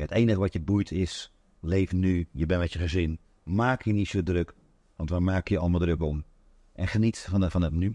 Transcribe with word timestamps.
Het 0.00 0.10
enige 0.10 0.38
wat 0.38 0.52
je 0.52 0.60
boeit 0.60 0.90
is, 0.92 1.32
leef 1.60 1.92
nu, 1.92 2.28
je 2.32 2.46
bent 2.46 2.60
met 2.60 2.72
je 2.72 2.78
gezin. 2.78 3.18
Maak 3.42 3.82
je 3.82 3.92
niet 3.92 4.08
zo 4.08 4.22
druk, 4.22 4.54
want 4.96 5.10
waar 5.10 5.22
maak 5.22 5.48
je 5.48 5.58
allemaal 5.58 5.80
druk 5.80 6.02
om? 6.02 6.24
En 6.72 6.86
geniet 6.86 7.18
van, 7.18 7.40
de, 7.40 7.50
van 7.50 7.62
het 7.62 7.72
nu. 7.72 7.94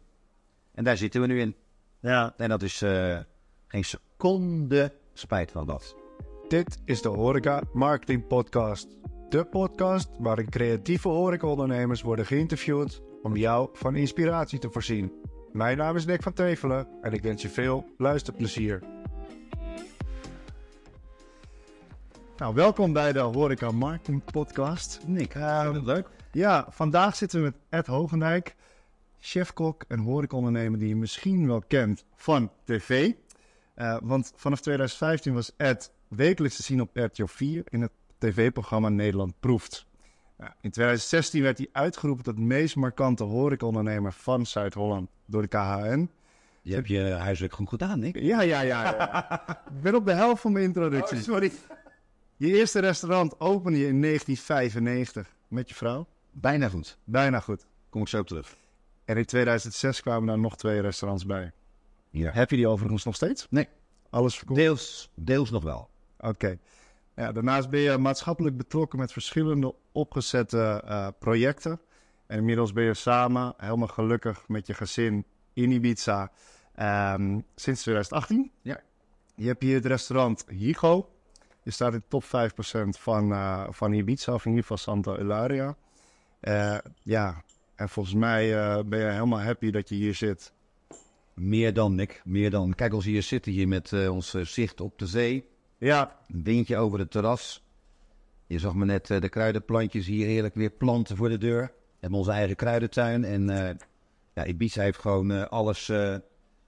En 0.73 0.83
daar 0.83 0.97
zitten 0.97 1.21
we 1.21 1.27
nu 1.27 1.39
in. 1.39 1.55
Ja, 1.99 2.33
En 2.37 2.49
dat 2.49 2.61
is 2.63 2.81
eh, 2.81 3.19
geen 3.67 3.83
seconde 3.85 4.93
spijt 5.13 5.51
van 5.51 5.67
dat. 5.67 5.95
dit 6.47 6.77
is 6.85 7.01
de 7.01 7.09
Horeca 7.09 7.61
Marketing 7.73 8.27
Podcast. 8.27 8.87
De 9.29 9.45
podcast 9.45 10.09
waarin 10.19 10.49
creatieve 10.49 11.07
horecaondernemers 11.07 12.01
worden 12.01 12.25
geïnterviewd 12.25 13.01
om 13.21 13.35
jou 13.35 13.69
van 13.73 13.95
inspiratie 13.95 14.59
te 14.59 14.69
voorzien. 14.71 15.11
Mijn 15.51 15.77
naam 15.77 15.95
is 15.95 16.05
Nick 16.05 16.23
van 16.23 16.33
Tevelen 16.33 16.87
en 17.01 17.13
ik 17.13 17.21
wens 17.21 17.41
je 17.41 17.49
veel 17.49 17.85
luisterplezier. 17.97 18.94
Nou, 22.37 22.55
welkom 22.55 22.93
bij 22.93 23.13
de 23.13 23.19
Horeca 23.19 23.71
Marketing 23.71 24.23
Podcast. 24.31 24.99
Nick, 25.05 25.33
Ehm, 25.35 25.85
leuk. 25.85 26.07
Ja, 26.31 26.65
vandaag 26.69 27.15
zitten 27.15 27.39
we 27.39 27.45
met 27.45 27.55
Ed 27.69 27.87
Hogendijk, 27.87 28.55
chefkok 29.19 29.83
en 29.87 29.99
horecaondernemer 29.99 30.79
die 30.79 30.87
je 30.87 30.95
misschien 30.95 31.47
wel 31.47 31.61
kent 31.67 32.05
van 32.15 32.51
tv. 32.63 33.11
Eh, 33.75 33.97
want 34.03 34.33
vanaf 34.35 34.61
2015 34.61 35.33
was 35.33 35.51
Ed 35.57 35.91
wekelijks 36.07 36.55
te 36.55 36.63
zien 36.63 36.81
op 36.81 36.89
RTL 36.93 37.25
4 37.25 37.63
in 37.69 37.81
het 37.81 37.91
tv-programma 38.17 38.89
Nederland 38.89 39.33
Proeft. 39.39 39.85
Nou, 40.37 40.51
in 40.61 40.71
2016 40.71 41.41
werd 41.41 41.57
hij 41.57 41.69
uitgeroepen 41.71 42.23
tot 42.23 42.39
meest 42.39 42.75
markante 42.75 43.23
horecaondernemer 43.23 44.13
van 44.13 44.45
Zuid-Holland 44.45 45.09
door 45.25 45.41
de 45.41 45.47
KHN. 45.47 46.09
Je 46.61 46.73
hebt 46.73 46.87
je 46.87 47.01
huiswerk 47.01 47.53
goed 47.53 47.69
gedaan, 47.69 47.99
Nick. 47.99 48.19
Ja, 48.19 48.41
ja, 48.41 48.61
ja. 48.61 48.83
ja. 48.83 49.43
ik 49.75 49.81
ben 49.81 49.95
op 49.95 50.05
de 50.05 50.13
helft 50.13 50.41
van 50.41 50.51
mijn 50.51 50.65
introductie. 50.65 51.17
Oh, 51.17 51.23
sorry. 51.23 51.51
Je 52.37 52.57
eerste 52.57 52.79
restaurant 52.79 53.39
opende 53.39 53.77
je 53.77 53.87
in 53.87 54.01
1995 54.01 55.35
met 55.47 55.69
je 55.69 55.75
vrouw. 55.75 56.07
Bijna 56.31 56.69
goed. 56.69 56.97
Bijna 57.03 57.39
goed. 57.39 57.65
Kom 57.89 58.01
ik 58.01 58.07
zo 58.07 58.19
op 58.19 58.27
terug. 58.27 58.55
En 59.05 59.17
in 59.17 59.25
2006 59.25 60.01
kwamen 60.01 60.27
daar 60.27 60.39
nog 60.39 60.57
twee 60.57 60.81
restaurants 60.81 61.25
bij. 61.25 61.51
Hier. 62.09 62.33
Heb 62.33 62.49
je 62.49 62.55
die 62.55 62.67
overigens 62.67 63.03
nog 63.03 63.15
steeds? 63.15 63.47
Nee. 63.49 63.67
Alles 64.09 64.37
verkocht? 64.37 64.59
Deels, 64.59 65.11
deels 65.13 65.49
nog 65.49 65.63
wel. 65.63 65.89
Oké. 66.17 66.57
Ja, 67.15 67.31
daarnaast 67.31 67.69
ben 67.69 67.79
je 67.79 67.97
maatschappelijk 67.97 68.57
betrokken 68.57 68.99
met 68.99 69.11
verschillende 69.11 69.75
opgezette 69.91 70.81
eh, 70.85 71.07
projecten. 71.19 71.79
En 72.27 72.37
inmiddels 72.37 72.73
ben 72.73 72.83
je 72.83 72.93
samen 72.93 73.53
helemaal 73.57 73.87
gelukkig 73.87 74.47
met 74.47 74.67
je 74.67 74.73
gezin 74.73 75.25
in 75.53 75.71
Ibiza 75.71 76.31
ehm, 76.73 77.39
sinds 77.55 77.81
2018. 77.81 78.51
Ja. 78.61 78.81
Je 79.35 79.47
hebt 79.47 79.61
hier 79.61 79.75
het 79.75 79.85
restaurant 79.85 80.45
Higo. 80.47 81.09
Je 81.65 81.71
staat 81.71 81.93
in 81.93 81.99
de 81.99 82.05
top 82.07 82.23
5% 82.23 82.97
van, 82.97 83.31
eh, 83.31 83.67
van 83.69 83.93
Ibiza, 83.93 84.33
of 84.33 84.45
in 84.45 84.49
ieder 84.49 84.61
geval 84.61 84.77
Santa 84.77 85.15
Eularia. 85.17 85.75
Eh, 86.39 86.77
ja, 87.03 87.43
en 87.75 87.89
volgens 87.89 88.15
mij 88.15 88.57
eh, 88.57 88.83
ben 88.85 88.99
je 88.99 89.05
helemaal 89.05 89.41
happy 89.41 89.71
dat 89.71 89.89
je 89.89 89.95
hier 89.95 90.13
zit. 90.15 90.53
Meer 91.33 91.73
dan, 91.73 91.95
Nick. 91.95 92.21
Meer 92.25 92.49
dan. 92.49 92.73
Kijk, 92.75 92.93
als 92.93 93.05
we 93.05 93.11
hier 93.11 93.23
zitten 93.23 93.51
hier 93.51 93.67
met 93.67 94.09
ons 94.09 94.33
zicht 94.33 94.81
op 94.81 94.99
de 94.99 95.07
zee. 95.07 95.47
Ja, 95.77 96.19
Een 96.27 96.43
windje 96.43 96.77
over 96.77 96.99
het 96.99 97.11
terras. 97.11 97.63
Je 98.47 98.59
zag 98.59 98.73
me 98.75 98.85
net 98.85 99.07
de 99.07 99.29
kruidenplantjes 99.29 100.05
hier 100.05 100.25
heerlijk 100.25 100.55
weer 100.55 100.69
planten 100.69 101.17
voor 101.17 101.29
de 101.29 101.37
deur. 101.37 101.61
We 101.61 101.97
hebben 101.99 102.19
onze 102.19 102.31
eigen 102.31 102.55
kruidentuin. 102.55 103.23
En 103.23 103.47
ja, 104.33 104.45
Ibiza 104.45 104.81
heeft 104.81 104.99
gewoon 104.99 105.49
alles 105.49 105.91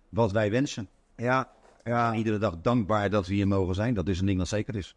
wat 0.10 0.32
wij 0.32 0.52
wensen. 0.52 0.90
ja, 1.16 1.52
ja. 1.88 2.14
Iedere 2.14 2.38
dag 2.38 2.62
dankbaar 2.62 3.10
dat 3.10 3.28
we 3.28 3.34
hier 3.34 3.48
mogen 3.48 3.76
zijn. 3.76 3.94
Dat 3.94 4.08
is 4.08 4.20
een 4.20 4.26
ding 4.26 4.38
dat 4.38 4.48
zeker 4.48 4.76
is. 4.76 4.96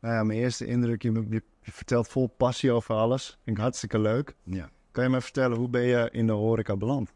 Nou 0.00 0.14
ja, 0.14 0.24
mijn 0.24 0.38
eerste 0.38 0.66
indruk, 0.66 1.02
je, 1.02 1.26
je 1.30 1.42
vertelt 1.62 2.08
vol 2.08 2.26
passie 2.26 2.72
over 2.72 2.94
alles. 2.94 3.38
Vind 3.44 3.56
ik 3.56 3.62
hartstikke 3.62 3.98
leuk. 3.98 4.34
Ja. 4.42 4.70
Kan 4.90 5.04
je 5.04 5.10
me 5.10 5.20
vertellen, 5.20 5.56
hoe 5.56 5.68
ben 5.68 5.82
je 5.82 6.08
in 6.12 6.26
de 6.26 6.32
horeca 6.32 6.76
beland? 6.76 7.12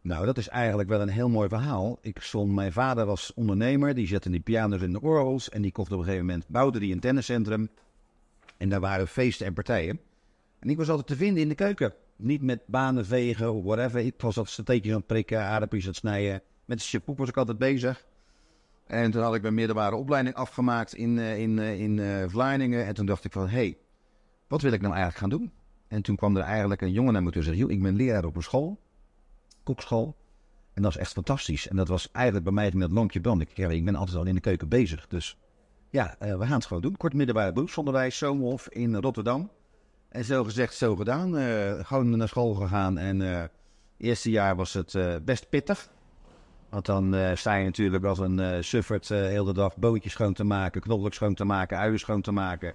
Nou, 0.00 0.26
dat 0.26 0.38
is 0.38 0.48
eigenlijk 0.48 0.88
wel 0.88 1.00
een 1.00 1.08
heel 1.08 1.28
mooi 1.28 1.48
verhaal. 1.48 1.98
Ik 2.00 2.18
stond, 2.20 2.52
mijn 2.52 2.72
vader 2.72 3.06
was 3.06 3.32
ondernemer, 3.34 3.94
die 3.94 4.06
zette 4.06 4.30
die 4.30 4.40
piano's 4.40 4.80
in 4.80 4.92
de 4.92 5.00
orgels 5.00 5.48
en 5.48 5.62
die 5.62 5.72
kocht 5.72 5.92
op 5.92 5.98
een 5.98 6.04
gegeven 6.04 6.26
moment, 6.26 6.48
bouwde 6.48 6.78
die 6.78 6.92
een 6.92 7.00
tenniscentrum. 7.00 7.68
En 8.56 8.68
daar 8.68 8.80
waren 8.80 9.08
feesten 9.08 9.46
en 9.46 9.54
partijen. 9.54 10.00
En 10.58 10.68
ik 10.68 10.76
was 10.76 10.88
altijd 10.88 11.06
te 11.06 11.16
vinden 11.16 11.42
in 11.42 11.48
de 11.48 11.54
keuken. 11.54 11.94
Niet 12.16 12.42
met 12.42 12.66
banen 12.66 13.06
vegen 13.06 13.52
of 13.52 13.64
whatever. 13.64 14.00
Ik 14.00 14.14
was 14.16 14.36
altijd 14.36 14.54
steekjes 14.54 14.92
aan 14.92 14.98
het 14.98 15.06
prikken, 15.06 15.40
aardappeltjes 15.40 15.84
aan 15.84 15.90
het 15.90 16.00
snijden. 16.00 16.42
Met 16.64 16.90
de 16.90 17.00
was 17.16 17.28
ik 17.28 17.36
altijd 17.36 17.58
bezig. 17.58 18.04
En 18.86 19.10
toen 19.10 19.22
had 19.22 19.34
ik 19.34 19.42
mijn 19.42 19.54
middelbare 19.54 19.96
opleiding 19.96 20.34
afgemaakt 20.34 20.94
in, 20.94 21.18
eh, 21.18 21.38
in, 21.38 21.58
eh, 21.58 21.80
in 21.80 21.98
eh, 21.98 22.24
Vlaardingen. 22.28 22.86
En 22.86 22.94
toen 22.94 23.06
dacht 23.06 23.24
ik 23.24 23.32
van, 23.32 23.48
hé, 23.48 23.56
hey, 23.56 23.78
wat 24.48 24.62
wil 24.62 24.72
ik 24.72 24.80
nou 24.80 24.94
eigenlijk 24.94 25.20
gaan 25.20 25.38
doen? 25.38 25.52
En 25.88 26.02
toen 26.02 26.16
kwam 26.16 26.36
er 26.36 26.42
eigenlijk 26.42 26.80
een 26.80 26.92
jongen 26.92 27.12
naar 27.12 27.22
me 27.22 27.30
toe 27.30 27.40
en 27.40 27.46
zei, 27.46 27.56
joh, 27.56 27.70
ik 27.70 27.82
ben 27.82 27.96
leraar 27.96 28.24
op 28.24 28.36
een 28.36 28.42
school 28.42 28.82
kokschool. 29.62 30.16
En 30.72 30.82
dat 30.82 30.90
is 30.90 30.96
echt 30.96 31.12
fantastisch. 31.12 31.68
En 31.68 31.76
dat 31.76 31.88
was 31.88 32.10
eigenlijk 32.12 32.44
bij 32.44 32.54
mij 32.54 32.70
dat 32.70 32.90
lampje 32.90 33.20
brand. 33.20 33.40
Ik, 33.40 33.56
ja, 33.56 33.68
ik 33.68 33.84
ben 33.84 33.94
altijd 33.94 34.16
al 34.16 34.24
in 34.24 34.34
de 34.34 34.40
keuken 34.40 34.68
bezig. 34.68 35.06
Dus 35.08 35.38
ja, 35.90 36.16
we 36.18 36.38
gaan 36.38 36.52
het 36.52 36.66
gewoon 36.66 36.82
doen. 36.82 36.96
Kort 36.96 37.14
middelbare 37.14 37.52
beroepsonderwijs, 37.52 38.18
Zomerhof 38.18 38.68
in 38.68 38.94
Rotterdam. 38.94 39.50
En 40.08 40.24
zo 40.24 40.44
gezegd, 40.44 40.74
zo 40.74 40.96
gedaan. 40.96 41.34
Gewoon 41.84 42.16
naar 42.16 42.28
school 42.28 42.54
gegaan. 42.54 42.98
En 42.98 43.50
eerste 43.96 44.30
jaar 44.30 44.56
was 44.56 44.72
het 44.72 44.98
best 45.24 45.48
pittig. 45.48 45.88
Want 46.74 46.86
dan 46.86 47.14
eh, 47.14 47.36
sta 47.36 47.54
je 47.54 47.64
natuurlijk 47.64 48.04
als 48.04 48.18
een 48.18 48.38
eh 48.38 48.56
suffert 48.60 49.10
eh, 49.10 49.18
heel 49.18 49.44
de 49.44 49.52
dag 49.52 49.76
bootjes 49.76 50.12
schoon 50.12 50.32
te 50.32 50.44
maken, 50.44 50.80
knoflook 50.80 51.14
schoon 51.14 51.34
te 51.34 51.44
maken, 51.44 51.78
uien 51.78 51.98
schoon 51.98 52.20
te 52.20 52.32
maken. 52.32 52.74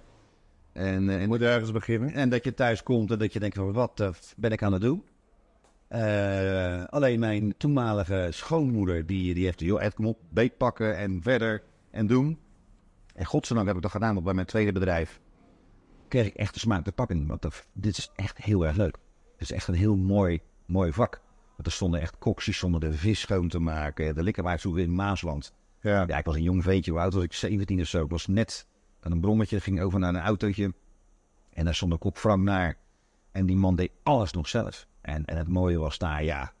En, 0.72 1.08
en 1.08 1.28
Moet 1.28 1.42
ergens 1.42 1.72
beginnen. 1.72 2.12
en 2.12 2.28
dat 2.28 2.44
je 2.44 2.54
thuis 2.54 2.82
komt 2.82 3.10
en 3.10 3.18
dat 3.18 3.32
je 3.32 3.40
denkt 3.40 3.56
van 3.56 3.72
wat 3.72 4.00
eh, 4.00 4.08
ben 4.36 4.50
ik 4.50 4.62
aan 4.62 4.72
het 4.72 4.82
doen? 4.82 5.04
Alleen 6.90 7.20
mijn 7.20 7.54
toenmalige 7.56 8.28
schoonmoeder 8.30 9.06
die, 9.06 9.34
die 9.34 9.44
heeft 9.44 9.60
joh 9.60 9.82
Ed 9.82 9.94
kom 9.94 10.06
op, 10.06 10.18
beet 10.28 10.56
pakken 10.56 10.96
en 10.96 11.22
verder 11.22 11.62
en 11.90 12.06
doen. 12.06 12.38
En 13.14 13.24
godzijdank 13.24 13.66
heb 13.66 13.76
ik 13.76 13.82
dat 13.82 13.90
gedaan, 13.90 14.12
want 14.12 14.24
bij 14.24 14.34
mijn 14.34 14.46
tweede 14.46 14.72
bedrijf 14.72 15.20
kreeg 16.08 16.26
ik 16.26 16.34
echt 16.34 16.54
de 16.54 16.60
smaak 16.60 16.84
te 16.84 16.92
pakken. 16.92 17.26
Want 17.26 17.42
dat, 17.42 17.66
dit 17.72 17.98
is 17.98 18.10
echt 18.16 18.38
heel 18.38 18.66
erg 18.66 18.76
leuk. 18.76 18.96
Het 19.32 19.40
is 19.40 19.52
echt 19.52 19.68
een 19.68 19.74
heel 19.74 19.96
mooi, 19.96 20.40
mooi 20.66 20.92
vak. 20.92 21.20
Want 21.60 21.72
er 21.72 21.78
stonden 21.78 22.00
echt 22.00 22.18
koksies 22.18 22.58
zonder 22.58 22.80
de 22.80 22.92
vis 22.92 23.20
schoon 23.20 23.48
te 23.48 23.58
maken. 23.58 24.14
De 24.14 24.22
likkerwaarts 24.22 24.64
in 24.64 24.94
Maasland. 24.94 25.52
Ja. 25.80 26.04
Ja, 26.06 26.18
ik 26.18 26.24
was 26.24 26.34
een 26.34 26.42
jong 26.42 26.62
ventje, 26.62 26.90
hoe 26.90 27.00
oud 27.00 27.14
was 27.14 27.22
ik? 27.22 27.32
17 27.32 27.80
of 27.80 27.86
zo. 27.86 28.04
Ik 28.04 28.10
was 28.10 28.26
net 28.26 28.66
aan 29.00 29.12
een 29.12 29.20
brommetje, 29.20 29.60
ging 29.60 29.80
over 29.80 29.98
naar 29.98 30.14
een 30.14 30.20
autootje. 30.20 30.74
En 31.52 31.64
daar 31.64 31.74
stond 31.74 31.92
een 31.92 31.98
kop 31.98 32.18
Frank 32.18 32.42
naar. 32.42 32.76
En 33.32 33.46
die 33.46 33.56
man 33.56 33.76
deed 33.76 33.90
alles 34.02 34.32
nog 34.32 34.48
zelf. 34.48 34.86
En, 35.00 35.24
en 35.24 35.36
het 35.36 35.48
mooie 35.48 35.78
was 35.78 35.98
daar, 35.98 36.24
ja... 36.24 36.52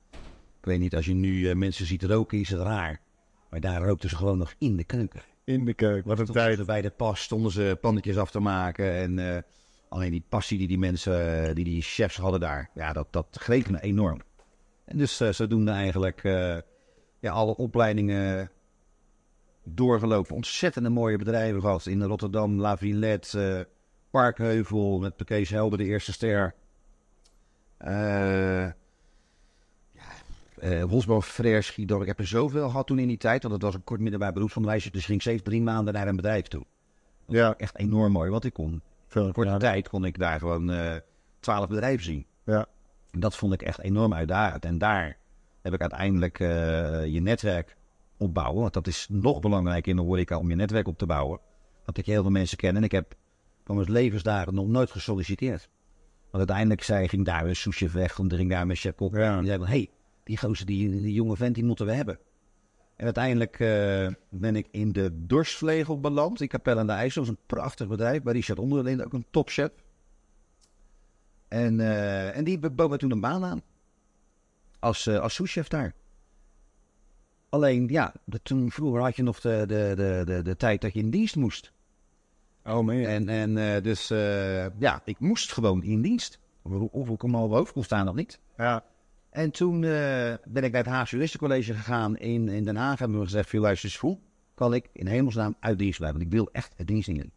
Ik 0.58 0.66
weet 0.66 0.80
niet, 0.80 0.94
als 0.94 1.06
je 1.06 1.14
nu 1.14 1.48
eh, 1.48 1.56
mensen 1.56 1.86
ziet 1.86 2.02
roken, 2.02 2.38
is 2.38 2.50
het 2.50 2.60
raar. 2.60 3.00
Maar 3.50 3.60
daar 3.60 3.82
rookten 3.82 4.08
ze 4.08 4.16
gewoon 4.16 4.38
nog 4.38 4.54
in 4.58 4.76
de 4.76 4.84
keuken. 4.84 5.20
In 5.44 5.64
de 5.64 5.74
keuken. 5.74 6.08
Wat 6.08 6.18
een 6.18 6.26
tijd. 6.26 6.66
bij 6.66 6.82
de 6.82 6.90
pas, 6.90 7.20
stonden 7.22 7.52
ze 7.52 7.78
pannetjes 7.80 8.16
af 8.16 8.30
te 8.30 8.40
maken. 8.40 8.92
En 8.92 9.34
eh, 9.34 9.42
alleen 9.88 10.10
die 10.10 10.24
passie 10.28 10.58
die 10.58 10.68
die 10.68 10.78
mensen, 10.78 11.46
eh, 11.48 11.54
die 11.54 11.64
die 11.64 11.82
chefs 11.82 12.16
hadden 12.16 12.40
daar... 12.40 12.70
Ja, 12.74 12.92
dat, 12.92 13.06
dat 13.10 13.26
greep 13.30 13.68
me 13.68 13.80
enorm. 13.80 14.20
En 14.90 14.96
dus 14.98 15.20
eh, 15.20 15.32
zodoende 15.32 15.70
eigenlijk 15.70 16.24
eh, 16.24 16.56
ja, 17.18 17.32
alle 17.32 17.56
opleidingen 17.56 18.50
doorgelopen. 19.64 20.34
Ontzettende 20.34 20.88
mooie 20.88 21.18
bedrijven 21.18 21.60
gehad. 21.60 21.86
In 21.86 22.02
Rotterdam, 22.02 22.60
La 22.60 22.76
Villette, 22.76 23.56
eh, 23.58 23.64
Parkheuvel 24.10 24.98
met 24.98 25.24
Kees 25.24 25.50
Helder, 25.50 25.78
de 25.78 25.84
eerste 25.84 26.12
ster. 26.12 26.54
Eh 27.76 28.66
ja, 29.92 30.10
eh 30.60 30.82
Wolfsburg. 30.82 31.76
Ik 31.76 32.06
heb 32.06 32.18
er 32.18 32.26
zoveel 32.26 32.68
gehad 32.68 32.86
toen 32.86 32.98
in 32.98 33.08
die 33.08 33.16
tijd. 33.16 33.42
Want 33.42 33.54
het 33.54 33.62
was 33.62 33.74
een 33.74 33.84
kort 33.84 34.00
middelbaar 34.00 34.32
beroepsonderwijs. 34.32 34.90
Dus 34.90 35.04
ging 35.04 35.16
ik 35.16 35.22
steeds 35.22 35.42
drie 35.42 35.62
maanden 35.62 35.94
naar 35.94 36.08
een 36.08 36.16
bedrijf 36.16 36.46
toe. 36.46 36.64
Ja, 37.26 37.54
Echt 37.56 37.78
enorm 37.78 38.12
mooi. 38.12 38.30
Want 38.30 38.44
ik 38.44 38.52
kon, 38.52 38.82
veel 39.06 39.32
korte 39.32 39.56
tijd 39.56 39.88
kon 39.88 40.04
ik 40.04 40.18
daar 40.18 40.38
gewoon 40.38 40.72
twaalf 41.40 41.68
bedrijven 41.68 42.04
zien. 42.04 42.26
Ja. 42.44 42.66
Dat 43.10 43.36
vond 43.36 43.52
ik 43.52 43.62
echt 43.62 43.80
enorm 43.80 44.14
uitdagend. 44.14 44.64
En 44.64 44.78
daar 44.78 45.18
heb 45.62 45.74
ik 45.74 45.80
uiteindelijk 45.80 46.40
eh, 46.40 47.06
je 47.06 47.20
netwerk 47.20 47.76
opbouwen. 48.16 48.60
Want 48.60 48.72
dat 48.72 48.86
is 48.86 49.06
nog 49.10 49.40
belangrijker 49.40 49.90
in 49.90 49.96
de 49.96 50.02
horeca 50.02 50.38
om 50.38 50.48
je 50.48 50.56
netwerk 50.56 50.88
op 50.88 50.98
te 50.98 51.06
bouwen. 51.06 51.40
Want 51.84 51.98
ik 51.98 52.06
heel 52.06 52.22
veel 52.22 52.30
mensen 52.30 52.56
ken. 52.56 52.76
En 52.76 52.84
ik 52.84 52.92
heb 52.92 53.14
van 53.64 53.76
mijn 53.76 53.92
levensdagen 53.92 54.54
nog 54.54 54.66
nooit 54.66 54.90
gesolliciteerd. 54.90 55.68
Want 56.20 56.36
uiteindelijk 56.36 56.82
zei, 56.82 57.08
ging 57.08 57.24
daar 57.24 57.46
een 57.46 57.56
sushi 57.56 57.88
weg. 57.88 58.18
En 58.18 58.32
ging 58.32 58.50
daar 58.50 58.68
een 58.68 58.76
chef 58.76 58.94
kok. 58.94 59.14
Ja. 59.14 59.38
En 59.38 59.46
zei 59.46 59.58
van, 59.58 59.66
hey, 59.66 59.90
die 60.24 60.38
gozer, 60.38 60.66
die, 60.66 61.00
die 61.00 61.12
jonge 61.12 61.36
vent, 61.36 61.54
die 61.54 61.64
moeten 61.64 61.86
we 61.86 61.92
hebben. 61.92 62.18
En 62.96 63.04
uiteindelijk 63.04 63.60
eh, 63.60 64.08
ben 64.28 64.56
ik 64.56 64.68
in 64.70 64.92
de 64.92 65.10
Dorstvlegel 65.26 66.00
beland. 66.00 66.40
In 66.40 66.48
Capelle 66.48 66.80
aan 66.80 66.86
de 66.86 66.92
IJssel. 66.92 67.22
Dat 67.24 67.32
is 67.32 67.38
een 67.38 67.46
prachtig 67.46 67.88
bedrijf. 67.88 68.22
Bij 68.22 68.32
Richard 68.32 68.58
Onderlind, 68.58 69.04
ook 69.04 69.12
een 69.12 69.26
topchef. 69.30 69.70
En, 71.50 71.80
eh, 71.80 72.36
en 72.36 72.44
die 72.44 72.58
bood 72.58 72.90
me 72.90 72.96
toen 72.96 73.10
een 73.10 73.20
baan 73.20 73.44
aan. 73.44 73.62
Als, 74.78 75.06
eh 75.06 75.18
als 75.18 75.34
souschef 75.34 75.68
daar. 75.68 75.94
Alleen, 77.48 77.88
ja, 77.88 78.14
de- 78.24 78.42
toen 78.42 78.70
vroeger 78.70 79.00
had 79.00 79.16
je 79.16 79.22
nog 79.22 79.40
de, 79.40 79.64
de, 79.66 79.92
de, 79.96 80.22
de, 80.26 80.42
de 80.42 80.56
tijd 80.56 80.80
dat 80.80 80.92
je 80.92 80.98
in 81.00 81.10
dienst 81.10 81.36
moest. 81.36 81.72
Oh, 82.64 82.80
man. 82.80 82.90
En, 82.90 83.28
en 83.28 83.56
eh, 83.74 83.82
dus 83.82 84.08
ja, 84.78 85.02
ik 85.04 85.18
moest 85.18 85.52
gewoon 85.52 85.82
in 85.82 86.02
dienst. 86.02 86.38
Of, 86.90 87.08
ik 87.08 87.22
om 87.22 87.34
half 87.34 87.50
hoofd 87.50 87.72
kon 87.72 87.84
staan 87.84 88.08
of 88.08 88.14
niet. 88.14 88.40
Ja. 88.56 88.84
En 89.30 89.50
toen 89.50 89.80
ben 89.80 90.38
ik 90.64 90.72
naar 90.72 90.82
het 90.82 90.86
Haagse 90.86 91.14
Juristencollege 91.14 91.74
gegaan 91.74 92.16
in, 92.16 92.48
in 92.48 92.64
Den 92.64 92.76
Haag. 92.76 92.98
Hebben 92.98 93.18
we 93.18 93.24
gezegd, 93.24 93.48
veel 93.48 93.60
luister 93.60 93.88
eens, 93.88 93.98
hoe 93.98 94.18
kan 94.54 94.74
ik 94.74 94.88
in 94.92 95.06
hemelsnaam 95.06 95.56
uit 95.60 95.78
dienst 95.78 95.98
blijven? 95.98 96.18
Want 96.20 96.30
ik 96.32 96.38
wil 96.38 96.48
echt 96.52 96.72
het 96.76 96.86
dienst 96.86 97.08
in. 97.08 97.16
En 97.16 97.30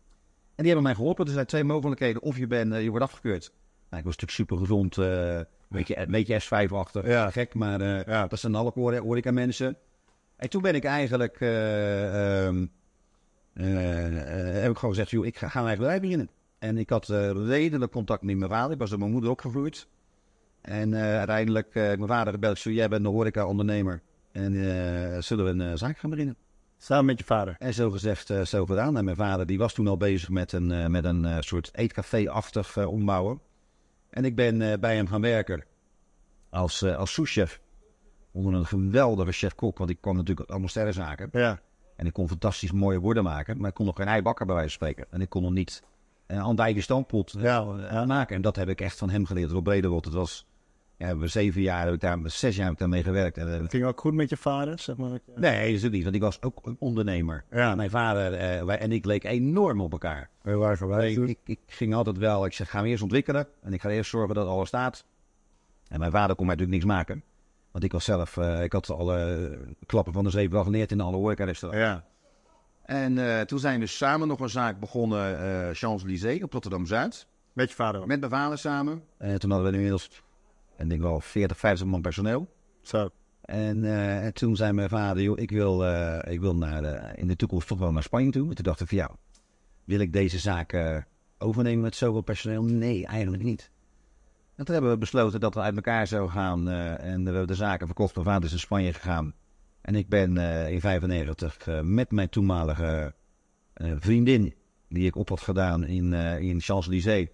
die 0.56 0.66
hebben 0.66 0.84
mij 0.84 0.96
geholpen. 0.96 1.26
Er 1.26 1.32
zijn 1.32 1.46
twee 1.46 1.64
mogelijkheden. 1.64 2.22
Of 2.22 2.38
je, 2.38 2.48
bent, 2.48 2.74
je 2.76 2.90
wordt 2.90 3.06
afgekeurd. 3.06 3.54
Nou, 3.94 4.06
ik 4.06 4.12
was 4.12 4.22
natuurlijk 4.22 4.32
super 4.50 4.58
gezond. 4.58 4.96
een 4.98 5.46
beetje, 5.68 5.98
een 6.00 6.12
beetje 6.12 6.42
S5-achtig. 6.42 7.06
Ja. 7.08 7.30
Gek, 7.30 7.54
maar 7.54 7.82
eh, 7.82 8.04
Ja. 8.06 8.28
dat 8.28 8.40
zijn 8.40 8.56
alle 8.56 8.72
hoor- 8.74 8.98
horeca 8.98 9.32
mensen. 9.32 9.76
En 10.36 10.50
toen 10.50 10.62
ben 10.62 10.76
ik 10.76 10.84
eigenlijk... 10.84 11.38
eh, 11.40 12.46
ehm, 12.46 12.66
eh, 13.54 14.06
eh, 14.06 14.62
heb 14.62 14.72
ik 14.72 14.78
gewoon 14.78 14.94
gezegd, 14.94 15.10
joh, 15.10 15.26
ik 15.26 15.38
ga, 15.38 15.48
ga 15.48 15.62
mijn 15.62 15.66
eigen 15.66 15.82
bedrijf 15.84 16.02
beginnen. 16.02 16.30
En 16.60 16.78
ik 16.78 16.90
had 16.90 17.10
eh, 17.10 17.32
redelijk 17.32 17.92
contact 17.92 18.22
met 18.24 18.38
mijn 18.38 18.50
vader. 18.52 18.72
Ik 18.72 18.78
was 18.80 18.90
door 18.90 19.00
mijn 19.00 19.12
moeder 19.12 19.30
opgegroeid. 19.30 19.88
En 20.62 20.94
eh, 20.94 21.18
uiteindelijk, 21.18 21.68
eh, 21.76 21.84
mijn 21.84 22.08
vader 22.08 22.40
belde, 22.40 22.60
zo, 22.60 22.70
jij 22.70 22.90
bent 22.90 23.06
een 23.06 23.12
horeca-ondernemer. 23.12 24.02
En 24.32 24.54
eh, 24.54 25.22
zullen 25.22 25.46
we 25.46 25.52
een 25.52 25.62
eh, 25.72 25.78
zaak 25.78 25.98
gaan 25.98 26.10
beginnen? 26.10 26.36
Samen 26.78 27.06
met 27.06 27.18
je 27.20 27.26
vader. 27.26 27.56
En 27.60 27.74
zo 27.74 27.92
gezegd, 27.92 28.30
eh, 28.30 28.42
zo 28.42 28.66
gedaan. 28.66 28.98
En 28.98 29.04
mijn 29.06 29.18
vader 29.18 29.46
die 29.46 29.58
was 29.58 29.74
toen 29.74 29.88
al 29.88 29.98
bezig 29.98 30.30
met 30.30 30.52
een, 30.52 30.72
eh, 30.72 30.86
met 30.88 31.04
een 31.06 31.26
eh, 31.26 31.38
soort 31.40 31.70
eetcafé-achtig 31.74 32.78
eh, 32.78 32.88
ombouwen. 32.92 33.40
En 34.14 34.26
ik 34.26 34.36
ben 34.36 34.62
eh, 34.62 34.80
bij 34.80 34.96
hem 34.96 35.08
gaan 35.08 35.22
werken 35.22 35.64
als, 36.50 36.82
eh 36.82 36.98
als 36.98 37.14
souschef. 37.14 37.62
Onder 38.32 38.54
een 38.54 38.66
geweldige 38.66 39.32
chef-kok, 39.32 39.78
want 39.78 39.90
ik 39.90 40.02
kwam 40.02 40.16
natuurlijk 40.16 40.50
allemaal 40.50 40.70
sterrenzaken. 40.70 41.30
Ja. 41.32 41.60
En 41.96 42.06
ik 42.06 42.14
kon 42.14 42.28
fantastisch 42.28 42.72
mooie 42.72 43.00
woorden 43.00 43.24
maken, 43.24 43.58
maar 43.58 43.70
ik 43.70 43.76
kon 43.76 43.86
nog 43.86 43.96
geen 43.96 44.08
eibakker 44.08 44.46
bij 44.46 44.56
wijze 44.56 44.78
van 44.78 44.88
spreken. 44.88 45.12
En 45.12 45.22
ik 45.22 45.30
kon 45.30 45.42
nog 45.42 45.52
niet 45.52 45.84
een 46.28 46.42
andijke 46.42 46.82
stoompot 46.82 47.36
Ja, 47.40 47.62
eh, 47.62 48.06
maken. 48.06 48.36
En 48.36 48.42
dat 48.42 48.56
heb 48.56 48.70
ik 48.70 48.82
echt 48.82 48.98
van 48.98 49.10
hem 49.10 49.26
geleerd, 49.26 49.52
Rob 49.52 49.64
Brederwold. 49.64 50.06
Het 50.06 50.14
was, 50.14 50.46
hebben 51.06 51.24
we 51.24 51.30
zeven 51.32 51.62
jaar, 51.62 51.86
heb 51.86 51.94
ik 51.94 52.00
daar, 52.00 52.20
zes 52.26 52.56
jaar 52.56 52.64
heb 52.64 52.74
ik 52.74 52.80
daarmee 52.80 53.04
gewerkt. 53.04 53.38
En, 53.38 53.60
eh, 53.60 53.70
Ging 53.70 53.86
ook 53.86 54.00
goed 54.00 54.14
met 54.14 54.30
je 54.30 54.38
vader, 54.38 54.80
zeg 54.80 54.98
maar. 54.98 55.20
nee, 55.36 55.74
is 55.74 55.84
het 55.84 55.92
niet, 55.92 56.04
want 56.04 56.16
ik 56.16 56.22
was 56.22 56.42
ook 56.42 56.60
een 56.64 56.76
ondernemer. 56.80 57.44
Ja. 57.52 57.76
Mijn 57.76 57.90
vader 57.90 58.34
eh, 58.34 58.64
wij, 58.64 58.80
en 58.80 58.92
ik 58.92 59.06
leken 59.06 59.30
enorm 59.30 59.82
op 59.82 59.92
elkaar. 59.92 60.30
Heel 60.42 60.64
erg 60.68 60.78
gewijs. 60.78 61.18
Ik, 61.18 61.28
ik, 61.28 61.40
ik 61.46 61.60
ging 61.68 61.94
altijd 61.94 62.18
wel, 62.18 62.46
ik 62.46 62.54
zeg, 62.54 62.70
gaan 62.70 62.84
we 62.84 62.90
eerst 62.90 63.04
ontwikkelen. 63.04 63.48
En 63.62 63.74
ik 63.74 63.82
ga 63.82 63.90
eerst 63.90 64.10
zorgen 64.10 64.36
dat 64.36 64.48
alles 64.48 64.68
staat. 64.68 65.06
En 65.88 66.00
mijn 66.00 66.12
vader 66.12 66.36
kon 66.36 66.46
mij 66.46 66.56
natuurlijk 66.56 66.84
niks 66.84 66.96
maken. 66.98 67.24
Want 67.72 67.84
ik 67.84 67.92
was 67.92 68.04
zelf, 68.04 68.38
eh, 68.38 68.64
ik 68.64 68.72
had 68.72 68.90
al 68.90 69.18
eh, 69.18 69.58
klappen 69.86 70.14
van 70.14 70.24
de 70.24 70.30
zeep 70.30 70.52
wel 70.52 70.64
geleerd 70.64 70.92
in 70.92 71.02
alle 71.02 71.16
horeca-restaurants. 71.16 71.86
Ja. 71.86 72.06
En 72.84 73.48
toen 73.48 73.60
zijn 73.60 73.80
we 73.80 73.88
samen 73.88 74.28
nog 74.28 74.40
een 74.40 74.50
zaak 74.50 74.80
begonnen, 74.80 75.76
Champs-Élysées 75.76 76.44
op 76.44 76.54
Rotterdam-Zuid. 76.54 77.28
Met 77.54 77.70
je 77.70 77.76
vader. 77.76 78.08
Met 78.08 78.20
mijn 78.20 78.32
vader 78.32 78.58
samen. 78.58 79.04
En 79.18 79.40
toen 79.40 79.52
hadden 79.52 79.70
we 79.70 79.76
inmiddels, 79.76 80.10
ik 80.78 80.90
denk 80.90 81.02
wel 81.02 81.20
40, 81.20 81.58
50 81.58 81.88
man 81.88 82.02
personeel. 82.02 82.48
Zo. 82.82 83.10
En, 83.42 83.84
eh, 83.84 84.26
en 84.26 84.34
toen 84.34 84.56
zei 84.56 84.72
mijn 84.72 84.90
vader, 84.90 85.24
joh, 85.24 85.40
ik 85.40 85.52
wil, 85.52 85.86
eh, 85.86 86.34
ik 86.34 86.40
wil 86.40 86.56
naar, 86.56 86.84
eh, 86.84 87.22
in 87.22 87.28
de 87.28 87.36
toekomst 87.36 87.68
toch 87.68 87.80
wel 87.80 87.92
naar 87.92 88.04
Spanje 88.04 88.32
toe. 88.32 88.50
En 88.50 88.56
toen 88.56 88.64
dacht 88.64 88.82
ik 88.82 88.88
van, 88.88 88.98
ja, 88.98 89.12
wil 89.84 90.00
ik 90.00 90.14
deze 90.14 90.40
zaak 90.40 91.04
overnemen 91.38 91.82
met 91.82 91.96
zoveel 91.96 92.22
personeel? 92.22 92.64
Nee, 92.64 93.06
eigenlijk 93.06 93.44
niet. 93.44 93.72
En 94.56 94.66
toen 94.66 94.74
hebben 94.74 94.92
we 94.92 94.98
besloten 94.98 95.40
dat 95.40 95.54
we 95.54 95.60
uit 95.60 95.76
elkaar 95.76 96.08
zouden 96.08 96.32
gaan. 96.32 96.70
en 96.70 97.24
we 97.24 97.30
hebben 97.30 97.48
de 97.48 97.56
zaken 97.56 97.86
verkocht. 97.86 98.16
Mijn 98.16 98.28
vader 98.28 98.44
is 98.44 98.52
in 98.52 98.60
Spanje 98.60 98.94
gegaan. 98.94 99.34
En 99.82 99.96
ik 99.96 100.10
ben 100.10 100.38
in 100.70 100.80
95 100.80 101.68
eh, 101.68 101.82
met 101.82 102.12
mijn 102.12 102.30
toenmalige 102.30 103.14
vriendin, 103.76 104.54
die 104.90 105.06
ik 105.06 105.16
op 105.16 105.30
had 105.30 105.42
gedaan 105.42 105.84
in, 105.84 106.14
in 106.40 106.62
Champs-Élysées. 106.62 107.28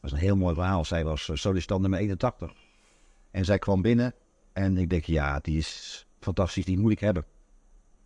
Dat 0.00 0.10
was 0.10 0.12
een 0.12 0.26
heel 0.26 0.36
mooi 0.36 0.54
verhaal. 0.54 0.84
Zij 0.84 1.04
was 1.04 1.28
uh, 1.28 1.36
solistant 1.36 1.80
nummer 1.80 1.98
81. 1.98 2.52
En 3.30 3.44
zij 3.44 3.58
kwam 3.58 3.82
binnen 3.82 4.14
en 4.52 4.76
ik 4.76 4.90
denk, 4.90 5.04
ja, 5.04 5.38
die 5.38 5.58
is 5.58 6.06
fantastisch, 6.20 6.64
die 6.64 6.78
moet 6.78 6.92
ik 6.92 7.00
hebben. 7.00 7.24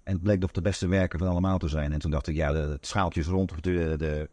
En 0.02 0.12
het 0.12 0.22
bleek 0.22 0.40
nog 0.40 0.50
de 0.50 0.62
beste 0.62 0.86
werker 0.86 1.18
van 1.18 1.28
allemaal 1.28 1.58
te 1.58 1.68
zijn. 1.68 1.92
En 1.92 1.98
toen 1.98 2.10
dacht 2.10 2.26
ik, 2.26 2.34
ja, 2.34 2.54
het 2.54 2.86
schaaltje 2.86 3.20
is 3.20 3.26
rond. 3.26 3.62
De, 3.62 3.94
de, 3.96 4.28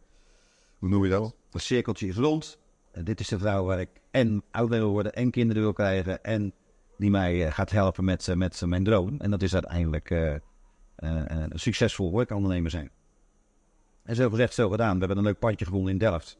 hoe 0.78 0.88
noem 0.88 1.04
je 1.04 1.10
dat? 1.10 1.34
Het 1.50 1.62
cirkeltje 1.62 2.06
is 2.06 2.16
rond. 2.16 2.58
En 2.92 3.04
dit 3.04 3.20
is 3.20 3.28
de 3.28 3.38
vrouw 3.38 3.64
waar 3.64 3.80
ik 3.80 3.88
en 4.10 4.42
oud 4.50 4.68
wil 4.68 4.90
worden 4.90 5.12
en 5.12 5.30
kinderen 5.30 5.62
wil 5.62 5.72
krijgen. 5.72 6.24
En 6.24 6.52
die 6.98 7.10
mij 7.10 7.46
eh, 7.46 7.52
gaat 7.52 7.70
helpen 7.70 8.04
met, 8.04 8.28
eh, 8.28 8.36
met 8.36 8.62
mijn 8.66 8.84
droom. 8.84 9.20
En 9.20 9.30
dat 9.30 9.42
is 9.42 9.54
uiteindelijk 9.54 10.10
eh, 10.10 10.34
eh, 11.02 11.48
een 11.48 11.58
succesvol 11.58 12.10
horecaondernemer 12.10 12.70
zijn. 12.70 12.90
En 14.02 14.16
zo 14.16 14.30
gezegd, 14.30 14.54
zo 14.54 14.68
gedaan. 14.68 14.92
We 14.92 14.98
hebben 14.98 15.16
een 15.16 15.24
leuk 15.24 15.38
pandje 15.38 15.64
gevonden 15.64 15.92
in 15.92 15.98
Delft. 15.98 16.38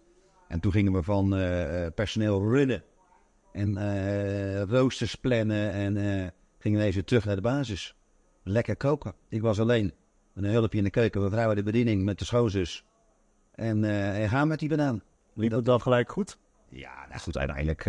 En 0.52 0.60
toen 0.60 0.72
gingen 0.72 0.92
we 0.92 1.02
van 1.02 1.34
eh, 1.34 1.84
eh, 1.84 1.92
personeel 1.94 2.48
runnen. 2.50 2.82
En 3.52 3.76
eh, 3.76 4.62
roosters 4.62 5.14
plannen. 5.14 5.72
En 5.72 6.32
gingen 6.58 6.80
we 6.80 6.84
even 6.86 7.04
terug 7.04 7.24
naar 7.24 7.34
de 7.34 7.40
basis. 7.42 7.96
Lekker 8.42 8.76
koken. 8.76 9.14
Ik 9.28 9.42
was 9.42 9.60
alleen. 9.60 9.92
Met 10.32 10.44
een 10.44 10.50
hulpje 10.50 10.78
in 10.78 10.84
de 10.84 10.90
keuken. 10.90 11.20
Mijn 11.20 11.32
vrouw 11.32 11.50
in 11.50 11.56
de 11.56 11.62
bediening 11.62 12.04
met 12.04 12.18
de 12.18 12.24
schoonzus. 12.24 12.84
En, 13.54 13.84
en 13.84 14.28
gaan 14.28 14.48
met 14.48 14.58
die 14.58 14.68
banaan. 14.68 15.02
Liep 15.34 15.50
het 15.50 15.64
dan 15.64 15.80
gelijk 15.80 16.10
goed? 16.10 16.38
Ja, 16.68 17.06
nou 17.08 17.20
goed, 17.20 17.38
uiteindelijk. 17.38 17.84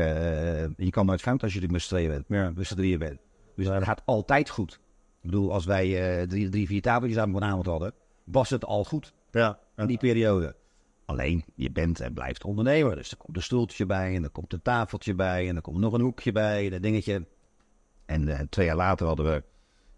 je 0.77 0.89
kan 0.89 1.05
nooit 1.05 1.21
fout 1.21 1.43
als 1.43 1.53
je 1.53 1.61
er 1.61 1.71
met 1.71 1.81
z'n 1.81 1.87
tweeën 1.87 2.09
bent. 2.09 2.25
Ja. 2.27 2.51
Met 2.55 2.67
z'n 2.67 2.75
drieën 2.75 2.99
bent. 2.99 3.19
Dus 3.55 3.65
dat 3.65 3.83
gaat 3.83 4.01
altijd 4.05 4.49
goed. 4.49 4.73
Ik 5.21 5.29
bedoel, 5.29 5.53
als 5.53 5.65
wij 5.65 5.87
drie, 6.27 6.49
drie, 6.49 6.67
vier 6.67 6.81
tafeltjes 6.81 7.19
aan 7.19 7.31
vanavond 7.31 7.65
hadden, 7.65 7.93
was 8.23 8.49
het 8.49 8.65
al 8.65 8.83
goed 8.83 9.13
Ja. 9.31 9.59
in 9.75 9.87
die 9.87 9.97
periode. 9.97 10.55
Alleen, 11.05 11.43
je 11.55 11.71
bent 11.71 11.99
en 11.99 12.13
blijft 12.13 12.43
ondernemer. 12.43 12.95
Dus 12.95 13.11
er 13.11 13.17
komt 13.17 13.35
een 13.35 13.43
stoeltje 13.43 13.85
bij 13.85 14.15
en 14.15 14.23
er 14.23 14.29
komt 14.29 14.53
een 14.53 14.61
tafeltje 14.61 15.13
bij 15.15 15.49
en 15.49 15.55
er 15.55 15.61
komt 15.61 15.77
nog 15.77 15.93
een 15.93 16.01
hoekje 16.01 16.31
bij 16.31 16.65
en 16.65 16.73
een 16.73 16.81
dingetje. 16.81 17.25
En 18.05 18.27
eh, 18.27 18.39
twee 18.49 18.65
jaar 18.65 18.75
later 18.75 19.07
hadden 19.07 19.25
we, 19.25 19.43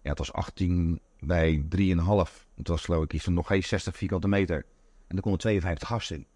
ja, 0.01 0.09
het 0.09 0.17
was 0.17 0.33
18 0.33 0.99
bij 1.19 1.65
3,5. 1.77 2.45
Het 2.55 2.67
was 2.67 2.83
geloof 2.83 3.03
ik 3.03 3.13
iets 3.13 3.23
van 3.23 3.33
nog 3.33 3.47
geen 3.47 3.63
60 3.63 3.97
vierkante 3.97 4.27
meter. 4.27 4.65
En 5.07 5.15
er 5.15 5.21
konden 5.21 5.39
52 5.39 5.87
gasten 5.87 6.15
in. 6.15 6.27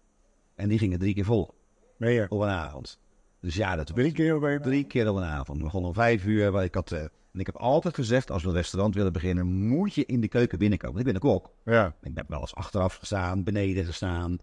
En 0.54 0.68
die 0.68 0.78
gingen 0.78 0.98
drie 0.98 1.14
keer 1.14 1.24
vol 1.24 1.54
Meer. 1.96 2.26
op 2.28 2.40
een 2.40 2.48
avond. 2.48 2.98
Dus 3.40 3.54
ja, 3.54 3.76
dat 3.76 3.86
Drie 3.86 4.12
keer 4.12 4.36
op 4.36 4.42
een 4.42 4.62
drie 4.62 4.84
keer 4.84 5.10
op 5.10 5.16
een 5.16 5.22
avond. 5.22 5.58
We 5.58 5.64
begonnen 5.64 5.88
om 5.88 5.96
vijf 5.96 6.24
uur. 6.24 6.50
waar 6.50 6.64
Ik 6.64 6.74
had, 6.74 6.92
eh, 6.92 7.00
en 7.00 7.40
ik 7.40 7.46
heb 7.46 7.56
altijd 7.56 7.94
gezegd, 7.94 8.30
als 8.30 8.42
we 8.42 8.48
een 8.48 8.54
restaurant 8.54 8.94
willen 8.94 9.12
beginnen, 9.12 9.46
moet 9.46 9.94
je 9.94 10.06
in 10.06 10.20
de 10.20 10.28
keuken 10.28 10.58
binnenkomen. 10.58 10.98
Ik 10.98 11.04
ben 11.04 11.14
een 11.14 11.20
kok. 11.20 11.50
Ja. 11.64 11.94
Ik 12.02 12.10
heb 12.14 12.28
wel 12.28 12.40
eens 12.40 12.54
achteraf 12.54 12.94
gestaan, 12.94 13.44
beneden 13.44 13.84
gestaan. 13.84 14.38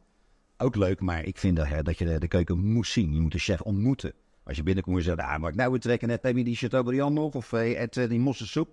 Ook 0.57 0.75
leuk, 0.75 0.99
maar 1.01 1.25
ik 1.25 1.37
vind 1.37 1.55
dat, 1.55 1.67
hè, 1.67 1.83
dat 1.83 1.97
je 1.97 2.05
de, 2.05 2.19
de 2.19 2.27
keuken 2.27 2.57
moet 2.65 2.87
zien. 2.87 3.13
Je 3.13 3.19
moet 3.19 3.31
de 3.31 3.39
chef 3.39 3.61
ontmoeten. 3.61 4.13
Als 4.43 4.57
je 4.57 4.63
binnenkomt 4.63 4.95
en 4.97 5.01
je 5.03 5.07
zegt, 5.09 5.19
ah, 5.29 5.39
maar 5.39 5.55
nou, 5.55 5.71
we 5.71 5.79
trekken 5.79 6.07
net 6.07 6.23
heb 6.23 6.37
je 6.37 6.43
die 6.43 6.55
Chateaubriand 6.55 7.15
nog 7.15 7.35
of 7.35 7.53
eh, 7.53 7.77
het, 7.79 7.97
eh, 7.97 8.09
die 8.09 8.19
mossensoep. 8.19 8.69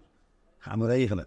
Gaan 0.59 0.81
we 0.81 0.87
regelen. 0.87 1.27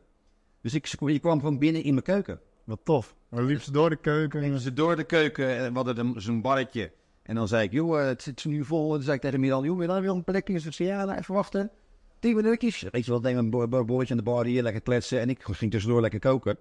Dus 0.61 0.73
ik, 0.73 0.85
je 0.99 1.19
kwam 1.19 1.39
gewoon 1.39 1.57
binnen 1.57 1.83
in 1.83 1.91
mijn 1.91 2.03
keuken. 2.05 2.39
Wat 2.63 2.79
tof. 2.83 3.15
Dan 3.29 3.45
liep 3.45 3.61
ze 3.61 3.71
door 3.71 3.89
de 3.89 3.95
keuken. 3.95 4.41
Gingen 4.41 4.59
ze 4.59 4.73
door 4.73 4.95
de 4.95 5.03
keuken 5.03 5.57
en 5.57 5.73
we 5.73 5.79
hadden 5.79 6.21
zo'n 6.21 6.41
barretje. 6.41 6.91
En 7.23 7.35
dan 7.35 7.47
zei 7.47 7.63
ik, 7.63 7.71
joh, 7.71 7.99
eh, 7.99 8.05
het 8.05 8.21
zit 8.21 8.45
nu 8.45 8.65
vol. 8.65 8.85
En 8.89 8.93
dan 8.95 9.01
zei 9.01 9.15
ik 9.15 9.21
tegen 9.21 9.39
Milan, 9.39 9.63
joh, 9.63 9.77
wil 9.77 10.01
je 10.03 10.09
een 10.09 10.23
plekje? 10.23 10.59
Ze 10.59 10.71
zei, 10.71 10.89
ja, 10.89 11.05
nou, 11.05 11.17
even 11.17 11.33
wachten. 11.33 11.71
Tien 12.19 12.35
minuutjes. 12.35 12.85
Weet 12.91 13.05
je 13.05 13.11
wel, 13.11 13.19
neem 13.19 13.37
een 13.37 13.49
bo- 13.49 13.67
bo- 13.67 13.85
boordje 13.85 14.11
aan 14.11 14.17
de 14.19 14.23
bar 14.23 14.45
hier, 14.45 14.63
lekker 14.63 14.81
kletsen. 14.81 15.19
En 15.19 15.29
ik 15.29 15.43
ging 15.43 15.71
tussendoor 15.71 16.01
lekker 16.01 16.19
koken. 16.19 16.57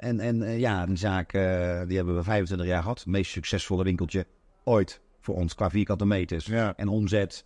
En, 0.00 0.20
en 0.20 0.42
eh, 0.42 0.58
ja, 0.58 0.86
die 0.86 0.96
zaak, 0.96 1.32
eh, 1.32 1.82
die 1.86 1.96
hebben 1.96 2.16
we 2.16 2.22
25 2.22 2.66
jaar 2.66 2.82
gehad. 2.82 2.98
Het 2.98 3.06
meest 3.06 3.30
succesvolle 3.30 3.84
winkeltje 3.84 4.26
ooit 4.64 5.00
voor 5.20 5.34
ons 5.34 5.54
qua 5.54 5.70
vierkante 5.70 6.06
meters. 6.06 6.46
Ja. 6.46 6.76
En 6.76 6.88
omzet. 6.88 7.44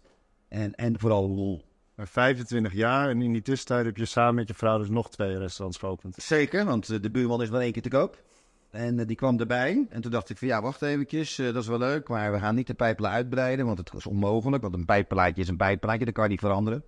En, 0.49 0.75
en 0.75 0.99
vooral 0.99 1.29
lol. 1.29 1.65
Maar 1.95 2.09
25 2.09 2.73
jaar 2.73 3.09
en 3.09 3.23
in 3.23 3.33
die 3.33 3.43
tussentijd 3.43 3.85
heb 3.85 3.97
je 3.97 4.05
samen 4.05 4.35
met 4.35 4.49
je 4.49 4.55
vrouw 4.55 4.79
dus 4.79 4.89
nog 4.89 5.11
twee 5.11 5.39
restaurants 5.39 5.79
geopend. 5.79 6.15
Zeker, 6.15 6.65
want 6.65 6.89
eh, 6.89 7.01
de 7.01 7.11
buurman 7.11 7.43
is 7.43 7.49
wel 7.49 7.61
één 7.61 7.73
keer 7.73 7.83
te 7.83 7.89
koop. 7.89 8.23
En 8.71 9.07
die 9.07 9.17
kwam 9.17 9.41
erbij. 9.41 9.87
En 9.91 10.01
toen 10.01 10.11
dacht 10.11 10.31
ik 10.31 10.39
van 10.39 10.49
ja, 10.49 10.63
wacht 10.63 10.83
eventjes, 10.83 11.37
dat 11.37 11.57
is 11.57 11.67
wel 11.67 11.79
leuk. 11.79 12.09
Maar 12.09 12.33
we 12.33 12.39
gaan 12.39 12.55
niet 12.55 12.67
de 12.67 12.75
pijpelen 12.75 13.11
uitbreiden, 13.11 13.67
want 13.67 13.79
het 13.79 13.93
is 13.95 14.07
onmogelijk. 14.07 14.63
Want 14.63 14.75
een 14.75 14.85
pijpplaatje 14.85 15.43
is 15.43 15.49
een 15.49 15.57
pijpplaatje, 15.57 16.05
dat 16.05 16.15
kan 16.15 16.25
je 16.25 16.31
niet 16.31 16.41
veranderen. 16.41 16.85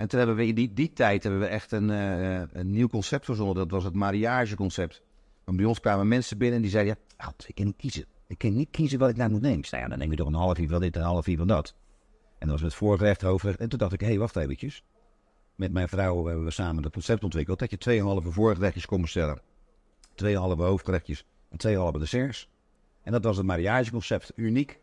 En 0.00 0.08
toen 0.08 0.18
hebben 0.18 0.36
we 0.36 0.46
in 0.46 0.54
die, 0.54 0.72
die 0.72 0.92
tijd 0.92 1.22
hebben 1.22 1.40
we 1.40 1.46
echt 1.46 1.72
een, 1.72 1.90
eh, 1.90 2.42
een 2.52 2.70
nieuw 2.70 2.86
concept 2.86 3.24
verzonnen. 3.24 3.54
Dat 3.54 3.70
was 3.70 3.84
het 3.84 3.94
mariageconcept. 3.94 5.02
Want 5.44 5.56
bij 5.56 5.66
ons 5.66 5.80
kwamen 5.80 6.08
mensen 6.08 6.38
binnen 6.38 6.56
en 6.56 6.62
die 6.62 6.70
zeiden... 6.70 6.96
Ja, 7.16 7.24
God, 7.24 7.44
ik 7.48 7.54
kan 7.54 7.64
niet 7.64 7.76
kiezen. 7.76 8.04
Ik 8.26 8.38
kan 8.38 8.54
niet 8.54 8.70
kiezen 8.70 8.98
wat 8.98 9.10
ik 9.10 9.16
nou 9.16 9.30
moet 9.30 9.40
nemen. 9.40 9.58
Ik 9.58 9.66
zei, 9.66 9.82
ja, 9.82 9.88
dan 9.88 9.98
neem 9.98 10.10
je 10.10 10.16
toch 10.16 10.26
een 10.26 10.34
half 10.34 10.58
uur 10.58 10.68
van 10.68 10.80
dit 10.80 10.94
en 10.94 11.00
een 11.00 11.06
half 11.06 11.26
uur 11.26 11.36
van 11.36 11.46
dat. 11.46 11.74
En 12.38 12.46
dat 12.46 12.50
was 12.50 12.62
met 12.62 12.74
voorgerecht, 12.74 13.22
hoofdgerecht. 13.22 13.60
En 13.60 13.68
toen 13.68 13.78
dacht 13.78 13.92
ik, 13.92 14.00
hé, 14.00 14.06
hey, 14.06 14.18
wacht 14.18 14.36
eventjes. 14.36 14.84
Met 15.54 15.72
mijn 15.72 15.88
vrouw 15.88 16.26
hebben 16.26 16.44
we 16.44 16.50
samen 16.50 16.82
het 16.82 16.92
concept 16.92 17.24
ontwikkeld... 17.24 17.58
dat 17.58 17.70
je 17.70 18.22
2,5 18.22 18.28
voorgerechtjes 18.28 18.86
kon 18.86 19.00
bestellen. 19.00 19.40
2,5 20.24 20.32
hoofdgerechtjes 20.56 21.24
en 21.48 21.92
2,5 21.94 21.98
desserts. 21.98 22.48
En 23.02 23.12
dat 23.12 23.24
was 23.24 23.36
het 23.36 23.46
mariageconcept. 23.46 24.32
Uniek. 24.36 24.80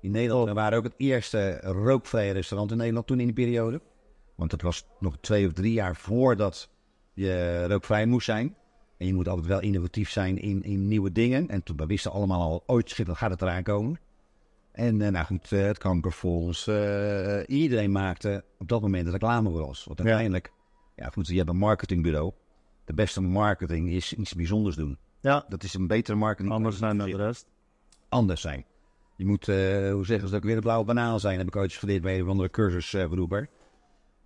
In 0.00 0.10
Nederland. 0.10 0.48
We 0.48 0.54
waren 0.54 0.78
ook 0.78 0.84
het 0.84 0.94
eerste 0.96 1.60
rookvrije 1.60 2.32
restaurant 2.32 2.70
in 2.70 2.76
Nederland 2.76 3.06
toen 3.06 3.20
in 3.20 3.26
die 3.26 3.34
periode. 3.34 3.80
Want 4.38 4.52
het 4.52 4.62
was 4.62 4.86
nog 4.98 5.16
twee 5.20 5.46
of 5.46 5.52
drie 5.52 5.72
jaar 5.72 5.96
voordat 5.96 6.70
je 7.12 7.64
rookvrij 7.66 8.06
moest 8.06 8.24
zijn. 8.24 8.54
En 8.96 9.06
je 9.06 9.14
moet 9.14 9.28
altijd 9.28 9.46
wel 9.46 9.60
innovatief 9.60 10.10
zijn 10.10 10.38
in, 10.38 10.62
in 10.62 10.88
nieuwe 10.88 11.12
dingen. 11.12 11.48
En 11.48 11.62
toen 11.62 11.76
we 11.76 11.86
wisten 11.86 12.10
allemaal 12.10 12.40
al, 12.42 12.62
ooit 12.66 12.90
Schiphol 12.90 13.14
gaat 13.14 13.30
het 13.30 13.42
eraan 13.42 13.62
komen. 13.62 14.00
En 14.72 15.02
eh, 15.02 15.10
nou 15.10 15.26
goed, 15.26 15.52
eh, 15.52 15.62
het 15.62 15.78
kankerfonds. 15.78 16.66
eh, 16.66 17.40
iedereen 17.46 17.92
maakte 17.92 18.44
op 18.58 18.68
dat 18.68 18.80
moment 18.80 19.08
reclame 19.08 19.50
voor 19.50 19.66
ons. 19.66 19.84
Want 19.84 20.00
uiteindelijk, 20.00 20.52
ja. 20.96 21.08
goed, 21.08 21.26
je 21.26 21.36
hebt 21.36 21.48
een 21.48 21.56
marketingbureau. 21.56 22.32
De 22.84 22.94
beste 22.94 23.20
marketing 23.20 23.90
is 23.90 24.12
iets 24.14 24.34
bijzonders 24.34 24.76
doen. 24.76 24.98
Ja, 25.20 25.44
Dat 25.48 25.62
is 25.62 25.74
een 25.74 25.86
betere 25.86 26.16
marketing. 26.16 26.54
anders 26.54 26.78
dan 26.78 26.98
de 26.98 27.16
rest. 27.16 27.46
Anders 28.08 28.40
zijn. 28.40 28.64
Je 29.16 29.26
moet, 29.26 29.46
hoe 29.46 30.02
zeggen 30.06 30.28
ze 30.28 30.34
dat, 30.34 30.42
weer 30.42 30.54
een 30.56 30.60
blauwe 30.62 30.84
banaan 30.84 31.20
zijn. 31.20 31.38
Heb 31.38 31.46
ik 31.46 31.56
ooit 31.56 31.70
eens 31.70 31.78
geleerd 31.78 32.02
bij 32.02 32.18
een 32.18 32.28
andere 32.28 32.50
cursus 32.50 32.88
vroeger. 32.88 33.48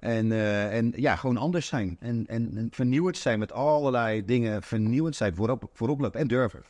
En, 0.03 0.33
eh, 0.33 0.77
en 0.77 0.93
ja, 0.97 1.17
gewoon 1.17 1.37
anders 1.37 1.67
zijn. 1.67 1.97
En, 2.01 2.27
en, 2.27 2.57
en 2.57 2.69
vernieuwend 2.71 3.17
zijn 3.17 3.39
met 3.39 3.53
allerlei 3.53 4.25
dingen. 4.25 4.63
Vernieuwend 4.63 5.17
zijn, 5.17 5.35
voorop, 5.35 5.71
vooroplopen 5.73 6.21
en 6.21 6.29
durven. 6.29 6.63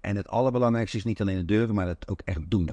En 0.00 0.16
het 0.16 0.28
allerbelangrijkste 0.28 0.96
is 0.96 1.04
niet 1.04 1.20
alleen 1.20 1.36
het 1.36 1.48
durven, 1.48 1.74
maar 1.74 1.86
het 1.86 2.08
ook 2.08 2.20
echt 2.24 2.50
doen. 2.50 2.68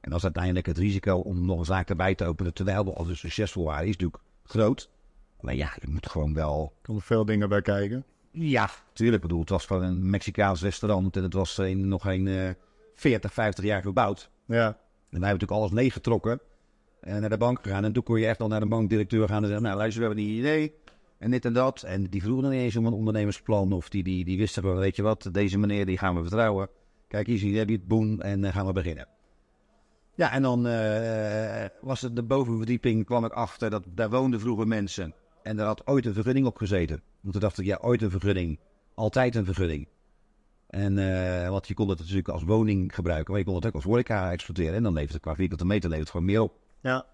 En 0.00 0.10
dat 0.10 0.18
is 0.18 0.24
uiteindelijk 0.24 0.66
het 0.66 0.78
risico 0.78 1.16
om 1.16 1.46
nog 1.46 1.58
een 1.58 1.64
zaak 1.64 1.88
erbij 1.88 2.14
te 2.14 2.24
openen 2.24 2.54
terwijl 2.54 2.84
we 2.84 2.92
al 2.92 3.04
dus 3.04 3.18
succesvol 3.18 3.64
waren, 3.64 3.86
is 3.86 3.96
natuurlijk 3.96 4.22
groot. 4.44 4.90
Maar 5.40 5.54
ja, 5.54 5.72
je 5.80 5.88
moet 5.88 6.08
gewoon 6.08 6.34
wel 6.34 6.72
Er 6.76 6.86
komen 6.86 7.02
veel 7.02 7.24
dingen 7.24 7.48
bij 7.48 7.62
kijken. 7.62 8.04
ja, 8.30 8.70
tuurlijk. 8.92 9.22
Ik 9.22 9.28
bedoel, 9.28 9.40
het 9.40 9.50
was 9.50 9.66
gewoon 9.66 9.82
een 9.82 10.10
Mexicaans 10.10 10.62
restaurant 10.62 11.16
en 11.16 11.22
het 11.22 11.32
was 11.32 11.58
in, 11.58 11.88
nog 11.88 12.02
geen 12.02 12.28
eh 12.28 12.50
40, 12.94 13.32
50 13.32 13.64
jaar 13.64 13.82
gebouwd. 13.82 14.30
Ja, 14.44 14.66
En 14.66 14.74
wij 14.74 14.76
hebben 15.10 15.20
natuurlijk 15.20 15.60
alles 15.60 15.72
leeggetrokken 15.72 16.32
en 16.32 16.40
naar 17.00 17.28
de 17.28 17.36
bank 17.36 17.62
gegaan. 17.62 17.84
En 17.84 17.92
toen 17.92 18.02
kon 18.02 18.20
je 18.20 18.26
echt 18.26 18.40
al 18.40 18.48
naar 18.48 18.60
de 18.60 18.66
bankdirecteur 18.66 19.28
gaan 19.28 19.42
en 19.42 19.48
zeggen, 19.48 19.62
nou 19.62 19.76
luister, 19.76 20.00
we 20.00 20.06
hebben 20.06 20.24
een 20.24 20.30
idee. 20.30 20.74
En 21.18 21.30
dit 21.30 21.44
en 21.44 21.52
dat. 21.52 21.82
En 21.82 22.04
die 22.04 22.22
vroegen 22.22 22.42
dan 22.42 22.52
niet 22.52 22.62
eens 22.62 22.76
om 22.76 22.86
een 22.86 22.92
ondernemersplan. 22.92 23.72
Of 23.72 23.88
die, 23.88 24.02
die, 24.02 24.24
die 24.24 24.38
wisten 24.38 24.62
gewoon, 24.62 24.78
weet 24.78 24.96
je 24.96 25.02
wat, 25.02 25.28
deze 25.32 25.58
meneer 25.58 25.86
die 25.86 25.98
gaan 25.98 26.14
we 26.14 26.20
vertrouwen. 26.20 26.68
Kijk, 27.08 27.26
hier 27.26 27.58
heb 27.58 27.68
je 27.68 27.74
het 27.76 27.88
boen 27.88 28.22
en 28.22 28.40
dan 28.40 28.52
gaan 28.52 28.66
we 28.66 28.72
beginnen. 28.72 29.08
Ja, 30.14 30.32
en 30.32 30.42
dan 30.42 30.66
eh, 30.66 31.64
was 31.80 32.00
het 32.00 32.16
de 32.16 32.22
bovenverdieping, 32.22 33.04
kwam 33.04 33.24
ik 33.24 33.32
achter, 33.32 33.70
dat 33.70 33.84
daar 33.94 34.10
woonden 34.10 34.40
vroeger 34.40 34.66
mensen. 34.66 35.14
En 35.42 35.56
daar 35.56 35.66
had 35.66 35.86
ooit 35.86 36.06
een 36.06 36.14
vergunning 36.14 36.46
op 36.46 36.56
gezeten. 36.56 37.02
Want 37.20 37.32
toen 37.32 37.42
dacht 37.42 37.58
ik, 37.58 37.64
ja, 37.64 37.78
ooit 37.80 38.02
een 38.02 38.10
vergunning. 38.10 38.58
Altijd 38.94 39.34
een 39.34 39.44
vergunning. 39.44 39.88
En, 40.66 40.98
eh, 40.98 41.48
want 41.48 41.68
je 41.68 41.74
kon 41.74 41.88
het 41.88 41.98
natuurlijk 41.98 42.28
als 42.28 42.42
woning 42.42 42.94
gebruiken, 42.94 43.30
maar 43.30 43.40
je 43.40 43.46
kon 43.46 43.54
het 43.54 43.66
ook 43.66 43.74
als 43.74 43.84
horeca 43.84 44.32
exploiteren. 44.32 44.74
En 44.74 44.82
dan 44.82 44.92
levert 44.92 45.12
het 45.12 45.22
qua 45.22 45.34
vierkante 45.34 45.66
meter 45.66 45.90
levert 45.90 46.10
gewoon 46.10 46.26
meer 46.26 46.40
op. 46.40 46.52
ja, 46.80 47.06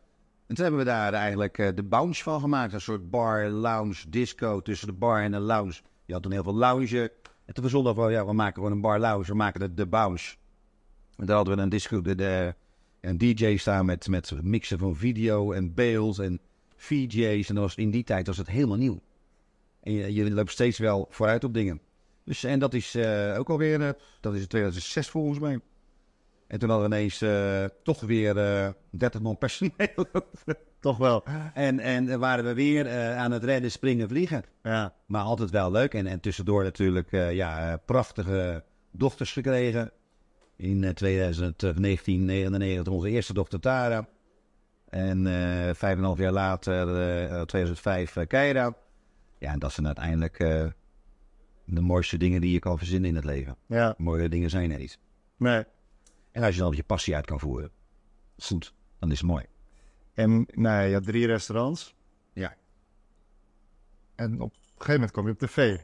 En 0.47 0.55
toen 0.55 0.65
hebben 0.65 0.85
we 0.85 0.91
daar 0.91 1.13
eigenlijk 1.13 1.59
eh, 1.59 1.69
de 1.75 1.83
bounce 1.83 2.23
van 2.23 2.41
gemaakt. 2.41 2.73
Een 2.73 2.81
soort 2.81 3.11
bar, 3.11 3.49
lounge, 3.49 4.09
disco 4.09 4.61
tussen 4.61 4.87
de 4.87 4.93
bar 4.93 5.23
en 5.23 5.31
de 5.31 5.39
lounge. 5.39 5.81
Je 6.05 6.13
had 6.13 6.23
toen 6.23 6.33
heel 6.33 6.43
veel 6.43 6.55
lounge. 6.55 7.13
En 7.45 7.55
toen 7.55 7.63
verzonnen 7.63 7.97
we, 7.97 8.11
ja, 8.11 8.27
we 8.27 8.33
maken 8.33 8.55
gewoon 8.55 8.73
een 8.73 8.81
bar 8.81 8.99
lounge. 8.99 9.27
We 9.27 9.35
maken 9.35 9.61
de, 9.61 9.75
de 9.75 9.87
bounce. 9.87 10.37
En 11.17 11.27
daar 11.27 11.37
hadden 11.37 11.57
we 11.57 11.63
een 11.63 11.69
disco, 11.69 12.01
de, 12.01 12.15
de, 12.15 12.55
een 13.01 13.19
DJ 13.19 13.57
staan 13.57 13.87
met, 13.87 14.09
met 14.09 14.43
mixen 14.43 14.79
van 14.79 14.97
video 14.97 15.53
en 15.53 15.75
beeld 15.75 16.19
en 16.19 16.41
VJ's. 16.77 17.49
En 17.49 17.55
dat 17.55 17.65
was, 17.65 17.75
in 17.75 17.91
die 17.91 18.05
tijd 18.05 18.27
was 18.27 18.37
het 18.37 18.49
helemaal 18.49 18.77
nieuw. 18.77 19.01
En 19.81 19.93
je, 19.93 20.13
je 20.15 20.31
loopt 20.31 20.51
steeds 20.51 20.79
wel 20.79 21.07
vooruit 21.11 21.45
op 21.45 21.55
dingen. 21.55 21.81
Dus, 22.25 22.45
en 22.45 22.59
dat 22.59 22.75
is 22.75 22.95
eh, 22.95 23.39
ook 23.39 23.49
alweer, 23.49 23.81
eh, 23.81 23.91
dat 24.21 24.35
is 24.35 24.41
in 24.41 24.47
2006 24.47 25.09
volgens 25.09 25.39
mij. 25.39 25.61
En 26.47 26.59
toen 26.59 26.69
hadden 26.69 26.91
we 26.91 26.97
ineens 26.97 27.23
eh, 27.23 27.65
toch 27.83 28.01
weer 28.01 28.39
eh 28.39 28.69
30 28.91 29.21
man 29.21 29.39
personeel. 29.39 30.07
toch 30.81 30.97
wel. 30.97 31.25
En, 31.55 31.81
en 31.81 32.19
waren 32.19 32.45
we 32.45 32.55
weer 32.55 32.87
eh, 32.87 33.17
aan 33.17 33.33
het 33.33 33.45
redden, 33.45 33.71
springen, 33.71 34.09
vliegen. 34.09 34.45
Ja, 34.63 34.95
Maar 35.07 35.23
altijd 35.23 35.51
wel 35.51 35.71
leuk. 35.71 35.95
En, 35.95 36.07
en 36.07 36.21
tussendoor 36.21 36.63
natuurlijk 36.63 37.11
ja, 37.11 37.81
prachtige 37.87 38.65
dochters 38.91 39.33
gekregen. 39.33 39.91
In 40.57 40.85
eh, 40.85 40.91
2019, 40.91 42.25
99 42.25 42.93
onze 42.93 43.09
eerste 43.09 43.33
dochter 43.35 43.61
Tara. 43.61 44.09
En 44.89 45.25
vijf 45.75 45.93
en 45.93 45.99
een 45.99 46.05
half 46.05 46.19
jaar 46.19 46.33
later, 46.33 46.89
eh, 47.29 47.41
2005, 47.43 48.17
eh, 48.17 48.27
Keira. 48.27 48.75
Ja, 49.39 49.53
en 49.53 49.59
dat 49.59 49.73
zijn 49.73 49.87
uiteindelijk 49.87 50.39
de 51.65 51.81
mooiste 51.81 52.17
dingen 52.17 52.41
die 52.41 52.53
je 52.53 52.59
kan 52.59 52.79
verzinnen 52.79 53.09
in 53.09 53.17
het 53.17 53.25
leven. 53.25 53.57
ja, 53.67 53.95
Mooie 53.99 54.29
dingen 54.29 54.51
zijn 54.51 54.71
er 54.71 54.79
niet. 54.79 54.99
nee. 55.37 55.65
En 56.35 56.43
als 56.43 56.55
je 56.55 56.61
dan 56.61 56.77
je 56.77 56.85
passie 56.85 57.15
uit 57.15 57.27
kan 57.27 57.41
voeren, 57.41 57.71
goed, 58.39 58.75
dan 58.99 59.11
is 59.11 59.19
het 59.19 59.27
mooi. 59.27 59.45
En 60.15 60.47
nou, 60.53 60.87
je 60.87 60.95
had 60.95 61.05
drie 61.05 61.27
restaurants. 61.27 61.95
Ja. 62.33 62.55
En 64.15 64.41
op 64.41 64.53
een 64.53 64.61
gegeven 64.71 64.93
moment 64.93 65.11
kwam 65.11 65.27
je 65.27 65.33
op 65.33 65.39
tv. 65.39 65.79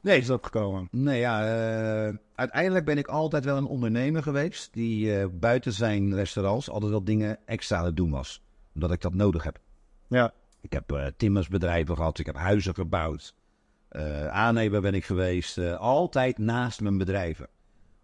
Nee, 0.00 0.18
is 0.18 0.26
dat 0.26 0.44
gekomen? 0.44 0.88
Nee, 0.90 1.18
ja, 1.18 1.40
eh, 1.44 2.14
uiteindelijk 2.34 2.84
ben 2.84 2.98
ik 2.98 3.06
altijd 3.06 3.44
wel 3.44 3.56
een 3.56 3.66
ondernemer 3.66 4.22
geweest 4.22 4.72
die 4.72 5.18
eh, 5.18 5.26
buiten 5.32 5.72
zijn 5.72 6.14
restaurants 6.14 6.70
altijd 6.70 6.90
wel 6.90 7.04
dingen 7.04 7.38
extra 7.46 7.78
aan 7.78 7.84
het 7.84 7.96
doen 7.96 8.10
was. 8.10 8.42
Omdat 8.74 8.92
ik 8.92 9.00
dat 9.00 9.14
nodig 9.14 9.42
heb. 9.42 9.58
Ja, 10.08 10.32
Ik 10.60 10.72
heb 10.72 10.92
eh, 10.92 11.06
timmersbedrijven 11.16 11.96
gehad, 11.96 12.18
ik 12.18 12.26
heb 12.26 12.36
huizen 12.36 12.74
gebouwd. 12.74 13.34
aannemer 14.30 14.80
ben 14.80 14.94
ik 14.94 15.04
geweest, 15.04 15.58
altijd 15.76 16.38
naast 16.38 16.80
mijn 16.80 16.98
bedrijven. 16.98 17.48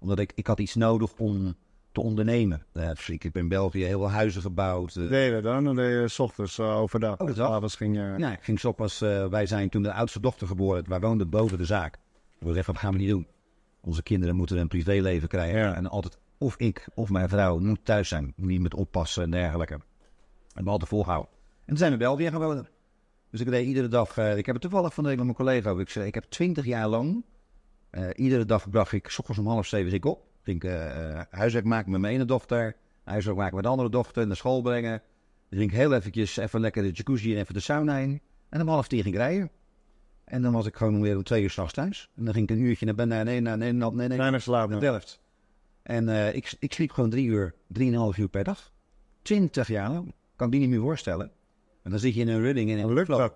Omdat 0.02 0.18
ik, 0.18 0.32
ik 0.34 0.46
had 0.46 0.58
iets 0.60 0.74
nodig 0.74 1.12
om 1.18 1.54
te 1.92 2.00
ondernemen. 2.00 2.66
Eh, 2.72 2.88
dus 2.88 3.08
ik 3.08 3.22
heb 3.22 3.36
in 3.36 3.48
België 3.48 3.84
heel 3.84 3.98
veel 3.98 4.10
huizen 4.10 4.42
gebouwd. 4.42 4.96
eh, 4.96 5.08
deden 5.08 5.36
we 5.36 5.42
dan? 5.42 5.64
Dan 5.64 5.76
deed 5.76 6.00
je 6.00 6.08
's 6.08 6.18
ochtends 6.18 6.58
eh, 6.58 6.76
overdag. 6.76 7.20
Oh, 7.20 7.26
dat. 7.26 7.38
Avonds 7.38 7.76
ging 7.76 7.94
je... 7.96 8.14
Nou, 8.18 8.32
ik 8.32 8.42
ging 8.42 8.60
s 8.60 8.64
ochtends, 8.64 9.00
eh, 9.00 9.26
wij 9.26 9.46
zijn 9.46 9.68
toen 9.68 9.82
de 9.82 9.92
oudste 9.92 10.20
dochter 10.20 10.46
geboren. 10.46 10.88
Wij 10.88 11.00
woonden 11.00 11.28
boven 11.30 11.58
de 11.58 11.64
zaak. 11.64 11.98
We 12.38 12.52
dachten, 12.52 12.72
wat 12.72 12.82
gaan 12.82 12.92
we 12.92 12.98
niet 12.98 13.08
doen? 13.08 13.26
Onze 13.80 14.02
kinderen 14.02 14.36
moeten 14.36 14.58
een 14.58 14.68
privéleven 14.68 15.28
krijgen. 15.28 15.58
Ja. 15.58 15.74
En 15.74 15.86
altijd, 15.86 16.18
of 16.38 16.56
ik 16.56 16.88
of 16.94 17.10
mijn 17.10 17.28
vrouw 17.28 17.58
moet 17.58 17.84
thuis 17.84 18.08
zijn. 18.08 18.32
Niet 18.36 18.60
met 18.60 18.74
oppassen 18.74 19.22
en 19.22 19.30
dergelijke. 19.30 19.80
En 20.54 20.64
we 20.64 20.70
altijd 20.70 20.88
volhouden. 20.90 21.30
En 21.60 21.66
toen 21.66 21.76
zijn 21.76 21.98
we 21.98 22.16
weer 22.16 22.30
gewoond. 22.30 22.70
Dus 23.30 23.40
ik 23.40 23.50
deed 23.50 23.66
iedere 23.66 23.88
dag, 23.88 24.16
eh, 24.16 24.36
ik 24.36 24.46
heb 24.46 24.54
het 24.54 24.62
toevallig 24.62 24.94
van 24.94 25.02
de 25.02 25.08
week 25.08 25.18
met 25.18 25.26
mijn 25.26 25.38
collega. 25.38 25.80
Ik 25.80 25.88
zei, 25.88 26.06
ik 26.06 26.14
heb 26.14 26.24
twintig 26.24 26.64
jaar 26.64 26.88
lang, 26.88 27.24
eh, 27.92 28.08
iedere 28.14 28.44
dag 28.44 28.70
bracht 28.70 28.92
ik, 28.92 29.08
s 29.08 29.18
ochtends 29.18 29.40
om 29.40 29.46
half 29.46 29.66
zeven 29.66 29.92
ik 29.92 30.04
op. 30.04 30.24
Ging 30.42 30.56
ik 30.56 30.70
eh, 30.70 31.10
eh, 31.10 31.24
huiswerk 31.30 31.64
maken 31.64 31.90
met 31.90 32.00
mijn 32.00 32.14
ene 32.14 32.24
dochter. 32.24 32.76
Huiswerk 33.04 33.36
maken 33.36 33.54
met 33.54 33.64
de 33.64 33.70
andere 33.70 33.90
dochter, 33.90 34.26
naar 34.26 34.36
school 34.36 34.62
brengen. 34.62 35.02
Dan 35.48 35.58
ging 35.58 35.70
ik 35.70 35.76
heel 35.76 35.94
eventjes 35.94 36.36
even 36.36 36.60
lekker 36.60 36.82
de 36.82 36.90
jacuzzi 36.90 37.34
en 37.34 37.40
even 37.40 37.54
de 37.54 37.60
sauna 37.60 37.96
in. 37.96 38.20
En 38.48 38.60
om 38.60 38.68
half 38.68 38.88
tien 38.88 39.02
ging 39.02 39.14
ik 39.14 39.20
rijden. 39.20 39.50
En 40.24 40.42
dan 40.42 40.52
was 40.52 40.66
ik 40.66 40.76
gewoon 40.76 41.00
weer 41.00 41.16
om 41.16 41.22
twee 41.22 41.42
uur 41.42 41.50
s'nachts 41.50 41.72
thuis. 41.72 42.10
En 42.16 42.24
dan 42.24 42.34
ging 42.34 42.50
ik 42.50 42.56
een 42.56 42.62
uurtje 42.62 42.86
naar 42.86 42.94
beneden, 42.94 43.24
nee, 43.24 43.40
naar, 43.40 43.58
nee, 43.58 43.72
nee, 43.72 43.90
nee, 43.90 44.08
nee, 44.08 44.18
Bijna 44.18 44.38
slaap. 44.38 44.68
naar 44.68 44.80
Delft. 44.80 45.20
En 45.82 46.08
eh, 46.08 46.34
ik, 46.34 46.54
ik 46.58 46.72
sliep 46.72 46.90
gewoon 46.90 47.10
drie 47.10 47.26
uur, 47.26 47.54
drieënhalf 47.66 48.16
uur 48.16 48.28
per 48.28 48.44
dag. 48.44 48.72
Twintig 49.22 49.68
jaar 49.68 49.90
lang. 49.90 50.14
Kan 50.36 50.46
ik 50.46 50.52
die 50.52 50.60
niet 50.60 50.70
meer 50.70 50.80
voorstellen. 50.80 51.30
En 51.82 51.90
dan 51.90 51.98
zit 51.98 52.14
je 52.14 52.20
in 52.20 52.28
een 52.28 52.40
running 52.40 52.70
en 52.70 52.92
Lukt 52.92 53.08
dat? 53.08 53.34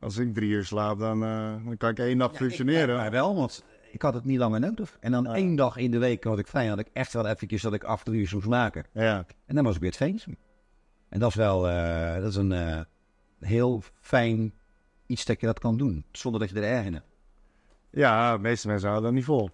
Als 0.00 0.18
ik 0.18 0.34
drie 0.34 0.50
uur 0.50 0.64
slaap, 0.64 0.98
dan, 0.98 1.24
eh, 1.24 1.54
dan 1.64 1.76
kan 1.76 1.90
ik 1.90 1.98
één 1.98 2.18
dag 2.18 2.36
functioneren. 2.36 2.96
Maar 2.96 3.10
wel, 3.10 3.34
want 3.34 3.64
ik 3.90 4.02
had 4.02 4.14
het 4.14 4.24
niet 4.24 4.38
langer 4.38 4.60
nodig. 4.60 4.96
En 5.00 5.12
dan 5.12 5.24
Ja. 5.24 5.34
één 5.34 5.56
dag 5.56 5.76
in 5.76 5.90
de 5.90 5.98
week 5.98 6.24
had 6.24 6.38
ik 6.38 6.46
vrij, 6.46 6.66
had 6.66 6.78
ik 6.78 6.88
echt 6.92 7.12
wel 7.12 7.26
eventjes 7.26 7.62
dat 7.62 7.72
ik 7.74 7.84
af 7.84 8.02
drie 8.02 8.20
uur 8.20 8.30
moest 8.32 8.46
maken. 8.46 8.84
Ja, 8.92 9.26
En 9.46 9.54
dan 9.54 9.64
was 9.64 9.74
ik 9.74 9.80
weer 9.80 9.90
het 9.90 9.98
feest. 9.98 10.26
En 11.08 11.18
dat 11.20 11.28
is 11.28 11.34
wel, 11.34 11.68
eh, 11.68 12.14
dat 12.14 12.28
is 12.30 12.36
een 12.36 12.52
eh, 12.52 12.80
heel 13.40 13.82
fijn 14.00 14.52
iets 15.06 15.24
dat 15.24 15.40
je 15.40 15.46
dat 15.46 15.58
kan 15.58 15.76
doen, 15.76 16.04
zonder 16.12 16.40
dat 16.40 16.50
je 16.50 16.56
er 16.56 16.62
erg 16.76 16.86
in 16.86 16.92
hebt. 16.92 17.06
ja 17.90 18.32
de 18.36 18.42
meeste 18.42 18.68
mensen 18.68 18.88
houden 18.88 19.08
dat 19.10 19.18
niet 19.18 19.28
vol. 19.28 19.50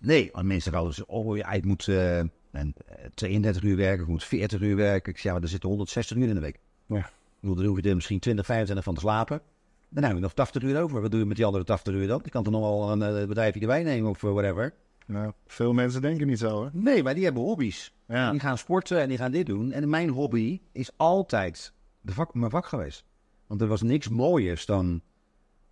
Nee, 0.00 0.30
mensen 0.42 0.72
gaan 0.72 0.84
dus, 0.84 1.04
oh 1.04 1.36
ja, 1.36 1.50
ik 1.50 1.64
moet 1.64 1.88
en, 1.88 2.30
eh, 2.52 3.04
32 3.14 3.62
uur 3.62 3.76
werken, 3.76 4.02
ik 4.02 4.08
moet 4.10 4.24
40 4.24 4.60
uur 4.60 4.76
werken. 4.76 5.10
Ik 5.12 5.16
zeg, 5.18 5.24
ja, 5.26 5.32
maar 5.32 5.42
er 5.42 5.48
zitten 5.48 5.68
160 5.68 6.16
uur 6.16 6.28
in 6.28 6.34
de 6.34 6.40
week. 6.40 6.58
Ja. 6.86 6.96
Ik 6.98 7.12
bedoel, 7.40 7.56
daar 7.56 7.64
hoef 7.66 7.80
je 7.82 7.88
er 7.88 7.94
misschien 7.94 8.18
20, 8.18 8.46
25 8.46 8.84
van 8.84 8.94
te 8.94 9.00
slapen. 9.00 9.40
Dan 9.88 10.02
heb 10.04 10.14
je 10.14 10.20
nog 10.20 10.34
80 10.34 10.62
uur 10.62 10.82
over. 10.82 11.00
Wat 11.00 11.10
doe 11.10 11.20
je 11.20 11.26
met 11.26 11.36
die 11.36 11.44
andere 11.46 11.64
80 11.64 11.94
uur 11.94 12.06
dan? 12.06 12.20
Je 12.24 12.30
kan 12.30 12.42
toch 12.42 12.52
nog 12.52 12.62
wel 12.62 12.90
een 12.92 13.02
eh, 13.02 13.26
bedrijfje 13.26 13.60
erbij 13.60 13.82
nemen 13.82 14.10
of 14.10 14.22
eh, 14.22 14.30
whatever. 14.30 14.74
Nou, 15.06 15.32
veel 15.46 15.72
mensen 15.72 16.02
denken 16.02 16.26
niet 16.26 16.38
zo, 16.38 16.64
hè? 16.64 16.68
Nee, 16.72 17.02
maar 17.02 17.14
die 17.14 17.24
hebben 17.24 17.42
hobby's. 17.42 17.92
Ja, 18.06 18.30
Die 18.30 18.40
gaan 18.40 18.58
sporten 18.58 19.00
en 19.00 19.08
die 19.08 19.18
gaan 19.18 19.30
dit 19.30 19.46
doen. 19.46 19.72
En 19.72 19.88
mijn 19.88 20.08
hobby 20.08 20.60
is 20.72 20.90
altijd 20.96 21.72
de 22.00 22.12
vak, 22.12 22.34
mijn 22.34 22.50
vak 22.50 22.66
geweest. 22.66 23.04
Want 23.46 23.60
er 23.60 23.66
was 23.66 23.82
niks 23.82 24.08
mooiers 24.08 24.66
dan 24.66 25.00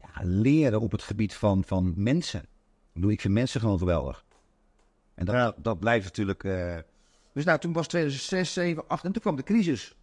ja, 0.00 0.20
leren 0.22 0.80
op 0.80 0.90
het 0.92 1.02
gebied 1.02 1.34
van, 1.34 1.64
van 1.64 1.92
mensen. 1.96 2.40
Ik 2.40 2.48
bedoel, 2.92 3.10
ik 3.10 3.20
vind 3.20 3.34
mensen 3.34 3.60
gewoon 3.60 3.78
geweldig. 3.78 4.24
En 5.14 5.24
dat, 5.24 5.34
Ja. 5.34 5.54
dat 5.56 5.78
blijft 5.80 6.04
natuurlijk... 6.04 6.44
eh, 6.44 6.76
Dus 7.32 7.44
nou, 7.44 7.58
toen 7.58 7.72
was 7.72 7.86
2006, 7.86 8.52
7, 8.52 8.88
8 8.88 9.04
en 9.04 9.12
toen 9.12 9.22
kwam 9.22 9.36
de 9.36 9.42
crisis. 9.42 9.96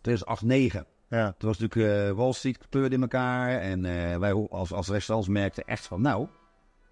2008, 0.00 0.42
9. 0.42 0.86
Ja, 1.08 1.34
Toen 1.38 1.48
was 1.48 1.58
natuurlijk 1.58 2.08
eh, 2.08 2.16
Wall 2.16 2.32
Street 2.32 2.68
kleurde 2.68 2.94
in 2.94 3.02
elkaar. 3.02 3.60
En 3.60 3.84
eh, 3.84 4.18
wij 4.18 4.32
als, 4.32 4.72
als 4.72 4.88
restaurants 4.88 5.28
merkten 5.28 5.64
echt 5.64 5.86
van, 5.86 6.00
nou, 6.00 6.28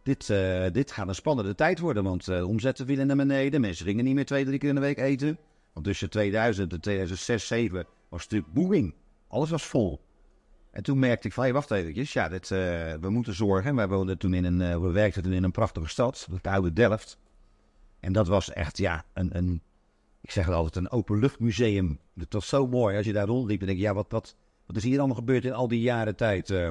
dit, 0.02 0.30
eh, 0.30 0.64
dit 0.73 0.92
gaat 0.92 1.08
een 1.08 1.14
spannende 1.14 1.54
tijd 1.54 1.78
worden. 1.78 2.04
Want 2.04 2.25
de 2.25 2.46
omzetten 2.46 2.87
vielen 2.87 3.06
naar 3.06 3.16
beneden. 3.16 3.61
Mensen 3.61 3.87
gingen 3.87 4.04
niet 4.04 4.14
meer 4.14 4.25
twee, 4.25 4.44
drie 4.44 4.58
keer 4.58 4.68
in 4.68 4.75
de 4.75 4.80
week 4.80 4.99
eten. 4.99 5.38
Want 5.73 5.87
tussen 5.87 6.11
2000 6.11 6.73
en 6.73 6.80
2006, 6.80 7.46
2007 7.46 7.92
was 8.08 8.23
het 8.23 8.30
natuurlijk 8.30 8.54
booming. 8.54 8.94
Alles 9.28 9.50
was 9.50 9.64
vol. 9.64 10.00
En 10.70 10.82
toen 10.82 10.99
merkte 10.99 11.26
ik 11.26 11.32
van, 11.32 11.44
hey, 11.44 11.52
wacht 11.52 11.70
eventjes, 11.70 12.12
ja, 12.12 12.28
dit, 12.28 12.49
we 12.49 13.08
moeten 13.08 13.35
zorgen. 13.35 13.75
Wij 13.75 13.88
woonden 13.88 14.18
toen 14.18 14.35
in 14.35 14.44
een, 14.44 14.82
we 14.82 14.90
werkten 14.90 15.23
toen 15.23 15.32
in 15.32 15.44
een 15.44 15.50
prachtige 15.50 15.88
stad, 15.88 16.28
het 16.30 16.46
oude 16.46 16.73
Delft. 16.73 17.18
En 18.00 18.12
dat 18.12 18.28
was 18.28 18.52
echt, 18.52 18.78
ja, 18.78 19.04
een, 19.12 19.37
een 19.37 19.62
ik 20.26 20.33
zeg 20.33 20.47
het 20.47 20.54
altijd, 20.54 20.76
een 20.76 20.90
openluchtmuseum. 20.90 21.99
Het 22.18 22.33
was 22.33 22.49
zo 22.49 22.66
mooi 22.66 22.97
als 22.97 23.06
je 23.06 23.12
daar 23.12 23.26
rondliep 23.26 23.61
en 23.61 23.66
denk 23.66 23.78
je, 23.78 23.85
ja, 23.85 23.95
wat, 23.95 24.06
wat, 24.11 24.37
wat 24.66 24.76
is 24.76 24.83
hier 24.85 24.99
allemaal 24.99 25.16
gebeurd 25.16 25.45
in 25.45 25.52
al 25.52 25.68
die 25.68 25.80
jaren 25.80 26.16
tijd? 26.16 26.50
eh? 26.50 26.66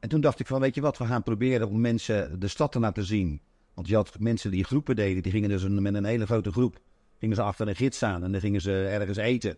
En 0.00 0.08
toen 0.08 0.20
dacht 0.20 0.40
ik 0.40 0.46
van, 0.46 0.60
weet 0.60 0.74
je 0.74 0.80
wat, 0.80 0.98
we 0.98 1.04
gaan 1.06 1.22
proberen 1.22 1.68
om 1.68 1.80
mensen 1.80 2.40
de 2.40 2.48
stad 2.48 2.72
te 2.72 2.80
laten 2.80 3.04
zien. 3.04 3.40
Want 3.74 3.88
je 3.88 3.94
had 3.94 4.18
mensen 4.18 4.50
die 4.50 4.64
groepen 4.64 4.96
deden, 4.96 5.22
die 5.22 5.32
gingen 5.32 5.48
dus 5.48 5.62
een- 5.62 5.82
met 5.82 5.94
een 5.94 6.04
hele 6.04 6.26
grote 6.26 6.52
groep, 6.52 6.78
gingen 7.18 7.36
ze 7.36 7.42
achter 7.42 7.68
een 7.68 7.76
gids 7.76 8.02
aan 8.02 8.24
en 8.24 8.32
dan 8.32 8.40
gingen 8.40 8.60
ze 8.60 8.86
ergens 8.86 9.16
eten. 9.18 9.56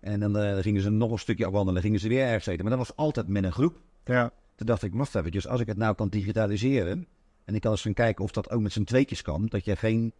En 0.00 0.20
dan 0.20 0.38
eh, 0.38 0.58
gingen 0.58 0.82
ze 0.82 0.90
nog 0.90 1.10
een 1.10 1.18
stukje 1.18 1.44
afwandelen, 1.44 1.74
dan 1.74 1.82
gingen 1.82 2.00
ze 2.00 2.08
weer 2.08 2.24
ergens 2.24 2.46
eten. 2.46 2.64
Maar 2.64 2.76
dat 2.76 2.86
was 2.86 2.96
altijd 2.96 3.28
met 3.28 3.44
een 3.44 3.52
groep. 3.52 3.80
Ja, 4.04 4.32
Toen 4.54 4.66
dacht 4.66 4.82
ik, 4.82 4.94
wacht 4.94 5.14
eventjes, 5.14 5.46
als 5.48 5.60
ik 5.60 5.66
het 5.66 5.76
nou 5.76 5.94
kan 5.94 6.08
digitaliseren... 6.08 7.06
en 7.44 7.54
ik 7.54 7.60
kan 7.60 7.70
eens 7.70 7.82
gaan 7.82 7.94
kijken 7.94 8.24
of 8.24 8.30
dat 8.30 8.50
ook 8.50 8.60
met 8.60 8.72
z'n 8.72 8.84
tweetjes 8.84 9.22
kan... 9.22 9.46
dat 9.46 9.64
je 9.64 9.76
geen 9.76 10.12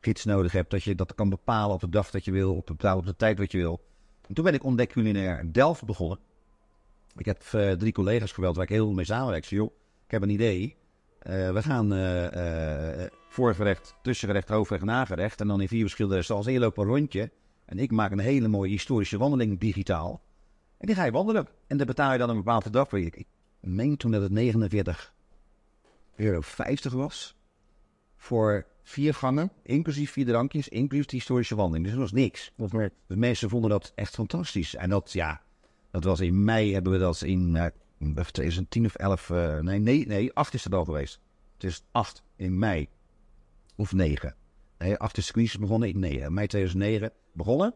gids 0.00 0.24
nodig 0.24 0.52
hebt, 0.52 0.70
dat 0.70 0.82
je 0.82 0.94
dat 0.94 1.14
kan 1.14 1.28
bepalen 1.28 1.74
op 1.74 1.80
de 1.80 1.88
dag 1.88 2.10
dat 2.10 2.24
je 2.24 2.30
wil... 2.30 2.54
op 2.54 2.80
de, 2.80 2.94
op 2.94 3.06
de 3.06 3.16
tijd 3.16 3.38
wat 3.38 3.52
je 3.52 3.58
wil. 3.58 3.80
En 4.28 4.34
toen 4.34 4.44
ben 4.44 4.54
ik 4.54 4.64
ontdekt 4.64 4.92
culinair 4.92 5.52
Delft 5.52 5.84
begonnen. 5.84 6.18
Ik 7.16 7.24
heb 7.24 7.42
eh, 7.52 7.72
drie 7.72 7.92
collega's 7.92 8.32
geweld 8.32 8.56
waar 8.56 8.64
ik 8.64 8.70
heel 8.70 8.84
veel 8.84 8.94
mee 8.94 9.04
samenwerk. 9.04 9.44
Zei, 9.44 9.60
joh, 9.60 9.70
ik 10.04 10.10
heb 10.10 10.22
een 10.22 10.30
idee. 10.30 10.76
Eh, 11.18 11.52
we 11.52 11.62
gaan 11.62 11.92
eh, 11.92 13.06
voorgerecht, 13.28 13.94
tussengerecht, 14.02 14.48
hoofdgerecht, 14.48 14.86
nagerecht... 14.86 15.40
en 15.40 15.48
dan 15.48 15.60
in 15.60 15.68
vier 15.68 15.80
verschillende 15.80 16.16
restaurants. 16.16 16.50
En 16.50 16.58
je 16.58 16.64
loopt 16.64 16.78
een 16.78 16.84
rondje... 16.84 17.30
en 17.64 17.78
ik 17.78 17.90
maak 17.90 18.10
een 18.10 18.18
hele 18.18 18.48
mooie 18.48 18.70
historische 18.70 19.18
wandeling 19.18 19.60
digitaal... 19.60 20.20
En 20.78 20.86
die 20.86 20.94
ga 20.94 21.04
je 21.04 21.10
wandelen. 21.10 21.48
En 21.66 21.76
daar 21.76 21.86
betaal 21.86 22.12
je 22.12 22.18
dan 22.18 22.28
een 22.28 22.36
bepaalde 22.36 22.70
dag 22.70 22.88
voor. 22.88 22.98
Ik, 22.98 23.24
meen 23.60 23.96
toen 23.96 24.10
dat 24.10 24.22
het 24.22 24.32
49 24.32 25.14
euro 26.16 26.40
50 26.40 26.92
was. 26.92 27.36
Voor 28.16 28.66
vier 28.88 29.14
gangen, 29.14 29.52
inclusief 29.62 30.10
vier 30.10 30.26
drankjes, 30.26 30.68
inclusief 30.68 31.06
de 31.06 31.16
historische 31.16 31.54
wandeling. 31.54 31.84
Dus 31.84 31.94
dat 31.94 32.02
was 32.02 32.12
niks. 32.12 32.52
ik. 32.56 32.92
De 33.06 33.16
mensen 33.16 33.48
vonden 33.48 33.70
dat 33.70 33.92
echt 33.94 34.14
fantastisch. 34.14 34.74
En 34.74 34.90
dat, 34.90 35.12
ja, 35.12 35.42
dat 35.90 36.04
was 36.04 36.20
in 36.20 36.44
mei 36.44 36.72
hebben 36.72 36.92
we 36.92 36.98
dat 36.98 37.22
in 37.22 37.56
eh 37.56 38.24
2010 38.24 38.84
of 38.84 38.94
11, 38.94 39.30
eh, 39.30 39.58
nee, 39.58 39.78
nee, 39.78 40.06
nee, 40.06 40.34
8 40.34 40.54
is 40.54 40.64
het 40.64 40.74
al 40.74 40.84
geweest. 40.84 41.20
Het 41.54 41.64
is 41.64 41.84
8 41.92 42.22
in 42.36 42.58
mei. 42.58 42.88
Of 43.76 43.92
9. 43.92 44.34
Nee, 44.78 44.96
8 44.96 45.16
is 45.16 45.26
de 45.26 45.32
crisis 45.32 45.58
begonnen 45.58 45.88
in 45.88 45.98
9. 45.98 46.34
Mei 46.34 46.46
2009 46.46 47.12
begonnen. 47.32 47.74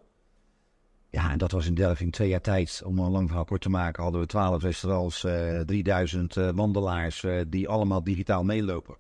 Ja, 1.11 1.31
en 1.31 1.39
dat 1.39 1.53
was 1.53 1.67
in 1.67 1.75
Delft 1.75 2.01
in 2.01 2.11
twee 2.11 2.29
jaar 2.29 2.41
tijd. 2.41 2.83
Om 2.85 2.99
een 2.99 3.11
lang 3.11 3.27
verhaal 3.27 3.45
kort 3.45 3.61
te 3.61 3.71
maken, 3.71 4.03
hadden 4.03 4.21
we 4.21 4.27
12 4.27 4.63
restaurants, 4.63 5.25
eh 5.25 5.61
3000 5.61 6.37
eh, 6.37 6.51
wandelaars 6.55 7.25
eh, 7.25 7.41
die 7.49 7.69
allemaal 7.69 8.05
digitaal 8.05 8.45
meelopen. 8.45 8.97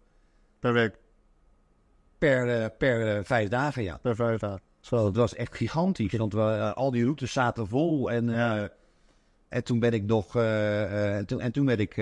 Per 0.58 0.72
week, 0.72 0.98
Per, 2.20 2.62
eh, 2.62 2.66
per 2.78 3.16
eh, 3.16 3.24
vijf 3.24 3.48
dagen, 3.48 3.82
ja. 3.82 3.98
per 4.02 4.14
vijf 4.14 4.38
dagen. 4.38 4.60
Zo, 4.80 5.06
het 5.06 5.16
was 5.16 5.34
echt 5.34 5.56
gigantisch. 5.56 6.12
Want 6.12 6.32
we, 6.32 6.40
eh, 6.40 6.72
al 6.72 6.90
die 6.90 7.02
routes 7.04 7.32
zaten 7.32 7.66
vol. 7.66 8.10
En, 8.10 8.28
en 9.48 9.64
toen 9.64 9.78
ben 9.78 9.92
ik 9.92 10.04
nog. 10.04 10.36
en, 10.36 11.26
toen, 11.26 11.40
en 11.40 11.52
toen 11.52 11.66
werd 11.66 11.80
ik 11.80 11.98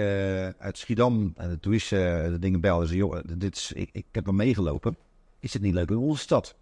uit 0.59 0.79
Schiedam. 0.79 1.33
En 1.37 1.61
toen 1.61 1.73
is 1.73 1.89
de 1.89 2.37
dingen 2.41 2.61
belden. 2.61 2.89
Ze, 2.89 2.97
joh, 2.97 3.19
dit 3.37 3.57
is, 3.57 3.73
ik, 3.73 3.89
ik 3.93 4.05
heb 4.13 4.27
er 4.27 4.35
meegelopen. 4.35 4.97
Is 5.41 5.53
het 5.53 5.63
niet 5.63 5.75
leuk 5.75 5.91
in 5.91 5.97
onze 5.97 6.23
stad? 6.23 6.57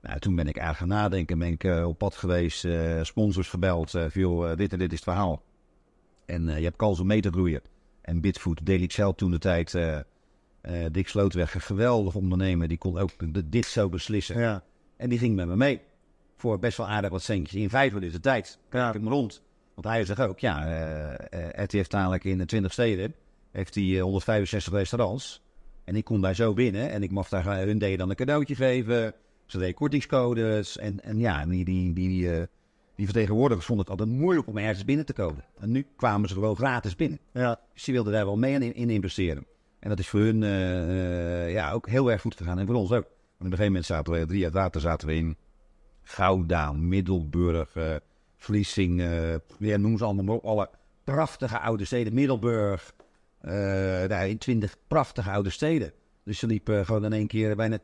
Nou, 0.00 0.18
toen 0.18 0.34
ben 0.34 0.48
ik 0.48 0.56
eigenlijk 0.56 0.92
gaan 0.92 1.00
nadenken. 1.00 1.38
Ben 1.38 1.52
ik 1.52 1.84
op 1.84 1.98
pad 1.98 2.14
geweest. 2.14 2.66
sponsors 3.02 3.48
gebeld. 3.48 3.90
viel, 4.08 4.56
dit 4.56 4.72
en 4.72 4.78
dit 4.78 4.92
is 4.92 4.98
het 4.98 5.08
verhaal. 5.08 5.42
En 6.26 6.46
je 6.46 6.64
hebt 6.64 6.76
kans 6.76 7.00
om 7.00 7.06
mee 7.06 7.20
te 7.20 7.30
groeien. 7.30 7.60
En 8.00 8.20
Bitfood, 8.20 8.66
Daily 8.66 8.82
Excel 8.82 9.14
toen 9.14 9.30
de 9.30 9.38
tijd. 9.38 9.74
Eh, 10.64 10.84
Dick 10.92 11.08
Slootweg, 11.08 11.54
een 11.54 11.60
geweldig 11.60 12.14
ondernemer. 12.14 12.68
Die 12.68 12.78
kon 12.78 12.98
ook 12.98 13.10
de- 13.34 13.48
dit 13.48 13.66
zo 13.66 13.88
beslissen. 13.88 14.38
Ja, 14.40 14.62
En 14.96 15.08
die 15.08 15.18
ging 15.18 15.36
met 15.36 15.46
me 15.46 15.56
mee. 15.56 15.80
Voor 16.36 16.58
best 16.58 16.76
wel 16.76 16.88
aardig 16.88 17.10
wat 17.10 17.22
centjes. 17.22 17.60
In 17.60 17.70
vijf 17.70 17.92
minuten 17.92 18.20
tijd. 18.20 18.58
Kijk 18.68 18.94
ik 18.94 19.00
hem 19.00 19.08
rond. 19.10 19.42
Want 19.74 19.86
hij 19.86 20.04
zegt 20.04 20.20
ook, 20.20 20.38
ja, 20.38 20.66
eh 20.66 21.48
eh, 21.58 21.64
RTF 21.64 21.86
dadelijk 21.88 22.24
in 22.24 22.46
20 22.46 22.72
steden. 22.72 23.14
Heeft 23.50 23.74
hij 23.74 23.84
eh, 23.96 24.02
165 24.02 24.72
restaurants. 24.72 25.42
En 25.84 25.96
ik 25.96 26.04
kom 26.04 26.20
daar 26.20 26.34
zo 26.34 26.52
binnen. 26.54 26.90
En 26.90 27.02
ik 27.02 27.10
mag 27.10 27.28
daar, 27.28 27.56
hun 27.66 27.78
deden 27.78 27.98
dan 27.98 28.10
een 28.10 28.16
cadeautje 28.16 28.54
geven. 28.54 29.12
Ze 29.46 29.58
deden 29.58 29.74
kortingscodes. 29.74 30.78
En, 30.78 31.02
en 31.02 31.18
ja, 31.18 31.46
die, 31.46 31.64
die, 31.64 31.92
die, 31.92 32.28
die 32.96 33.04
vertegenwoordigers 33.04 33.66
vonden 33.66 33.86
het 33.86 34.00
altijd 34.00 34.18
moeilijk 34.18 34.46
om 34.46 34.58
ergens 34.58 34.84
binnen 34.84 35.06
te 35.06 35.12
komen. 35.12 35.44
En 35.60 35.70
nu 35.70 35.86
kwamen 35.96 36.28
ze 36.28 36.34
gewoon 36.34 36.56
gratis 36.56 36.96
binnen. 36.96 37.18
ja, 37.32 37.60
Dus 37.72 37.84
die 37.84 37.94
wilden 37.94 38.12
daar 38.12 38.24
wel 38.24 38.36
mee 38.36 38.54
in, 38.54 38.74
in 38.74 38.90
investeren. 38.90 39.46
En 39.84 39.90
dat 39.90 39.98
is 39.98 40.08
voor 40.08 40.20
hun 40.20 40.42
eh, 40.42 41.44
eh, 41.44 41.52
ja, 41.52 41.72
ook 41.72 41.88
heel 41.88 42.10
erg 42.10 42.20
goed 42.20 42.36
gegaan. 42.36 42.58
En 42.58 42.66
voor 42.66 42.74
ons 42.74 42.92
ook. 42.92 43.02
Want 43.02 43.06
op 43.06 43.40
een 43.40 43.50
gegeven 43.50 43.66
moment 43.66 43.84
zaten 43.84 44.12
we, 44.12 44.26
drie 44.26 44.38
jaar 44.38 44.52
later 44.52 44.80
zaten 44.80 45.08
we 45.08 45.14
in 45.14 45.36
Gouda, 46.02 46.72
Middelburg, 46.72 47.76
eh 47.76 47.96
ja, 49.58 49.76
noem 49.76 49.98
ze 49.98 50.04
allemaal. 50.04 50.42
Alle 50.42 50.70
prachtige 51.04 51.58
oude 51.58 51.84
steden. 51.84 52.14
Middelburg, 52.14 52.94
daar 54.08 54.28
in 54.28 54.38
twintig 54.38 54.76
prachtige 54.88 55.30
oude 55.30 55.50
steden. 55.50 55.92
Dus 56.24 56.42
er 56.42 56.48
liepen 56.48 56.86
gewoon 56.86 57.04
in 57.04 57.12
één 57.12 57.26
keer 57.26 57.56
bijna 57.56 57.78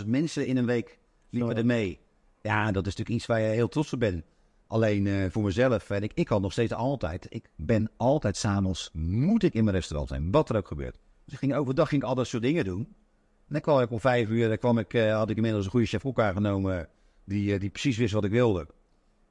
20.000 0.00 0.06
mensen 0.06 0.46
in 0.46 0.56
een 0.56 0.66
week 0.66 0.98
liepen 1.30 1.56
er 1.56 1.66
mee. 1.66 1.98
Ja, 2.42 2.64
dat 2.72 2.86
is 2.86 2.96
natuurlijk 2.96 3.16
iets 3.16 3.26
waar 3.26 3.40
je 3.40 3.46
heel 3.46 3.68
trots 3.68 3.92
op 3.92 4.00
bent. 4.00 4.24
Alleen 4.66 5.30
voor 5.30 5.42
mezelf, 5.42 5.90
en 5.90 6.02
ik, 6.02 6.12
ik 6.14 6.28
had 6.28 6.40
nog 6.40 6.52
steeds 6.52 6.72
altijd, 6.72 7.26
ik 7.28 7.50
ben 7.56 7.90
altijd 7.96 8.36
s'avonds, 8.36 8.90
moet 8.92 9.42
ik 9.42 9.54
in 9.54 9.64
mijn 9.64 9.76
restaurant 9.76 10.08
zijn, 10.08 10.30
wat 10.30 10.48
er 10.48 10.56
ook 10.56 10.68
gebeurt. 10.68 10.98
Dus 11.30 11.38
ik 11.38 11.48
ging 11.48 11.60
overdag 11.60 11.88
ging 11.88 12.02
ik 12.02 12.08
al 12.08 12.14
dat 12.14 12.26
soort 12.26 12.42
dingen 12.42 12.64
doen. 12.64 12.78
En 12.78 13.56
dan 13.56 13.60
kwam 13.60 13.80
ik 13.80 13.90
om 13.90 14.00
vijf 14.00 14.28
uur, 14.28 14.48
dan 14.48 14.58
kwam 14.58 14.78
ik, 14.78 14.94
eh, 14.94 15.16
had 15.16 15.30
ik 15.30 15.36
inmiddels 15.36 15.64
een 15.64 15.70
goede 15.70 15.86
chef 15.86 16.06
ook 16.06 16.20
aangenomen, 16.20 16.88
die, 17.24 17.54
eh, 17.54 17.60
die 17.60 17.70
precies 17.70 17.96
wist 17.96 18.12
wat 18.12 18.24
ik 18.24 18.30
wilde. 18.30 18.66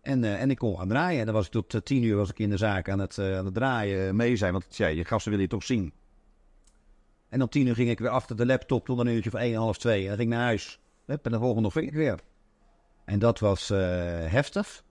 En, 0.01 0.23
eh, 0.23 0.41
en 0.41 0.49
ik 0.49 0.57
kon 0.57 0.77
gaan 0.77 0.87
draaien. 0.87 1.19
En 1.19 1.25
dan 1.25 1.35
was 1.35 1.45
ik 1.45 1.51
tot 1.51 1.73
eh, 1.73 1.81
tien 1.81 2.03
uur 2.03 2.15
was 2.15 2.29
ik 2.29 2.39
in 2.39 2.49
de 2.49 2.57
zaak 2.57 2.89
aan 2.89 2.99
het, 2.99 3.19
aan 3.19 3.45
het 3.45 3.53
draaien, 3.53 4.15
mee 4.15 4.35
zijn. 4.35 4.51
Want 4.51 4.77
ja, 4.77 4.87
je 4.87 5.05
gasten 5.05 5.31
willen 5.31 5.45
je 5.45 5.51
toch 5.51 5.63
zien. 5.63 5.93
En 7.29 7.41
om 7.41 7.49
tien 7.49 7.67
uur 7.67 7.75
ging 7.75 7.89
ik 7.89 7.99
weer 7.99 8.09
achter 8.09 8.35
de 8.35 8.45
laptop 8.45 8.85
tot 8.85 8.99
een 8.99 9.07
uurtje 9.07 9.29
van 9.29 9.39
één, 9.39 9.55
half 9.55 9.77
twee. 9.77 10.01
En 10.01 10.07
dan 10.07 10.17
ging 10.17 10.29
ik 10.29 10.35
naar 10.35 10.45
huis. 10.45 10.79
En 11.05 11.19
de 11.23 11.37
volgende 11.37 11.61
nog 11.61 11.73
ging 11.73 11.87
ik 11.87 11.93
weer. 11.93 12.19
En 13.05 13.19
dat 13.19 13.39
was 13.39 13.67
heftig. 13.67 14.83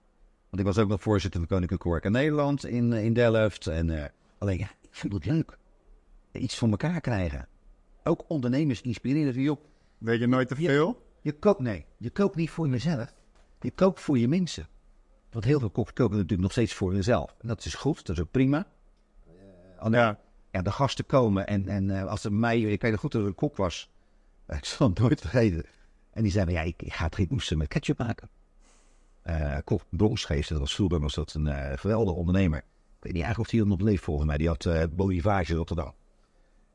Want 0.51 0.63
ik 0.63 0.65
was 0.65 0.79
ook 0.79 0.89
nog 0.89 1.03
voorzitter 1.03 1.41
van 1.41 1.49
Koninklijke 1.49 1.89
Horeca 1.89 2.09
Nederland 2.09 2.65
in, 2.65 2.93
in 2.93 3.13
Delft. 3.13 3.67
En 3.67 4.13
alleen, 4.39 4.59
ja, 4.59 4.71
ik 4.83 4.89
vond 4.91 5.13
het 5.13 5.25
leuk. 5.25 5.59
Iets 6.33 6.59
van 6.59 6.71
elkaar 6.71 7.01
krijgen. 7.01 7.49
Ook 8.05 8.25
ondernemers 8.29 8.81
inspireren. 8.81 9.33
Dus, 9.33 9.43
joh, 9.43 9.65
weet 9.99 10.21
je 10.21 10.27
nooit 10.27 10.49
te 10.49 10.55
veel? 10.55 11.07
je 11.21 11.33
kookt, 11.33 11.61
nee, 11.61 11.85
je 11.97 12.11
kookt 12.11 12.37
niet 12.37 12.51
voor 12.51 12.69
jezelf. 12.69 13.13
Je 13.61 13.71
kookt 13.71 14.01
voor 14.01 14.19
je 14.19 14.29
mensen. 14.29 14.69
Want 15.31 15.45
heel 15.45 15.59
veel 15.59 15.71
koks 15.71 15.93
koken 15.93 16.15
natuurlijk 16.15 16.43
nog 16.43 16.53
steeds 16.53 16.75
voor 16.75 16.95
zichzelf. 16.95 17.35
En 17.41 17.49
dat 17.49 17.65
is 17.65 17.75
goed, 17.75 18.07
dat 18.07 18.17
is 18.17 18.23
ook 18.23 18.31
prima. 18.31 18.67
Alleen, 19.79 20.01
Ja, 20.01 20.21
ja, 20.51 20.63
de 20.63 20.71
gasten 20.71 21.07
komen 21.07 21.47
en, 21.47 21.69
en 21.69 21.91
eh, 21.91 22.07
als 22.07 22.25
er 22.25 22.33
mij, 22.33 22.61
ik 22.61 22.83
weet 22.83 22.91
nog 22.91 23.01
goed 23.01 23.13
dat 23.13 23.23
er 23.23 23.29
een 23.29 23.35
kok 23.35 23.57
was, 23.57 23.91
ik 24.47 24.65
zal 24.65 24.89
het 24.89 24.99
nooit 24.99 25.21
vergeten. 25.21 25.65
En 26.11 26.23
die 26.23 26.33
zei, 26.33 26.51
ja, 26.51 26.61
ik, 26.61 26.83
ik 26.83 26.93
ga 26.93 27.05
het 27.05 27.15
geen 27.15 27.29
oester 27.31 27.57
met 27.57 27.69
ketchup 27.69 27.99
maken. 27.99 28.29
Eh 29.23 29.57
kok 29.65 29.83
Bronschees, 29.91 30.49
dat 30.49 30.59
was 30.59 30.75
vroeger 30.75 31.01
was 31.01 31.15
dat 31.15 31.35
een 31.35 31.47
eh 31.47 31.79
geweldige 31.79 32.17
ondernemer. 32.17 32.59
Ik 32.59 33.05
weet 33.05 33.13
niet 33.13 33.23
eigenlijk 33.23 33.53
of 33.53 33.59
hij 33.59 33.69
nog 33.69 33.81
leeft 33.81 34.05
volgens 34.05 34.27
mij, 34.27 34.37
die 34.37 34.49
had 34.49 34.67
eh 34.67 34.83
Boniface 34.91 35.55
Rotterdam. 35.55 35.95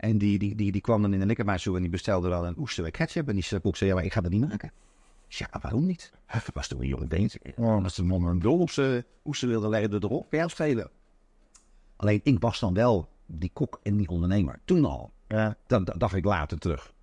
En 0.03 0.17
die, 0.17 0.39
die, 0.39 0.55
die, 0.55 0.71
die 0.71 0.81
kwam 0.81 1.01
dan 1.01 1.13
in 1.13 1.19
de 1.19 1.25
likkermaas 1.25 1.63
toe 1.63 1.75
en 1.75 1.81
die 1.81 1.91
bestelde 1.91 2.29
dan 2.29 2.45
een 2.45 2.57
oester 2.57 2.83
met 2.83 2.91
ketchup. 2.91 3.27
En 3.27 3.33
die 3.33 3.43
zei- 3.43 3.61
kok 3.61 3.75
zei, 3.75 3.89
ja, 3.89 3.95
maar 3.95 4.05
ik 4.05 4.13
ga 4.13 4.21
dat 4.21 4.31
niet 4.31 4.47
maken. 4.49 4.71
Zei, 5.27 5.49
Ja, 5.53 5.59
waarom 5.61 5.85
niet? 5.85 6.11
Dat 6.31 6.49
was 6.53 6.67
toen 6.67 6.81
een 6.81 6.87
jonge 6.87 7.07
beentje. 7.07 7.39
Oh. 7.55 7.83
Als 7.83 7.95
de 7.95 8.03
man 8.03 8.25
een 8.25 8.39
dol 8.39 8.59
op 8.59 8.69
zijn 8.69 9.03
oester 9.25 9.47
wilde 9.47 9.67
leggen, 9.69 9.93
erop, 9.93 10.29
kan 10.29 10.39
je 10.39 10.49
schelen. 10.49 10.89
Alleen 11.95 12.19
ik 12.23 12.39
was 12.39 12.59
dan 12.59 12.73
wel 12.73 13.09
die 13.25 13.49
kok 13.53 13.79
en 13.83 13.97
die 13.97 14.07
ondernemer. 14.09 14.59
Toen 14.65 14.85
al. 14.85 15.11
ja, 15.27 15.57
Dat, 15.67 15.85
dat 15.85 15.99
dacht 15.99 16.15
ik 16.15 16.25
later 16.25 16.57
terug. 16.59 16.93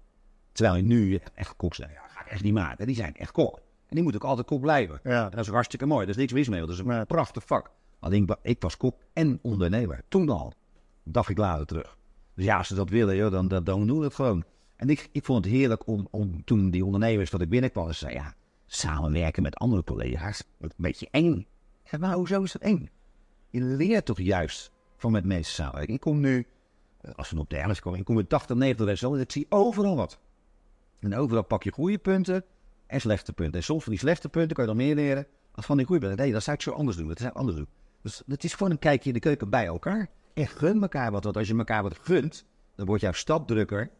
Terwijl 0.53 0.77
je 0.77 0.83
nu 0.83 1.21
echt 1.35 1.57
koks 1.57 1.77
zijn. 1.77 1.91
Ja, 1.91 2.01
ga 2.09 2.21
ik 2.21 2.27
echt 2.27 2.43
niet 2.43 2.55
maken. 2.55 2.87
Die 2.87 2.97
zijn 2.97 3.17
echt 3.17 3.33
kok. 3.33 3.57
En 3.57 3.97
die 3.97 4.03
moet 4.03 4.15
ook 4.15 4.25
altijd 4.25 4.47
kok 4.47 4.61
blijven. 4.61 5.01
ja. 5.05 5.25
En 5.25 5.31
dat 5.31 5.41
is 5.41 5.49
ook 5.49 5.55
hartstikke 5.55 5.87
mooi. 5.87 6.01
Daar 6.01 6.15
is 6.15 6.21
niks 6.21 6.33
mis 6.33 6.49
mee. 6.49 6.61
Dat 6.61 6.69
is 6.71 6.79
een 6.79 7.07
prachtig 7.07 7.43
vak. 7.47 7.71
Alleen 7.99 8.23
ik, 8.23 8.37
ik 8.43 8.61
was 8.63 8.77
kok 8.77 8.97
en 9.13 9.39
ondernemer. 9.43 10.03
Toen 10.09 10.29
al. 10.29 10.53
Dacht 11.03 11.29
ik 11.29 11.39
later 11.39 11.67
terug. 11.67 11.99
Dus 12.41 12.49
ja, 12.49 12.59
als 12.59 12.69
ze 12.69 12.75
dat 12.75 12.91
willen, 12.91 13.17
joh, 13.17 13.31
dan, 13.31 13.49
dan, 13.49 13.87
doen 13.87 13.99
we 13.99 14.05
het 14.05 14.15
gewoon. 14.15 14.45
En 14.77 14.91
ik, 14.91 15.09
ik 15.13 15.25
vond 15.25 15.45
het 15.45 15.55
heerlijk 15.55 15.87
om, 15.87 16.09
om 16.11 16.45
toen 16.45 16.71
die 16.71 16.85
ondernemers 16.85 17.31
wat 17.31 17.41
ik 17.41 17.49
binnenkwam. 17.49 17.93
Ze 17.93 17.95
zeiden, 17.95 18.23
ja, 18.23 18.35
samenwerken 18.67 19.43
met 19.43 19.57
andere 19.57 19.85
collega's. 19.85 20.45
Een 20.61 20.71
beetje 20.77 21.09
eng. 21.11 21.47
Ja, 21.91 21.99
maar 21.99 22.15
hoezo 22.15 22.43
is 22.43 22.53
dat 22.53 22.63
eng? 22.63 22.91
Je 23.51 23.61
leert 23.61 24.05
toch 24.05 24.21
juist 24.21 24.73
van 24.97 25.13
met 25.13 25.25
mensen 25.25 25.55
samenwerken. 25.55 25.95
Ik 25.95 26.01
kom 26.01 26.21
nu, 26.21 26.47
eh, 27.01 27.15
als 27.15 27.31
we 27.31 27.39
op 27.39 27.51
de 27.51 27.57
helft 27.57 27.81
komen, 27.81 27.99
ik 27.99 28.05
kom 28.05 28.15
met 28.15 28.29
80, 28.29 28.57
90 28.57 28.87
restaurants. 28.87 29.25
Ik 29.25 29.33
zie 29.33 29.47
overal 29.49 29.97
wat. 29.97 30.19
En 31.01 31.17
overal 31.17 31.45
pak 31.45 31.63
je 31.63 31.73
goede 31.73 31.99
punten 31.99 32.45
en 32.87 33.01
slechte 33.01 33.33
punten. 33.33 33.55
En 33.55 33.65
soms 33.65 33.83
van 33.83 33.93
die 33.93 34.01
slechte 34.01 34.29
punten 34.29 34.57
kan 34.57 34.65
je 34.65 34.71
dan 34.71 34.85
meer 34.85 34.95
leren 34.95 35.27
als 35.55 35.67
van 35.67 35.77
die 35.77 35.87
goede 35.87 36.07
punten. 36.07 36.25
Nee, 36.25 36.33
dat 36.33 36.43
zou 36.43 36.57
ik 36.57 36.63
zo 36.63 36.71
anders 36.71 36.97
doen. 36.97 37.09
Dat 37.09 37.19
zou 37.19 37.31
ik 37.31 37.37
anders 37.37 37.57
doen. 37.57 37.69
Dus 38.03 38.23
het 38.27 38.45
is 38.45 38.55
gewoon 38.55 38.71
een 38.73 38.79
kijkje 38.79 39.09
in 39.09 39.15
de 39.15 39.21
keuken 39.21 39.51
bij 39.51 39.67
elkaar. 39.67 40.11
En 40.41 40.49
gun 40.49 40.83
elkaar 40.83 41.11
wat. 41.11 41.25
Want 41.25 41.37
als 41.37 41.49
je 41.49 41.57
elkaar 41.57 41.83
wat 41.83 41.99
gunt, 42.03 42.45
dan 42.75 42.87
wordt 42.87 43.03
jouw 43.03 43.13
stad 43.13 43.49
drukker. 43.49 43.91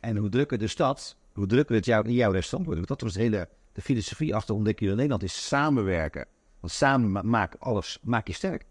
En 0.00 0.16
hoe 0.16 0.28
drukker 0.28 0.58
de 0.58 0.66
stad, 0.66 1.16
hoe 1.32 1.46
drukker 1.46 1.74
het 1.74 1.84
jou, 1.84 2.06
in 2.06 2.12
jouw 2.12 2.30
restaurant 2.30 2.74
wordt. 2.74 2.88
Dat 2.88 3.00
was 3.00 3.12
de 3.12 3.20
hele 3.20 3.48
de 3.72 3.82
filosofie 3.82 4.34
achter 4.34 4.54
Ontdekken 4.54 4.86
in 4.88 4.94
Nederland, 4.94 5.22
is 5.22 5.46
samenwerken. 5.46 6.26
Want 6.60 6.72
samen 6.72 7.12
ma- 7.12 7.22
maak 7.22 7.54
alles, 7.58 7.98
maak 8.02 8.26
je 8.26 8.32
sterk. 8.32 8.64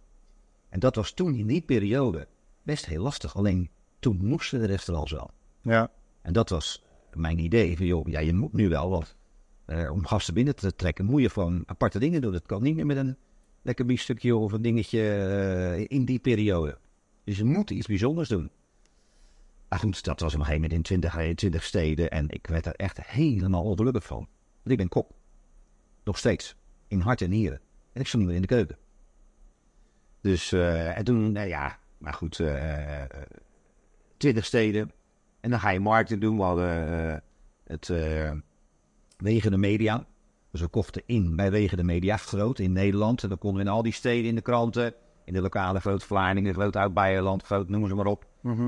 En 0.69 0.79
dat 0.79 0.95
was 0.95 1.11
toen 1.11 1.35
in 1.35 1.47
die 1.47 1.61
periode 1.61 2.27
best 2.63 2.85
heel 2.85 3.01
lastig. 3.01 3.35
Alleen 3.35 3.69
toen 3.99 4.19
moesten 4.21 4.59
de 4.59 4.65
restaurants 4.65 5.11
wel. 5.11 5.31
Ja. 5.61 5.91
En 6.21 6.33
dat 6.33 6.49
was 6.49 6.83
mijn 7.13 7.39
idee. 7.39 7.77
Van, 7.77 7.85
joh, 7.85 8.07
ja, 8.07 8.19
je 8.19 8.33
moet 8.33 8.53
nu 8.53 8.69
wel, 8.69 8.89
want 8.89 9.15
eh, 9.65 9.91
om 9.91 10.05
gasten 10.05 10.33
binnen 10.33 10.55
te 10.55 10.75
trekken, 10.75 11.05
moet 11.05 11.21
je 11.21 11.29
gewoon 11.29 11.63
aparte 11.65 11.99
dingen 11.99 12.21
doen. 12.21 12.31
Dat 12.31 12.45
kan 12.45 12.63
niet 12.63 12.75
meer 12.75 12.85
met 12.85 12.97
een 12.97 13.17
lekker 13.61 13.85
biefstukje 13.85 14.35
of 14.35 14.51
een 14.51 14.61
dingetje 14.61 14.99
eh, 14.99 15.85
in 15.87 16.05
die 16.05 16.19
periode. 16.19 16.77
Dus 17.25 17.37
je 17.37 17.43
moet 17.43 17.69
iets 17.69 17.87
bijzonders 17.87 18.29
doen. 18.29 18.51
Maar 19.69 19.79
goed, 19.79 20.03
dat 20.03 20.19
was 20.19 20.33
op 20.33 20.39
een 20.39 20.45
gegeven 20.45 20.69
moment 20.69 20.79
in 20.79 20.99
20, 20.99 21.17
eh, 21.17 21.35
20 21.35 21.63
steden 21.63 22.11
en 22.11 22.29
ik 22.29 22.47
werd 22.47 22.65
er 22.65 22.75
echt 22.75 23.05
helemaal 23.05 23.63
ongelukkig 23.63 24.05
van. 24.05 24.17
Want 24.17 24.69
ik 24.69 24.77
ben 24.77 24.89
kok. 24.89 25.11
Nog 26.03 26.17
steeds. 26.17 26.55
In 26.87 26.99
hart 26.99 27.21
en 27.21 27.29
nieren. 27.29 27.61
En 27.93 28.01
ik 28.01 28.07
stond 28.07 28.23
niet 28.23 28.31
meer 28.31 28.41
in 28.41 28.47
de 28.47 28.55
keuken. 28.55 28.77
Dus, 30.21 30.51
eh, 30.51 30.97
en 30.97 31.03
toen, 31.03 31.31
nou 31.31 31.47
ja, 31.47 31.79
maar 31.97 32.13
goed, 32.13 32.39
eh, 32.39 33.03
eh, 33.03 33.09
20 34.17 34.45
steden. 34.45 34.91
En 35.39 35.49
dan 35.49 35.59
ga 35.59 35.69
je 35.69 35.79
marketing 35.79 36.21
doen. 36.21 36.37
We 36.37 36.43
hadden 36.43 36.87
eh, 36.87 37.17
het 37.63 37.89
eh 37.89 38.31
Wegen 39.17 39.51
de 39.51 39.57
Media. 39.57 40.05
Dus 40.51 40.61
we 40.61 40.67
kochten 40.67 41.01
in 41.05 41.35
bij 41.35 41.51
Wegen 41.51 41.77
de 41.77 41.83
Media, 41.83 42.17
groot 42.17 42.59
in 42.59 42.71
Nederland. 42.71 43.23
En 43.23 43.29
dan 43.29 43.37
konden 43.37 43.63
we 43.63 43.67
in 43.67 43.75
al 43.75 43.83
die 43.83 43.93
steden 43.93 44.29
in 44.29 44.35
de 44.35 44.41
kranten, 44.41 44.93
in 45.25 45.33
de 45.33 45.41
lokale 45.41 45.79
Groot 45.79 46.03
Vlaardingen, 46.03 46.53
Groot 46.53 46.75
Oud-Beierland, 46.75 47.43
Groot, 47.43 47.69
noem 47.69 47.87
ze 47.87 47.95
maar 47.95 48.05
op. 48.05 48.25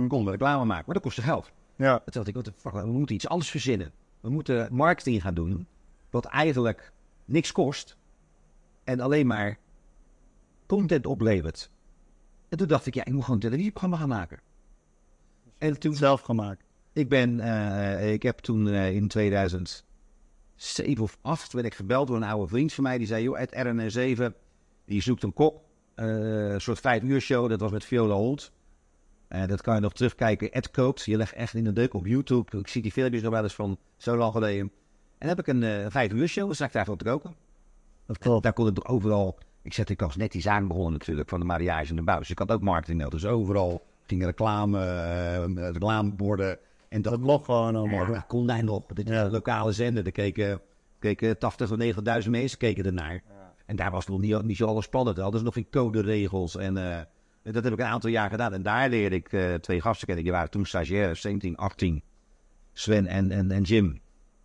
Konden 0.07 0.23
we 0.25 0.31
reclame 0.31 0.65
maken. 0.65 0.83
Maar 0.85 0.93
dat 0.95 1.03
kostte 1.03 1.21
geld. 1.21 1.51
Ja. 1.75 1.99
Toen 2.05 2.23
dacht 2.23 2.47
ik, 2.47 2.53
fuck, 2.55 2.71
we 2.73 2.85
moeten 2.85 3.15
iets 3.15 3.27
anders 3.27 3.49
verzinnen. 3.49 3.91
We 4.19 4.29
moeten 4.29 4.67
marketing 4.71 5.21
gaan 5.21 5.33
doen, 5.33 5.67
wat 6.09 6.25
eigenlijk 6.25 6.91
niks 7.25 7.51
kost 7.51 7.97
en 8.83 8.99
alleen 8.99 9.27
maar 9.27 9.57
content 10.65 11.05
oplevert. 11.05 11.71
En 12.49 12.57
toen 12.57 12.67
dacht 12.67 12.85
ik, 12.85 12.93
ja, 12.93 13.05
ik 13.05 13.13
moet 13.13 13.21
gewoon 13.21 13.35
een 13.35 13.41
televisieprogramma 13.41 13.97
gaan 13.97 14.09
maken. 14.09 14.39
En 15.57 15.79
toen 15.79 15.95
Zelf 15.95 16.21
gemaakt. 16.21 16.63
ik 16.93 17.09
ben, 17.09 17.39
eh, 17.39 18.13
ik 18.13 18.23
heb 18.23 18.37
toen 18.37 18.67
eh, 18.67 18.95
in 18.95 19.07
2007 19.07 19.83
of 20.99 21.17
8 21.21 21.53
werd 21.53 21.65
ik 21.65 21.75
gebeld 21.75 22.07
door 22.07 22.15
een 22.15 22.23
oude 22.23 22.47
vriend 22.47 22.73
van 22.73 22.83
mij. 22.83 22.97
Die 22.97 23.07
zei, 23.07 23.23
joh, 23.23 23.39
Ed 23.39 23.55
RN7, 23.55 24.23
die 24.85 25.01
zoekt 25.01 25.23
een 25.23 25.33
kok. 25.33 25.61
Eh, 25.97 26.51
een 26.51 26.61
soort 26.61 26.79
vijf 26.79 27.03
uur 27.03 27.21
show, 27.21 27.49
dat 27.49 27.59
was 27.59 27.71
met 27.71 27.85
Viola 27.85 28.13
Holt. 28.13 28.51
Eh, 29.27 29.47
dat 29.47 29.61
kan 29.61 29.75
je 29.75 29.81
nog 29.81 29.93
terugkijken. 29.93 30.51
Ed 30.51 30.71
kookt, 30.71 31.05
je 31.05 31.17
legt 31.17 31.33
echt 31.33 31.53
in 31.53 31.63
de 31.63 31.73
deuk 31.73 31.93
op 31.93 32.05
YouTube. 32.05 32.57
Ik 32.57 32.67
zie 32.67 32.81
die 32.81 32.91
filmpjes 32.91 33.21
nog 33.21 33.31
wel 33.31 33.43
eens 33.43 33.55
van 33.55 33.77
zo 33.95 34.17
lang 34.17 34.31
geleden. 34.31 34.59
En 35.17 35.27
dan 35.27 35.27
heb 35.27 35.39
ik 35.39 35.47
een 35.47 35.63
eh, 35.63 35.85
vijf 35.89 36.11
uur 36.11 36.27
show, 36.27 36.53
sta 36.53 36.65
ik 36.65 36.71
daar 36.71 36.85
voor 36.85 36.97
te 36.97 37.03
koken. 37.03 37.35
Dat 38.05 38.17
klopt. 38.17 38.43
Daar 38.43 38.53
kon 38.53 38.67
ik 38.67 38.91
overal. 38.91 39.37
Ik 39.61 39.73
zette 39.73 39.93
ik 39.93 39.99
was 39.99 40.15
net 40.15 40.31
die 40.31 40.41
zaak 40.41 40.67
begonnen 40.67 40.91
natuurlijk 40.91 41.29
van 41.29 41.39
de 41.39 41.45
mariage 41.45 41.89
en 41.89 41.95
de 41.95 42.01
bouw. 42.01 42.19
Dus 42.19 42.29
ik 42.29 42.39
had 42.39 42.51
ook 42.51 42.61
marketing 42.61 42.99
nodig. 42.99 43.21
Dus 43.21 43.29
overal 43.29 43.85
ging 44.07 44.23
reclame, 44.23 44.79
eh 44.79 45.71
reclameborden. 45.71 46.59
En 46.89 47.01
dat 47.01 47.21
blog 47.21 47.45
gewoon 47.45 47.75
allemaal. 47.75 48.11
ja, 48.13 48.25
kon 48.27 48.49
hij 48.49 48.61
nog. 48.61 48.85
Dit 48.85 49.09
is 49.09 49.17
een 49.17 49.31
lokale 49.31 49.71
zender. 49.71 50.03
Daar 50.03 50.11
keken, 50.11 50.61
keken 50.99 51.37
80 51.37 51.71
of 51.71 51.77
90.000 52.23 52.29
mensen 52.29 52.57
keken 52.57 52.85
ernaar. 52.85 53.23
En 53.67 53.75
daar 53.75 53.91
was 53.91 54.07
nog 54.07 54.19
niet, 54.19 54.43
niet 54.43 54.57
zo 54.57 54.65
alles 54.65 54.85
spannend. 54.85 55.17
Hadden 55.17 55.39
ze 55.39 55.45
nog 55.45 55.53
geen 55.53 55.69
code-regels. 55.69 56.55
En 56.55 56.77
eh, 56.77 57.01
dat 57.43 57.63
heb 57.63 57.73
ik 57.73 57.79
een 57.79 57.85
aantal 57.85 58.09
jaar 58.09 58.29
gedaan. 58.29 58.53
En 58.53 58.61
daar 58.61 58.89
leerde 58.89 59.15
ik 59.15 59.33
eh, 59.33 59.53
twee 59.53 59.81
gasten 59.81 60.05
kennen. 60.07 60.23
Die 60.23 60.33
waren 60.33 60.49
toen 60.49 60.65
stagiaires, 60.65 61.21
17, 61.21 61.55
18. 61.55 62.03
Sven 62.73 63.07
en, 63.07 63.31
en, 63.31 63.51
en 63.51 63.61
Jim. 63.61 63.99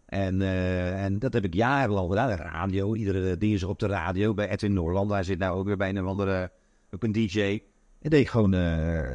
En, 0.06 0.42
eh, 0.42 1.04
en 1.04 1.18
dat 1.18 1.32
heb 1.32 1.44
ik 1.44 1.54
jarenlang 1.54 2.08
gedaan. 2.08 2.30
Radio, 2.30 2.94
iedere 2.94 3.36
dinsdag 3.36 3.70
op 3.70 3.78
de 3.78 3.86
radio. 3.86 4.34
Bij 4.34 4.48
Edwin 4.48 4.72
Noorland. 4.72 5.10
Hij 5.10 5.22
zit 5.22 5.38
nou 5.38 5.58
ook 5.58 5.66
weer 5.66 5.76
bij 5.76 5.88
een 5.88 6.06
andere, 6.06 6.50
ook 6.90 7.02
een 7.02 7.12
DJ. 7.12 7.62
En 8.00 8.10
deed 8.10 8.20
ik 8.20 8.28
gewoon, 8.28 8.52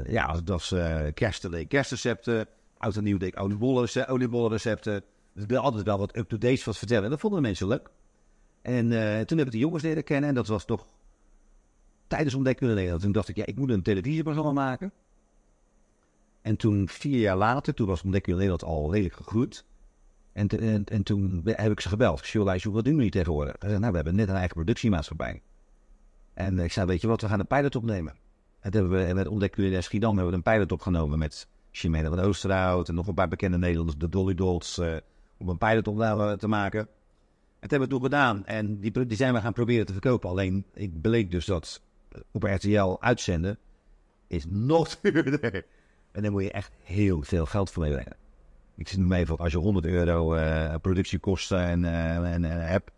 ja, 0.07 0.33
dat 0.33 0.47
was 0.47 0.75
kerst, 1.13 1.41
deed 1.41 1.53
ik 1.53 1.67
kerstrecepten. 1.67 2.47
Oud 2.77 2.95
en 2.95 3.03
nieuw 3.03 3.17
deed 3.17 3.33
ik 3.33 3.39
oliebollen, 3.41 4.07
oliebollenrecepten. 4.07 5.03
Dus 5.33 5.43
ik 5.43 5.49
wil 5.49 5.61
altijd 5.61 5.83
wel 5.83 5.97
wat 5.97 6.17
up-to-date 6.17 6.61
wat 6.65 6.77
vertellen. 6.77 7.03
En 7.03 7.09
dat 7.09 7.19
vonden 7.19 7.41
de 7.41 7.47
mensen 7.47 7.67
leuk. 7.67 7.89
En 8.67 8.91
eh, 8.91 9.25
toen 9.25 9.37
heb 9.37 9.47
ik 9.47 9.53
de 9.53 9.57
jongens 9.57 9.83
leren 9.83 10.03
kennen. 10.03 10.29
En 10.29 10.35
dat 10.35 10.47
was 10.47 10.65
toch 10.65 10.85
tijdens 12.07 12.33
ontdekken 12.33 12.67
in 12.67 12.75
Nederland. 12.75 13.01
Toen 13.01 13.11
dacht 13.11 13.27
ik, 13.27 13.35
ja, 13.35 13.45
ik 13.45 13.55
moet 13.55 13.69
een 13.69 13.81
televisieprogramma 13.81 14.51
maken. 14.51 14.91
En 16.41 16.55
toen, 16.57 16.87
vier 16.87 17.19
jaar 17.19 17.37
later, 17.37 17.73
toen 17.73 17.87
was 17.87 18.03
ontdekken 18.03 18.31
in 18.31 18.37
Nederland 18.37 18.63
al 18.63 18.91
redelijk 18.91 19.15
gegroeid. 19.15 19.65
En, 20.33 20.47
en, 20.47 20.85
en 20.85 21.03
toen 21.03 21.41
heb 21.45 21.71
ik 21.71 21.79
ze 21.79 21.89
gebeld. 21.89 22.33
Luister, 22.33 22.71
wat 22.71 22.85
doen 22.85 22.95
jullie 22.95 23.11
tegenwoordig? 23.11 23.55
Hij 23.59 23.69
zei, 23.69 23.79
nou, 23.79 23.91
we 23.91 23.97
hebben 23.97 24.15
net 24.15 24.29
een 24.29 24.35
eigen 24.35 24.55
productiemaatschappij. 24.55 25.41
En 26.33 26.59
ik 26.59 26.71
zei, 26.71 26.85
weet 26.85 27.01
je 27.01 27.07
wat, 27.07 27.21
we 27.21 27.27
gaan 27.27 27.39
een 27.39 27.47
pilot 27.47 27.75
opnemen. 27.75 28.13
En 28.59 28.71
toen 28.71 28.81
hebben 28.81 29.07
we 29.07 29.13
met 29.13 29.27
Ontdekken 29.27 29.63
in 29.63 29.83
Schiedam 29.83 30.13
hebben 30.17 30.31
we 30.31 30.35
een 30.35 30.53
pilot 30.53 30.71
opgenomen 30.71 31.19
met 31.19 31.47
Chimene 31.71 32.09
van 32.09 32.19
Oosterhout 32.19 32.89
en 32.89 32.95
nog 32.95 33.07
een 33.07 33.13
paar 33.13 33.27
bekende 33.27 33.57
Nederlanders, 33.57 33.97
de 33.97 34.09
Dolly 34.09 34.35
Dolls, 34.35 34.77
eh, 34.77 34.95
om 35.37 35.49
een 35.49 35.57
pilot 35.57 35.87
opname 35.87 36.37
te 36.37 36.47
maken. 36.47 36.87
Dat 37.69 37.79
hebben 37.79 37.87
we 37.87 37.93
toen 37.93 38.03
gedaan. 38.03 38.45
En 38.45 38.79
die, 38.79 39.05
die 39.05 39.17
zijn 39.17 39.33
we 39.33 39.41
gaan 39.41 39.53
proberen 39.53 39.85
te 39.85 39.91
verkopen. 39.91 40.29
Alleen, 40.29 40.65
ik 40.73 41.01
bleek 41.01 41.31
dus 41.31 41.45
dat 41.45 41.81
op 42.31 42.43
RTL 42.43 42.97
uitzenden 42.99 43.57
is 44.27 44.45
nog 44.49 44.95
duurder. 45.01 45.65
En 46.11 46.21
daar 46.21 46.31
moet 46.31 46.43
je 46.43 46.51
echt 46.51 46.71
heel 46.83 47.21
veel 47.21 47.45
geld 47.45 47.71
voor 47.71 47.83
meebrengen. 47.83 48.15
Ik 48.75 48.87
zit 48.87 48.97
nu 48.97 49.05
mee 49.05 49.25
van 49.25 49.37
als 49.37 49.51
je 49.51 49.57
100 49.57 49.85
euro 49.85 50.33
eh, 50.33 50.75
productiekosten 50.81 51.59
en, 51.59 51.85
eh, 51.85 52.33
en, 52.33 52.45
en 52.45 52.67
hebt 52.67 52.91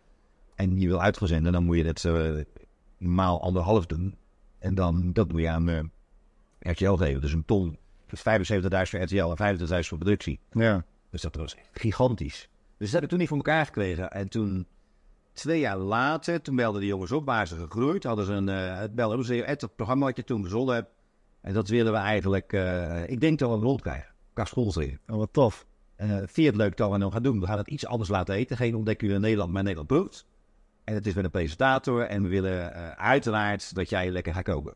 en 0.54 0.80
je 0.80 0.86
wil 0.86 1.00
uitgezenden, 1.00 1.52
dan 1.52 1.64
moet 1.64 1.76
je 1.76 1.84
dat 1.84 2.04
eh, 2.04 2.44
maal 2.98 3.42
anderhalf 3.42 3.86
doen. 3.86 4.16
En 4.58 4.74
dan 4.74 5.12
dat 5.12 5.32
moet 5.32 5.40
je 5.40 5.48
aan 5.48 5.68
eh, 5.68 5.82
RTL 6.58 6.92
geven. 6.92 7.20
Dus 7.20 7.32
een 7.32 7.44
ton. 7.44 7.78
Dus 8.06 8.20
75.000 8.20 8.66
voor 8.68 9.00
RTL 9.00 9.34
en 9.34 9.58
25.000 9.58 9.64
voor 9.66 9.98
productie. 9.98 10.40
Ja. 10.52 10.84
Dus 11.10 11.22
dat 11.22 11.36
was 11.36 11.56
gigantisch. 11.72 12.48
Dus 12.80 12.90
dat 12.90 13.00
heb 13.00 13.02
ik 13.02 13.08
toen 13.08 13.18
niet 13.18 13.28
voor 13.28 13.36
elkaar 13.36 13.64
gekregen. 13.64 14.10
En 14.10 14.28
toen, 14.28 14.66
twee 15.32 15.60
jaar 15.60 15.76
later, 15.76 16.42
toen 16.42 16.56
belden 16.56 16.80
de 16.80 16.86
jongens 16.86 17.12
op, 17.12 17.24
waren 17.24 17.46
ze 17.46 17.56
gegroeid. 17.56 18.04
Hadden 18.04 18.24
ze 18.24 18.32
een, 18.32 18.48
eh 18.48 18.78
het 18.78 18.94
belden, 18.94 19.24
ze 19.24 19.34
het 19.34 19.76
programma 19.76 20.06
wat 20.06 20.16
je 20.16 20.24
toen 20.24 20.40
verzonnen 20.40 20.74
hebt. 20.74 20.90
En 21.40 21.52
dat 21.52 21.68
willen 21.68 21.92
we 21.92 21.98
eigenlijk, 21.98 22.52
eh, 22.52 23.08
ik 23.08 23.20
denk 23.20 23.38
dat 23.38 23.48
we 23.48 23.54
hem 23.54 23.64
rondkrijgen. 23.64 24.14
Qua 24.32 24.44
schoolserie. 24.44 24.98
Oh, 25.08 25.16
wat 25.16 25.32
tof. 25.32 25.66
Uh, 25.96 26.16
vind 26.16 26.34
je 26.34 26.46
het 26.46 26.56
leuk 26.56 26.76
dat 26.76 26.90
we 26.90 26.98
dan 26.98 27.12
gaan 27.12 27.22
doen? 27.22 27.40
We 27.40 27.46
gaan 27.46 27.58
het 27.58 27.68
iets 27.68 27.86
anders 27.86 28.10
laten 28.10 28.34
eten. 28.34 28.56
Geen 28.56 28.74
ontdekken 28.74 29.08
u 29.08 29.14
in 29.14 29.20
Nederland, 29.20 29.52
maar 29.52 29.62
Nederland 29.62 29.88
proeft. 29.88 30.26
En 30.84 30.94
het 30.94 31.06
is 31.06 31.14
met 31.14 31.24
een 31.24 31.30
presentator. 31.30 32.02
En 32.02 32.22
we 32.22 32.28
willen 32.28 32.72
uh, 32.72 32.90
uiteraard 32.90 33.74
dat 33.74 33.88
jij 33.88 34.10
lekker 34.10 34.34
gaat 34.34 34.44
koken. 34.44 34.74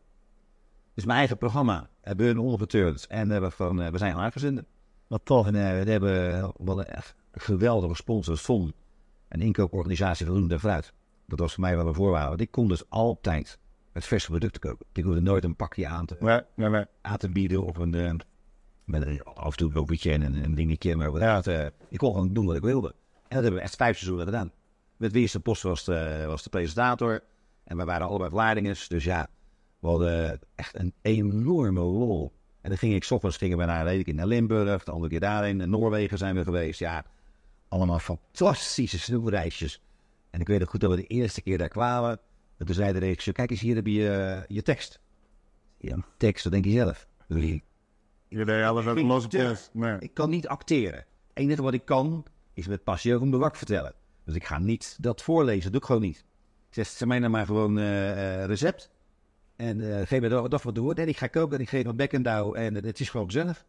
Dus 0.95 1.05
mijn 1.05 1.19
eigen 1.19 1.39
programma 1.39 1.89
hebben 2.01 2.27
we 2.27 2.33
een 2.33 2.39
ongeturnd. 2.39 3.07
En 3.07 3.41
we, 3.41 3.51
van, 3.51 3.91
we 3.91 3.99
zijn 3.99 4.15
al 4.15 4.21
uitgezonden. 4.21 4.67
Wat 5.07 5.21
tof. 5.25 5.47
En 5.47 5.53
we 5.53 5.91
hebben 5.91 6.53
wel 6.59 6.85
echt 6.85 7.15
geweldige 7.35 7.95
sponsor, 7.95 8.37
Von. 8.37 8.73
Een 9.29 9.41
inkooporganisatie 9.41 10.27
van 10.27 10.51
en 10.51 10.61
Fruit. 10.61 10.93
Dat 11.27 11.39
was 11.39 11.55
voor 11.55 11.63
mij 11.63 11.77
wel 11.77 11.87
een 11.87 11.95
voorwaarde. 11.95 12.29
Want 12.29 12.41
ik 12.41 12.51
kon 12.51 12.69
dus 12.69 12.91
altijd 12.91 13.59
met 13.93 14.05
verse 14.05 14.27
producten 14.27 14.61
kopen. 14.61 14.87
Ik 14.93 15.05
hoefde 15.05 15.21
nooit 15.21 15.45
een 15.45 15.57
pakje 15.57 15.87
aan 15.87 16.07
te, 16.07 16.17
nee, 16.21 16.41
nee, 16.55 16.69
nee. 16.69 16.85
aan 17.01 17.17
te 17.17 17.29
bieden 17.29 17.65
of 17.65 17.77
een, 17.77 17.95
uh, 17.95 18.13
met 18.85 19.07
een, 19.07 19.23
af 19.23 19.51
en 19.51 19.57
toe 19.57 19.69
een 19.69 19.75
rooketje 19.75 20.13
en 20.13 20.23
een, 20.23 20.45
een 20.45 20.55
dingetje. 20.55 20.97
Maar 20.97 21.19
ja. 21.19 21.43
uh, 21.47 21.67
ik 21.89 21.99
kon 21.99 22.13
gewoon 22.13 22.33
doen 22.33 22.47
wat 22.47 22.57
ik 22.57 22.63
wilde. 22.63 22.89
En 22.89 22.95
dat 23.29 23.43
hebben 23.43 23.55
we 23.55 23.61
echt 23.61 23.77
vijf 23.77 23.97
seizoenen 23.97 24.27
gedaan. 24.27 24.53
Met 24.97 25.13
Weerste 25.13 25.41
Post 25.41 25.63
was 25.63 25.85
de, 25.85 26.25
was 26.27 26.43
de 26.43 26.51
presentator. 26.51 27.23
En 27.65 27.77
we 27.77 27.85
waren 27.85 28.07
allebei 28.07 28.31
Vlaardingers. 28.31 28.89
Dus 28.89 29.05
ja, 29.05 29.29
we 29.79 29.87
hadden 29.87 30.41
echt 30.55 30.79
een 30.79 30.93
enorme 31.03 31.81
rol. 31.81 32.33
En 32.61 32.69
dan 32.69 32.79
ging 32.79 32.95
ik, 32.95 33.05
s 33.05 33.11
ochtends 33.11 33.37
gingen 33.37 33.59
we 33.59 33.65
naar, 33.65 33.85
weet 33.85 34.07
ik, 34.07 34.15
naar 34.15 34.27
Limburg, 34.27 34.85
de 34.85 34.91
andere 34.91 35.11
keer 35.11 35.21
daarin. 35.21 35.61
In 35.61 35.71
Noorwegen 35.71 36.19
zijn 36.19 36.35
we 36.35 36.45
geweest. 36.45 36.79
Ja, 36.79 37.05
allemaal 37.75 37.99
fantastische 37.99 38.99
snoepreisjes. 38.99 39.83
En 40.31 40.41
ik 40.41 40.47
weet 40.47 40.61
nog 40.61 40.71
goed 40.71 40.81
dat 40.81 40.91
we 40.91 40.97
de 40.97 41.07
eerste 41.07 41.43
keer 41.43 41.59
daar 41.59 41.69
kwamen. 41.69 42.21
En 42.57 42.67
toen 42.67 42.75
zei 42.75 42.93
de 42.93 42.99
regisseur, 42.99 43.35
kijk 43.35 43.51
eens, 43.51 43.61
hier 43.61 43.75
heb 43.75 43.87
je 43.87 44.45
je 44.49 44.63
tekst. 44.63 45.01
Ja, 45.79 45.97
tekst, 46.17 46.43
dat 46.43 46.53
denk 46.53 46.65
je 46.65 46.71
zelf. 46.71 47.09
Je 48.29 48.45
deed 48.45 48.65
alles 48.65 48.87
uit 48.87 49.03
losse 49.03 49.29
post. 49.29 49.71
Nee. 49.73 49.97
Ik 49.99 50.15
kan 50.15 50.31
niet 50.31 50.49
acteren. 50.49 50.99
Het 50.99 51.07
enige 51.35 51.63
wat 51.63 51.75
ik 51.75 51.85
kan, 51.85 52.25
is 52.55 52.67
met 52.67 52.85
passie 52.85 53.15
over 53.15 53.27
mijn 53.27 53.41
wak 53.41 53.57
vertellen. 53.57 53.95
Dus 54.25 54.35
ik 54.35 54.45
ga 54.45 54.59
niet 54.59 54.97
dat 55.01 55.23
voorlezen, 55.23 55.63
dat 55.63 55.73
doe 55.73 55.81
ik 55.81 55.87
gewoon 55.87 56.03
niet. 56.03 56.25
Ik 56.69 56.75
zeg, 56.75 56.87
ze 56.87 57.07
mij 57.07 57.19
nou 57.19 57.31
maar 57.31 57.47
gewoon 57.47 57.79
uh, 57.79 58.11
uh, 58.11 58.45
recept. 58.45 58.91
En 59.57 59.81
uh, 59.81 60.01
geef 60.05 60.21
me 60.21 60.29
dat 60.29 60.63
wat 60.63 60.75
door. 60.75 60.95
En 60.95 61.09
ik 61.09 61.17
ga 61.17 61.27
koken 61.27 61.57
en 61.57 61.63
ik 61.63 61.69
geef 61.69 61.85
een 61.85 61.97
bek 61.97 62.13
en 62.13 62.23
douw. 62.23 62.55
En 62.55 62.75
het 62.75 63.01
is 63.01 63.11
gewoon 63.11 63.31
zelf. 63.31 63.65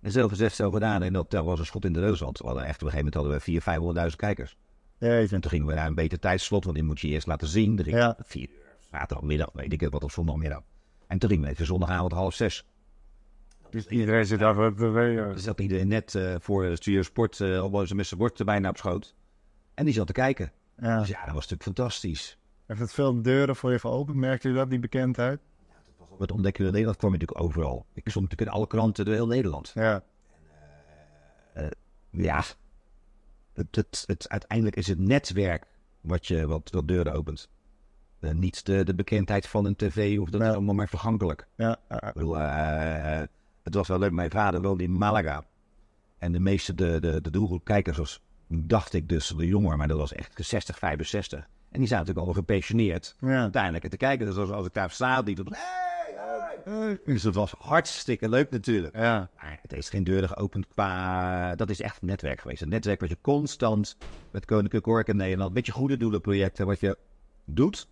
En 0.00 0.10
zo 0.10 0.28
gezegd, 0.28 0.54
zo 0.54 0.70
gedaan. 0.70 1.02
En 1.02 1.12
dat, 1.12 1.30
dat 1.30 1.44
was 1.44 1.58
een 1.58 1.66
schot 1.66 1.84
in 1.84 1.92
de. 1.92 2.16
Want 2.16 2.38
we 2.38 2.46
hadden 2.46 2.64
echt, 2.64 2.82
op 2.82 2.88
een 2.88 2.92
gegeven 2.92 3.20
moment 3.20 3.44
hadden 3.44 3.62
we 3.94 4.06
400.000, 4.06 4.10
500.000 4.10 4.16
kijkers. 4.16 4.56
Jeetje. 4.98 5.34
En 5.34 5.40
toen 5.40 5.50
gingen 5.50 5.66
we 5.66 5.74
naar 5.74 5.86
een 5.86 5.94
beter 5.94 6.18
tijdslot. 6.18 6.64
Want 6.64 6.76
die 6.76 6.84
moet 6.84 7.00
je 7.00 7.08
eerst 7.08 7.26
laten 7.26 7.48
zien. 7.48 7.80
Ja. 7.84 8.16
vier 8.20 8.48
uur, 8.48 8.76
zaterdagmiddag, 8.90 9.50
weet 9.52 9.72
ik 9.72 9.80
het 9.80 9.92
wat, 9.92 10.04
op 10.04 10.10
zondagmiddag. 10.10 10.62
En 11.06 11.18
toen 11.18 11.30
ging 11.30 11.42
we 11.42 11.48
even 11.48 11.66
zondagavond 11.66 12.12
half 12.12 12.34
zes. 12.34 12.66
Dus 13.70 13.86
iedereen 13.86 14.26
zit 14.26 14.38
daar 14.38 14.54
voor 14.54 14.74
tv. 14.74 15.14
ja. 15.14 15.24
Er 15.24 15.38
zat 15.38 15.60
iedereen 15.60 15.88
net 15.88 16.14
eh, 16.14 16.34
voor 16.38 16.62
de 16.62 16.76
Studio 16.76 17.02
Sport 17.02 17.38
uh, 17.38 17.64
op 17.64 17.86
zijn 17.86 18.04
zijn 18.04 18.20
bord 18.20 18.44
bijna 18.44 18.68
op 18.68 18.76
schoot. 18.76 19.14
En 19.74 19.84
die 19.84 19.94
zat 19.94 20.06
te 20.06 20.12
kijken. 20.12 20.52
Ja. 20.80 20.98
Dus 20.98 21.08
ja, 21.08 21.24
dat 21.24 21.34
was 21.34 21.48
natuurlijk 21.48 21.62
fantastisch. 21.62 22.38
Heeft 22.66 22.80
het 22.80 22.92
veel 22.92 23.22
deuren 23.22 23.56
voor 23.56 23.72
je 23.72 23.78
geopend? 23.78 24.16
Merkte 24.16 24.48
je 24.48 24.54
dat, 24.54 24.70
die 24.70 24.78
bekendheid? 24.78 25.40
Het 26.18 26.32
ontdekken 26.32 26.64
in 26.64 26.70
Nederland 26.70 26.96
kwam 26.96 27.12
je 27.12 27.18
natuurlijk 27.18 27.46
overal. 27.48 27.86
Ik 27.94 28.08
stond 28.08 28.24
natuurlijk 28.24 28.50
in 28.50 28.56
alle 28.56 28.66
kranten 28.66 29.04
door 29.04 29.14
heel 29.14 29.26
Nederland. 29.26 29.70
Ja. 29.74 30.02
Ja, 32.10 32.44
het, 33.52 33.76
het, 33.76 34.04
het, 34.06 34.28
uiteindelijk 34.28 34.76
is 34.76 34.86
het 34.86 34.98
netwerk 34.98 35.66
wat 36.00 36.26
je 36.26 36.46
wat, 36.46 36.70
wat 36.70 36.88
deuren 36.88 37.12
opent. 37.12 37.48
Eh, 38.20 38.30
niet 38.30 38.66
de, 38.66 38.84
de 38.84 38.94
bekendheid 38.94 39.46
van 39.46 39.64
een 39.64 39.76
tv 39.76 40.18
of 40.18 40.30
dat 40.30 40.40
is 40.40 40.48
allemaal 40.48 40.74
maar 40.74 40.88
vergankelijk. 40.88 41.46
Ja. 41.54 41.76
ja. 41.88 42.08
Ik 42.08 42.14
bedoel, 42.14 42.38
eh, 42.38 43.22
het 43.62 43.74
was 43.74 43.88
wel 43.88 43.98
leuk. 43.98 44.12
Mijn 44.12 44.30
vader 44.30 44.62
woonde 44.62 44.82
in 44.82 44.92
Malaga. 44.92 45.44
En 46.18 46.32
de 46.32 46.40
meeste 46.40 46.74
de, 46.74 47.00
de, 47.00 47.20
de 47.20 47.30
doelgroep 47.30 47.64
kijkers 47.64 47.96
was, 47.96 48.22
dacht 48.48 48.92
ik 48.92 49.08
dus, 49.08 49.28
de 49.36 49.46
jonger, 49.46 49.76
maar 49.76 49.88
dat 49.88 49.98
was 49.98 50.12
echt 50.12 50.46
60, 50.46 50.78
65. 50.78 51.38
En 51.38 51.78
die 51.78 51.88
zaten 51.88 52.06
natuurlijk 52.06 52.26
al 52.26 52.42
gepensioneerd. 52.42 53.16
Ja. 53.20 53.40
Uiteindelijk 53.40 53.88
te 53.88 53.96
kijken. 53.96 54.26
Dus 54.26 54.36
als, 54.36 54.50
als 54.50 54.66
ik 54.66 54.74
daar 54.74 54.90
sta, 54.90 55.22
die 55.22 55.34
dan. 55.34 55.46
Hey. 55.48 55.87
Dus 57.04 57.22
dat 57.22 57.34
was 57.34 57.54
hartstikke 57.58 58.28
leuk 58.28 58.50
natuurlijk. 58.50 58.96
Ja. 58.96 59.30
Maar 59.36 59.58
het 59.62 59.70
heeft 59.70 59.90
geen 59.90 60.04
deuren 60.04 60.28
geopend 60.28 60.68
qua... 60.68 61.54
Dat 61.54 61.70
is 61.70 61.80
echt 61.80 62.02
een 62.02 62.08
netwerk 62.08 62.40
geweest. 62.40 62.62
Een 62.62 62.68
netwerk 62.68 63.00
wat 63.00 63.08
je 63.08 63.18
constant 63.20 63.96
met 64.30 64.44
Koninklijke 64.44 64.90
Horeca 64.90 65.12
Nederland... 65.12 65.54
met 65.54 65.66
je 65.66 65.72
goede 65.72 65.96
doelenprojecten 65.96 66.66
wat 66.66 66.80
je 66.80 66.98
doet. 67.44 67.88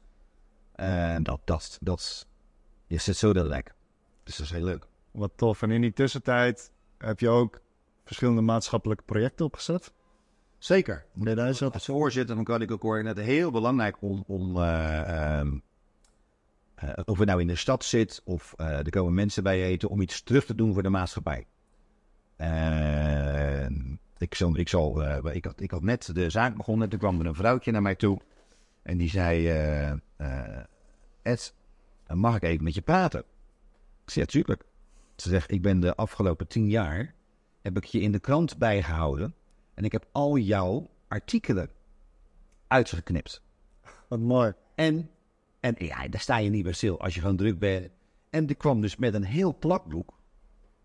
En 0.73 1.23
dat, 1.23 1.41
dat, 1.45 1.79
dat... 1.81 2.27
Je 2.87 2.99
zit 2.99 3.17
zo 3.17 3.33
dat 3.33 3.47
lek. 3.47 3.75
Dus 4.25 4.37
dat 4.37 4.47
is 4.47 4.53
heel 4.53 4.65
leuk. 4.65 4.87
Wat 5.11 5.33
tof. 5.37 5.63
En 5.63 5.71
in 5.71 5.81
die 5.81 5.93
tussentijd 5.93 6.71
heb 6.99 7.21
je 7.21 7.29
ook 7.29 7.61
verschillende 8.05 8.41
maatschappelijke 8.41 9.05
projecten 9.05 9.45
opgezet. 9.45 9.93
Zeker. 10.59 11.05
Nee, 11.13 11.35
daar 11.35 11.49
is 11.49 11.59
dat. 11.59 11.75
Als 11.75 11.85
voorzitter 11.85 12.35
van 12.35 12.45
Koninklijke 12.45 12.87
Horeca 12.87 13.07
net 13.07 13.25
heel 13.25 13.51
belangrijk 13.51 13.97
om... 14.01 14.25
om 14.27 14.57
eh, 14.57 15.39
ehm, 15.39 15.59
eh, 16.77 16.91
of 17.05 17.19
het 17.19 17.29
nou 17.29 17.41
in 17.41 17.47
de 17.47 17.57
stad 17.57 17.85
zit 17.85 18.23
of 18.25 18.55
eh, 18.57 18.79
er 18.79 18.91
komen 18.91 19.15
mensen 19.15 19.43
bij 19.43 19.63
eten... 19.63 19.89
om 19.89 20.01
iets 20.01 20.23
terug 20.23 20.45
te 20.45 20.55
doen 20.55 20.73
voor 20.73 20.83
de 20.83 20.89
maatschappij. 20.89 21.47
En 22.37 24.01
ik, 24.19 24.35
zal, 24.35 24.57
ik, 24.57 24.69
zal, 24.69 25.05
eh, 25.05 25.35
ik, 25.35 25.45
had, 25.45 25.61
ik 25.61 25.71
had 25.71 25.83
net 25.83 26.15
de 26.15 26.31
zaak 26.31 26.57
begonnen. 26.57 26.85
en 26.85 26.91
Toen 26.91 26.99
kwam 26.99 27.21
er 27.21 27.27
een 27.27 27.35
vrouwtje 27.35 27.71
naar 27.71 27.83
mij 27.83 27.95
toe. 27.95 28.21
En 28.83 28.97
die 28.97 29.09
zei: 29.09 29.49
Ed, 31.23 31.55
mag 32.09 32.37
ik 32.37 32.43
even 32.43 32.65
met 32.65 32.75
je 32.75 32.83
praten? 32.83 33.21
Ik 34.05 34.11
zei: 34.11 34.25
Ja, 34.25 34.31
tuurlijk. 34.31 34.65
Ze 35.17 35.29
zegt: 35.29 35.51
Ik 35.51 35.63
ben 35.63 35.81
de 35.81 35.95
afgelopen 35.95 36.47
tien 36.47 36.69
jaar. 36.69 37.15
heb 37.63 37.77
ik 37.77 37.85
je 37.85 38.01
in 38.01 38.13
de 38.13 38.21
krant 38.21 38.59
bijgehouden. 38.59 39.35
En 39.75 39.85
ik 39.85 39.93
heb 39.93 40.07
al 40.13 40.37
jouw 40.37 40.91
artikelen 41.09 41.71
uitgeknipt. 42.67 43.43
Wat 44.09 44.21
mooi. 44.21 44.53
En, 44.75 45.11
en 45.67 45.87
ja, 45.87 46.09
daar 46.09 46.21
sta 46.21 46.37
je 46.37 46.51
niet 46.51 46.63
bij 46.63 46.73
stil 46.73 47.01
als 47.01 47.15
je 47.15 47.21
gewoon 47.21 47.37
druk 47.37 47.59
bent. 47.59 47.89
En 48.31 48.47
die 48.47 48.57
kwam 48.57 48.81
dus 48.81 48.97
met 48.97 49.15
een 49.15 49.25
heel 49.25 49.57
plakboek. 49.59 50.15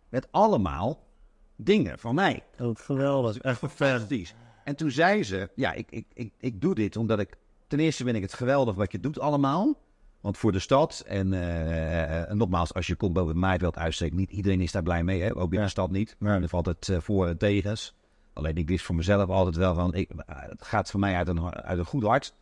Met 0.10 0.28
allemaal 0.32 1.08
dingen 1.56 2.00
van 2.00 2.16
mij. 2.16 2.44
Is 2.58 2.82
geweldig. 2.82 3.38
Echt 3.38 3.60
fan. 3.60 3.70
Fantastisch. 3.70 4.36
En 4.64 4.76
toen 4.76 4.92
zei 4.92 5.24
ze, 5.24 5.50
ja, 5.56 5.74
ik, 5.74 5.92
ik, 5.92 6.06
ik, 6.14 6.34
ik 6.38 6.62
doe 6.62 6.76
dit 6.76 6.96
omdat 6.96 7.20
ik... 7.20 7.38
Ten 7.68 7.80
eerste 7.80 8.04
vind 8.04 8.16
ik 8.16 8.22
het 8.22 8.34
geweldig 8.34 8.76
wat 8.76 8.92
je 8.92 9.00
doet 9.00 9.20
allemaal. 9.20 9.78
Want 10.22 10.38
voor 10.38 10.52
de 10.52 10.60
stad, 10.60 11.04
en, 11.08 11.34
eh, 11.34 12.30
en 12.30 12.38
nogmaals, 12.38 12.74
als 12.74 12.88
je 12.88 12.96
komt 12.96 13.14
boven 13.14 13.30
het 13.30 13.38
maaiveld 13.38 13.78
uitsteekt, 13.78 14.16
niet 14.16 14.32
iedereen 14.32 14.62
is 14.62 14.72
daar 14.72 14.84
blij 14.84 15.04
mee. 15.04 15.22
Hè? 15.22 15.36
Ook 15.36 15.54
in 15.54 15.62
de 15.62 15.68
stad 15.68 15.92
niet. 15.92 16.16
Er 16.20 16.50
valt 16.50 16.66
het 16.66 16.90
eh, 16.90 17.00
voor 17.00 17.28
en 17.28 17.38
tegens. 17.38 17.96
Alleen 18.34 18.56
ik 18.56 18.68
wist 18.68 18.86
voor 18.86 18.96
mezelf 18.96 19.30
altijd 19.30 19.56
wel 19.56 19.74
van, 19.74 19.94
ik, 19.94 20.10
eh, 20.10 20.36
het 20.50 20.64
gaat 20.64 20.92
voor 20.92 21.00
mij 21.00 21.16
uit 21.16 21.28
een, 21.28 21.54
uit 21.54 21.80
een 21.80 21.86
goed 21.86 22.04
hart. 22.04 22.34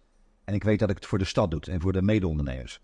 En 0.50 0.56
ik 0.56 0.64
weet 0.64 0.80
dat 0.80 0.90
ik 0.90 0.96
het 0.96 1.06
voor 1.06 1.18
de 1.18 1.26
stad 1.26 1.52
doe 1.52 1.60
en 1.62 1.82
voor 1.82 1.94
de 1.94 2.02
mede-ondernemers. 2.02 2.82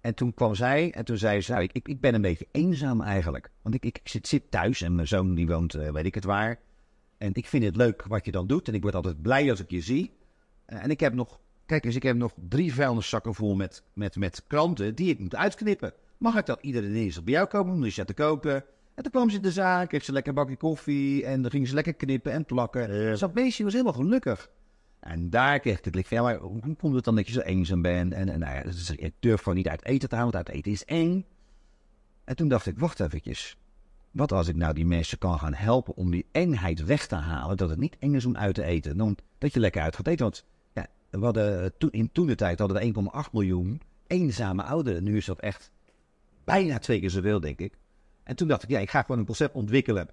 En 0.00 0.14
toen 0.14 0.34
kwam 0.34 0.54
zij 0.54 0.92
en 0.92 1.04
toen 1.04 1.16
zei 1.16 1.40
ze, 1.40 1.52
nou, 1.52 1.62
ik, 1.72 1.88
ik, 1.88 2.00
ben 2.00 2.14
een 2.14 2.20
beetje 2.20 2.46
eenzaam 2.52 3.00
eigenlijk. 3.00 3.50
Want 3.62 3.74
ik, 3.74 3.84
ik, 3.84 4.00
zit, 4.04 4.28
zit 4.28 4.50
thuis 4.50 4.82
en 4.82 4.94
mijn 4.94 5.08
zoon 5.08 5.34
die 5.34 5.46
woont, 5.46 5.74
eh, 5.74 5.90
weet 5.90 6.04
ik 6.04 6.14
het 6.14 6.24
waar. 6.24 6.60
En 7.18 7.30
ik 7.34 7.46
vind 7.46 7.64
het 7.64 7.76
leuk 7.76 8.04
wat 8.06 8.24
je 8.24 8.30
dan 8.30 8.46
doet. 8.46 8.68
En 8.68 8.74
ik 8.74 8.82
word 8.82 8.94
altijd 8.94 9.22
blij 9.22 9.50
als 9.50 9.60
ik 9.60 9.70
je 9.70 9.80
zie. 9.80 10.12
Eh, 10.64 10.82
en 10.82 10.90
ik 10.90 11.00
heb 11.00 11.14
nog, 11.14 11.40
kijk 11.66 11.84
eens, 11.84 11.94
ik 11.94 12.02
heb 12.02 12.16
nog 12.16 12.32
drie 12.48 12.74
vuilniszakken 12.74 13.34
vol 13.34 13.54
met, 13.54 13.82
met, 13.92 14.16
met 14.16 14.44
kranten 14.46 14.94
die 14.94 15.10
ik 15.10 15.18
moet 15.18 15.36
uitknippen. 15.36 15.92
Mag 16.18 16.36
ik 16.36 16.46
dat 16.46 16.58
iedere 16.62 16.92
dinsdag 16.92 17.24
bij 17.24 17.34
jou 17.34 17.46
komen 17.46 17.74
om 17.74 17.82
die 17.82 18.04
te 18.04 18.14
koken? 18.14 18.64
En 18.94 19.02
toen 19.02 19.12
kwam 19.12 19.30
ze 19.30 19.36
in 19.36 19.42
de 19.42 19.52
zaak, 19.52 19.92
heeft 19.92 20.04
ze 20.04 20.12
lekker 20.12 20.30
een 20.30 20.38
bakje 20.38 20.56
koffie 20.56 21.24
en 21.24 21.42
dan 21.42 21.50
ging 21.50 21.68
ze 21.68 21.74
lekker 21.74 21.94
knippen 21.94 22.32
en 22.32 22.44
plakken. 22.44 22.80
Ja. 22.80 23.10
Dus 23.10 23.20
dat 23.20 23.34
meisje 23.34 23.62
was 23.62 23.72
helemaal 23.72 23.92
gelukkig. 23.92 24.50
En 25.06 25.30
daar 25.30 25.60
kreeg 25.60 25.78
ik 25.78 25.84
het 25.84 25.94
licht 25.94 26.08
van, 26.08 26.16
ja, 26.16 26.22
maar 26.22 26.36
hoe 26.36 26.76
komt 26.76 26.94
het 26.94 27.04
dan 27.04 27.16
dat 27.16 27.26
je 27.26 27.32
zo 27.32 27.40
eenzaam 27.40 27.82
bent? 27.82 28.12
En, 28.12 28.28
en 28.28 28.38
nou 28.38 28.54
ja, 28.54 28.62
dus 28.62 28.90
ik 28.90 29.14
durf 29.20 29.38
gewoon 29.42 29.56
niet 29.56 29.68
uit 29.68 29.84
eten 29.84 30.08
te 30.08 30.14
halen, 30.14 30.32
want 30.32 30.46
uit 30.46 30.56
eten 30.56 30.72
is 30.72 30.84
eng. 30.84 31.24
En 32.24 32.36
toen 32.36 32.48
dacht 32.48 32.66
ik, 32.66 32.78
wacht 32.78 33.00
eventjes. 33.00 33.56
Wat 34.10 34.32
als 34.32 34.48
ik 34.48 34.56
nou 34.56 34.74
die 34.74 34.86
mensen 34.86 35.18
kan 35.18 35.38
gaan 35.38 35.54
helpen 35.54 35.96
om 35.96 36.10
die 36.10 36.26
engheid 36.32 36.84
weg 36.84 37.06
te 37.06 37.14
halen? 37.14 37.56
Dat 37.56 37.70
het 37.70 37.78
niet 37.78 37.96
eng 37.98 38.14
is 38.14 38.24
om 38.24 38.36
uit 38.36 38.54
te 38.54 38.62
eten. 38.62 38.96
Dan 38.96 39.16
dat 39.38 39.52
je 39.52 39.60
lekker 39.60 39.82
uit 39.82 39.96
gaat 39.96 40.06
eten. 40.06 40.24
Want 40.24 40.44
ja, 40.74 40.86
hadden, 41.20 41.72
toen, 41.78 41.90
in 41.90 42.12
toen 42.12 42.26
de 42.26 42.34
tijd 42.34 42.58
hadden 42.58 42.94
we 42.94 43.10
1,8 43.26 43.30
miljoen 43.32 43.80
eenzame 44.06 44.62
ouderen. 44.62 45.04
Nu 45.04 45.16
is 45.16 45.24
dat 45.24 45.40
echt 45.40 45.70
bijna 46.44 46.78
twee 46.78 47.00
keer 47.00 47.10
zoveel, 47.10 47.40
denk 47.40 47.58
ik. 47.58 47.74
En 48.22 48.36
toen 48.36 48.48
dacht 48.48 48.62
ik, 48.62 48.68
ja, 48.68 48.78
ik 48.78 48.90
ga 48.90 49.00
gewoon 49.02 49.18
een 49.18 49.26
concept 49.26 49.54
ontwikkelen. 49.54 50.08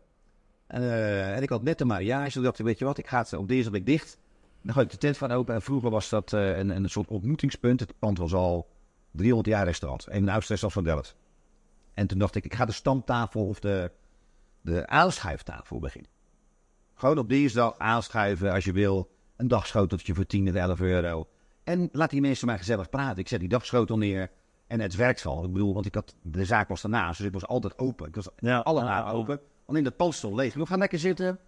En, 0.67 0.82
eh, 0.82 1.41
ik 1.41 1.49
had 1.49 1.63
net 1.63 1.82
een 1.82 1.88
mariage. 1.88 2.32
Toen 2.32 2.43
dacht 2.43 2.60
ik, 2.60 2.65
weet 2.65 2.79
je 2.79 2.86
wat, 2.86 2.97
ik 2.97 3.08
ga 3.08 3.17
het 3.19 3.34
op 3.34 3.47
deze 3.47 3.71
week 3.71 3.86
dicht. 3.86 4.17
Dan 4.63 4.73
gooi 4.73 4.86
ik 4.86 4.91
de 4.91 4.97
tent 4.97 5.17
van 5.17 5.32
open. 5.32 5.56
En 5.56 5.62
vroeger 5.62 5.89
was 5.89 6.10
dat 6.10 6.34
eh, 6.34 6.58
een, 6.58 6.69
een 6.69 6.89
soort 6.89 7.08
ontmoetingspunt. 7.10 7.80
Het 7.80 7.99
pand 7.99 8.17
was 8.17 8.34
al 8.34 8.67
300 9.12 9.47
jaar 9.56 9.65
restaurant. 9.65 10.06
Een 10.08 10.13
van 10.13 10.26
de 10.26 10.32
oudste 10.32 10.52
restaurants 10.54 10.73
van 10.73 10.84
Delft. 10.95 11.15
En 11.93 12.08
toen 12.08 12.17
dacht 12.19 12.36
ik, 12.36 12.45
ik 12.45 12.54
ga 12.56 12.65
de 12.65 12.71
stamtafel 12.71 13.47
of 13.47 13.60
de, 13.60 13.91
de 14.62 14.88
aanschuiftafel 14.88 15.80
beginnen. 15.80 16.12
Gewoon 16.93 17.17
op 17.17 17.30
dinsdag 17.30 17.78
aanschuiven 17.78 18.52
als 18.52 18.63
je 18.63 18.71
wil. 18.71 19.12
Een 19.36 19.47
dagschoteltje 19.47 20.13
voor 20.13 20.26
10 20.26 20.47
of 20.49 20.54
11 20.56 20.82
euro. 20.82 21.28
En 21.63 21.89
laat 21.91 22.10
die 22.10 22.21
mensen 22.21 22.47
maar 22.47 22.58
gezellig 22.58 22.89
praten. 22.89 23.17
Ik 23.17 23.28
zet 23.28 23.39
die 23.39 23.49
dagschotel 23.49 23.97
neer. 23.97 24.32
En 24.67 24.80
het 24.80 24.95
werkt 24.95 25.26
al. 25.26 25.43
Ik 25.43 25.52
bedoel, 25.54 25.73
want 25.73 25.86
ik 25.86 25.95
had, 25.95 26.15
de 26.21 26.45
zaak 26.45 26.67
was 26.67 26.82
daarnaast. 26.82 27.17
Dus 27.17 27.28
ik 27.28 27.34
was 27.34 27.45
altijd 27.47 27.80
open. 27.80 28.08
Ik 28.08 28.15
was 28.15 28.28
Ja. 28.38 28.60
alle 28.60 29.04
open. 29.12 29.39
Alleen 29.65 29.84
dat 29.84 29.95
pand 29.95 30.13
stond 30.13 30.36
leeg. 30.36 30.47
Ik 30.49 30.54
wil, 30.56 30.65
ga 30.65 30.78
lekker 30.78 30.99
zitten. 30.99 31.39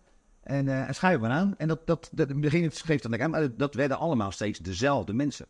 En, 0.45 0.67
eh 0.67 0.88
en 0.88 0.95
schuif 0.95 1.19
maar 1.19 1.29
aan. 1.29 1.58
En 1.58 1.67
dat, 1.67 1.88
dat, 1.88 2.10
dat, 2.13 2.27
in 2.27 2.34
het 2.34 2.43
begin 2.43 2.71
geeft 2.71 3.01
dat 3.01 3.12
lekker 3.12 3.23
aan. 3.23 3.29
Maar 3.29 3.58
dat 3.58 3.73
werden 3.73 3.97
allemaal 3.97 4.31
steeds 4.31 4.60
dezelfde 4.60 5.13
mensen. 5.13 5.45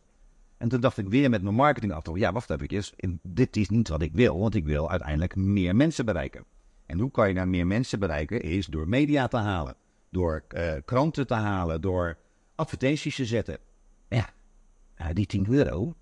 En 0.56 0.68
toen 0.68 0.80
dacht 0.80 0.98
ik 0.98 1.08
weer 1.08 1.30
met 1.30 1.42
mijn 1.42 1.54
marketing 1.54 1.92
af. 1.92 2.04
Ja, 2.14 2.32
wacht 2.32 2.50
even. 2.50 2.84
In, 2.96 3.20
dit 3.22 3.56
is 3.56 3.68
niet 3.68 3.88
wat 3.88 4.02
ik 4.02 4.12
wil. 4.12 4.38
Want 4.38 4.54
ik 4.54 4.64
wil 4.64 4.90
uiteindelijk 4.90 5.36
meer 5.36 5.76
mensen 5.76 6.04
bereiken. 6.04 6.44
En 6.86 6.98
hoe 6.98 7.10
kan 7.10 7.28
je 7.28 7.34
nou 7.34 7.46
meer 7.46 7.66
mensen 7.66 7.98
bereiken? 7.98 8.42
Is 8.42 8.66
door 8.66 8.88
media 8.88 9.28
te 9.28 9.36
halen. 9.36 9.74
Door 10.10 10.44
eh, 10.48 10.72
kranten 10.84 11.26
te 11.26 11.34
halen. 11.34 11.80
Door 11.80 12.18
advertenties 12.54 13.16
te 13.16 13.24
zetten. 13.24 13.58
Ja, 14.08 14.28
nou, 14.96 15.12
die 15.12 15.26
10 15.26 15.46
euro, 15.50 15.94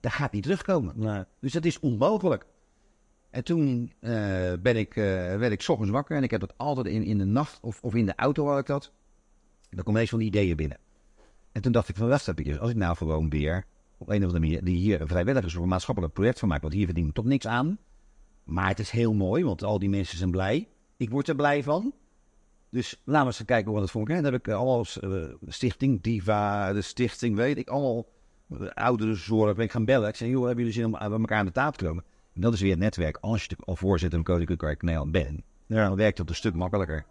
dat 0.00 0.12
gaat 0.12 0.32
niet 0.32 0.42
terugkomen. 0.42 0.92
Nee. 0.96 1.24
Dus 1.40 1.52
dat 1.52 1.64
is 1.64 1.80
onmogelijk. 1.80 2.46
En 3.36 3.44
toen 3.44 3.92
eh, 4.00 4.12
ben 4.62 4.76
ik, 4.76 4.96
eh, 4.96 5.04
werd 5.36 5.52
ik 5.52 5.68
ochtends 5.68 5.90
wakker 5.90 6.16
en 6.16 6.22
ik 6.22 6.30
heb 6.30 6.40
dat 6.40 6.54
altijd 6.56 6.86
in, 6.86 7.02
in 7.02 7.18
de 7.18 7.24
nacht 7.24 7.58
of, 7.60 7.78
of 7.82 7.94
in 7.94 8.06
de 8.06 8.14
auto 8.16 8.46
had 8.48 8.58
ik 8.58 8.66
dat. 8.66 8.92
En 9.62 9.76
dan 9.76 9.78
komen 9.78 9.92
ineens 9.92 10.10
van 10.10 10.20
ideeën 10.20 10.56
binnen. 10.56 10.78
En 11.52 11.62
toen 11.62 11.72
dacht 11.72 11.88
ik 11.88 11.96
van, 11.96 12.08
wacht 12.08 12.28
even, 12.28 12.60
als 12.60 12.70
ik 12.70 12.76
nou 12.76 12.96
gewoon 12.96 13.30
weer 13.30 13.64
op 13.98 14.08
een 14.08 14.16
of 14.16 14.22
andere 14.22 14.40
manier 14.40 14.64
die 14.64 14.76
hier 14.76 15.00
een 15.00 15.08
vrijwilligers 15.08 15.56
of 15.56 15.62
een 15.62 15.68
maatschappelijk 15.68 16.12
project 16.12 16.38
van 16.38 16.48
maak, 16.48 16.62
want 16.62 16.72
hier 16.72 16.84
verdien 16.84 17.06
ik 17.06 17.14
toch 17.14 17.24
niks 17.24 17.46
aan. 17.46 17.78
Maar 18.44 18.68
het 18.68 18.78
is 18.78 18.90
heel 18.90 19.14
mooi, 19.14 19.44
want 19.44 19.64
al 19.64 19.78
die 19.78 19.88
mensen 19.88 20.18
zijn 20.18 20.30
blij. 20.30 20.68
Ik 20.96 21.10
word 21.10 21.28
er 21.28 21.36
blij 21.36 21.62
van. 21.62 21.94
Dus 22.70 23.02
laten 23.04 23.28
we 23.28 23.34
eens 23.34 23.44
kijken 23.44 23.72
wat 23.72 23.82
het 23.82 23.90
voor 23.90 24.00
elkaar. 24.00 24.22
Dan 24.22 24.32
heb 24.32 24.40
ik 24.40 24.48
eh, 24.48 24.54
allemaal 24.54 24.84
stichting 25.46 26.02
Diva, 26.02 26.72
de 26.72 26.82
stichting, 26.82 27.36
weet 27.36 27.56
ik, 27.56 27.68
allemaal 27.68 28.06
uh, 28.48 28.68
ouderenzorg. 28.68 29.54
Ben 29.54 29.64
ik 29.64 29.70
gaan 29.70 29.84
bellen. 29.84 30.08
Ik 30.08 30.16
zei, 30.16 30.30
joh, 30.30 30.46
hebben 30.46 30.64
jullie 30.64 30.80
zin 30.80 30.84
om 30.84 30.92
bij 30.92 31.18
elkaar 31.18 31.38
aan 31.38 31.46
de 31.46 31.52
tafel 31.52 31.72
te 31.72 31.84
komen? 31.84 32.04
En 32.36 32.42
dat 32.42 32.52
is 32.52 32.60
weer 32.60 32.70
het 32.70 32.78
netwerk. 32.78 33.18
Als 33.20 33.44
je 33.44 33.56
al 33.64 33.76
voorzitter 33.76 34.18
van 34.22 34.34
Koninklijke 34.34 34.76
Nederland 34.84 35.12
bent, 35.12 35.40
Ja. 35.66 35.86
dan 35.88 35.96
werkt 35.96 36.16
dat 36.16 36.28
een 36.28 36.34
stuk 36.34 36.54
makkelijker. 36.54 37.04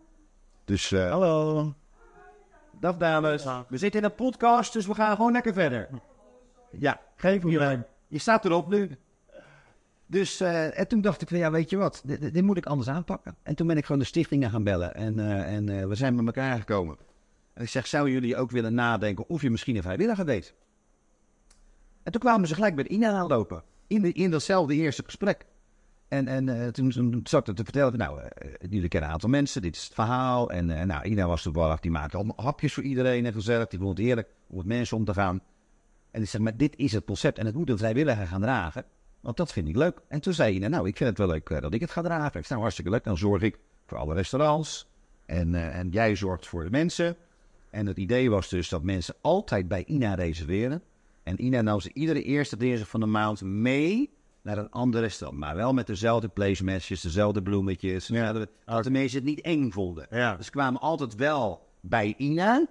Dus, 0.65 0.91
eh 0.91 1.09
Hallo. 1.09 1.73
dag 2.79 2.97
dames. 2.97 3.43
We 3.69 3.77
zitten 3.77 3.99
in 3.99 4.05
een 4.05 4.15
podcast, 4.15 4.73
dus 4.73 4.85
we 4.87 4.93
gaan 4.93 5.15
gewoon 5.15 5.31
lekker 5.31 5.53
verder. 5.53 5.89
Ja, 6.71 7.01
Geen 7.15 7.39
probleem. 7.39 7.83
je 8.07 8.17
staat 8.17 8.45
erop 8.45 8.69
nu. 8.69 8.97
Dus 10.07 10.39
eh, 10.39 10.79
en 10.79 10.87
toen 10.87 11.01
dacht 11.01 11.21
ik 11.21 11.27
van 11.27 11.37
ja, 11.37 11.51
weet 11.51 11.69
je 11.69 11.77
wat, 11.77 12.01
dit, 12.05 12.41
moet 12.41 12.57
ik 12.57 12.65
anders 12.65 12.89
aanpakken. 12.89 13.35
En 13.43 13.55
toen 13.55 13.67
ben 13.67 13.77
ik 13.77 13.85
gewoon 13.85 14.01
de 14.01 14.07
stichtingen 14.07 14.49
gaan 14.49 14.63
bellen 14.63 14.95
en, 14.95 15.19
eh, 15.19 15.53
en 15.55 15.69
eh, 15.69 15.85
we 15.87 15.95
zijn 15.95 16.15
met 16.15 16.25
elkaar 16.25 16.57
gekomen. 16.59 16.97
En 17.53 17.63
ik 17.63 17.69
zeg, 17.69 17.87
zouden 17.87 18.13
jullie 18.13 18.37
ook 18.37 18.51
willen 18.51 18.73
nadenken 18.73 19.29
of 19.29 19.41
je 19.41 19.49
misschien 19.49 19.75
een 19.75 19.81
vrijwilliger 19.81 20.25
deed? 20.25 20.53
En 22.03 22.11
toen 22.11 22.21
kwamen 22.21 22.47
ze 22.47 22.53
gelijk 22.53 22.75
met 22.75 22.87
Ina 22.87 23.11
aanlopen. 23.11 23.63
In, 23.87 24.13
in 24.13 24.31
datzelfde 24.31 24.75
eerste 24.75 25.03
gesprek. 25.03 25.45
En, 26.07 26.27
en 26.27 26.49
eh, 26.49 26.67
toen, 26.67 27.21
zat 27.23 27.47
ik 27.47 27.55
te 27.55 27.63
vertellen, 27.63 27.97
nou, 27.97 28.19
eh, 28.21 28.51
jullie 28.69 28.87
kennen 28.87 29.09
een 29.09 29.15
aantal 29.15 29.29
mensen, 29.29 29.61
dit 29.61 29.75
is 29.75 29.83
het 29.83 29.93
verhaal. 29.93 30.51
En 30.51 30.69
eh, 30.69 30.85
nou, 30.85 31.05
Ina 31.05 31.27
was 31.27 31.41
toevallig, 31.41 31.79
die 31.79 31.91
maakte 31.91 32.17
allemaal 32.17 32.35
hapjes 32.45 32.73
voor 32.73 32.83
iedereen 32.83 33.25
en 33.25 33.33
gezellig. 33.33 33.67
Die 33.67 33.79
vond 33.79 33.97
het 33.97 34.07
heerlijk 34.07 34.29
om 34.47 34.57
met 34.57 34.65
mensen 34.65 34.97
om 34.97 35.05
te 35.05 35.13
gaan. 35.13 35.41
En 36.11 36.21
ik 36.21 36.29
zeg, 36.29 36.41
maar 36.41 36.57
dit 36.57 36.75
is 36.75 36.91
het 36.91 37.05
concept 37.05 37.37
en 37.37 37.45
het 37.45 37.55
moet 37.55 37.69
een 37.69 37.77
vrijwilliger 37.77 38.27
gaan 38.27 38.41
dragen. 38.41 38.85
Want 39.25 39.37
dat 39.37 39.53
vind 39.53 39.67
ik 39.67 39.75
leuk. 39.75 40.01
En 40.07 40.21
toen 40.21 40.33
zei 40.33 40.55
Ina, 40.55 40.67
nou, 40.67 40.87
ik 40.87 40.97
vind 40.97 41.09
het 41.09 41.17
wel 41.17 41.27
leuk 41.27 41.49
eh, 41.49 41.61
dat 41.61 41.73
ik 41.73 41.81
het 41.81 41.91
ga 41.91 42.01
dragen. 42.01 42.25
Ik 42.25 42.31
zei, 42.31 42.43
nou, 42.47 42.61
hartstikke 42.61 42.91
leuk. 42.91 43.03
Dan 43.03 43.17
zorg 43.17 43.41
ik 43.41 43.59
voor 43.85 43.97
alle 43.97 44.13
restaurants. 44.13 44.87
En, 45.25 45.55
eh, 45.55 45.77
en 45.77 45.89
jij 45.89 46.15
zorgt 46.15 46.47
voor 46.47 46.63
de 46.63 46.69
mensen. 46.69 47.15
En 47.69 47.85
het 47.85 47.97
idee 47.97 48.29
was 48.29 48.49
dus 48.49 48.69
dat 48.69 48.83
mensen 48.83 49.15
altijd 49.21 49.67
bij 49.67 49.85
Ina 49.85 50.13
reserveren. 50.13 50.81
En 51.25 51.45
Ina 51.45 51.61
nam 51.61 51.79
ze 51.79 51.93
iedere 51.93 52.23
eerste 52.23 52.57
dinsdag 52.57 52.87
van 52.87 52.99
de 52.99 53.05
maand 53.05 53.41
mee 53.41 54.13
naar 54.41 54.57
een 54.57 54.71
ander 54.71 55.01
restaurant. 55.01 55.39
Maar 55.39 55.55
wel 55.55 55.73
met 55.73 55.87
dezelfde 55.87 56.27
placemessages, 56.27 57.01
dezelfde 57.01 57.41
bloemetjes. 57.41 58.07
Ja. 58.07 58.33
Dat, 58.33 58.83
de 58.83 58.91
mensen 58.91 59.17
het 59.17 59.27
niet 59.27 59.41
eng 59.41 59.71
vonden. 59.71 60.07
Ja. 60.09 60.35
Dus 60.35 60.45
ze 60.45 60.51
kwamen 60.51 60.81
altijd 60.81 61.15
wel 61.15 61.67
bij 61.81 62.13
Ina. 62.17 62.67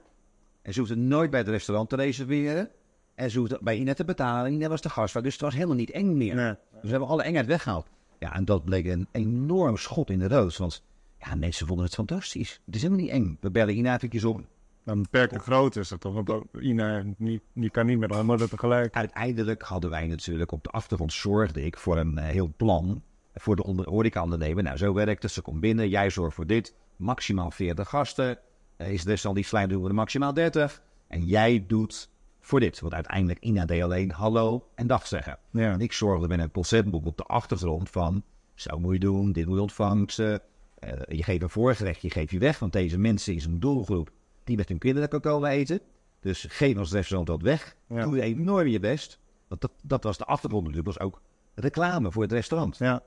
En 0.63 0.73
ze 0.73 0.79
hoefden 0.79 1.09
nooit 1.09 1.31
bij 1.31 1.41
het 1.41 1.49
restaurant 1.49 1.89
te 1.89 1.97
reserveren. 1.97 2.71
En 3.15 3.31
ze 3.31 3.39
hoefden 3.39 3.59
bij 3.63 3.77
Ina 3.77 3.95
te 3.95 4.05
betalen. 4.05 4.53
Ina 4.53 4.69
was 4.69 4.81
de 4.81 4.91
gastvrouw, 4.91 5.23
dus 5.23 5.33
het 5.33 5.43
was 5.43 5.55
helemaal 5.55 5.77
niet 5.77 5.91
eng 5.91 6.17
meer. 6.17 6.35
Nee. 6.35 6.55
Dus 6.73 6.83
we 6.83 6.89
hebben 6.89 7.09
alle 7.09 7.23
engheid 7.23 7.47
weggehaald. 7.47 7.87
Ja, 8.19 8.35
en 8.35 8.45
dat 8.45 8.65
bleek 8.65 8.87
een 8.87 9.09
enorm 9.13 9.77
schot 9.77 10.11
in 10.11 10.19
de 10.19 10.29
roos. 10.29 10.57
Want 10.57 10.83
ja, 11.19 11.35
mensen 11.35 11.67
vonden 11.67 11.85
het 11.85 11.95
fantastisch. 11.95 12.61
Het 12.67 12.75
is 12.75 12.83
helemaal 12.83 13.05
niet 13.05 13.13
eng. 13.13 13.37
We 13.41 13.51
bellen 13.51 13.77
Ina 13.77 13.95
eventjes 13.95 14.25
op. 14.25 14.41
Dan 14.85 15.03
beperkte 15.03 15.39
grootte 15.39 15.81
is 15.81 15.89
dat 15.89 16.01
toch? 16.01 16.15
Want 16.15 16.45
Ina 16.61 17.05
niet, 17.17 17.43
die 17.53 17.71
kan 17.71 17.87
niet 17.87 17.99
met 17.99 18.11
haar 18.11 18.25
moeder 18.25 18.49
tegelijk. 18.49 18.95
Uiteindelijk 18.95 19.63
hadden 19.63 19.91
wij 19.91 20.07
natuurlijk 20.07 20.53
op 20.53 20.65
de 20.65 20.71
achtergrond 20.71 21.13
zorgde 21.13 21.65
ik 21.65 21.79
voor 21.79 21.99
een 21.99 22.19
eh, 22.19 22.25
heel 22.27 22.53
plan 22.57 23.03
voor 23.35 23.57
de 23.57 23.65
onder- 23.65 23.89
horeca-ondernemer. 23.89 24.63
Nou, 24.63 24.77
zo 24.77 24.93
werkt 24.93 25.23
het. 25.23 25.33
Ze 25.33 25.43
komt 25.43 25.61
binnen, 25.61 25.89
jij 25.89 26.11
zorgt 26.11 26.35
voor 26.35 26.47
dit. 26.47 26.75
Maximaal 26.97 27.51
40 27.51 27.89
gasten. 27.89 28.39
Eh, 28.77 28.93
is 28.93 28.99
het 28.99 29.09
restaurant 29.09 29.43
die 29.43 29.51
klein, 29.51 29.69
doen 29.69 29.83
we 29.83 29.89
er 29.89 29.95
maximaal 29.95 30.35
30. 30.35 30.83
En 31.09 31.25
jij 31.25 31.65
doet 31.67 32.09
voor 32.41 32.61
dit. 32.61 32.81
Want 32.81 32.95
uiteindelijk 32.95 33.41
Ina 33.41 33.65
deed 33.65 33.83
alleen 33.83 34.11
hallo 34.11 34.69
en 34.75 34.87
dag 34.87 35.07
zeggen. 35.07 35.39
Ja. 35.51 35.73
En 35.73 35.81
ik 35.81 35.93
zorgde 35.93 36.29
met 36.29 36.39
een 36.39 36.51
conceptboek 36.51 37.07
op 37.07 37.17
de 37.17 37.25
achtergrond 37.25 37.91
van... 37.91 38.23
Zo 38.55 38.79
moet 38.79 38.93
je 38.93 38.99
doen, 38.99 39.33
dit 39.33 39.47
moet 39.47 39.55
je 39.55 39.61
ontvangsten. 39.63 40.41
Eh, 40.79 40.91
je 41.09 41.23
geeft 41.23 41.43
een 41.43 41.51
voorgerecht, 41.51 42.03
je 42.03 42.11
geeft 42.11 42.31
je 42.31 42.39
weg. 42.39 42.59
Want 42.59 42.73
deze 42.73 42.99
mensen 42.99 43.35
is 43.35 43.45
een 43.45 43.61
doelgroep 43.61 44.11
die 44.45 44.57
met 44.57 44.69
hun 44.69 44.79
kinderen 44.79 45.09
kan 45.09 45.21
komen 45.21 45.51
eten. 45.51 45.81
Dus 46.21 46.47
geef 46.49 46.77
als 46.77 46.93
restaurant 46.93 47.27
dat 47.29 47.43
weg. 47.43 47.77
Ja. 47.89 48.05
Doe 48.05 48.21
enorm 48.21 48.67
je 48.67 48.81
best. 48.81 49.19
Want 49.49 49.61
dat, 49.61 49.73
dat 49.83 50.05
was 50.05 50.19
de 50.19 50.25
achtergrond 50.25 50.67
natuurlijk. 50.67 50.97
was 50.97 51.07
ook 51.07 51.23
reclame 51.55 52.13
voor 52.13 52.23
het 52.23 52.33
restaurant. 52.33 52.79
Ja. 52.79 53.03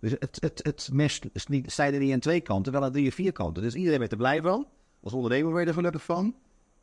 Dus 0.00 0.10
het, 0.18 0.36
het, 0.40 0.60
het 0.62 0.90
mes 0.92 1.20
is 1.32 1.46
niet, 1.46 1.72
zijn 1.72 1.94
er 1.94 2.00
niet 2.00 2.12
aan 2.12 2.18
twee 2.18 2.40
kanten, 2.40 2.72
wel 2.72 2.84
aan 2.84 2.92
drie 2.92 3.08
of 3.08 3.14
vier 3.14 3.32
kanten. 3.32 3.62
Dus 3.62 3.74
iedereen 3.74 3.98
werd 3.98 4.12
er 4.12 4.18
blij 4.18 4.42
van. 4.42 4.66
Als 5.02 5.12
ondernemer 5.12 5.52
werd 5.52 5.68
er 5.68 5.74
gelukkig 5.74 6.04
van. 6.04 6.34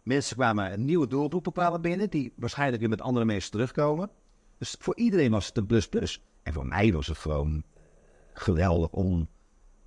Mensen 0.04 0.36
kwamen 0.36 0.74
een 0.74 0.86
nieuwe 0.86 1.08
doelgroepen 1.08 1.52
kwamen 1.52 1.82
binnen, 1.82 2.10
die 2.10 2.34
waarschijnlijk 2.36 2.80
weer 2.80 2.90
met 2.90 3.02
andere 3.02 3.26
mensen 3.26 3.52
terugkomen. 3.52 4.10
Dus 4.58 4.76
voor 4.80 4.96
iedereen 4.96 5.32
was 5.32 5.46
het 5.48 5.58
een 5.58 5.66
plus 5.66 5.88
plus. 5.88 6.22
En 6.44 6.54
voor 6.54 6.66
mij 6.66 6.94
was 6.94 7.08
het 7.08 7.18
gewoon 7.18 7.64
geweldig 8.34 8.90
om, 8.90 9.28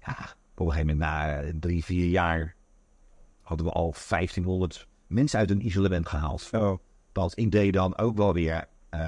ja, 0.00 0.35
op 0.55 0.66
een 0.66 0.72
gegeven 0.72 0.87
moment 0.87 0.98
na 0.98 1.42
drie, 1.61 1.85
vier 1.85 2.09
jaar 2.09 2.57
hadden 3.44 3.66
we 3.66 3.72
al 3.72 3.94
1500 4.09 4.87
mensen 5.07 5.38
uit 5.38 5.50
een 5.50 5.66
isolement 5.66 6.09
gehaald. 6.09 6.50
Oh. 6.52 6.78
Dat 7.12 7.33
idee 7.33 7.72
dan 7.72 7.98
ook 7.98 8.16
wel 8.16 8.33
weer 8.33 8.68
eh, 8.90 9.07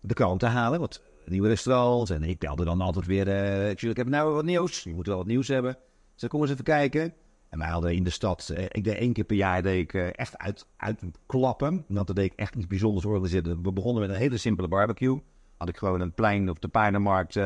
de 0.00 0.36
te 0.36 0.46
halen. 0.46 0.80
Want 0.80 1.02
nieuwe 1.26 1.48
restaurants. 1.48 2.10
En 2.10 2.22
ik 2.22 2.38
belde 2.38 2.64
dan 2.64 2.80
altijd 2.80 3.06
weer. 3.06 3.28
eh 3.28 3.70
ik, 3.70 3.82
ik 3.82 3.96
heb 3.96 4.08
nou 4.08 4.34
wat 4.34 4.44
nieuws. 4.44 4.82
Je 4.82 4.94
moet 4.94 5.06
wel 5.06 5.16
wat 5.16 5.26
nieuws 5.26 5.48
hebben. 5.48 5.72
Dus 6.12 6.20
dan 6.20 6.28
kom 6.28 6.40
eens 6.40 6.50
even 6.50 6.64
kijken. 6.64 7.12
En 7.48 7.58
wij 7.58 7.68
hadden 7.68 7.94
in 7.94 8.04
de 8.04 8.10
stad. 8.10 8.48
eh, 8.48 8.64
ik 8.64 8.84
deed 8.84 8.96
één 8.96 9.12
keer 9.12 9.24
per 9.24 9.36
jaar 9.36 9.62
deed 9.62 9.94
ik, 9.94 9.94
echt 9.94 10.38
uit, 10.38 10.66
uitklappen. 10.76 11.84
Want 11.88 12.06
dan 12.06 12.16
deed 12.16 12.32
ik 12.32 12.38
echt 12.38 12.54
iets 12.54 12.66
bijzonders 12.66 13.04
organiseren. 13.04 13.62
We 13.62 13.72
begonnen 13.72 14.02
met 14.02 14.10
een 14.10 14.16
hele 14.16 14.36
simpele 14.36 14.68
barbecue. 14.68 15.22
Had 15.56 15.68
ik 15.68 15.76
gewoon 15.76 16.00
een 16.00 16.12
plein 16.14 16.50
op 16.50 16.60
de 16.60 16.68
paardenmarkt. 16.68 17.36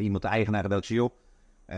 iemand 0.00 0.22
de 0.22 0.28
eigenaar 0.28 0.62
zei, 0.84 0.98
joh, 0.98 1.10
eh, 1.10 1.16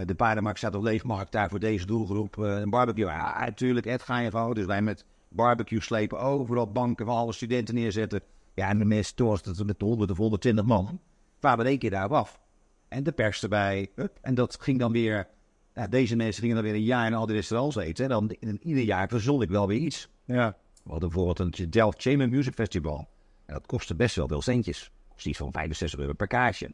de 0.04 0.14
paardenmarkt 0.14 0.58
staat 0.58 0.74
op 0.74 0.82
leefmarkt 0.82 1.32
daar 1.32 1.48
voor 1.50 1.58
deze 1.58 1.86
doelgroep. 1.86 2.38
eh, 2.38 2.58
een 2.58 2.70
barbecue. 2.70 3.06
Ja, 3.06 3.44
natuurlijk. 3.44 3.86
Ed 3.86 4.02
ga 4.02 4.18
je 4.18 4.30
gewoon. 4.30 4.54
Dus 4.54 4.64
wij 4.64 4.82
met 4.82 5.04
barbecue 5.28 5.80
slepen 5.80 6.20
overal 6.20 6.72
banken 6.72 7.06
van 7.06 7.16
alle 7.16 7.32
studenten 7.32 7.74
neerzetten. 7.74 8.20
Ja, 8.54 8.68
en 8.68 8.78
de 8.78 8.84
mensen 8.84 9.14
het 9.26 9.66
met 9.66 9.80
100 9.80 10.10
of 10.10 10.16
120 10.16 10.64
man. 10.64 11.00
Kwamen 11.38 11.64
in 11.64 11.70
één 11.70 11.78
keer 11.78 11.90
daarop 11.90 12.12
af. 12.12 12.40
En 12.88 13.02
de 13.02 13.12
pers 13.12 13.42
erbij. 13.42 13.90
En 14.20 14.34
dat 14.34 14.56
ging 14.60 14.78
dan 14.78 14.92
weer. 14.92 15.28
Ja, 15.74 15.86
deze 15.86 16.16
mensen 16.16 16.40
gingen 16.40 16.56
dan 16.56 16.64
weer 16.64 16.74
een 16.74 16.82
jaar 16.82 17.06
in 17.06 17.14
al 17.14 17.26
die 17.26 17.34
restaurants 17.34 17.76
eten. 17.76 18.04
En 18.04 18.10
dan 18.10 18.30
in 18.30 18.60
ieder 18.62 18.84
jaar 18.84 19.08
verzon 19.08 19.42
ik 19.42 19.48
wel 19.48 19.66
weer 19.66 19.78
iets. 19.78 20.08
Ja. 20.24 20.56
We 20.82 20.90
hadden 20.90 21.08
bijvoorbeeld 21.08 21.58
een 21.58 21.70
Delft 21.70 22.00
Chamber 22.02 22.28
Music 22.28 22.54
Festival. 22.54 23.08
En 23.46 23.54
dat 23.54 23.66
kostte 23.66 23.94
best 23.94 24.16
wel 24.16 24.28
veel 24.28 24.42
centjes. 24.42 24.90
Iets 25.22 25.38
van 25.38 25.52
65 25.52 25.98
euro 25.98 26.12
per 26.12 26.26
kaartje. 26.26 26.70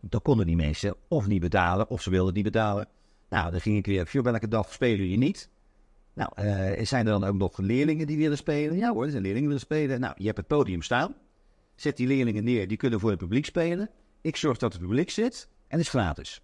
Dan 0.00 0.22
konden 0.22 0.46
die 0.46 0.56
mensen 0.56 0.94
of 1.08 1.26
niet 1.26 1.40
betalen, 1.40 1.90
of 1.90 2.02
ze 2.02 2.10
wilden 2.10 2.34
niet 2.34 2.44
betalen. 2.44 2.88
Nou, 3.28 3.50
dan 3.50 3.60
ging 3.60 3.76
ik 3.76 3.86
weer, 3.86 4.08
joh, 4.12 4.24
welke 4.24 4.48
dag 4.48 4.72
spelen 4.72 4.98
jullie 4.98 5.18
niet? 5.18 5.50
Nou, 6.12 6.30
eh, 6.34 6.84
zijn 6.84 7.06
er 7.06 7.12
dan 7.12 7.24
ook 7.24 7.36
nog 7.36 7.58
leerlingen 7.58 8.06
die 8.06 8.16
willen 8.16 8.36
spelen? 8.36 8.76
Ja 8.76 8.92
hoor, 8.92 9.04
er 9.04 9.10
zijn 9.10 9.22
leerlingen 9.22 9.48
die 9.48 9.58
willen 9.58 9.76
spelen. 9.76 10.00
Nou, 10.00 10.14
je 10.16 10.24
hebt 10.24 10.36
het 10.36 10.46
podium 10.46 10.82
staan. 10.82 11.14
Zet 11.74 11.96
die 11.96 12.06
leerlingen 12.06 12.44
neer, 12.44 12.68
die 12.68 12.76
kunnen 12.76 13.00
voor 13.00 13.10
het 13.10 13.18
publiek 13.18 13.44
spelen. 13.44 13.90
Ik 14.20 14.36
zorg 14.36 14.58
dat 14.58 14.72
het 14.72 14.82
publiek 14.82 15.10
zit 15.10 15.48
en 15.50 15.78
het 15.78 15.80
is 15.80 15.88
gratis. 15.88 16.40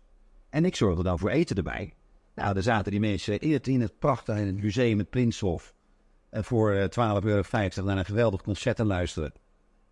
En 0.50 0.64
ik 0.64 0.76
zorg 0.76 0.98
er 0.98 1.04
dan 1.04 1.18
voor 1.18 1.30
eten 1.30 1.56
erbij. 1.56 1.94
Nou, 2.34 2.54
daar 2.54 2.62
zaten 2.62 2.90
die 2.90 3.00
mensen 3.00 3.40
in 3.40 3.52
het, 3.52 3.66
in 3.66 3.80
het 3.80 3.98
prachtige 3.98 4.40
in 4.40 4.46
het 4.46 4.62
museum, 4.62 4.98
het 4.98 5.10
Prinshof. 5.10 5.74
eh, 6.30 6.42
voor 6.42 6.72
eh, 6.72 6.84
12,50 7.20 7.24
euro 7.24 7.42
naar 7.84 7.98
een 7.98 8.04
geweldig 8.04 8.42
concert 8.42 8.76
te 8.76 8.84
luisteren. 8.84 9.32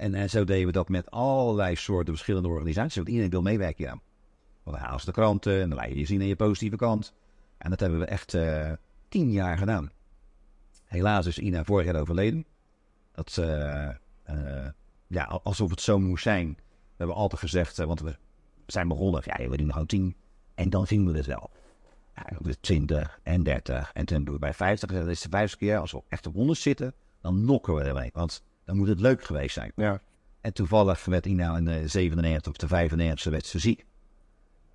En, 0.03 0.15
en 0.15 0.31
zo 0.31 0.45
deden 0.45 0.67
we 0.67 0.73
dat 0.73 0.89
met 0.89 1.11
allerlei 1.11 1.77
soorten 1.77 2.15
verschillende 2.15 2.49
organisaties. 2.49 2.97
Want 2.97 3.09
iedereen 3.09 3.31
wil 3.31 3.43
meewerken, 3.43 3.85
ja. 3.85 4.01
Want 4.63 4.77
dan 4.77 4.87
halen 4.87 5.01
ze 5.01 5.07
de 5.07 5.13
kranten 5.13 5.61
en 5.61 5.69
dan 5.69 5.79
laat 5.79 5.89
je 5.89 5.99
je 5.99 6.07
zien 6.07 6.21
aan 6.21 6.27
je 6.27 6.37
positieve 6.37 6.77
kant. 6.77 7.15
En 7.59 7.71
dat 7.71 7.81
hebben 7.81 7.99
we 7.99 8.05
echt 8.05 8.35
eh, 8.35 8.73
tien 9.09 9.33
jaar 9.33 9.59
gedaan. 9.59 9.91
Helaas 10.85 11.27
is 11.27 11.39
Ina 11.39 11.65
vorig 11.65 11.87
jaar 11.87 12.01
overleden. 12.01 12.47
Dat, 13.13 13.37
eh, 13.39 13.89
eh, 14.23 14.69
ja, 15.07 15.25
alsof 15.25 15.71
het 15.71 15.81
zo 15.81 15.99
moest 15.99 16.23
zijn. 16.23 16.49
We 16.57 16.95
hebben 16.97 17.17
altijd 17.17 17.41
gezegd, 17.41 17.79
eh, 17.79 17.87
want 17.87 18.01
we 18.01 18.17
zijn 18.67 18.89
begonnen, 18.89 19.23
ja, 19.25 19.49
we 19.49 19.57
doen 19.57 19.73
gewoon 19.73 19.87
tien. 19.87 20.17
En 20.55 20.71
dan 20.71 20.87
zien 20.87 21.07
we 21.07 21.17
het 21.17 21.27
wel. 21.27 21.51
Ja, 22.15 22.39
de 22.41 22.61
20 22.61 23.21
en 23.23 23.43
30. 23.43 23.91
En 23.93 24.05
toen 24.05 24.25
doen 24.25 24.35
we 24.35 24.41
bij 24.41 24.55
50. 24.55 24.91
Dat 24.91 25.09
is 25.09 25.21
de 25.21 25.29
50 25.29 25.59
keer. 25.59 25.79
Als 25.79 25.93
we 25.93 26.03
echt 26.09 26.27
op 26.27 26.35
100 26.35 26.59
zitten, 26.59 26.95
dan 27.21 27.45
nokken 27.45 27.75
we 27.75 27.83
ermee. 27.83 28.11
Want 28.13 28.45
dan 28.65 28.77
moet 28.77 28.89
het 28.89 29.01
leuk 29.01 29.25
geweest 29.25 29.55
zijn. 29.55 29.73
Ja. 29.77 30.01
En 30.41 30.53
toevallig 30.53 31.05
werd 31.05 31.27
Ina 31.27 31.57
in 31.57 31.65
de 31.65 31.89
97 31.89 32.53
of 32.53 32.59
de 32.59 32.67
95 32.69 33.33
werd 33.33 33.47
ze 33.47 33.59
ziek. 33.59 33.85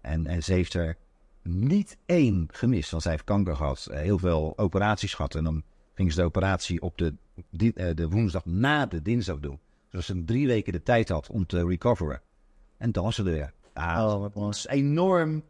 En, 0.02 0.28
en 0.28 0.43
ze 0.43 0.54
heeft 0.54 0.73
er 0.73 0.97
niet 1.43 1.97
één 2.06 2.47
gemist. 2.52 2.91
Want 2.91 3.04
zij 3.04 3.12
heeft 3.12 3.23
kanker 3.23 3.56
gehad. 3.56 3.86
eh, 3.91 4.00
Heel 4.00 4.17
veel 4.19 4.54
operaties 4.58 5.13
gehad. 5.13 5.36
En 5.36 5.43
dan 5.43 5.63
ging 5.93 6.12
ze 6.12 6.19
de 6.19 6.26
operatie 6.26 6.82
op 6.82 6.97
de, 6.97 7.13
eh, 7.73 7.95
de 7.95 8.10
woensdag 8.10 8.45
na 8.45 8.86
de 8.86 9.02
dinsdag 9.02 9.39
doen. 9.39 9.60
Zodat 9.89 10.06
ze 10.06 10.23
drie 10.23 10.47
weken 10.47 10.73
de 10.73 10.84
tijd 10.84 11.10
had 11.10 11.30
om 11.30 11.45
te 11.45 11.65
recoveren. 11.65 12.21
En 12.78 12.91
dan 12.91 13.04
was 13.04 13.15
ze 13.15 13.23
er 13.23 13.32
weer. 13.32 13.54
Ja, 13.73 14.08
Oh, 14.15 14.26
een 14.36 14.54
enorm 14.67 15.43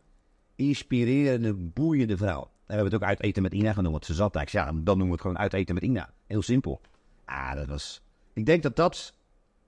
inspirerende, 0.55 1.53
boeiende 1.53 2.17
vrouw. 2.17 2.41
En 2.41 2.49
we 2.65 2.73
hebben 2.73 2.91
het 2.93 3.01
ook 3.01 3.09
uit 3.09 3.21
eten 3.21 3.41
met 3.41 3.53
Ina 3.53 3.73
genoemd. 3.73 3.91
Want 3.91 4.05
ze 4.05 4.13
zat 4.13 4.33
daar. 4.33 4.47
Ja, 4.51 4.65
dan 4.65 4.83
noemen 4.83 5.05
we 5.05 5.11
het 5.11 5.21
gewoon 5.21 5.37
uit 5.37 5.53
eten 5.53 5.73
met 5.73 5.83
Ina. 5.83 6.09
Heel 6.27 6.41
simpel. 6.41 6.81
Ah, 7.25 7.53
dat 7.55 7.67
was... 7.67 8.01
Ik 8.37 8.45
denk 8.45 8.63
dat 8.63 8.75
dat... 8.75 9.13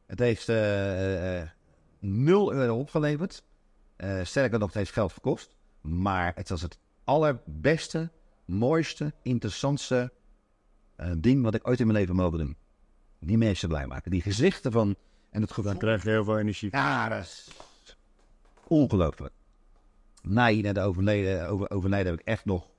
Het 0.05 0.19
heeft 0.19 0.49
eh, 0.49 1.41
eh, 1.41 1.47
0 1.99 2.53
euro 2.53 2.80
opgeleverd. 2.80 3.43
Eh, 3.95 4.20
sterker 4.24 4.59
nog, 4.59 4.67
het 4.67 4.78
heeft 4.78 4.91
geld 4.91 5.13
gekost. 5.13 5.55
Maar 5.82 6.32
het 6.36 6.49
was 6.49 6.61
het 6.61 6.78
allerbeste, 7.03 8.09
mooiste, 8.45 9.13
interessantste 9.22 10.11
ding 11.17 11.43
wat 11.43 11.55
ik 11.55 11.67
ooit 11.67 11.80
in 11.80 11.88
mijn 11.88 11.99
leven 11.99 12.15
mogen 12.15 12.38
doen. 12.38 12.57
Die 13.20 13.38
mensen 13.38 13.70
blij 13.70 13.88
maken. 13.88 14.11
Die 14.11 14.22
gezichten 14.22 14.72
van... 14.72 14.95
En 15.30 15.41
het 15.41 15.49
gevoel 15.51 15.72
Dan 15.72 15.80
krijg 15.80 16.03
je 16.03 16.09
heel 16.09 16.24
veel 16.24 16.39
energie. 16.39 16.70
ja, 16.72 17.09
dat 17.09 17.24
is 17.24 17.47
ongelooflijk. 18.67 19.34
Na 20.22 20.49
Ina 20.49 20.74
de 20.74 20.82
overleden, 20.82 21.47
over, 21.49 21.70
overlijden 21.70 22.11
heb 22.11 22.22
ik 22.22 22.28
echt 22.28 22.45
nog... 22.45 22.70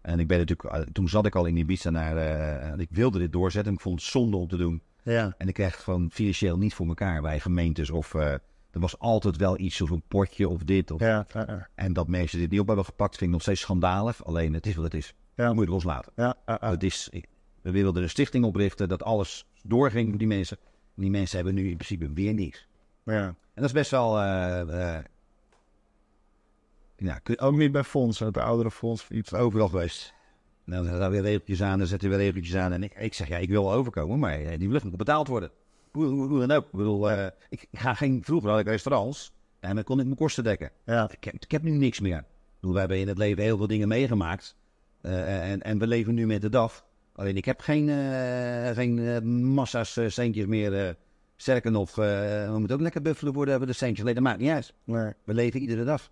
En 0.00 0.18
ik 0.18 0.26
ben 0.26 0.38
natuurlijk... 0.38 0.92
Toen 0.92 1.08
zat 1.08 1.26
ik 1.26 1.34
al 1.34 1.46
in 1.46 1.56
Ibiza 1.56 1.90
naar... 1.90 2.16
en 2.58 2.80
ik 2.80 2.88
wilde 2.90 3.18
dit 3.18 3.32
doorzetten. 3.32 3.72
Ik 3.72 3.80
vond 3.80 4.00
het 4.00 4.10
zonde 4.10 4.36
om 4.36 4.48
te 4.48 4.56
doen. 4.56 4.82
Ja. 5.04 5.34
En 5.38 5.48
ik 5.48 5.54
kreeg 5.54 5.72
het 5.74 5.82
gewoon 5.82 6.10
financieel 6.10 6.58
niet 6.58 6.74
voor 6.74 6.86
elkaar 6.86 7.22
bij 7.22 7.40
gemeentes. 7.40 7.90
Of 7.90 8.14
eh, 8.14 8.32
er 8.70 8.80
was 8.80 8.98
altijd 8.98 9.36
wel 9.36 9.58
iets 9.58 9.80
of 9.80 9.90
een 9.90 10.02
potje 10.08 10.48
of 10.48 10.62
dit. 10.62 10.90
Of, 10.90 11.00
Ja. 11.00 11.26
Ja. 11.32 11.44
Ja. 11.46 11.68
En 11.74 11.92
dat 11.92 12.08
mensen 12.08 12.38
dit 12.38 12.50
niet 12.50 12.60
op 12.60 12.66
hebben 12.66 12.84
gepakt 12.84 13.10
vind 13.16 13.22
ik 13.26 13.30
nog 13.32 13.42
steeds 13.42 13.60
schandalig. 13.60 14.24
Alleen 14.24 14.54
het 14.54 14.66
is 14.66 14.74
wat 14.74 14.84
het 14.84 14.94
is. 14.94 15.14
Ja. 15.34 15.52
Moet 15.52 15.64
je 15.64 15.70
loslaten. 15.70 16.12
Ja. 16.16 16.36
Het 16.46 16.82
is, 16.82 17.10
we 17.62 17.70
wilden 17.70 18.02
een 18.02 18.10
stichting 18.10 18.44
oprichten 18.44 18.88
dat 18.88 19.02
alles 19.02 19.46
doorging 19.62 20.08
voor 20.08 20.18
die 20.18 20.26
mensen. 20.26 20.58
Die 20.94 21.10
mensen 21.10 21.36
hebben 21.36 21.54
nu 21.54 21.68
in 21.68 21.76
principe 21.76 22.12
weer 22.12 22.34
niks. 22.34 22.68
Ja. 23.04 23.24
En 23.26 23.36
dat 23.54 23.64
is 23.64 23.72
best 23.72 23.90
wel... 23.90 24.18
eh, 24.18 24.96
eh, 24.98 25.04
ja, 26.96 27.18
kun- 27.18 27.38
Ook 27.38 27.56
niet 27.56 27.72
bij 27.72 27.84
Fons, 27.84 28.18
het 28.18 28.36
oudere 28.38 28.70
Fonds. 28.70 29.08
Iets. 29.10 29.34
overal 29.34 29.68
geweest. 29.68 30.14
Dan 30.66 30.84
zetten 30.84 31.02
we 31.02 31.08
weer 31.08 31.22
regeltjes 31.22 31.62
aan, 31.62 31.78
dan 31.78 31.86
zetten 31.86 32.10
we 32.10 32.16
weer 32.16 32.24
regeltjes 32.24 32.56
aan. 32.56 32.72
En 32.72 32.82
ik, 32.82 32.94
ik 32.94 33.14
zeg, 33.14 33.28
ja, 33.28 33.36
ik 33.36 33.48
wil 33.48 33.72
overkomen, 33.72 34.18
maar 34.18 34.40
eh, 34.40 34.58
die 34.58 34.68
lucht 34.68 34.84
moet 34.84 34.96
betaald 34.96 35.28
worden. 35.28 35.50
Hoe, 35.92 36.04
hoe, 36.04 36.28
hoe 36.28 36.46
dan 36.46 36.50
ook. 36.50 36.64
Ik 36.64 36.70
bedoel, 36.70 37.10
eh, 37.10 37.26
ik, 37.48 37.66
ga 37.72 37.94
geen... 37.94 38.22
Vroeger 38.24 38.50
had 38.50 38.60
ik 38.60 38.66
restaurants 38.66 39.32
en 39.60 39.74
dan 39.74 39.84
kon 39.84 39.98
ik 39.98 40.04
mijn 40.04 40.16
kosten 40.16 40.44
dekken. 40.44 40.70
Ja. 40.84 41.10
Ik 41.10 41.24
heb, 41.24 41.34
ik 41.34 41.50
heb 41.50 41.62
nu 41.62 41.70
niks 41.70 42.00
meer. 42.00 42.18
Ik 42.18 42.24
bedoel, 42.60 42.72
we 42.72 42.78
hebben 42.78 42.98
in 42.98 43.08
het 43.08 43.18
leven 43.18 43.42
heel 43.42 43.56
veel 43.56 43.66
dingen 43.66 43.88
meegemaakt. 43.88 44.56
Eh, 45.00 45.50
en, 45.50 45.62
en 45.62 45.78
we 45.78 45.86
leven 45.86 46.14
nu 46.14 46.26
met 46.26 46.42
de 46.42 46.48
DAF. 46.48 46.84
Alleen 47.12 47.36
ik 47.36 47.44
heb 47.44 47.60
geen, 47.60 47.88
eh, 47.88 48.70
geen 48.70 49.44
massa's 49.46 49.98
centjes 50.06 50.46
meer. 50.46 50.96
sterker 51.36 51.70
nog, 51.70 51.94
we 51.94 52.54
moeten 52.58 52.76
ook 52.76 52.82
lekker 52.82 53.02
buffelen 53.02 53.32
worden. 53.32 53.50
Hebben 53.50 53.68
we 53.68 53.78
de 53.78 53.84
centjes. 53.84 54.02
Alleen 54.02 54.14
dat 54.14 54.24
maakt 54.24 54.40
niet 54.40 54.50
uit. 54.50 54.74
Nee. 54.84 55.12
We 55.24 55.34
leven 55.34 55.60
iedere 55.60 55.84
dag. 55.84 56.10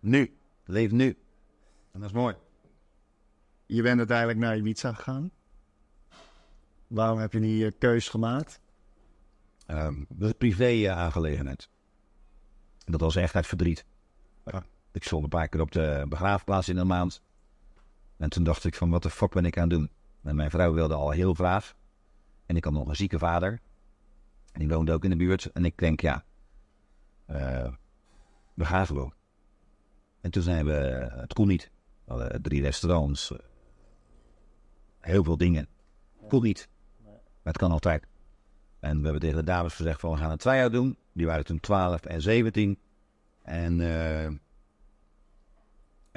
Nu. 0.00 0.36
We 0.64 0.72
leven 0.72 0.96
nu. 0.96 1.16
En 1.92 2.00
dat 2.00 2.08
is 2.08 2.14
mooi. 2.14 2.34
Je 3.66 3.82
bent 3.82 3.98
uiteindelijk 3.98 4.38
naar 4.38 4.56
Ibiza 4.56 4.92
gegaan. 4.92 5.30
Waarom 6.86 7.18
heb 7.18 7.32
je 7.32 7.40
die 7.40 7.66
eh, 7.66 7.72
keus 7.78 8.08
gemaakt? 8.08 8.60
Ehm, 9.66 9.98
dat 10.08 10.20
is 10.20 10.28
een 10.28 10.36
privé-aangelegenheid. 10.36 11.68
Dat 12.84 13.00
was 13.00 13.16
echt 13.16 13.34
uit 13.34 13.46
verdriet. 13.46 13.84
Ja. 14.44 14.64
Ik 14.92 15.04
stond 15.04 15.22
een 15.22 15.28
paar 15.28 15.48
keer 15.48 15.60
op 15.60 15.72
de 15.72 16.06
begraafplaats 16.08 16.68
in 16.68 16.76
een 16.76 16.86
maand. 16.86 17.22
En 18.16 18.30
toen 18.30 18.44
dacht 18.44 18.64
ik 18.64 18.74
van, 18.74 18.90
wat 18.90 19.02
de 19.02 19.10
fuck 19.10 19.32
ben 19.32 19.44
ik 19.44 19.56
aan 19.56 19.68
het 19.68 19.78
doen? 19.78 19.90
En 20.22 20.36
mijn 20.36 20.50
vrouw 20.50 20.72
wilde 20.72 20.94
al 20.94 21.10
heel 21.10 21.34
graag. 21.34 21.74
En 22.46 22.56
ik 22.56 22.64
had 22.64 22.72
nog 22.72 22.88
een 22.88 22.96
zieke 22.96 23.18
vader. 23.18 23.60
En 24.52 24.60
die 24.60 24.68
woonde 24.68 24.92
ook 24.92 25.04
in 25.04 25.10
de 25.10 25.16
buurt. 25.16 25.52
En 25.52 25.64
ik 25.64 25.78
denk, 25.78 26.00
ja, 26.00 26.24
eh, 27.26 27.72
we 28.54 28.64
gaan 28.64 28.86
gewoon. 28.86 29.14
En 30.20 30.30
toen 30.30 30.42
zijn 30.42 30.64
we, 30.64 30.72
het 31.10 31.32
kon 31.32 31.46
niet. 31.46 31.70
We 32.04 32.12
hadden 32.12 32.42
drie 32.42 32.62
restaurants. 32.62 33.32
Heel 35.04 35.24
veel 35.24 35.36
dingen. 35.36 35.68
Kon 36.28 36.42
niet. 36.42 36.68
Maar 37.04 37.52
het 37.52 37.56
kan 37.56 37.70
altijd. 37.70 38.06
En 38.80 38.96
we 38.96 39.02
hebben 39.02 39.20
tegen 39.20 39.36
de 39.36 39.44
dames 39.44 39.74
gezegd 39.74 40.00
van 40.00 40.10
we 40.10 40.16
gaan 40.16 40.30
een 40.30 40.36
try-out 40.36 40.72
doen. 40.72 40.96
Die 41.12 41.26
waren 41.26 41.44
toen 41.44 41.60
12 41.60 42.04
en 42.04 42.22
17. 42.22 42.78
En, 43.42 43.80
eh, 43.80 44.24
en 44.24 44.40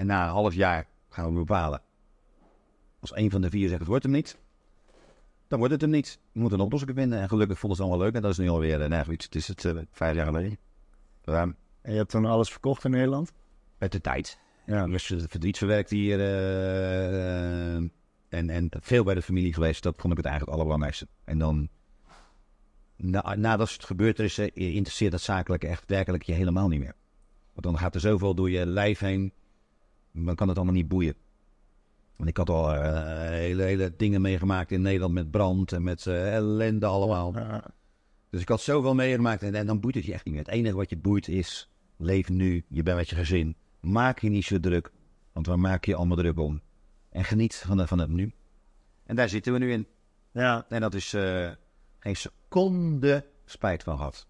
na 0.05 0.23
een 0.23 0.31
half 0.31 0.53
jaar 0.53 0.87
gaan 1.09 1.33
we 1.33 1.39
bepalen. 1.39 1.81
Als 2.99 3.15
een 3.15 3.31
van 3.31 3.41
de 3.41 3.49
vier 3.49 3.67
zegt 3.67 3.79
het 3.79 3.87
wordt 3.87 4.03
hem 4.03 4.13
niet. 4.13 4.37
Dan 5.47 5.59
wordt 5.59 5.73
het 5.73 5.81
hem 5.81 5.91
niet. 5.91 6.19
We 6.31 6.39
moeten 6.39 6.59
een 6.59 6.65
oplossing 6.65 6.91
vinden. 6.95 7.19
En 7.19 7.27
gelukkig 7.27 7.59
vonden 7.59 7.77
ze 7.77 7.83
het 7.83 7.91
allemaal 7.91 8.07
leuk. 8.07 8.17
En 8.17 8.21
dat 8.21 8.31
is 8.31 8.37
nu 8.37 8.49
alweer, 8.49 8.89
nou, 8.89 9.11
iets, 9.11 9.25
het 9.25 9.35
is 9.35 9.47
het 9.47 9.65
eh, 9.65 9.77
vijf 9.91 10.15
jaar 10.15 10.25
geleden. 10.25 10.57
Ruim. 11.21 11.55
En 11.81 11.91
je 11.91 11.97
hebt 11.97 12.09
toen 12.09 12.25
alles 12.25 12.51
verkocht 12.51 12.83
in 12.83 12.91
Nederland? 12.91 13.31
Met 13.77 13.91
de 13.91 14.01
tijd. 14.01 14.39
Ja. 14.65 14.89
Was 14.89 15.07
het 15.07 15.25
verdriet 15.29 15.57
verwerkt 15.57 15.89
hier. 15.89 16.19
En, 18.29 18.49
en 18.49 18.69
veel 18.79 19.03
bij 19.03 19.13
de 19.13 19.21
familie 19.21 19.53
geweest. 19.53 19.83
Dat 19.83 19.95
vond 19.97 20.11
ik 20.11 20.17
het 20.17 20.25
eigenlijk 20.25 20.55
allerbelangrijkste. 20.55 21.07
En 21.23 21.37
dan, 21.37 21.69
na, 22.95 23.35
nadat 23.35 23.71
het 23.71 23.83
gebeurd 23.83 24.19
is, 24.19 24.37
eh, 24.37 24.49
interesseert 24.53 25.11
dat 25.11 25.21
zakelijk 25.21 25.63
echt 25.63 25.83
werkelijk 25.87 26.23
je 26.23 26.33
helemaal 26.33 26.67
niet 26.67 26.79
meer. 26.79 26.95
Want 27.53 27.65
dan 27.65 27.77
gaat 27.77 27.95
er 27.95 28.01
zoveel 28.01 28.35
door 28.35 28.49
je 28.49 28.65
lijf 28.65 28.99
heen. 28.99 29.31
Dan 30.11 30.35
kan 30.35 30.47
het 30.47 30.57
allemaal 30.57 30.75
niet 30.75 30.87
boeien. 30.87 31.15
Want 32.15 32.29
ik 32.29 32.37
had 32.37 32.49
al 32.49 32.73
eh, 32.73 33.29
hele, 33.29 33.63
hele 33.63 33.93
dingen 33.97 34.21
meegemaakt 34.21 34.71
in 34.71 34.81
Nederland 34.81 35.13
met 35.13 35.31
brand 35.31 35.71
en 35.71 35.83
met 35.83 36.05
eh, 36.07 36.35
ellende 36.35 36.85
allemaal. 36.85 37.33
Ja. 37.35 37.63
Dus 38.29 38.41
ik 38.41 38.49
had 38.49 38.61
zoveel 38.61 38.95
meegemaakt 38.95 39.43
en, 39.43 39.55
en 39.55 39.65
dan 39.65 39.79
boeit 39.79 39.95
het 39.95 40.05
je 40.05 40.13
echt 40.13 40.25
niet 40.25 40.33
meer. 40.33 40.43
Het 40.43 40.53
enige 40.53 40.75
wat 40.75 40.89
je 40.89 40.97
boeit 40.97 41.27
is, 41.27 41.69
leef 41.97 42.29
nu, 42.29 42.65
je 42.67 42.83
bent 42.83 42.97
met 42.97 43.09
je 43.09 43.15
gezin. 43.15 43.55
Maak 43.79 44.19
je 44.19 44.29
niet 44.29 44.45
zo 44.45 44.59
druk, 44.59 44.91
want 45.33 45.45
waar 45.45 45.59
maak 45.59 45.85
je 45.85 45.95
allemaal 45.95 46.17
druk 46.17 46.39
om? 46.39 46.61
En 47.17 47.23
geniet 47.23 47.55
van, 47.55 47.77
de, 47.77 47.87
van 47.87 47.99
het 47.99 48.09
nu. 48.09 48.31
En 49.05 49.15
daar 49.15 49.29
zitten 49.29 49.53
we 49.53 49.59
nu 49.59 49.71
in. 49.71 49.87
ja. 50.31 50.65
En 50.69 50.81
dat 50.81 50.93
is 50.93 51.13
eh, 51.13 51.49
geen 51.99 52.15
seconde 52.15 53.25
spijt 53.45 53.83
van 53.83 53.97
gehad. 53.97 54.27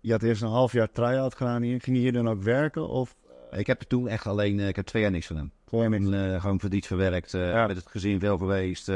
Je 0.00 0.12
had 0.12 0.22
eerst 0.22 0.42
een 0.42 0.48
half 0.48 0.72
jaar 0.72 0.90
try-out 0.90 1.34
gedaan 1.34 1.62
hier. 1.62 1.80
Ging 1.80 1.96
je 1.96 2.02
hier 2.02 2.12
dan 2.12 2.28
ook 2.28 2.42
werken? 2.42 2.88
Of 2.88 3.16
Ik 3.50 3.66
heb 3.66 3.80
toen 3.80 4.08
echt 4.08 4.26
alleen, 4.26 4.60
eh, 4.60 4.68
ik 4.68 4.76
heb 4.76 4.86
twee 4.86 5.02
jaar 5.02 5.10
niks 5.10 5.26
gedaan. 5.26 5.52
gewoon 5.66 5.90
niks? 5.90 6.10
Eh, 6.10 6.40
gewoon 6.40 6.60
verdriet 6.60 6.86
verwerkt, 6.86 7.30
Ja. 7.30 7.66
met 7.66 7.76
het 7.76 7.86
gezin 7.86 8.20
veel 8.20 8.38
geweest, 8.38 8.90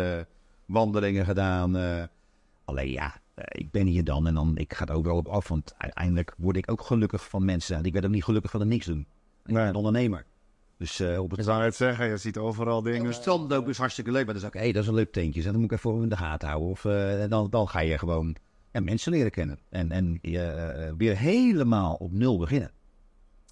wandelingen 0.66 1.24
gedaan. 1.24 1.76
alleen 2.64 2.90
ja, 2.90 3.14
ik 3.36 3.70
ben 3.70 3.86
hier 3.86 4.04
dan 4.04 4.26
en 4.26 4.34
dan, 4.34 4.56
ik 4.56 4.74
ga 4.74 4.86
er 4.86 4.94
ook 4.94 5.04
wel 5.04 5.16
op 5.16 5.28
af, 5.28 5.48
want 5.48 5.74
uiteindelijk 5.78 6.34
word 6.38 6.56
ik 6.56 6.70
ook 6.70 6.80
gelukkig 6.80 7.28
van 7.28 7.44
mensen. 7.44 7.84
Ik 7.84 7.92
werd 7.92 8.04
ook 8.04 8.10
niet 8.10 8.24
gelukkig 8.24 8.50
van 8.50 8.60
het 8.60 8.68
niks 8.68 8.86
doen. 8.86 9.00
Ik 9.00 9.06
ben 9.44 9.54
Nee. 9.54 9.64
een 9.66 9.74
ondernemer. 9.74 10.24
Dus 10.84 11.00
eh, 11.00 11.20
op 11.20 11.30
het 11.30 11.38
Ik 11.38 11.44
zou 11.44 11.62
het 11.62 11.74
zeggen, 11.74 12.08
je 12.08 12.16
ziet 12.16 12.38
overal 12.38 12.82
dingen. 12.82 13.06
het 13.06 13.26
lopen 13.26 13.68
is 13.68 13.78
hartstikke 13.78 14.10
leuk, 14.10 14.24
maar 14.24 14.34
dan 14.34 14.42
zeg 14.42 14.54
ik, 14.54 14.60
hé, 14.60 14.72
dat 14.72 14.82
is 14.82 14.88
een 14.88 14.94
leuk 14.94 15.12
tentje. 15.12 15.40
En 15.40 15.52
dan 15.52 15.60
moet 15.60 15.70
ik 15.72 15.78
even 15.78 16.02
in 16.02 16.08
de 16.08 16.16
gaten 16.16 16.48
houden. 16.48 16.70
Of 16.70 16.84
eh, 16.84 17.22
en 17.22 17.30
dan, 17.30 17.50
dan 17.50 17.68
ga 17.68 17.80
je 17.80 17.98
gewoon 17.98 18.36
ja, 18.72 18.80
mensen 18.80 19.12
leren 19.12 19.30
kennen. 19.30 19.58
En, 19.68 19.90
en 19.90 20.18
eh, 20.22 20.92
weer 20.96 21.18
helemaal 21.18 21.94
op 21.94 22.12
nul 22.12 22.38
beginnen. 22.38 22.70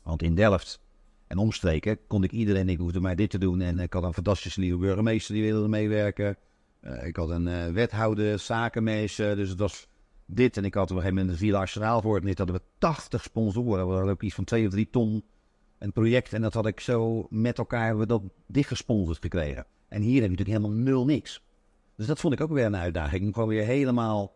Want 0.03 0.23
in 0.23 0.35
Delft 0.35 0.81
en 1.27 1.39
omstreken 1.39 1.99
kon 2.07 2.25
ik 2.25 2.33
iedereen, 2.33 2.69
ik 2.69 2.79
hoefde 2.79 3.01
maar 3.01 3.17
dit 3.17 3.31
te 3.31 3.39
doen. 3.39 3.61
En 3.61 3.79
ik 3.79 3.93
had 3.93 4.03
een 4.03 4.15
fantastische 4.15 4.61
nieuwe 4.61 4.79
burgemeester 4.79 5.35
die 5.35 5.53
wilde 5.53 5.69
meewerken. 5.69 6.37
Eh, 6.81 7.07
ik 7.07 7.17
had 7.17 7.31
een 7.31 7.49
eh, 7.49 7.67
wethouder, 7.67 8.39
zakenmeester. 8.39 9.37
Dus 9.37 9.49
het 9.49 9.59
was 9.59 9.89
dit. 10.27 10.57
En 10.57 10.65
ik 10.65 10.75
had 10.75 10.91
op 10.91 10.97
een 10.97 11.03
gegeven 11.03 11.17
moment 11.17 11.33
een 11.33 11.47
Villa 11.47 11.59
Arsenaal 11.59 12.01
voor 12.01 12.15
het. 12.15 12.23
En 12.23 12.29
dit 12.29 12.39
hadden 12.39 12.57
we 12.57 12.63
80 12.79 13.23
sponsoren. 13.23 13.87
We 13.87 13.93
hadden 13.93 14.13
ook 14.13 14.23
iets 14.23 14.35
van 14.35 14.45
2 14.45 14.67
of 14.67 14.73
3 14.73 14.91
ton 14.91 15.25
een 15.83 15.93
project. 15.93 16.33
En 16.33 16.43
dat 16.43 16.55
had 16.55 16.67
ik 16.67 16.81
zo 16.81 17.27
met 17.31 17.59
elkaar 17.59 17.85
hebben 17.85 18.01
we 18.01 18.07
dat 18.07 18.23
dichtgesponsord 18.47 19.19
gekregen. 19.21 19.67
En 19.89 20.03
hier 20.03 20.23
heb 20.23 20.31
je 20.31 20.37
natuurlijk 20.37 20.59
helemaal 20.59 20.83
nul 20.83 21.05
niks. 21.05 21.43
Dus 21.97 22.07
dat 22.07 22.21
vond 22.21 22.35
ik 22.35 22.41
ook 22.41 22.51
weer 22.51 22.65
een 22.65 22.77
uitdaging. 22.77 23.25
Om 23.25 23.33
gewoon 23.33 23.49
weer 23.49 23.65
helemaal 23.65 24.35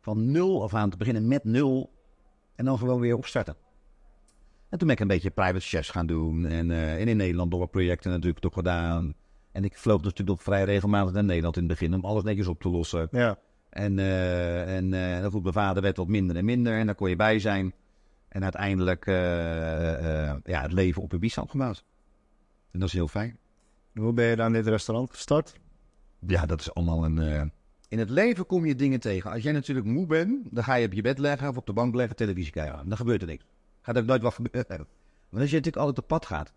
van 0.00 0.30
nul 0.30 0.62
af 0.62 0.74
aan 0.74 0.90
te 0.90 0.96
beginnen 0.96 1.28
met 1.28 1.44
nul. 1.44 1.92
En 2.54 2.64
dan 2.64 2.78
gewoon 2.78 3.00
weer 3.00 3.16
opstarten. 3.16 3.56
En 4.68 4.78
toen 4.78 4.86
ben 4.86 4.96
ik 4.96 5.02
een 5.02 5.08
beetje 5.08 5.30
private 5.30 5.60
chefs 5.60 5.90
gaan 5.90 6.06
doen. 6.06 6.46
En, 6.46 6.70
eh, 6.70 7.00
en 7.00 7.08
in 7.08 7.16
Nederland 7.16 7.54
wat 7.54 7.70
projecten 7.70 8.10
natuurlijk 8.10 8.38
toch 8.38 8.54
gedaan. 8.54 9.14
En 9.52 9.64
ik 9.64 9.76
vloog 9.76 9.96
dus 9.96 10.10
natuurlijk 10.10 10.36
nog 10.36 10.42
vrij 10.42 10.64
regelmatig 10.64 11.12
naar 11.12 11.24
Nederland 11.24 11.56
in 11.56 11.62
het 11.62 11.78
begin. 11.78 11.94
Om 11.94 12.04
alles 12.04 12.22
netjes 12.22 12.46
op 12.46 12.60
te 12.60 12.68
lossen. 12.68 13.08
Ja. 13.10 13.38
En, 13.70 13.98
eh 13.98 14.76
en 14.76 14.94
eh, 14.94 15.22
dat 15.22 15.42
mijn 15.42 15.52
vader 15.52 15.82
werd 15.82 15.96
wat 15.96 16.08
minder 16.08 16.36
en 16.36 16.44
minder. 16.44 16.78
En 16.78 16.86
daar 16.86 16.94
kon 16.94 17.08
je 17.08 17.16
bij 17.16 17.38
zijn. 17.38 17.72
En 18.28 18.42
uiteindelijk 18.42 19.06
eh, 19.06 20.28
eh, 20.30 20.36
ja, 20.44 20.62
het 20.62 20.72
leven 20.72 21.02
op 21.02 21.14
Ibiza 21.14 21.42
opgebouwd. 21.42 21.84
En 22.70 22.78
dat 22.78 22.88
is 22.88 22.94
heel 22.94 23.08
fijn. 23.08 23.38
Hoe 23.94 24.12
ben 24.12 24.24
je 24.24 24.36
dan 24.36 24.52
dit 24.52 24.66
restaurant 24.66 25.10
gestart? 25.10 25.54
Ja, 26.26 26.46
dat 26.46 26.60
is 26.60 26.74
allemaal 26.74 27.04
een... 27.04 27.18
eh, 27.18 27.42
In 27.88 27.98
het 27.98 28.10
leven 28.10 28.46
kom 28.46 28.66
je 28.66 28.74
dingen 28.74 29.00
tegen. 29.00 29.30
Als 29.30 29.42
jij 29.42 29.52
natuurlijk 29.52 29.86
moe 29.86 30.06
bent, 30.06 30.46
dan 30.50 30.64
ga 30.64 30.74
je 30.74 30.86
op 30.86 30.92
je 30.92 31.02
bed 31.02 31.18
leggen 31.18 31.48
of 31.48 31.56
op 31.56 31.66
de 31.66 31.72
bank 31.72 31.94
leggen, 31.94 32.16
televisie 32.16 32.52
kijken. 32.52 32.88
Dan 32.88 32.96
gebeurt 32.96 33.20
er 33.22 33.28
niks. 33.28 33.44
Gaat 33.80 33.98
ook 33.98 34.04
nooit 34.04 34.22
wat 34.22 34.34
gebeuren. 34.34 34.86
Maar 35.28 35.40
als 35.40 35.50
je 35.50 35.56
natuurlijk 35.56 35.84
altijd 35.86 35.98
op 36.04 36.06
pad 36.08 36.26
gaat, 36.26 36.52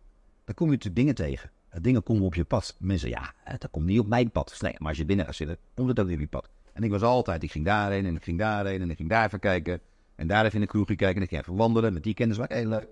dan 0.46 0.56
kom 0.56 0.66
je 0.66 0.72
natuurlijk 0.72 0.96
dingen 1.02 1.16
tegen. 1.16 1.52
En 1.70 1.82
dingen 1.82 2.04
komen 2.04 2.24
op 2.24 2.36
je 2.36 2.44
pad. 2.44 2.76
Mensen, 2.80 3.10
ja, 3.10 3.34
dat 3.58 3.70
komt 3.72 3.86
niet 3.86 4.00
op 4.00 4.08
mijn 4.08 4.32
pad. 4.32 4.58
Nee, 4.62 4.76
maar 4.78 4.88
als 4.88 4.98
je 4.98 5.06
binnen 5.06 5.26
gaat 5.26 5.36
zitten, 5.36 5.58
komt 5.74 5.88
het 5.88 6.00
ook 6.00 6.06
niet 6.06 6.16
op 6.16 6.22
je 6.22 6.28
pad. 6.28 6.50
En 6.74 6.84
ik 6.84 6.90
was 6.90 7.02
altijd, 7.02 7.44
ik 7.44 7.52
ging 7.52 7.66
daarheen 7.66 8.06
en 8.06 8.16
ik 8.16 8.24
ging 8.24 8.38
daarheen 8.38 8.82
en 8.82 8.90
ik 8.90 8.98
ging 8.98 9.10
daar 9.10 9.26
even 9.26 9.40
kijken. 9.40 9.80
En 10.22 10.28
daar 10.28 10.46
even 10.46 10.56
in 10.56 10.62
de 10.62 10.68
kroegje 10.68 10.96
kijken 10.96 11.22
en 11.22 11.28
ik 11.28 11.40
even 11.40 11.56
wandelen. 11.56 11.94
Met 11.94 12.04
die 12.04 12.14
kennis 12.14 12.38
ik 12.38 12.52
heel 12.52 12.68
leuk. 12.68 12.88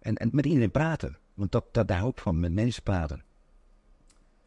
En, 0.00 0.14
en 0.14 0.28
met 0.32 0.46
iedereen 0.46 0.70
praten. 0.70 1.18
Want 1.34 1.52
dat, 1.52 1.64
dat, 1.72 1.88
daar 1.88 1.98
hou 1.98 2.10
ik 2.10 2.18
van, 2.18 2.40
met 2.40 2.52
mensen 2.52 2.82
praten. 2.82 3.22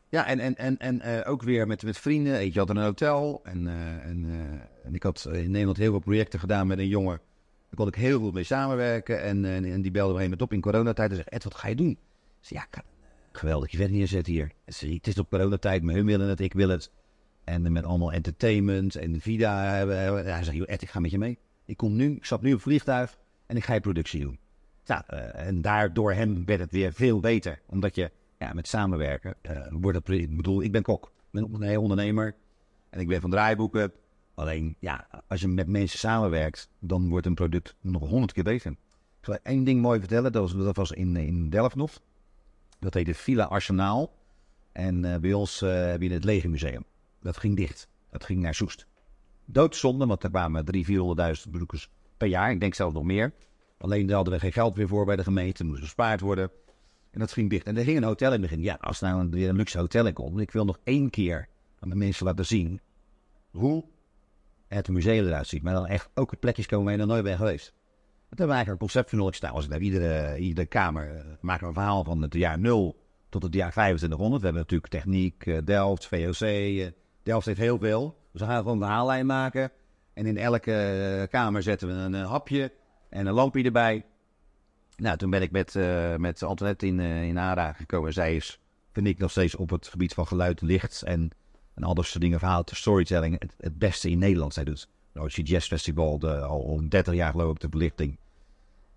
Ja, 0.10 0.26
en, 0.26 0.40
en, 0.40 0.56
en, 0.56 0.78
en 0.78 1.02
eh, 1.02 1.32
ook 1.32 1.44
weer 1.44 1.68
met, 1.68 1.84
met 1.84 1.98
vrienden. 1.98 2.36
Eentje 2.36 2.60
had 2.60 2.70
een 2.70 2.78
hotel. 2.78 3.42
En, 3.44 3.68
eh, 3.68 4.06
en, 4.06 4.26
eh, 4.26 4.86
en 4.86 4.96
ik 4.96 5.04
had 5.04 5.30
in 5.32 5.52
Nederland 5.52 5.78
heel 5.78 5.92
veel 5.92 6.00
projecten 6.00 6.40
gedaan 6.40 6.68
met 6.68 6.78
een 6.78 6.88
jongen. 6.88 7.18
Daar 7.18 7.76
kon 7.76 7.88
ik 7.88 7.96
heel 7.96 8.20
veel 8.20 8.32
mee 8.32 8.44
samenwerken. 8.44 9.22
En, 9.22 9.46
en, 9.46 9.82
die 9.82 9.92
belde 9.92 10.14
me 10.14 10.18
een 10.18 10.24
moment 10.24 10.42
op 10.42 10.54
in 10.54 10.62
coronatijd. 10.62 11.10
En 11.10 11.16
zei, 11.16 11.28
Ed, 11.30 11.44
wat 11.44 11.56
ga 11.56 11.68
je 11.68 11.76
doen? 11.76 11.92
Ik 11.92 11.98
zei, 12.40 12.60
ja, 12.60 12.68
eh, 12.72 12.84
geweldig 13.32 13.74
event 13.74 13.92
neerzetten 13.92 14.34
hier. 14.34 14.52
Hij 14.64 14.74
zei, 14.74 14.94
het 14.94 15.08
is 15.08 15.18
op 15.18 15.30
coronatijd, 15.30 15.84
maar 15.84 15.96
hun 15.96 16.06
willen 16.06 16.28
het, 16.28 16.40
ik 16.40 16.54
wil 16.54 16.70
het. 16.70 16.92
En 17.44 17.72
met 17.72 17.84
allemaal 17.84 18.12
entertainment 18.12 18.96
en 18.96 19.22
Vida. 19.22 19.86
Hij 20.24 20.44
zei, 20.44 20.64
Ed, 20.64 20.82
ik 20.82 20.90
ga 20.90 21.00
met 21.00 21.12
je 21.12 21.18
mee. 21.18 21.40
Ik 21.66 21.78
kom 21.78 21.96
nu, 21.96 22.16
ik 22.16 22.26
stap 22.26 22.42
nu 22.42 22.54
op 22.54 22.62
vliegtuig 22.62 23.18
en 23.46 23.56
ik 23.56 23.64
ga 23.64 23.74
je 23.74 23.80
productie 23.80 24.22
doen. 24.22 24.40
Ja, 24.84 25.08
eh, 25.08 25.48
en 25.48 25.62
daardoor 25.62 26.14
hem 26.14 26.46
werd 26.46 26.60
het 26.60 26.72
weer 26.72 26.94
veel 26.94 27.20
beter. 27.20 27.62
Omdat 27.66 27.96
je 27.96 28.12
ja, 28.40 28.54
met 28.54 28.68
samenwerken 28.68 29.36
eh, 29.42 29.68
wordt 29.72 29.98
het... 29.98 30.10
Ik 30.10 30.36
bedoel, 30.36 30.62
ik 30.62 30.72
ben 30.72 30.82
kok. 30.82 31.06
Ik 31.06 31.12
ben 31.32 31.54
een 31.54 31.62
heel 31.62 31.82
ondernemer. 31.82 32.36
En 32.90 33.00
ik 33.00 33.08
ben 33.08 33.22
van 33.22 33.30
draaiboeken. 33.30 33.92
Alleen, 34.34 34.76
ja, 34.80 35.08
als 35.28 35.42
je 35.42 35.48
met 35.48 35.68
mensen 35.68 36.00
samenwerkt, 36.00 36.70
dan 36.80 37.10
wordt 37.10 37.26
een 37.26 37.34
product 37.34 37.76
nog 37.82 38.10
honderd 38.10 38.32
keer 38.32 38.44
beter. 38.44 38.72
Ik 38.72 38.78
zal 39.28 39.38
één 39.44 39.64
ding 39.64 39.82
mooi 39.82 40.00
vertellen. 40.00 40.32
Dat 40.32 40.42
was, 40.42 40.64
dat 40.64 40.76
was 40.76 40.92
in, 40.92 41.16
in 41.16 41.50
Delft 41.50 41.76
nog. 41.76 42.02
Dat 42.80 42.94
heette 42.94 43.14
Villa 43.14 43.44
Arsenaal. 43.44 44.14
En 44.72 45.06
eh, 45.06 45.20
bij 45.20 45.34
ons 45.34 45.62
eh, 45.62 45.86
heb 45.86 46.02
je 46.02 46.12
het 46.12 46.24
Legermuseum. 46.24 46.86
Dat 47.22 47.38
ging 47.38 47.56
dicht. 47.56 47.88
Dat 48.10 48.24
ging 48.24 48.42
naar 48.42 48.54
Soest. 48.54 48.88
Doodzonde, 49.46 50.06
want 50.06 50.24
er 50.24 50.30
kwamen 50.30 50.66
300.000, 50.76 50.80
400.000 51.46 51.50
bezoekers 51.50 51.90
per 52.18 52.28
jaar. 52.28 52.52
Ik 52.52 52.60
denk 52.60 52.74
zelfs 52.74 52.94
nog 52.94 53.04
meer. 53.04 53.34
Alleen 53.78 54.06
daar 54.06 54.16
hadden 54.16 54.34
we 54.34 54.40
geen 54.40 54.52
geld 54.52 54.76
meer 54.76 54.88
voor 54.88 55.06
bij 55.06 55.16
de 55.16 55.24
gemeente, 55.24 55.64
moest 55.64 55.82
gespaard 55.82 56.20
worden. 56.20 56.52
En 57.12 57.20
dat 57.20 57.32
ging 57.32 57.50
dicht. 57.50 57.66
En 57.66 57.78
er 57.78 57.84
ging 57.84 57.98
een 57.98 58.04
hotel 58.04 58.34
in 58.34 58.42
het 58.42 58.50
begin. 58.50 58.64
Ja, 58.64 58.78
als 58.80 59.00
nou 59.00 59.30
weer 59.30 59.50
een 59.50 59.56
luxe 59.56 59.78
hotel 59.78 60.06
in 60.06 60.14
komt, 60.14 60.40
ik 60.40 60.52
wil 60.52 60.66
nog 60.66 60.80
één 60.84 61.10
keer 61.10 61.48
aan 61.80 61.90
de 61.90 61.96
mensen 61.96 62.26
laten 62.26 62.46
zien 62.46 62.82
hoe 63.52 63.86
het 64.68 64.90
museum 64.90 65.26
eruit 65.26 65.48
ziet. 65.48 65.64
Maar 65.64 65.74
dan 65.74 65.88
echt 65.88 66.10
ook 66.14 66.40
plekjes 66.40 66.66
komen 66.66 66.86
waar 66.86 66.94
je 66.94 67.00
nog 67.00 67.10
nooit 67.10 67.24
bent 67.24 67.38
geweest. 67.38 67.74
Dat 68.30 68.40
hebben 68.40 68.48
we 68.48 68.54
eigenlijk 68.54 68.82
een 68.82 68.88
concept 68.88 69.10
van 69.10 69.34
staan. 69.34 69.62
Ik 69.62 69.70
naar 69.70 69.80
iedere, 69.80 70.38
iedere 70.38 70.68
kamer 70.68 71.16
uh, 71.16 71.22
maken 71.42 71.68
een 71.68 71.74
verhaal 71.74 72.04
van 72.04 72.22
het 72.22 72.34
jaar 72.34 72.60
0 72.60 72.96
tot 73.30 73.44
het 73.44 73.54
jaar 73.54 73.72
2500. 73.72 74.42
We 74.42 74.48
hebben 74.48 74.64
natuurlijk 74.64 74.92
techniek, 74.92 75.46
uh, 75.46 75.58
Delft, 75.64 76.08
VOC. 76.08 76.92
Uh, 77.22 77.34
Delft 77.34 77.46
heeft 77.46 77.60
heel 77.60 77.80
veel. 77.80 78.18
Dus 78.32 78.42
we 78.42 78.48
gaan 78.48 78.58
gewoon 78.58 78.82
een 78.82 78.88
verhaallijn 78.88 79.26
maken. 79.26 79.72
En 80.14 80.26
in 80.26 80.38
elke 80.38 81.28
kamer 81.30 81.64
zetten 81.64 81.88
we 81.88 81.94
een, 81.94 82.14
hapje 82.14 82.72
en 83.10 83.26
een 83.26 83.34
lampje 83.34 83.64
erbij. 83.64 84.06
Nou, 84.96 85.18
toen 85.18 85.30
ben 85.30 85.42
ik 85.42 85.52
met, 85.52 85.76
met 86.18 86.44
Antoinette 86.44 86.86
in, 86.86 87.00
in 87.00 87.40
aanraking 87.40 87.78
gekomen. 87.78 88.14
Zij 88.14 88.36
is, 88.36 88.60
vind 88.92 89.08
ik, 89.08 89.18
nog 89.18 89.32
steeds 89.32 89.56
op 89.56 89.70
het 89.70 89.88
gebied 89.88 90.14
van 90.14 90.28
geluid, 90.28 90.62
licht 90.62 91.02
en, 91.02 91.30
en 91.74 91.84
al 91.84 91.94
dat 91.94 92.06
soort 92.06 92.22
dingen, 92.22 92.40
verhaal, 92.40 92.64
storytelling, 92.66 93.40
het, 93.40 93.54
het 93.58 93.80
beste 93.80 94.10
in 94.10 94.20
Nederland. 94.20 94.54
Zij 94.54 94.64
doet 94.64 94.88
Noordse 95.14 95.42
Jazz 95.42 95.68
Festival, 95.68 96.20
de, 96.20 96.40
al, 96.40 96.68
al 96.68 96.90
30 96.90 97.14
jaar 97.14 97.32
geloof 97.32 97.52
ik, 97.52 97.60
de 97.60 97.70
belichting. 97.70 98.18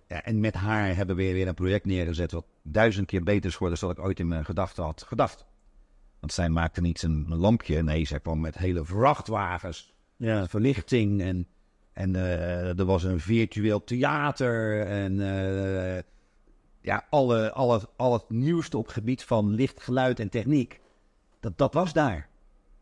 Ja, 0.09 0.23
en 0.23 0.41
met 0.41 0.55
haar 0.55 0.97
hebben 0.97 1.17
we 1.17 1.33
weer 1.33 1.49
een 1.49 1.55
project 1.55 1.85
neergezet 1.85 2.33
wat 2.33 2.47
duizend 2.63 3.07
keer 3.07 3.23
beter 3.23 3.51
is 3.51 3.57
geworden 3.57 3.81
dan 3.81 3.91
ik 3.91 3.99
ooit 3.99 4.21
in 4.21 4.29
mijn 4.29 4.45
gedachten 4.45 4.85
had 4.85 5.03
gedacht. 5.03 5.45
Want 6.25 6.37
zij 6.37 6.49
maakte 6.49 6.81
niet 6.81 7.03
een, 7.03 7.27
lampje, 7.29 7.83
nee, 7.83 8.07
zij 8.07 8.21
kwam 8.21 8.41
met 8.41 8.59
hele 8.59 8.85
vrachtwagens, 8.85 9.95
ja. 10.17 10.49
verlichting 10.49 11.23
en, 11.23 11.47
en 11.93 12.15
uh, 12.15 12.79
er 12.79 12.85
was 12.85 13.03
een 13.03 13.21
virtueel 13.21 13.85
theater 13.85 14.87
en 14.87 15.13
uh, 15.13 15.99
ja, 16.81 17.07
alle, 17.11 17.53
alle, 17.53 17.89
al 17.97 18.13
het 18.13 18.31
nieuwste 18.31 18.77
op 18.79 18.85
het 18.85 18.93
gebied 18.93 19.25
van 19.25 19.55
licht, 19.55 19.83
geluid 19.83 20.21
en 20.21 20.29
techniek, 20.29 20.81
dat, 21.41 21.59
dat 21.59 21.75
was 21.75 21.93
daar. 21.93 22.29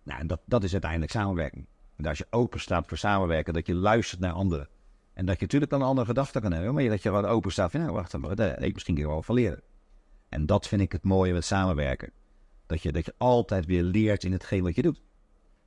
Nou, 0.02 0.20
en 0.20 0.26
dat, 0.26 0.40
dat 0.44 0.64
is 0.64 0.72
uiteindelijk 0.72 1.12
samenwerking. 1.12 1.66
En 1.96 2.06
als 2.06 2.18
je 2.18 2.26
open 2.30 2.60
staat 2.60 2.86
voor 2.86 2.98
samenwerken, 2.98 3.54
dat 3.54 3.66
je 3.66 3.74
luistert 3.74 4.20
naar 4.20 4.32
anderen. 4.32 4.68
En 5.12 5.26
dat 5.26 5.34
je 5.34 5.42
natuurlijk 5.42 5.70
dan 5.70 5.80
een 5.80 5.86
andere 5.86 6.06
gedachten 6.06 6.40
kan 6.40 6.52
hebben, 6.52 6.74
maar 6.74 6.84
dat 6.84 7.02
je 7.02 7.08
gewoon 7.08 7.24
open 7.24 7.52
staat 7.52 7.70
van, 7.70 7.80
nou 7.80 7.92
wacht, 7.92 8.18
maar, 8.18 8.36
daar 8.36 8.62
ik 8.62 8.72
misschien 8.72 9.06
wel 9.06 9.22
van 9.22 9.34
leren. 9.34 9.62
En 10.28 10.46
dat 10.46 10.68
vind 10.68 10.80
ik 10.80 10.92
het 10.92 11.04
mooie 11.04 11.32
met 11.32 11.44
samenwerken. 11.44 12.12
Dat 12.72 12.82
je, 12.82 12.92
dat 12.92 13.04
je 13.04 13.14
altijd 13.16 13.66
weer 13.66 13.82
leert 13.82 14.24
in 14.24 14.32
hetgeen 14.32 14.62
wat 14.62 14.74
je 14.74 14.82
doet. 14.82 15.00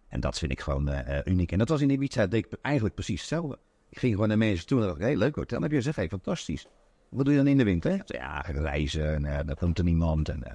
En 0.07 0.19
dat 0.19 0.37
vind 0.37 0.51
ik 0.51 0.59
gewoon 0.59 0.89
uh, 0.89 1.19
uniek. 1.25 1.51
En 1.51 1.57
dat 1.57 1.69
was 1.69 1.81
in 1.81 1.89
Ibiza, 1.89 2.27
deed 2.27 2.45
ik 2.45 2.57
eigenlijk 2.61 2.95
precies 2.95 3.19
hetzelfde. 3.19 3.59
Ik 3.89 3.97
ging 3.97 4.13
gewoon 4.13 4.27
naar 4.27 4.37
mensen 4.37 4.67
toe 4.67 4.81
en 4.81 4.87
dacht, 4.87 4.99
hé, 4.99 5.05
hey, 5.05 5.15
leuk 5.17 5.35
hotel. 5.35 5.59
Dan 5.59 5.61
heb 5.61 5.71
je 5.71 5.77
gezegd, 5.77 5.95
hey, 5.95 6.07
fantastisch. 6.07 6.67
Wat 7.09 7.25
doe 7.25 7.33
je 7.33 7.39
dan 7.39 7.49
in 7.49 7.57
de 7.57 7.63
winter? 7.63 8.01
Ja, 8.05 8.41
reizen 8.41 9.13
en 9.13 9.23
uh, 9.23 9.39
daar 9.45 9.55
komt 9.55 9.77
er 9.77 9.83
niemand. 9.83 10.29
En, 10.29 10.43
uh. 10.47 10.53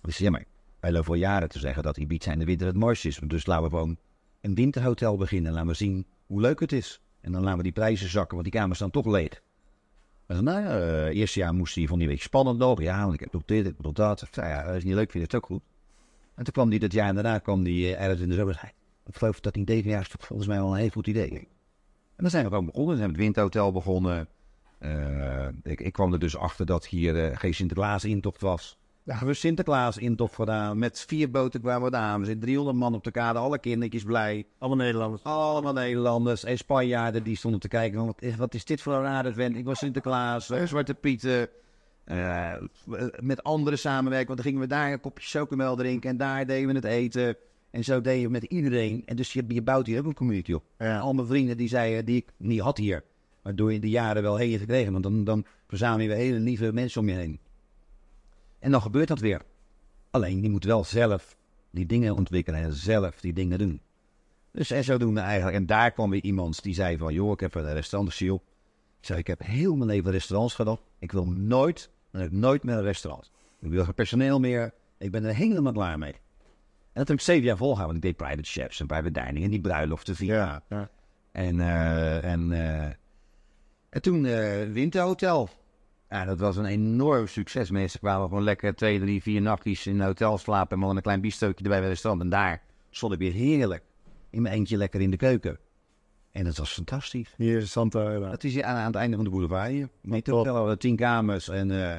Dus 0.00 0.18
ja, 0.18 0.30
maar 0.30 0.44
wij 0.80 0.92
lopen 0.92 1.10
al 1.10 1.14
jaren 1.14 1.48
te 1.48 1.58
zeggen 1.58 1.82
dat 1.82 1.96
Ibiza 1.96 2.32
in 2.32 2.38
de 2.38 2.44
winter 2.44 2.66
het 2.66 2.76
mooiste 2.76 3.08
is. 3.08 3.20
Dus 3.24 3.46
laten 3.46 3.64
we 3.64 3.70
gewoon 3.70 3.96
een 4.40 4.54
winterhotel 4.54 5.16
beginnen. 5.16 5.52
Laten 5.52 5.68
we 5.68 5.74
zien 5.74 6.06
hoe 6.26 6.40
leuk 6.40 6.60
het 6.60 6.72
is. 6.72 7.00
En 7.20 7.32
dan 7.32 7.42
laten 7.42 7.56
we 7.56 7.62
die 7.62 7.72
prijzen 7.72 8.08
zakken, 8.08 8.36
want 8.36 8.50
die 8.50 8.60
kamers 8.60 8.78
staan 8.78 8.90
toch 8.90 9.06
leeg. 9.06 9.42
En 10.28 10.44
nou 10.44 10.60
ja, 10.62 10.78
uh, 10.78 11.16
eerste 11.16 11.38
jaar 11.38 11.54
moest 11.54 11.74
hij, 11.74 11.84
hij 11.84 11.92
een 11.92 12.06
beetje 12.06 12.22
spannend 12.22 12.58
lopen. 12.58 12.84
Ja, 12.84 13.02
want 13.02 13.14
ik 13.14 13.20
heb 13.20 13.42
dit, 13.44 13.66
ik 13.66 13.76
bedoel 13.76 13.92
dat. 13.92 14.28
Nou 14.34 14.48
ja, 14.48 14.66
dat 14.66 14.74
is 14.74 14.84
niet 14.84 14.94
leuk, 14.94 15.10
vind 15.10 15.24
het 15.24 15.34
ook 15.34 15.46
goed. 15.46 15.62
En 16.34 16.44
toen 16.44 16.52
kwam 16.52 16.68
hij 16.68 16.78
dat 16.78 16.92
jaar 16.92 17.14
daarna, 17.14 17.38
kwam 17.38 17.62
hij 17.62 17.72
uh, 17.72 18.00
ergens 18.00 18.20
in 18.20 18.28
de 18.28 18.34
zomer. 18.34 18.72
Ik 19.06 19.16
geloof 19.16 19.40
dat 19.40 19.54
hij 19.54 19.64
deze 19.64 19.88
jaar 19.88 20.00
is 20.00 20.14
volgens 20.18 20.48
mij 20.48 20.58
wel 20.58 20.72
een 20.72 20.80
heel 20.80 20.88
goed 20.88 21.06
idee. 21.06 21.30
En 21.30 21.48
dan 22.16 22.30
zijn 22.30 22.44
we 22.44 22.50
gewoon 22.50 22.66
begonnen. 22.66 22.90
We 22.90 22.96
zijn 22.96 23.08
het 23.08 23.18
Windhotel 23.18 23.72
begonnen. 23.72 24.28
Uh, 24.80 25.48
ik, 25.62 25.80
ik, 25.80 25.92
kwam 25.92 26.12
er 26.12 26.18
dus 26.18 26.36
achter 26.36 26.66
dat 26.66 26.86
hier 26.86 27.38
geen 27.38 27.54
Sinterklaas 27.54 28.04
intocht 28.04 28.40
was. 28.40 28.77
Daar 29.08 29.16
hebben 29.16 29.34
we 29.34 29.40
Sinterklaas 29.40 29.98
intocht 29.98 30.34
gedaan. 30.34 30.78
Met 30.78 31.04
vier 31.06 31.30
boten 31.30 31.60
kwamen 31.60 31.82
we 31.82 31.90
daar. 31.90 32.18
We 32.18 32.24
zitten 32.24 32.44
300 32.44 32.76
man 32.76 32.94
op 32.94 33.04
de 33.04 33.10
kade. 33.10 33.38
Alle 33.38 33.58
kindertjes 33.58 34.02
blij. 34.02 34.46
Allemaal 34.58 34.84
Nederlanders. 34.84 35.22
Allemaal 35.22 35.72
Nederlanders. 35.72 36.44
En 36.44 36.58
Spanjaarden 36.58 37.22
die 37.22 37.36
stonden 37.36 37.60
te 37.60 37.68
kijken. 37.68 38.06
Wat, 38.06 38.22
wat 38.36 38.54
is 38.54 38.64
dit 38.64 38.82
voor 38.82 38.92
een 38.92 39.02
rare 39.02 39.32
vent? 39.32 39.56
Ik 39.56 39.64
was 39.64 39.78
Sinterklaas. 39.78 40.46
Zwarte 40.46 40.94
Pieten. 40.94 41.48
Uh, 42.06 42.52
met 43.18 43.42
anderen 43.42 43.78
samenwerken. 43.78 44.26
Want 44.26 44.38
dan 44.38 44.46
gingen 44.46 44.68
we 44.68 44.74
daar 44.74 44.92
een 44.92 45.00
kopje 45.00 45.28
chocomel 45.28 45.76
drinken. 45.76 46.10
En 46.10 46.16
daar 46.16 46.46
deden 46.46 46.68
we 46.68 46.74
het 46.74 46.84
eten. 46.84 47.36
En 47.70 47.84
zo 47.84 48.00
deden 48.00 48.24
we 48.24 48.30
met 48.30 48.44
iedereen. 48.44 49.02
En 49.06 49.16
dus 49.16 49.32
je, 49.32 49.44
je 49.48 49.62
bouwt 49.62 49.86
hier 49.86 49.98
ook 49.98 50.06
een 50.06 50.14
community 50.14 50.52
op. 50.52 50.64
Ja. 50.78 50.98
Al 50.98 51.12
mijn 51.12 51.26
vrienden 51.26 51.56
die 51.56 51.68
zeiden, 51.68 52.04
die 52.04 52.16
ik 52.16 52.32
niet 52.36 52.60
had 52.60 52.78
hier. 52.78 53.04
Maar 53.42 53.54
door 53.54 53.72
in 53.72 53.80
de 53.80 53.90
jaren 53.90 54.22
wel 54.22 54.36
heen 54.36 54.58
gekregen. 54.58 54.92
Want 54.92 55.04
dan, 55.04 55.24
dan 55.24 55.44
verzamel 55.66 56.06
je 56.06 56.12
hele 56.12 56.38
lieve 56.38 56.72
mensen 56.72 57.00
om 57.00 57.08
je 57.08 57.14
heen. 57.14 57.40
En 58.58 58.70
dan 58.70 58.82
gebeurt 58.82 59.08
dat 59.08 59.18
weer. 59.18 59.42
Alleen, 60.10 60.42
je 60.42 60.50
moet 60.50 60.64
wel 60.64 60.84
zelf 60.84 61.36
die 61.70 61.86
dingen 61.86 62.14
ontwikkelen 62.14 62.60
en 62.60 62.72
zelf 62.72 63.20
die 63.20 63.32
dingen 63.32 63.58
doen. 63.58 63.80
Dus 64.50 64.70
en 64.70 64.84
zodoende 64.84 65.20
eigenlijk. 65.20 65.56
En 65.56 65.66
daar 65.66 65.90
kwam 65.90 66.10
weer 66.10 66.22
iemand 66.22 66.62
die 66.62 66.74
zei 66.74 66.96
van... 66.96 67.12
joh, 67.14 67.32
ik 67.32 67.40
heb 67.40 67.54
een 67.54 67.72
restaurant, 67.72 68.20
Ik 68.20 68.40
zei, 69.00 69.18
ik 69.18 69.26
heb 69.26 69.42
heel 69.42 69.76
mijn 69.76 69.90
leven 69.90 70.10
restaurants 70.10 70.54
gedaan. 70.54 70.78
Ik 70.98 71.12
wil 71.12 71.26
nooit, 71.26 71.90
nooit 72.30 72.62
meer 72.62 72.74
een 72.74 72.82
restaurant. 72.82 73.30
Ik 73.60 73.70
wil 73.70 73.84
geen 73.84 73.94
personeel 73.94 74.40
meer. 74.40 74.74
Ik 74.98 75.10
ben 75.10 75.24
er 75.24 75.34
helemaal 75.34 75.72
klaar 75.72 75.98
mee. 75.98 76.12
En 76.12 77.04
dat 77.04 77.08
heb 77.08 77.16
ik 77.16 77.22
zeven 77.22 77.44
jaar 77.44 77.56
volgehouden. 77.56 77.96
Ik 77.96 78.02
deed 78.02 78.16
private 78.16 78.48
chefs 78.48 78.80
en 78.80 78.86
private 78.86 79.10
dining 79.10 79.44
en 79.44 79.50
die 79.50 79.60
bruiloften 79.60 80.16
via. 80.16 80.34
Ja, 80.34 80.62
ja. 80.68 80.90
En, 81.32 81.56
uh, 81.56 82.24
en, 82.24 82.50
uh, 82.50 82.84
en 83.88 84.02
toen 84.02 84.24
uh, 84.24 84.72
Winterhotel. 84.72 85.48
Ja, 86.10 86.24
dat 86.24 86.38
was 86.38 86.56
een 86.56 86.64
enorm 86.64 87.26
succes. 87.26 87.70
Mensen 87.70 88.00
kwamen 88.00 88.28
gewoon 88.28 88.42
lekker 88.42 88.74
twee, 88.74 89.00
drie, 89.00 89.22
vier 89.22 89.40
nachtjes 89.40 89.86
in 89.86 89.94
een 89.94 90.06
hotel 90.06 90.38
slapen. 90.38 90.76
En 90.80 90.86
dan 90.86 90.96
een 90.96 91.02
klein 91.02 91.20
bistootje 91.20 91.64
erbij 91.64 91.80
bij 91.80 91.88
de 91.88 91.94
strand. 91.94 92.20
En 92.20 92.28
daar 92.28 92.62
stond 92.90 93.12
ik 93.12 93.18
weer 93.18 93.32
heerlijk 93.32 93.82
in 94.30 94.42
mijn 94.42 94.54
eentje 94.54 94.76
lekker 94.76 95.00
in 95.00 95.10
de 95.10 95.16
keuken. 95.16 95.58
En 96.30 96.44
dat 96.44 96.56
was 96.56 96.72
fantastisch. 96.72 97.34
Hier 97.36 97.58
is 97.58 97.70
Santa 97.70 98.18
Dat 98.18 98.44
is 98.44 98.62
aan, 98.62 98.76
aan, 98.76 98.86
het 98.86 98.94
einde 98.94 99.16
van 99.16 99.24
de 99.24 99.30
boulevard 99.30 99.70
hier. 99.70 99.88
Met 100.00 100.26
hotel, 100.26 100.76
tien 100.76 100.96
kamers 100.96 101.48
en 101.48 101.70
uh, 101.70 101.96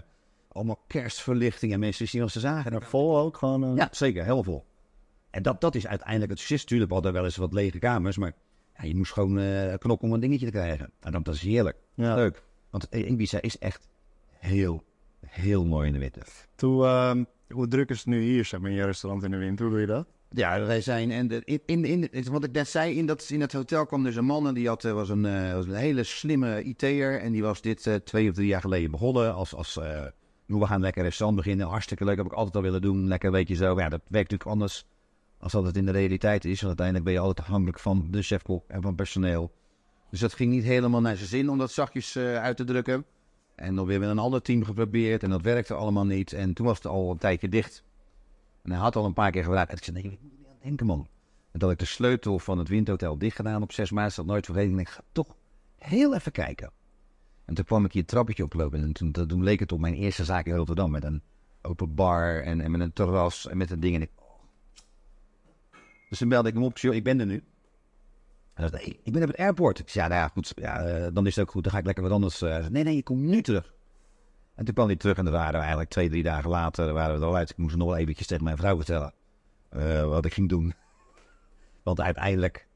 allemaal 0.47 0.80
kerstverlichting. 0.88 1.74
En 1.74 1.80
mensen 1.80 2.07
zien 2.07 2.22
wat 2.22 2.32
ze 2.32 2.39
zagen. 2.39 2.72
En 2.72 2.82
vol 2.82 3.18
ook 3.18 3.38
gewoon? 3.38 3.64
Uh... 3.64 3.76
Ja, 3.76 3.88
zeker. 3.91 4.24
Heel 4.24 4.43
vol. 4.43 4.66
En 5.30 5.43
dat, 5.43 5.62
dat 5.62 5.76
is 5.76 5.88
uiteindelijk 5.88 6.32
het 6.32 6.39
succes. 6.39 6.64
Tuurlijk 6.64 6.91
hadden 6.91 7.14
wel 7.14 7.24
eens 7.24 7.36
wat 7.36 7.53
lege 7.53 7.80
kamers. 7.80 8.18
Maar 8.18 8.34
ja, 8.78 8.84
je 8.84 8.95
moest 8.95 9.14
gewoon 9.14 9.39
uh, 9.39 9.74
knokken 9.74 10.07
om 10.07 10.14
een 10.14 10.20
dingetje 10.20 10.45
te 10.45 10.51
krijgen. 10.51 10.91
En 10.99 11.12
dat, 11.12 11.26
dat 11.26 11.36
is 11.36 11.41
heerlijk. 11.41 11.78
Ja. 11.93 12.16
Leuk. 12.16 12.43
Want 12.70 12.88
Ibiza 12.91 13.41
is 13.41 13.57
echt 13.57 13.88
heel, 14.39 14.83
heel 15.25 15.65
mooi 15.65 15.87
in 15.87 15.93
de 15.93 15.99
winter. 15.99 16.27
Toen, 16.55 16.79
uh, 16.79 17.11
hoe 17.49 17.67
druk 17.67 17.89
is 17.89 17.97
het 17.97 18.05
nu 18.05 18.21
hier, 18.21 18.45
zeg 18.45 18.59
maar, 18.59 18.69
in 18.69 18.75
je 18.75 18.85
restaurant 18.85 19.23
in 19.23 19.31
de 19.31 19.37
winter? 19.37 19.65
Hoe 19.65 19.73
doe 19.73 19.81
je 19.81 19.87
dat? 19.87 20.07
Ja, 20.31 20.65
wij 20.65 20.81
zijn, 20.81 21.11
en 21.11 21.27
de, 21.27 21.41
in, 21.45 21.61
in, 21.65 22.11
in, 22.11 22.31
wat 22.31 22.43
ik 22.43 22.51
net 22.51 22.67
zei, 22.67 22.97
in 22.97 23.05
dat, 23.05 23.29
in 23.29 23.41
het 23.41 23.53
hotel 23.53 23.85
kwam 23.85 24.03
dus 24.03 24.15
een 24.15 24.25
man 24.25 24.47
en 24.47 24.53
die 24.53 24.67
had, 24.67 24.83
eh, 24.83 24.91
was, 24.91 25.09
een, 25.09 25.25
uh, 25.25 25.53
was 25.53 25.65
een 25.65 25.73
hele 25.73 26.03
slimme 26.03 26.63
IT'er. 26.63 27.19
En 27.19 27.31
die 27.31 27.41
was 27.41 27.61
dit 27.61 27.85
uh, 27.85 27.95
twee 27.95 28.29
of 28.29 28.35
drie 28.35 28.47
jaar 28.47 28.61
geleden 28.61 28.91
begonnen 28.91 29.33
als, 29.33 29.55
als 29.55 29.77
uh, 29.77 30.05
we 30.45 30.65
gaan 30.65 30.81
lekker 30.81 31.03
restaurant 31.03 31.37
beginnen. 31.37 31.67
Hartstikke 31.67 32.05
leuk, 32.05 32.17
heb 32.17 32.25
ik 32.25 32.33
altijd 32.33 32.55
al 32.55 32.61
willen 32.61 32.81
doen. 32.81 33.07
Lekker 33.07 33.31
weet 33.31 33.47
je 33.47 33.55
zo, 33.55 33.79
ja, 33.79 33.89
dat 33.89 34.01
werkt 34.07 34.31
natuurlijk 34.31 34.49
anders 34.49 34.85
als 35.37 35.51
dat 35.51 35.65
het 35.65 35.77
in 35.77 35.85
de 35.85 35.91
realiteit 35.91 36.45
is. 36.45 36.61
Want 36.61 36.67
uiteindelijk 36.67 37.05
ben 37.05 37.13
je 37.13 37.19
altijd 37.19 37.47
afhankelijk 37.47 37.79
van 37.79 38.07
de 38.11 38.21
chefkok 38.21 38.63
en 38.67 38.81
van 38.81 38.95
personeel. 38.95 39.51
Dus 40.09 40.19
dat 40.19 40.33
ging 40.33 40.51
niet 40.51 40.63
helemaal 40.63 41.01
naar 41.01 41.15
zijn 41.15 41.29
zin 41.29 41.49
om 41.49 41.57
dat 41.57 41.71
zachtjes 41.71 42.17
uit 42.17 42.57
te 42.57 42.63
drukken. 42.63 43.05
En 43.60 43.76
dan 43.76 43.86
weer 43.86 43.99
met 43.99 44.10
een 44.10 44.20
ander 44.20 44.41
team 44.41 44.64
geprobeerd 44.64 45.24
en 45.24 45.30
dat 45.30 45.41
werkte 45.41 45.74
allemaal 45.74 46.05
niet. 46.05 46.34
En 46.34 46.53
toen 46.53 46.66
was 46.66 46.78
het 46.78 46.86
al 46.86 47.12
een 47.12 47.18
tijdje 47.18 47.49
dicht. 47.49 47.84
En 48.62 48.72
hij 48.72 48.80
had 48.80 48.95
al 48.95 49.05
een 49.05 49.14
paar 49.14 49.32
keer 49.32 49.43
gevraagd. 49.43 49.70
En 49.70 49.78
ik 49.78 49.84
zei, 49.84 50.01
nee, 50.01 50.12
ik 50.12 50.20
moet 50.22 50.38
niet 50.38 50.47
aan 50.47 50.57
denken, 50.62 50.86
man. 50.86 51.07
En 51.51 51.60
dat 51.60 51.72
ik 51.72 51.80
de 51.80 51.86
sleutel 51.86 52.39
van 52.39 52.57
het 52.57 52.68
Windhotel 52.68 53.18
dicht 53.18 53.36
gedaan 53.36 53.62
op 53.62 53.72
6 53.72 53.91
maart. 53.91 54.16
Dat 54.16 54.26
nooit 54.26 54.45
vergeten. 54.45 54.74
En 54.74 54.80
ik 54.80 54.89
ga 54.89 55.01
toch 55.12 55.36
heel 55.78 56.16
even 56.16 56.32
kijken. 56.32 56.72
En 57.45 57.53
toen 57.53 57.66
kwam 57.66 57.86
ik 57.86 57.91
hier 57.91 58.01
het 58.01 58.12
trappetje 58.12 58.43
oplopen. 58.43 58.95
En 58.95 59.12
toen, 59.28 59.43
leek 59.43 59.60
het 59.60 59.72
op 59.72 59.80
mijn 59.80 59.93
eerste 59.93 60.26
zaak 60.26 60.45
in 60.45 60.55
Rotterdam. 60.55 60.91
Met 60.91 61.03
een 61.03 61.22
open 61.62 61.95
bar 61.95 62.41
en, 62.41 62.62
en 62.62 62.72
met 62.72 62.82
een 62.82 62.93
terras 62.93 63.47
en 63.47 63.57
met 63.57 63.72
een 63.72 63.80
ding. 63.80 63.95
En 63.95 64.01
ik. 64.01 64.10
Dus 66.10 66.18
toen 66.18 66.30
belde 66.30 66.47
ik 66.47 66.53
hem 66.53 66.64
op. 66.64 66.78
Ik 66.78 67.03
ben 67.03 67.20
er 67.20 67.26
nu. 67.26 67.43
Ik 69.03 69.12
ben 69.12 69.22
op 69.22 69.28
het 69.28 69.38
airport. 69.38 69.80
Ik 69.80 69.89
zei, 69.89 70.10
ja, 70.10 70.16
nou 70.16 70.30
goed, 70.30 70.53
ja, 70.55 70.88
uh, 70.88 71.07
dan 71.14 71.28
is 71.28 71.36
het 71.36 71.45
ook 71.45 71.51
goed. 71.51 71.64
Dan 71.64 71.72
ga 71.72 71.78
ik 71.78 71.86
lekker 71.86 72.03
wat 72.03 72.12
anders. 72.12 72.41
Uh, 72.41 72.68
nee, 72.68 72.84
nee, 72.84 72.95
je 72.95 73.03
komt 73.03 73.22
nu 73.22 73.41
terug. 73.41 73.74
En 74.55 74.66
toen 74.66 74.74
kwam 74.74 74.88
hij 74.88 74.95
terug 74.95 75.18
en 75.18 75.24
dan 75.24 75.34
waren 75.34 75.53
we 75.53 75.60
eigenlijk 75.60 75.89
twee, 75.89 76.10
drie 76.10 76.24
dagen 76.24 76.49
later 76.49 76.93
waren 76.93 77.16
we 77.16 77.22
er 77.22 77.28
al 77.28 77.36
uit. 77.36 77.49
Ik 77.49 77.57
moest 77.57 77.76
nog 77.76 77.88
wel 77.88 77.97
eventjes 77.97 78.28
tegen 78.28 78.43
mijn 78.43 78.57
vrouw 78.57 78.76
vertellen 78.76 79.14
uh, 79.72 80.03
wat 80.03 80.26
ik 80.26 80.34
ging 80.34 80.49
doen. 80.49 80.74
Want 81.84 82.01
uiteindelijk 82.01 82.68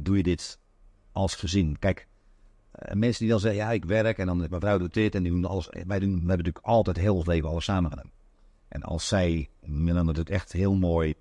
doe 0.00 0.16
je 0.16 0.22
dit 0.22 0.58
als 1.12 1.34
gezin. 1.34 1.78
Kijk, 1.78 2.08
mensen 2.92 3.20
die 3.20 3.30
dan 3.30 3.40
zeggen, 3.40 3.60
ja, 3.60 3.70
ik 3.70 3.84
werk 3.84 4.18
en 4.18 4.26
dan 4.26 4.36
mijn 4.36 4.60
vrouw 4.60 4.78
doet 4.78 4.94
dit 4.94 5.14
en 5.14 5.22
die 5.22 5.32
doen 5.32 5.44
alles. 5.44 5.68
Wij, 5.86 5.98
doen, 5.98 6.12
we 6.12 6.16
hebben 6.16 6.26
natuurlijk 6.28 6.64
altijd 6.64 6.96
heel 6.96 7.14
ons 7.14 7.26
leven 7.26 7.48
alles 7.48 7.64
samen 7.64 7.90
gedaan. 7.90 8.10
En 8.68 8.82
als 8.82 9.08
zij, 9.08 9.48
dan 9.60 10.06
het 10.06 10.30
echt 10.30 10.52
heel 10.52 10.74
mooi 10.74 11.14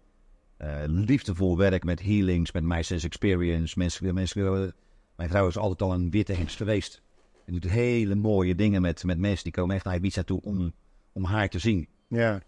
eh, 0.58 0.84
liefdevol 0.86 1.58
werk 1.58 1.84
met 1.84 2.02
healings, 2.02 2.52
met 2.52 2.64
My 2.64 2.82
Sense 2.84 3.06
Experience. 3.06 3.80
Mensen, 3.80 4.14
mensen, 4.14 4.74
mijn 5.16 5.30
vrouw 5.30 5.48
is 5.48 5.58
altijd 5.58 5.82
al 5.82 5.94
een 5.94 6.10
witte 6.10 6.34
hengst 6.34 6.56
geweest. 6.56 7.02
En 7.46 7.54
doet 7.54 7.72
hele 7.72 8.16
mooie 8.16 8.56
dingen 8.56 8.82
met, 8.82 9.04
met 9.04 9.18
mensen 9.18 9.44
die 9.44 9.54
komen 9.54 9.76
echt 9.76 9.86
naar 9.86 9.96
Ibiza 9.96 10.24
toe 10.24 10.42
om, 10.42 10.74
om 11.12 11.24
haar 11.24 11.50
te 11.50 11.60
zien. 11.60 11.88
Ja. 12.08 12.42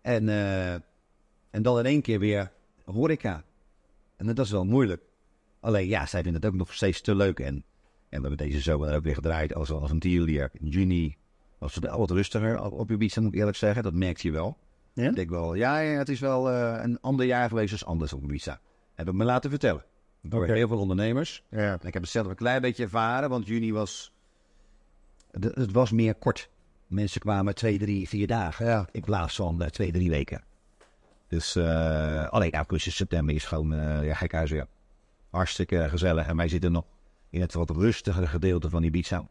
En, 0.00 0.28
eh, 0.28 0.72
en 1.50 1.62
dan 1.62 1.78
in 1.78 1.84
één 1.84 2.02
keer 2.02 2.18
weer 2.18 2.52
horeca. 2.84 3.44
En 4.16 4.26
dat 4.26 4.38
is 4.38 4.50
wel 4.50 4.64
moeilijk. 4.64 5.02
Alleen 5.60 5.86
ja, 5.86 6.06
zij 6.06 6.22
vinden 6.22 6.42
het 6.42 6.50
ook 6.50 6.58
nog 6.58 6.74
steeds 6.74 7.00
te 7.00 7.14
leuk. 7.14 7.40
En, 7.40 7.54
en 8.08 8.22
we 8.22 8.28
hebben 8.28 8.36
deze 8.36 8.60
zomer 8.60 8.94
ook 8.94 9.02
weer 9.02 9.14
gedraaid 9.14 9.54
als, 9.54 9.70
als 9.70 9.90
een 9.90 9.98
dealer. 9.98 10.50
In 10.52 10.68
juni 10.68 11.16
was 11.58 11.74
het 11.74 11.84
wel 11.84 11.98
wat 11.98 12.10
rustiger 12.10 12.62
op 12.62 12.72
op 12.72 12.90
Ibiza, 12.90 13.20
moet 13.20 13.32
ik 13.32 13.38
eerlijk 13.38 13.56
zeggen. 13.56 13.82
Dat 13.82 13.94
merkte 13.94 14.26
je 14.26 14.32
wel. 14.32 14.56
Ja? 15.02 15.08
Ik 15.08 15.14
denk 15.14 15.30
wel, 15.30 15.54
ja, 15.54 15.78
ja, 15.78 15.98
het 15.98 16.08
is 16.08 16.20
wel 16.20 16.50
eh, 16.50 16.82
een 16.82 17.00
ander 17.00 17.26
jaar 17.26 17.48
geweest 17.48 17.72
als 17.72 17.84
anders 17.84 18.12
op 18.12 18.22
Ibiza. 18.22 18.60
Heb 18.94 19.08
ik 19.08 19.14
me 19.14 19.24
laten 19.24 19.50
vertellen. 19.50 19.84
Door 20.20 20.46
heel 20.46 20.68
veel 20.68 20.78
ondernemers. 20.78 21.44
Ja. 21.50 21.72
En 21.80 21.86
ik 21.86 21.92
heb 21.92 22.02
het 22.02 22.10
zelf 22.10 22.26
een 22.26 22.34
klein 22.34 22.60
beetje 22.60 22.82
ervaren, 22.82 23.28
want 23.28 23.46
juni 23.46 23.72
was... 23.72 24.12
Het, 25.30 25.44
het 25.44 25.72
was 25.72 25.90
meer 25.90 26.14
kort. 26.14 26.50
Mensen 26.86 27.20
kwamen 27.20 27.54
twee, 27.54 27.78
drie, 27.78 28.08
vier 28.08 28.26
dagen. 28.26 28.66
Ja. 28.66 28.88
In 28.92 29.00
plaats 29.00 29.34
van 29.36 29.62
eh, 29.62 29.68
twee, 29.68 29.92
drie 29.92 30.10
weken. 30.10 30.42
Dus 31.28 31.56
eh, 31.56 32.28
alleen 32.28 32.52
augustus, 32.52 32.96
september 32.96 33.34
is 33.34 33.44
gewoon 33.44 34.02
ja, 34.04 34.14
gek 34.14 34.32
huis 34.32 34.50
weer. 34.50 34.66
Hartstikke 35.30 35.88
gezellig. 35.88 36.26
En 36.26 36.36
wij 36.36 36.48
zitten 36.48 36.72
nog 36.72 36.84
in 37.30 37.40
het 37.40 37.54
wat 37.54 37.70
rustigere 37.70 38.26
gedeelte 38.26 38.70
van 38.70 38.82
Ibiza. 38.82 39.28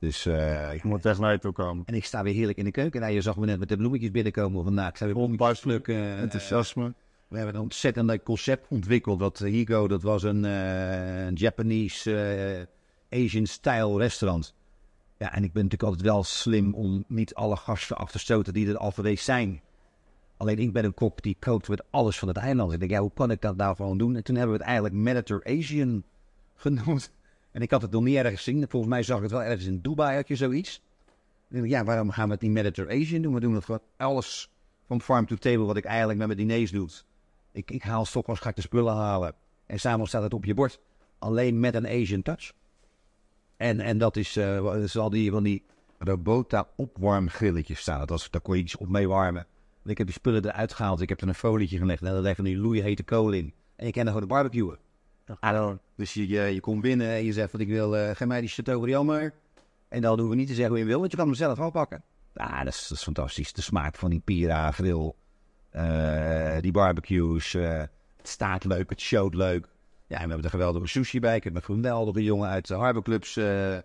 Dus, 0.00 0.26
eh, 0.26 0.74
Ik 0.74 0.82
moet 0.84 1.04
echt 1.06 1.18
naar 1.18 1.32
je 1.32 1.38
toe 1.38 1.52
komen. 1.52 1.84
en 1.86 1.94
ik 1.94 2.04
sta 2.04 2.22
weer 2.22 2.34
heerlijk 2.34 2.58
in 2.58 2.64
de 2.64 2.70
keuken. 2.70 3.00
Nou, 3.00 3.12
je 3.12 3.20
zag 3.20 3.36
me 3.36 3.46
net 3.46 3.58
met 3.58 3.68
de 3.68 3.76
bloemetjes 3.76 4.10
binnenkomen 4.10 4.64
vandaag. 4.64 4.88
Ik 4.88 4.96
sta 4.96 5.04
weer 5.04 5.14
bloemetjes 5.14 5.60
plukken. 5.60 5.94
Eh, 5.94 6.20
Enthousiasme. 6.20 6.94
we 7.28 7.36
hebben 7.36 7.54
een 7.54 7.60
ontzettend 7.60 8.22
concept 8.22 8.66
ontwikkeld. 8.68 9.18
Dat 9.18 9.40
eh, 9.40 9.50
Higo, 9.50 9.88
dat 9.88 10.02
was 10.02 10.22
een, 10.22 10.44
eh, 10.44 11.24
een 11.26 11.34
Japanese 11.34 12.66
eh, 13.10 13.24
Asian 13.24 13.46
style 13.46 13.98
restaurant. 13.98 14.54
Ja, 15.18 15.32
en 15.34 15.44
ik 15.44 15.52
ben 15.52 15.62
natuurlijk 15.62 15.90
altijd 15.90 16.02
wel 16.12 16.24
slim 16.24 16.74
om 16.74 17.04
niet 17.08 17.34
alle 17.34 17.56
gasten 17.56 17.96
af 17.96 18.10
te 18.10 18.18
stoten 18.18 18.52
die 18.52 18.68
er 18.68 18.76
al 18.76 18.90
geweest 18.90 19.24
zijn. 19.24 19.60
Alleen 20.36 20.58
ik 20.58 20.72
ben 20.72 20.84
een 20.84 20.94
kok 20.94 21.22
die 21.22 21.36
kookt 21.38 21.68
met 21.68 21.82
alles 21.90 22.18
van 22.18 22.28
het 22.28 22.36
eiland. 22.36 22.72
Ik 22.72 22.78
denk, 22.78 22.90
ja, 22.90 23.00
hoe 23.00 23.12
kan 23.14 23.30
ik 23.30 23.40
dat 23.40 23.56
nou 23.56 23.76
gewoon 23.76 23.98
doen? 23.98 24.16
En 24.16 24.24
toen 24.24 24.34
hebben 24.36 24.52
we 24.52 24.58
het 24.58 24.66
eigenlijk 24.68 24.96
Mediterranean 25.02 25.58
Asian 25.58 26.02
genoemd. 26.56 27.12
En 27.52 27.62
ik 27.62 27.70
had 27.70 27.82
het 27.82 27.90
nog 27.90 28.02
niet 28.02 28.16
ergens 28.16 28.42
gezien. 28.42 28.66
Volgens 28.68 28.92
mij 28.92 29.02
zag 29.02 29.16
ik 29.16 29.22
het 29.22 29.32
wel 29.32 29.42
ergens 29.42 29.66
in 29.66 29.80
Dubai, 29.80 30.16
had 30.16 30.28
je 30.28 30.36
zoiets. 30.36 30.82
Denk, 31.48 31.66
ja, 31.66 31.84
waarom 31.84 32.10
gaan 32.10 32.26
we 32.26 32.32
het 32.32 32.42
niet 32.42 32.50
Mediterranean 32.50 33.22
doen? 33.22 33.34
We 33.34 33.40
doen 33.40 33.54
het 33.54 33.64
gewoon 33.64 33.82
alles 33.96 34.50
van 34.86 35.00
farm 35.00 35.26
to 35.26 35.36
table, 35.36 35.64
wat 35.64 35.76
ik 35.76 35.84
eigenlijk 35.84 36.18
met 36.18 36.26
mijn 36.26 36.38
diners 36.38 36.70
doe. 36.70 36.88
Ik, 37.52 37.70
ik 37.70 37.82
haal 37.82 38.04
's 38.04 38.16
ochtends, 38.16 38.40
ga 38.40 38.48
ik 38.48 38.56
de 38.56 38.60
spullen 38.60 38.94
halen. 38.94 39.34
En 39.66 39.80
s'avonds 39.80 40.08
staat 40.08 40.22
het 40.22 40.34
op 40.34 40.44
je 40.44 40.54
bord. 40.54 40.80
Alleen 41.18 41.60
met 41.60 41.74
een 41.74 41.86
Asian 41.86 42.22
touch. 42.22 42.52
En, 43.56 43.80
en 43.80 43.98
dat 43.98 44.16
is, 44.16 44.36
is 44.82 44.96
al 44.96 45.10
die 45.10 45.30
van 45.30 45.42
die 45.42 45.64
Robota 45.98 46.68
opwarmgrilletjes 46.76 47.80
staan. 47.80 47.98
Dat 47.98 48.08
was, 48.08 48.30
daar 48.30 48.40
kon 48.40 48.56
je 48.56 48.62
iets 48.62 48.76
op 48.76 48.88
mee 48.88 49.08
warmen. 49.08 49.46
En 49.84 49.90
ik 49.90 49.98
heb 49.98 50.06
die 50.06 50.16
spullen 50.16 50.44
eruit 50.44 50.72
gehaald. 50.72 51.00
Ik 51.00 51.08
heb 51.08 51.20
er 51.20 51.28
een 51.28 51.34
folietje 51.34 51.78
gelegd. 51.78 52.02
En 52.02 52.12
daar 52.12 52.20
leggen 52.20 52.44
die 52.44 52.56
loeihete 52.56 53.02
kool 53.02 53.32
in. 53.32 53.54
En 53.76 53.86
je 53.86 53.92
kan 53.92 54.02
er 54.02 54.06
gewoon 54.06 54.22
de 54.22 54.34
barbecuen. 54.34 54.78
Dus 55.96 56.14
je, 56.14 56.28
je, 56.28 56.40
je 56.40 56.60
komt 56.60 56.80
binnen 56.82 57.08
en 57.08 57.24
je 57.24 57.32
zegt 57.32 57.50
van 57.50 57.60
ik 57.60 57.68
wil, 57.68 57.96
eh 57.96 58.16
geef 58.16 58.26
mij 58.26 58.40
die 58.40 58.48
Chateaubriand 58.50 59.06
maar. 59.06 59.32
En 59.88 60.00
dan 60.00 60.10
hoeven 60.12 60.28
we 60.28 60.36
niet 60.36 60.46
te 60.48 60.54
zeggen 60.54 60.70
hoe 60.72 60.82
je 60.82 60.88
wil, 60.88 60.98
want 60.98 61.10
je 61.10 61.16
kan 61.16 61.26
hem 61.26 61.34
zelf 61.34 61.58
afpakken. 61.58 62.02
Ah, 62.34 62.58
dat 62.58 62.66
is, 62.74 62.86
dat 62.88 62.98
is 62.98 63.04
fantastisch. 63.04 63.52
De 63.52 63.62
smaak 63.62 63.96
van 63.96 64.10
die 64.10 64.20
Pira 64.24 64.70
grill. 64.70 65.12
eh, 65.70 66.60
die 66.60 66.72
barbecues. 66.72 67.54
eh, 67.54 67.78
het 68.16 68.28
staat 68.28 68.64
leuk, 68.64 68.90
het 68.90 69.00
showt 69.00 69.34
leuk. 69.34 69.66
Ja, 70.06 70.16
en 70.16 70.22
we 70.22 70.28
hebben 70.28 70.44
er 70.44 70.50
geweldige 70.50 70.86
sushi 70.86 71.20
bij. 71.20 71.36
Ik 71.36 71.44
heb 71.44 71.54
een 71.54 71.62
geweldige 71.62 72.22
jongen 72.22 72.48
uit 72.48 72.66
de 72.66 72.74
Harbor 72.74 73.02
Clubs. 73.02 73.36
eh, 73.36 73.76
eh, 73.76 73.82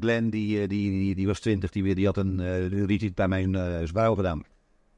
Glenn, 0.00 0.30
die, 0.30 0.60
eh, 0.62 0.68
die, 0.68 0.90
die, 0.90 1.14
die 1.14 1.26
was 1.26 1.40
twintig. 1.40 1.70
Die, 1.70 1.94
die 1.94 2.06
had 2.06 2.16
een 2.16 2.40
eh, 2.40 2.70
die 2.70 2.86
retreat 2.86 3.14
bij 3.14 3.28
mijn 3.28 3.54
eh 3.54 3.88
vrouw 3.88 4.14
gedaan. 4.14 4.38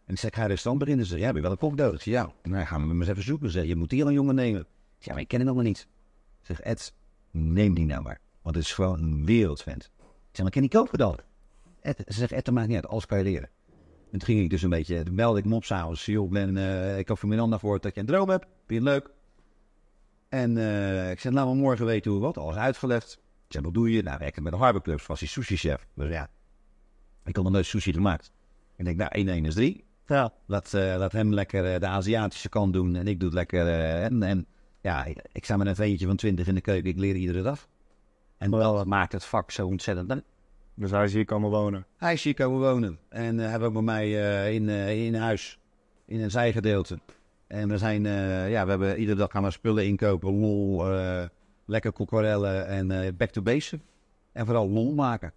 En 0.06 0.12
ik 0.14 0.18
zeg, 0.18 0.30
ik 0.30 0.36
ga 0.36 0.42
een 0.42 0.48
restaurant 0.48 0.78
beginnen. 0.84 1.06
Ze 1.06 1.12
zei, 1.12 1.22
ja, 1.24 1.32
ben 1.32 1.36
je 1.36 1.42
wel 1.42 1.50
een 1.50 1.76
kok 1.76 2.00
ja. 2.04 2.32
Nou, 2.42 2.64
gaan 2.66 2.82
we 2.82 2.88
hem 2.88 3.00
eens 3.00 3.10
even 3.10 3.22
zoeken. 3.22 3.46
Ze 3.46 3.52
zei, 3.52 3.68
je 3.68 3.76
moet 3.76 3.90
hier 3.90 4.06
een 4.06 4.12
jongen 4.12 4.34
nemen. 4.34 4.66
Ja, 5.04 5.12
maar 5.12 5.22
ik 5.22 5.28
ken 5.28 5.38
hem 5.38 5.54
nog 5.54 5.62
niet. 5.62 5.86
Zeg, 6.40 6.60
Ed, 6.60 6.94
neem 7.30 7.74
die 7.74 7.86
nou 7.86 8.02
maar. 8.02 8.20
Want 8.42 8.56
het 8.56 8.64
is 8.64 8.72
gewoon 8.72 9.02
een 9.02 9.24
wereldvent. 9.24 9.90
Ik 9.98 10.38
zeg, 10.38 10.42
maar 10.42 10.50
ken 10.50 10.60
die 10.60 10.70
kopen 10.70 10.98
dan? 10.98 11.18
Ed, 11.80 11.96
ze 12.06 12.12
zegt, 12.12 12.32
Ed, 12.32 12.44
dat 12.44 12.54
maakt 12.54 12.66
niet 12.66 12.76
uit. 12.76 12.86
Alles 12.86 13.06
kan 13.06 13.18
je 13.18 13.24
leren. 13.24 13.48
En 14.12 14.18
toen 14.18 14.20
ging 14.20 14.40
ik 14.40 14.50
dus 14.50 14.62
een 14.62 14.70
beetje, 14.70 15.02
toen 15.02 15.14
belde 15.14 15.38
ik 15.38 15.44
hem 15.44 15.52
op 15.52 15.64
s'avonds. 15.64 16.04
Joh, 16.04 16.30
Glenn, 16.30 16.56
eh, 16.56 16.98
ik 16.98 17.08
heb 17.08 17.18
van 17.18 17.28
Miranda 17.28 17.58
gehoord 17.58 17.82
dat 17.82 17.94
je 17.94 18.00
een 18.00 18.06
droom 18.06 18.28
hebt. 18.28 18.46
Vind 18.66 18.84
je 18.84 18.90
leuk? 18.90 19.10
En 20.28 20.56
eh, 20.56 21.10
ik 21.10 21.20
zeg, 21.20 21.32
laat 21.32 21.46
me 21.46 21.54
morgen 21.54 21.86
weten 21.86 22.10
hoe 22.10 22.20
wat. 22.20 22.36
Alles 22.38 22.56
uitgelegd. 22.56 23.20
Ik 23.48 23.60
wat 23.60 23.74
doe 23.74 23.92
je? 23.92 24.02
Nou, 24.02 24.18
werken 24.18 24.42
met 24.42 24.52
de 24.52 24.58
Harbor 24.58 24.82
Clubs. 24.82 25.06
Was 25.06 25.30
sushi-chef. 25.32 25.86
Dus 25.94 26.10
ja, 26.10 26.30
ik 27.24 27.36
had 27.36 27.44
nog 27.44 27.52
nooit 27.52 27.66
sushi 27.66 27.92
gemaakt. 27.92 28.32
Ik 28.76 28.84
denk, 28.84 28.96
nou, 28.96 29.10
1 29.10 29.28
1 29.28 29.44
is 29.44 29.54
3. 29.54 29.84
Ja. 30.06 30.32
Laat, 30.46 30.74
eh, 30.74 30.94
laat 30.98 31.12
hem 31.12 31.34
lekker 31.34 31.80
de 31.80 31.86
Aziatische 31.86 32.48
kant 32.48 32.72
doen 32.72 32.96
en 32.96 33.06
ik 33.06 33.20
doe 33.20 33.28
het 33.28 33.38
lekker. 33.38 33.68
en, 34.02 34.22
en 34.22 34.46
ja, 34.82 35.04
ik, 35.32 35.44
sta 35.44 35.56
met 35.56 35.66
een 35.66 35.74
veentje 35.74 36.06
van 36.06 36.16
20 36.16 36.46
in 36.46 36.54
de 36.54 36.60
keuken, 36.60 36.90
ik 36.90 36.98
leer 36.98 37.14
iedere 37.14 37.42
dag. 37.42 37.68
En 38.38 38.50
Wel. 38.50 38.74
dat 38.74 38.86
maakt 38.86 39.12
het 39.12 39.24
vak 39.24 39.50
zo 39.50 39.66
ontzettend 39.66 40.08
leuk. 40.08 40.24
Dus 40.74 40.90
hij 40.90 41.04
is 41.04 41.12
hier 41.12 41.24
komen 41.24 41.50
wonen. 41.50 41.86
Hij 41.96 42.12
is 42.12 42.24
hier 42.24 42.34
komen 42.34 42.60
wonen 42.60 42.98
en 43.08 43.38
uh, 43.38 43.48
hebben 43.48 43.68
ook 43.68 43.74
bij 43.74 43.82
mij 43.82 44.04
eh, 44.04 44.54
in, 44.54 44.68
eh, 44.68 45.04
in 45.06 45.14
huis, 45.14 45.58
in 46.06 46.20
een 46.20 46.30
zijgedeelte. 46.30 46.98
En 47.52 47.68
we 47.68 47.78
zijn, 47.78 48.06
eh, 48.06 48.50
ja, 48.50 48.64
we 48.64 48.70
hebben 48.70 48.98
iedere 48.98 49.18
dag 49.18 49.30
gaan 49.30 49.42
we 49.42 49.50
spullen 49.50 49.86
inkopen, 49.86 50.40
lol, 50.40 50.90
eh, 50.90 51.24
lekker 51.64 51.92
kokkorellen 51.92 52.66
en 52.66 52.90
eh, 52.90 53.12
back 53.16 53.30
to 53.30 53.42
basic. 53.42 53.80
En 54.32 54.46
vooral 54.46 54.68
lol 54.68 54.94
maken. 54.94 55.32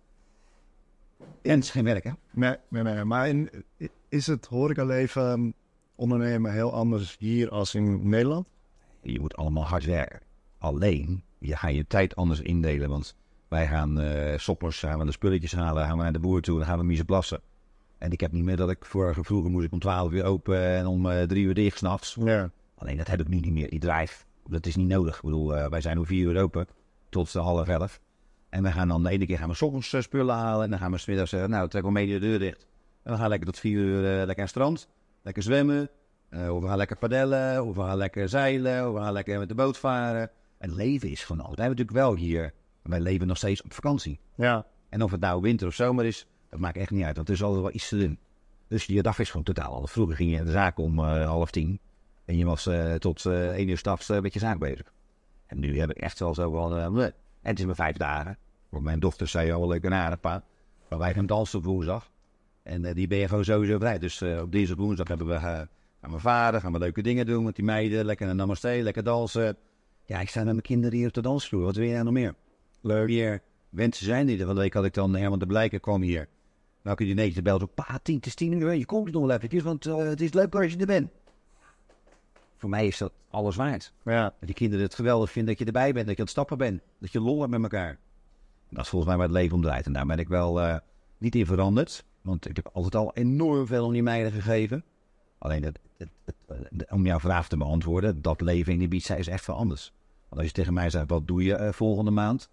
En 1.20 1.56
het 1.56 1.64
is 1.64 1.70
geen 1.70 1.84
werk, 1.84 2.04
hè? 2.04 2.12
Nee, 2.32 2.56
nee, 2.68 2.84
nee. 2.84 3.04
Maar 3.04 3.28
in, 3.28 3.50
is 4.10 4.28
het 4.28 4.46
horecaleven 4.46 5.54
ondernemen 5.96 6.52
heel 6.52 6.74
anders 6.74 7.16
hier 7.20 7.50
als 7.50 7.76
in 7.76 8.10
Nederland? 8.10 8.48
Je 9.06 9.20
moet 9.20 9.36
allemaal 9.36 9.66
hard 9.66 9.86
werken. 9.86 10.20
Alleen, 10.58 11.24
je 11.40 11.56
gaat 11.56 11.74
je 11.74 11.88
tijd 11.88 12.16
anders 12.16 12.42
indelen. 12.42 12.90
Want 12.90 13.16
wij 13.48 13.68
gaan 13.68 14.00
eh 14.00 14.38
soppers, 14.38 14.80
gaan 14.80 15.00
we 15.00 15.06
de 15.06 15.12
spulletjes 15.12 15.54
halen, 15.56 15.86
gaan 15.86 15.98
we 15.98 16.04
naar 16.04 16.14
de 16.14 16.20
boer 16.20 16.42
toe, 16.42 16.58
dan 16.58 16.68
gaan 16.68 16.78
we 16.78 16.84
miezen 16.84 17.06
plassen. 17.06 17.42
En 17.98 18.12
ik 18.12 18.20
heb 18.20 18.32
niet 18.32 18.44
meer 18.44 18.56
dat 18.56 18.70
ik 18.70 18.86
vorige 18.86 19.24
vroeger 19.24 19.52
moest 19.52 19.66
ik 19.66 19.72
om 19.72 19.80
12 19.80 20.12
uur 20.12 20.24
open 20.24 20.76
en 20.76 20.86
om 20.86 21.10
eh, 21.10 21.24
drie 21.24 21.46
uur 21.46 21.54
dicht 21.54 21.78
s'nachts. 21.78 22.18
Ja. 22.20 22.50
Alleen 22.76 22.98
dat 22.98 23.08
heb 23.08 23.20
ik 23.20 23.28
nu 23.28 23.40
niet 23.40 23.54
meer, 23.54 23.70
die 23.70 23.80
drive. 23.80 24.24
Dat 24.48 24.66
is 24.66 24.76
niet 24.76 24.88
nodig. 24.88 25.16
Ik 25.16 25.22
bedoel, 25.22 25.56
eh, 25.56 25.70
wij 25.70 25.82
zijn 25.82 25.98
om 25.98 26.06
vier 26.06 26.30
uur 26.30 26.42
open 26.42 26.68
tot 27.10 27.32
de 27.32 27.40
half 27.40 27.68
elf. 27.68 28.00
En 28.50 28.64
we 28.64 28.72
gaan 28.72 28.88
dan 28.88 29.04
de 29.04 29.10
ene 29.10 29.26
keer 29.26 29.38
gaan 29.38 29.50
we 29.50 29.56
's 29.56 29.62
ochtends 29.62 29.94
eh, 29.94 30.02
spullen 30.02 30.36
halen. 30.36 30.64
En 30.64 30.70
dan 30.70 30.80
gaan 30.80 30.92
we 30.92 30.98
smiddags 30.98 31.30
zeggen, 31.30 31.50
nou, 31.50 31.70
trek 31.70 31.82
wel 31.84 31.92
mee 31.92 32.08
de 32.08 32.20
deur 32.20 32.40
dicht. 32.40 32.68
En 33.04 33.12
we 33.12 33.18
gaan 33.18 33.30
lekker 33.30 33.48
tot 33.48 33.60
vier 33.60 33.78
uur 33.78 34.02
lekker 34.02 34.28
aan 34.28 34.36
het 34.36 34.50
strand. 34.50 34.88
Lekker 35.22 35.44
zwemmen. 35.44 35.90
Eh, 36.36 36.56
of 36.56 36.62
we 36.62 36.68
gaan 36.68 36.78
lekker 36.78 36.98
padellen. 36.98 37.66
Of 37.66 37.76
we 37.76 37.82
gaan 37.82 37.98
lekker 37.98 38.30
zeilen. 38.30 38.88
Of 38.88 38.94
we 38.94 39.00
gaan 39.00 39.14
lekker 39.14 39.40
met 39.40 39.50
de 39.50 39.56
boot 39.56 39.78
varen. 39.78 40.30
Het 40.58 40.72
leven 40.72 41.10
is 41.10 41.26
van 41.26 41.40
alles. 41.40 41.56
Wij 41.56 41.66
hebben 41.66 41.86
natuurlijk 41.86 42.08
wel 42.08 42.26
hier, 42.26 42.54
wij 42.82 43.00
leven 43.00 43.28
nog 43.28 43.38
steeds 43.38 43.62
op 43.62 43.74
vakantie. 43.74 44.20
Ja. 44.36 44.66
En 44.90 45.02
of 45.04 45.12
het 45.12 45.20
nou 45.20 45.42
winter 45.42 45.68
of 45.68 45.74
zomer 45.74 46.06
is, 46.06 46.28
dat 46.50 46.60
maakt 46.60 46.78
echt 46.78 46.92
niet 46.92 47.04
uit. 47.04 47.16
Want 47.16 47.28
er 47.28 47.34
is 47.34 47.44
altijd 47.44 47.62
wel 47.62 47.74
iets 47.74 47.90
te 47.90 47.98
doen. 47.98 48.20
Dus 48.68 48.86
je 48.86 49.02
dag 49.02 49.20
is 49.20 49.30
gewoon 49.30 49.46
totaal 49.46 49.74
anders. 49.74 49.92
Vroeger 49.92 50.16
ging 50.16 50.32
je 50.32 50.38
in 50.38 50.46
de 50.46 50.52
zaak 50.52 50.78
om 50.78 51.00
eh, 51.00 51.26
half 51.26 51.52
tien. 51.52 51.80
En 52.26 52.38
je 52.38 52.46
was 52.46 52.68
eh, 52.68 52.94
tot 52.94 53.26
één 53.26 53.70
uur 53.70 53.78
s'nachts 53.78 54.10
uh, 54.10 54.20
met 54.20 54.34
je 54.34 54.40
zaak 54.40 54.60
bezig. 54.60 54.94
En 55.46 55.60
nu 55.60 55.80
heb 55.80 55.90
ik 55.90 55.98
echt 55.98 56.20
wel 56.20 56.34
zo 56.34 56.52
van... 56.52 57.00
en 57.00 57.14
het 57.42 57.60
is 57.60 57.66
maar 57.66 57.76
vijf 57.76 57.98
dagen. 57.98 58.38
Want 58.70 58.84
mijn 58.84 59.00
dochter 59.00 59.28
zei 59.28 59.52
al 59.52 59.68
leuk 59.68 59.84
een 59.84 59.94
aardig 59.94 60.20
pa. 60.20 60.44
Maar 60.90 61.00
wij 61.00 61.14
gaan 61.14 61.26
dansen 61.26 61.60
op 61.60 61.66
woensdag. 61.66 62.10
En 62.64 62.94
die 62.94 63.08
ben 63.08 63.18
je 63.18 63.28
gewoon 63.28 63.44
sowieso 63.44 63.78
vrij. 63.78 64.00
Dus 64.00 64.22
op 64.22 64.52
dinsdag 64.52 64.78
woensdag 64.78 65.08
hebben 65.08 65.28
we... 65.28 65.68
gaan 66.06 66.14
we 66.14 66.20
varen, 66.20 66.62
gaan 66.62 66.72
we 66.72 66.80
leuke 66.80 67.02
dingen 67.02 67.26
doen 67.26 67.44
met 67.44 67.56
die 67.56 67.66
meiden. 67.66 68.06
Lekker 68.06 68.26
naar 68.26 68.36
Namaste, 68.36 68.80
lekker 68.82 69.04
dansen. 69.04 69.58
Ja, 70.06 70.20
ik 70.20 70.30
sta 70.30 70.40
met 70.40 70.48
mijn 70.48 70.62
kinderen 70.62 70.98
hier 70.98 71.08
op 71.08 71.14
de 71.14 71.22
dansvloer. 71.22 71.64
Wat 71.64 71.76
wil 71.76 71.86
je 71.86 71.92
nou 71.92 72.04
nog 72.04 72.14
meer? 72.14 72.36
Leuk. 72.82 73.08
Meer 73.08 73.42
wensen 73.70 74.06
zijn 74.06 74.26
die 74.26 74.40
er. 74.40 74.46
Van 74.46 74.56
de 74.56 74.62
week 74.62 74.74
had 74.74 74.86
ik 74.86 74.94
dan 74.94 75.16
Herman 75.16 75.40
de 75.40 75.46
Blijker 75.46 75.80
kwam 75.80 76.02
hier. 76.02 76.28
Nou 76.82 76.96
kun 76.96 77.06
je 77.06 77.14
netjes 77.14 77.42
belt 77.42 77.62
op 77.62 77.76
pa, 77.76 78.00
tien, 78.04 78.16
het 78.16 78.26
is 78.26 78.36
tien 78.36 78.52
uur. 78.52 78.74
Je 78.74 78.86
komt 78.86 79.12
nog 79.12 79.22
wel 79.22 79.36
eventjes, 79.36 79.64
want 79.64 79.86
eh, 79.86 79.98
het 79.98 80.22
is 80.22 80.34
leuk 80.34 80.56
als 80.56 80.72
je 80.72 80.78
er 80.78 80.86
bent. 80.86 81.10
Voor 82.58 82.70
mij 82.70 82.88
is 82.88 82.98
dat 82.98 83.12
alles 83.30 83.56
waard. 83.56 83.94
Ja. 84.04 84.24
Dat 84.24 84.34
die 84.40 84.54
kinderen 84.54 84.86
het 84.86 84.96
geweldig 84.96 85.32
vinden 85.32 85.52
dat 85.52 85.60
je 85.60 85.66
erbij 85.66 85.94
bent, 85.94 86.06
dat 86.06 86.16
je 86.16 86.22
aan 86.22 86.28
het 86.28 86.30
stappen 86.30 86.58
bent. 86.58 86.82
Dat 87.00 87.12
je 87.12 87.20
lol 87.20 87.40
hebt 87.40 87.52
met 87.52 87.62
elkaar. 87.62 87.98
Dat 88.70 88.84
is 88.84 88.90
volgens 88.90 89.10
mij 89.10 89.20
waar 89.20 89.30
het 89.30 89.38
leven 89.38 89.56
om 89.56 89.62
draait. 89.62 89.86
En 89.86 89.94
daar 89.94 90.06
ben 90.06 90.20
ik 90.20 90.28
wel 90.28 90.62
eh, 90.62 90.78
niet 91.18 91.36
in 91.36 91.46
veranderd. 91.46 92.06
Want 92.22 92.50
ik 92.50 92.56
heb 92.56 92.70
altijd 92.74 92.96
al 92.96 93.14
enorm 93.14 93.68
veel 93.68 93.86
om 93.86 93.94
die 93.94 94.04
meiden 94.04 94.32
gegeven. 94.32 94.84
Alleen 95.38 95.64
eh, 95.64 95.72
om 96.90 97.06
jouw 97.06 97.20
vraag 97.20 97.48
te 97.48 97.58
beantwoorden, 97.58 98.22
dat 98.22 98.42
leven 98.42 98.74
in 98.74 98.82
Ibiza 98.82 99.16
is 99.16 99.28
echt 99.28 99.46
wel 99.46 99.56
anders. 99.56 99.94
Want 100.30 100.42
als 100.42 100.46
je 100.46 100.52
tegen 100.52 100.74
mij 100.74 100.90
zegt, 100.90 101.10
wat 101.10 101.28
doe 101.28 101.44
je 101.44 101.56
eh, 101.56 101.72
volgende 101.72 102.12
maand? 102.12 102.50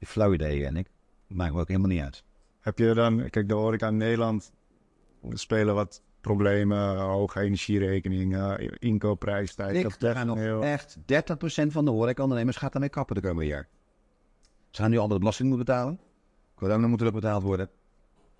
Flauw 0.00 0.32
idee 0.32 0.66
en 0.66 0.76
ik 0.76 0.90
maakt 1.26 1.54
me 1.54 1.60
ook 1.60 1.68
helemaal 1.68 1.90
niet 1.90 2.02
uit. 2.02 2.24
Heb 2.60 2.78
je 2.78 2.94
dan, 2.94 3.30
kijk, 3.30 3.48
de 3.48 3.54
horeca 3.54 3.88
in 3.88 3.96
Nederland 3.96 4.52
spelen 5.28 5.74
wat 5.74 6.02
problemen, 6.20 6.96
hoge 6.96 7.40
energierekeningen, 7.40 8.78
inkoopprijs 8.78 9.50
stijgt. 9.50 9.84
Ik, 9.84 10.02
er 10.02 10.14
gaan 10.14 10.26
nog 10.26 10.62
echt 10.62 10.96
30% 10.98 11.02
van 11.66 11.84
de 11.84 11.90
horecaondernemers 11.90 12.56
gaat 12.56 12.72
daarmee 12.72 12.90
kappen 12.90 13.14
de 13.14 13.20
komende 13.20 13.46
jaar. 13.46 13.68
Ze 14.70 14.80
gaan 14.82 14.90
nu 14.90 14.98
al 14.98 15.08
de 15.08 15.18
belasting 15.18 15.48
moeten 15.48 15.66
betalen. 15.66 16.00
Corona 16.54 16.86
moet 16.86 17.00
er 17.00 17.06
ook 17.06 17.12
betaald 17.12 17.42
worden. 17.42 17.70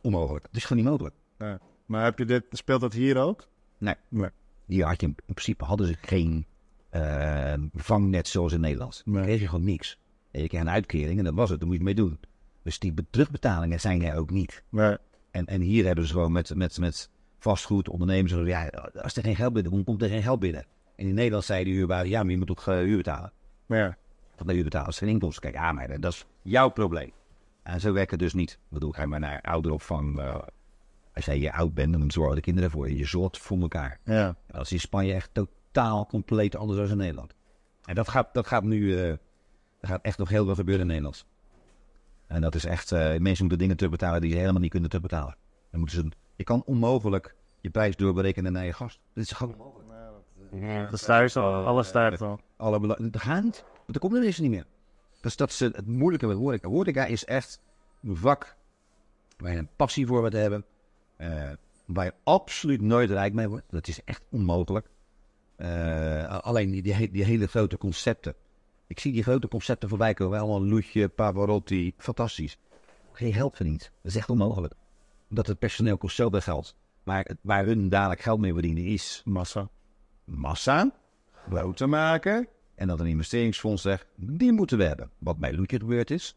Onmogelijk. 0.02 0.46
Het 0.46 0.56
is 0.56 0.64
gewoon 0.64 0.82
niet 0.82 0.90
mogelijk. 0.90 1.14
Ja. 1.38 1.58
Maar 1.86 2.04
heb 2.04 2.18
je 2.18 2.24
dit, 2.24 2.44
speelt 2.50 2.80
dat 2.80 2.92
hier 2.92 3.16
ook? 3.16 3.48
Nee. 3.78 3.94
Nee. 4.08 4.30
Hier 4.66 4.86
had 4.86 5.00
je 5.00 5.06
in 5.06 5.14
principe 5.24 5.64
hadden 5.64 5.86
ze 5.86 5.96
geen 6.00 6.46
eh, 6.90 7.54
vangnet 7.74 8.28
zoals 8.28 8.52
in 8.52 8.60
Nederland. 8.60 9.02
Dan 9.04 9.14
Nee. 9.14 9.22
kreeg 9.22 9.40
je 9.40 9.48
gewoon 9.48 9.64
niks. 9.64 9.98
En 10.30 10.42
je 10.42 10.48
kreeg 10.48 10.60
een 10.60 10.70
uitkering 10.70 11.18
en 11.18 11.24
dat 11.24 11.34
was 11.34 11.50
het. 11.50 11.58
Daar 11.58 11.68
moet 11.68 11.76
je 11.78 11.82
mee 11.84 11.94
doen. 11.94 12.18
Dus 12.62 12.78
die 12.78 12.92
be- 12.92 13.04
terugbetalingen 13.10 13.80
zijn 13.80 14.02
er 14.04 14.16
ook 14.16 14.30
niet. 14.30 14.62
Nee. 14.68 14.96
En, 15.30 15.46
en 15.46 15.60
hier 15.60 15.84
hebben 15.84 16.06
ze 16.06 16.12
gewoon 16.12 16.32
met, 16.32 16.54
met, 16.54 16.78
met 16.78 17.10
vastgoed, 17.38 17.88
ondernemers. 17.88 18.32
Ja, 18.48 18.66
als 19.02 19.16
er 19.16 19.22
geen 19.22 19.36
geld 19.36 19.52
binnen 19.52 19.72
komt, 19.72 19.84
komt 19.84 20.02
er 20.02 20.08
geen 20.08 20.22
geld 20.22 20.40
binnen. 20.40 20.64
En 20.96 21.06
in 21.06 21.14
Nederland 21.14 21.44
zei 21.44 21.64
de 21.64 21.70
huurbaar, 21.70 22.06
ja, 22.06 22.22
maar 22.22 22.30
je 22.30 22.38
moet 22.38 22.50
ook 22.50 22.58
eh, 22.66 22.74
huur 22.76 22.96
betalen. 22.96 23.32
Ja, 23.66 23.96
Van 24.36 24.46
de 24.46 24.52
huur 24.52 24.64
betalen 24.64 24.88
is 24.88 24.98
geen 24.98 25.08
inkomsten. 25.08 25.42
Kijk, 25.42 25.54
ja, 25.54 25.72
maar 25.72 26.00
dat 26.00 26.12
is 26.12 26.24
jouw 26.42 26.68
probleem. 26.68 27.12
En 27.62 27.80
zo 27.80 27.92
werkt 27.92 28.10
het 28.10 28.20
dus 28.20 28.34
niet. 28.34 28.50
Ik 28.50 28.58
bedoel, 28.68 28.92
ga 28.92 29.00
je 29.00 29.06
maar 29.06 29.20
naar 29.20 29.40
ouderopvang. 29.40 30.18
eh 30.18 30.36
als 31.18 31.26
jij 31.26 31.38
je 31.38 31.52
oud 31.52 31.74
bent, 31.74 31.92
dan 31.92 32.10
zorgen 32.10 32.34
de 32.34 32.40
kinderen 32.40 32.70
voor 32.70 32.88
je. 32.88 32.96
Je 32.96 33.06
zorgt 33.06 33.38
voor 33.38 33.60
elkaar. 33.60 34.00
ja. 34.04 34.36
Dat 34.46 34.60
is 34.60 34.72
in 34.72 34.80
Spanje 34.80 35.14
echt 35.14 35.30
totaal 35.32 36.06
compleet 36.06 36.56
anders 36.56 36.78
dan 36.78 36.88
in 36.88 36.96
Nederland. 36.96 37.34
En 37.84 37.94
dat 37.94 38.08
gaat, 38.08 38.34
dat 38.34 38.46
gaat 38.46 38.62
nu, 38.62 38.96
eh, 38.96 39.08
er 39.10 39.18
gaat 39.80 40.02
echt 40.02 40.18
nog 40.18 40.28
heel 40.28 40.44
veel 40.44 40.54
gebeuren 40.54 40.82
in 40.82 40.88
Nederland. 40.88 41.26
En 42.26 42.40
dat 42.40 42.54
is 42.54 42.64
echt, 42.64 42.92
eh, 42.92 42.98
mensen 42.98 43.40
moeten 43.40 43.58
dingen 43.58 43.76
terugbetalen 43.76 44.20
die 44.20 44.30
ze 44.30 44.38
helemaal 44.38 44.60
niet 44.60 44.70
kunnen 44.70 44.90
terugbetalen. 44.90 45.36
Dan 45.70 45.80
moeten 45.80 45.98
ze, 45.98 46.08
je 46.36 46.44
kan 46.44 46.62
onmogelijk 46.66 47.34
je 47.60 47.70
prijs 47.70 47.96
doorberekenen 47.96 48.52
naar 48.52 48.64
je 48.64 48.72
gast. 48.72 49.00
Dat 49.12 49.24
is 49.24 49.32
gewoon 49.32 49.54
onmogelijk. 49.54 50.90
Dat 50.90 51.00
stijgt 51.00 51.36
al, 51.36 51.66
alles 51.66 51.88
stijgt 51.88 52.20
al. 52.20 52.40
Alle 52.56 53.10
dat 53.10 53.22
gaat 53.22 53.42
niet, 53.42 53.64
want 53.72 53.86
dan 53.86 53.98
komt 53.98 54.14
er 54.14 54.22
eens 54.22 54.38
niet 54.38 54.50
meer. 54.50 54.66
Dus 55.20 55.36
dat 55.36 55.50
is 55.50 55.60
het 55.60 55.76
het 55.76 55.86
moeilijke 55.86 56.26
met 56.26 56.36
horeca. 56.36 56.68
Horeca 56.68 57.04
is 57.04 57.24
echt 57.24 57.60
een 58.02 58.16
vak 58.16 58.56
waar 59.36 59.52
je 59.52 59.58
een 59.58 59.68
passie 59.76 60.06
voor 60.06 60.22
moet 60.22 60.32
hebben. 60.32 60.64
Eh, 61.18 61.50
waar 61.86 62.04
je 62.04 62.14
absoluut 62.24 62.80
nooit 62.80 63.10
rijk 63.10 63.32
mee 63.32 63.48
wordt. 63.48 63.64
Dat 63.70 63.88
is 63.88 64.04
echt 64.04 64.22
onmogelijk. 64.30 64.88
Eh, 65.56 66.38
alleen 66.38 66.70
die, 66.70 66.82
die, 66.82 66.94
he- 66.94 67.10
die 67.10 67.24
hele 67.24 67.46
grote 67.46 67.78
concepten. 67.78 68.34
Ik 68.86 68.98
zie 69.00 69.12
die 69.12 69.22
grote 69.22 69.48
concepten 69.48 69.88
voorbij 69.88 70.14
komen. 70.14 70.38
Allemaal 70.38 70.64
Loetje, 70.64 71.08
Pavarotti. 71.08 71.94
Fantastisch. 71.96 72.58
Geen 73.12 73.32
geld 73.32 73.56
verdiend. 73.56 73.80
Dat 73.80 74.12
is 74.12 74.16
echt 74.16 74.30
onmogelijk. 74.30 74.74
Omdat 75.30 75.46
het 75.46 75.58
personeel 75.58 75.96
kost 75.98 76.16
zoveel 76.16 76.40
geld. 76.40 76.74
Maar 77.02 77.30
waar 77.40 77.64
hun 77.64 77.88
dadelijk 77.88 78.20
geld 78.20 78.40
mee 78.40 78.52
verdienen 78.52 78.84
is 78.84 79.22
Massa. 79.24 79.68
massa 80.24 80.90
groter 81.48 81.88
maken. 81.88 82.48
En 82.74 82.88
dat 82.88 83.00
een 83.00 83.06
investeringsfonds 83.06 83.82
zegt, 83.82 84.06
die 84.16 84.52
moeten 84.52 84.78
we 84.78 84.84
hebben. 84.84 85.10
Wat 85.18 85.38
bij 85.38 85.54
Loetje 85.54 85.78
gebeurd 85.78 86.10
is. 86.10 86.36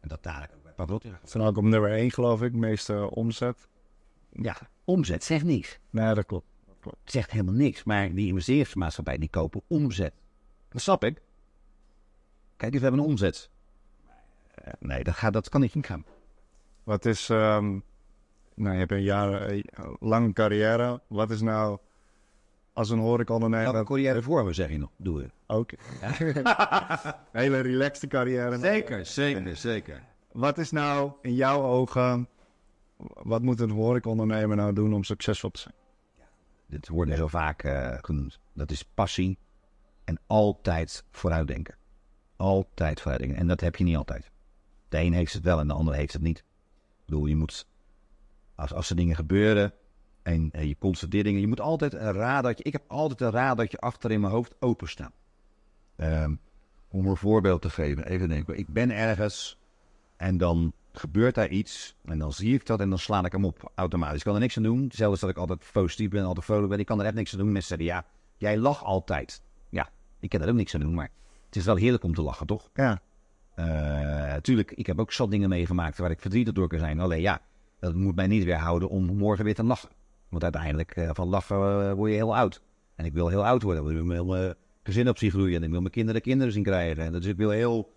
En 0.00 0.08
dat 0.08 0.22
dadelijk 0.22 0.52
Staan 1.24 1.42
ook 1.42 1.56
op 1.56 1.64
nummer 1.64 1.92
1 1.92 2.10
geloof 2.10 2.42
ik, 2.42 2.52
meeste 2.52 3.10
omzet. 3.10 3.68
Ja, 4.32 4.56
omzet 4.84 5.24
zegt 5.24 5.44
niks. 5.44 5.78
Nee, 5.90 6.14
dat 6.14 6.26
klopt. 6.26 6.46
Het 6.80 6.94
zegt 7.04 7.30
helemaal 7.30 7.54
niks. 7.54 7.84
Maar 7.84 8.14
die 8.14 8.26
investeringsmaatschappij 8.26 9.18
die 9.18 9.28
kopen 9.28 9.62
omzet. 9.66 10.12
Dat 10.68 10.80
snap 10.80 11.04
ik. 11.04 11.22
Kijk 12.56 12.72
eens, 12.72 12.82
we 12.82 12.88
hebben 12.88 13.00
een 13.00 13.10
omzet. 13.10 13.50
Eh, 14.54 14.72
nee, 14.78 15.04
dat, 15.04 15.14
gaat, 15.14 15.32
dat 15.32 15.48
kan 15.48 15.60
niet 15.60 15.74
gaan. 15.80 16.04
Wat 16.84 17.04
is, 17.04 17.28
ehm, 17.28 17.78
nou 18.54 18.72
je 18.72 18.78
hebt 18.78 18.92
een 18.92 19.02
jaar, 19.02 19.42
eh, 19.42 19.62
lange 20.00 20.32
carrière. 20.32 21.00
Wat 21.06 21.30
is 21.30 21.40
nou, 21.40 21.78
als 22.72 22.90
een 22.90 22.98
horecaondernemer... 22.98 23.72
Welke 23.72 23.88
carrière 23.88 24.22
voor 24.22 24.44
me, 24.44 24.52
zeg 24.52 24.70
je 24.70 24.78
nog. 24.78 24.90
Doe 24.96 25.20
het. 25.22 25.32
Ook. 25.46 25.70
Hele 27.32 27.60
relaxte 27.60 28.06
carrière. 28.06 28.58
Zeker, 28.58 29.06
zeker, 29.06 29.56
zeker. 29.56 30.02
Wat 30.38 30.58
is 30.58 30.70
nou 30.70 31.12
in 31.22 31.34
jouw 31.34 31.62
ogen, 31.62 32.28
wat 33.22 33.42
moet 33.42 33.60
een 33.60 33.70
horecaondernemer 33.70 34.56
nou 34.56 34.72
doen 34.72 34.94
om 34.94 35.04
succesvol 35.04 35.50
te 35.50 35.60
zijn? 35.60 35.74
Dit 36.66 36.88
wordt 36.88 37.16
zo 37.16 37.26
vaak 37.26 37.62
eh, 37.62 37.98
genoemd. 38.00 38.40
Dat 38.52 38.70
is 38.70 38.82
passie 38.82 39.38
en 40.04 40.18
altijd 40.26 41.04
vooruitdenken. 41.10 41.76
Altijd 42.36 43.00
vooruitdenken. 43.00 43.38
En 43.38 43.46
dat 43.46 43.60
heb 43.60 43.76
je 43.76 43.84
niet 43.84 43.96
altijd. 43.96 44.30
De 44.88 44.98
een 44.98 45.12
heeft 45.12 45.32
het 45.32 45.42
wel 45.42 45.60
en 45.60 45.68
de 45.68 45.74
ander 45.74 45.94
heeft 45.94 46.12
het 46.12 46.22
niet. 46.22 46.38
Ik 46.38 47.04
bedoel, 47.04 47.26
je 47.26 47.36
moet, 47.36 47.66
als, 48.54 48.72
als 48.72 48.90
er 48.90 48.96
dingen 48.96 49.16
gebeuren 49.16 49.72
en 50.22 50.50
eh, 50.50 50.64
je 50.64 50.76
constateert 50.78 51.24
dingen, 51.24 51.40
je 51.40 51.48
moet 51.48 51.60
altijd 51.60 51.92
een 51.92 52.12
radartje, 52.12 52.64
ik 52.64 52.72
heb 52.72 52.84
altijd 52.86 53.20
een 53.20 53.30
radartje 53.30 53.78
achter 53.78 54.10
in 54.10 54.20
mijn 54.20 54.32
hoofd 54.32 54.54
openstaan. 54.58 55.12
Ehm, 55.96 56.34
om 56.88 57.06
een 57.06 57.16
voorbeeld 57.16 57.62
te 57.62 57.70
geven, 57.70 58.06
even 58.06 58.28
denken. 58.28 58.58
Ik 58.58 58.68
ben 58.68 58.90
ergens 58.90 59.57
en 60.18 60.36
dan 60.36 60.72
gebeurt 60.92 61.34
daar 61.34 61.48
iets 61.48 61.96
en 62.04 62.18
dan 62.18 62.32
zie 62.32 62.54
ik 62.54 62.66
dat 62.66 62.80
en 62.80 62.88
dan 62.88 62.98
sla 62.98 63.24
ik 63.24 63.32
hem 63.32 63.44
op 63.44 63.72
automatisch. 63.74 64.18
Ik 64.18 64.24
kan 64.24 64.34
er 64.34 64.40
niks 64.40 64.56
aan 64.56 64.62
doen. 64.62 64.82
Hetzelfde 64.82 65.14
is 65.14 65.20
dat 65.20 65.30
ik 65.30 65.36
altijd 65.36 65.70
positief 65.72 66.10
ben, 66.10 66.24
altijd 66.24 66.44
vrolijk 66.44 66.68
ben. 66.68 66.78
Ik 66.78 66.86
kan 66.86 67.00
er 67.00 67.06
echt 67.06 67.14
niks 67.14 67.32
aan 67.32 67.38
doen. 67.38 67.52
Mensen 67.52 67.78
zeggen, 67.78 67.96
ja, 67.96 68.04
jij 68.36 68.58
lacht 68.58 68.82
altijd. 68.82 69.42
Ja, 69.70 69.88
ik 70.20 70.28
kan 70.28 70.40
er 70.40 70.48
ook 70.48 70.54
niks 70.54 70.74
aan 70.74 70.80
doen, 70.80 70.94
maar 70.94 71.10
het 71.46 71.56
is 71.56 71.64
wel 71.64 71.76
heerlijk 71.76 72.04
om 72.04 72.14
te 72.14 72.22
lachen, 72.22 72.46
toch? 72.46 72.70
Ja, 72.74 73.02
Natuurlijk, 74.38 74.72
ik 74.72 74.86
heb 74.86 75.00
ook 75.00 75.12
zat 75.12 75.30
dingen 75.30 75.48
meegemaakt 75.48 75.98
waar 75.98 76.10
ik 76.10 76.20
verdrietig 76.20 76.54
door 76.54 76.68
kan 76.68 76.78
zijn. 76.78 77.00
Alleen 77.00 77.20
ja, 77.20 77.40
dat 77.80 77.94
moet 77.94 78.14
mij 78.14 78.26
niet 78.26 78.44
weerhouden 78.44 78.88
om 78.88 79.04
morgen 79.04 79.44
weer 79.44 79.54
te 79.54 79.64
lachen. 79.64 79.88
Want 80.28 80.42
uiteindelijk, 80.42 80.90
eh, 80.90 81.10
van 81.12 81.28
lachen 81.28 81.56
eh, 81.56 81.92
word 81.92 82.10
je 82.10 82.16
heel 82.16 82.36
oud. 82.36 82.62
En 82.94 83.04
ik 83.04 83.12
wil 83.12 83.28
heel 83.28 83.46
oud 83.46 83.62
worden. 83.62 83.98
Ik 83.98 84.06
wil 84.06 84.24
mijn 84.24 84.54
gezin 84.82 85.08
op 85.08 85.18
zich 85.18 85.32
groeien. 85.32 85.56
En 85.56 85.62
ik 85.62 85.70
wil 85.70 85.80
mijn 85.80 85.92
kinderen 85.92 86.20
kinderen 86.20 86.52
zien 86.52 86.62
krijgen. 86.62 87.04
En 87.04 87.12
dus 87.12 87.24
ik 87.24 87.36
wil 87.36 87.50
heel... 87.50 87.96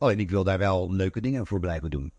Alleen 0.00 0.20
ik 0.20 0.30
wil 0.30 0.44
daar 0.44 0.58
wel 0.58 0.92
leuke 0.92 1.20
dingen 1.20 1.46
voor 1.46 1.60
blijven 1.60 1.90
doen. 1.90 2.12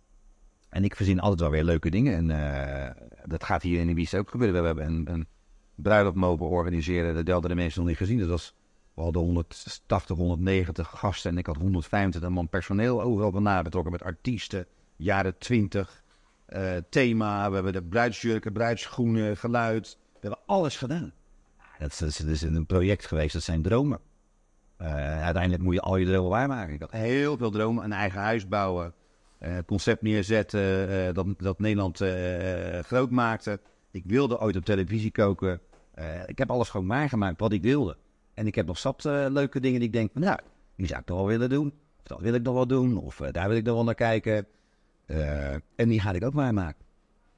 En 0.70 0.84
ik 0.84 0.96
verzin 0.96 1.20
altijd 1.20 1.40
wel 1.40 1.50
weer 1.50 1.64
leuke 1.64 1.90
dingen. 1.90 2.16
En 2.16 2.32
eh, 2.32 2.96
dat 3.26 3.44
gaat 3.44 3.62
hier 3.62 3.80
in 3.80 3.90
Ibiza 3.90 4.18
ook 4.18 4.30
gebeuren. 4.30 4.62
We 4.62 4.68
hebben 4.68 4.86
een, 4.86 5.12
een 5.12 5.28
bruiloft 5.76 6.42
organiseren. 6.42 7.16
Dat 7.16 7.28
hadden 7.28 7.50
de 7.50 7.56
mensen 7.56 7.80
nog 7.80 7.90
niet 7.90 7.98
gezien. 7.98 8.20
Dat 8.20 8.28
was, 8.28 8.56
we 8.94 9.02
hadden 9.02 9.22
180, 9.22 10.18
190 10.18 10.90
gasten. 10.90 11.32
En 11.32 11.38
ik 11.38 11.46
had 11.46 11.56
125 11.56 12.30
man 12.30 12.50
personeel 12.50 13.02
overal 13.02 13.32
vandaan 13.32 13.64
betrokken. 13.64 13.92
Met 13.92 14.04
artiesten, 14.04 14.66
jaren 14.96 15.38
20, 15.38 16.04
eh, 16.46 16.78
thema. 16.90 17.48
We 17.50 17.56
hebben 17.56 17.74
de 17.74 17.84
bruidsjurken, 17.84 18.54
bruidsschoenen, 18.54 19.38
geluid. 19.38 19.98
We 20.14 20.20
hebben 20.20 20.40
alles 20.46 20.78
gedaan. 20.78 21.14
Dat 21.80 22.02
is, 22.02 22.20
is 22.20 22.42
een 22.42 22.66
project 22.66 23.06
geweest. 23.06 23.34
Dat 23.34 23.44
zijn 23.44 23.62
dromen. 23.62 24.00
Eh, 24.82 25.24
uiteindelijk 25.24 25.64
moet 25.64 25.74
je 25.74 25.82
al 25.82 25.96
je 25.98 26.06
dromen 26.06 26.30
waarmaken. 26.30 26.74
Ik 26.74 26.82
had 26.82 26.92
heel 26.92 27.38
veel 27.38 27.52
dromen. 27.52 27.84
Een 27.84 27.94
eigen 27.94 28.20
huis 28.22 28.48
bouwen. 28.48 28.94
eh, 29.38 29.54
het 29.54 29.66
concept 29.66 30.02
neerzetten 30.02 30.90
eh, 30.90 31.14
dat, 31.14 31.26
dat 31.38 31.60
Nederland 31.60 32.02
eh, 32.02 32.80
groot 32.80 33.10
maakte. 33.10 33.60
Ik 33.92 34.04
wilde 34.06 34.40
ooit 34.40 34.56
op 34.56 34.66
televisie 34.66 35.12
koken. 35.12 35.60
Eh, 35.94 36.06
ik 36.26 36.38
heb 36.38 36.52
alles 36.52 36.70
gewoon 36.70 36.88
waargemaakt 36.88 37.40
wat 37.40 37.52
ik 37.52 37.62
wilde. 37.62 37.98
En 38.34 38.48
ik 38.48 38.56
heb 38.56 38.66
nog 38.66 38.78
zat 38.78 39.06
eh, 39.06 39.26
leuke 39.30 39.60
dingen 39.60 39.80
die 39.80 39.88
ik 39.88 39.94
denk, 39.94 40.14
nou, 40.14 40.40
die 40.76 40.88
zou 40.88 41.00
ik 41.00 41.08
nog 41.08 41.18
wel 41.18 41.28
willen 41.28 41.50
doen. 41.50 41.68
Of 42.00 42.04
dat 42.08 42.20
wil 42.22 42.34
ik 42.34 42.42
nog 42.44 42.54
wel 42.54 42.68
doen. 42.68 42.98
Of 42.98 43.20
eh, 43.20 43.32
daar 43.32 43.48
wil 43.48 43.58
ik 43.58 43.64
nog 43.66 43.76
wel 43.76 43.84
naar 43.84 43.96
kijken. 43.96 44.46
Eh, 45.06 45.54
en 45.54 45.62
die 45.90 46.00
ga 46.00 46.12
ik 46.12 46.24
ook 46.24 46.34
waarmaken. 46.34 46.86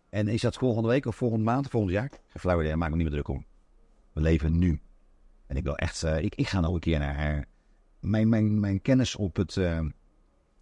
En 0.09 0.27
is 0.27 0.41
dat 0.41 0.55
volgende 0.55 0.89
week 0.89 1.05
of 1.05 1.15
volgende 1.15 1.43
maand 1.43 1.65
of 1.65 1.71
volgend 1.71 1.93
jaar? 1.93 2.09
Geen 2.09 2.39
flauw 2.39 2.61
idee, 2.61 2.75
maak 2.75 2.89
me 2.89 2.95
niet 2.95 3.05
meer 3.05 3.13
druk 3.13 3.27
om. 3.27 3.45
We 4.13 4.21
leven 4.21 4.57
nu. 4.59 4.79
En 5.53 5.59
ik 5.59 5.65
wil 5.65 5.77
echt, 5.77 6.03
eh, 6.03 6.23
ik, 6.23 6.35
ik 6.35 6.47
ga 6.47 6.59
nog 6.59 6.73
een 6.73 6.79
keer 6.79 6.99
naar 6.99 7.37
eh, 7.37 7.41
mijn, 7.99 8.29
mijn, 8.29 8.59
mijn 8.59 8.81
kennis 8.81 9.15
op 9.15 9.35
het, 9.35 9.57
eh, 9.57 9.79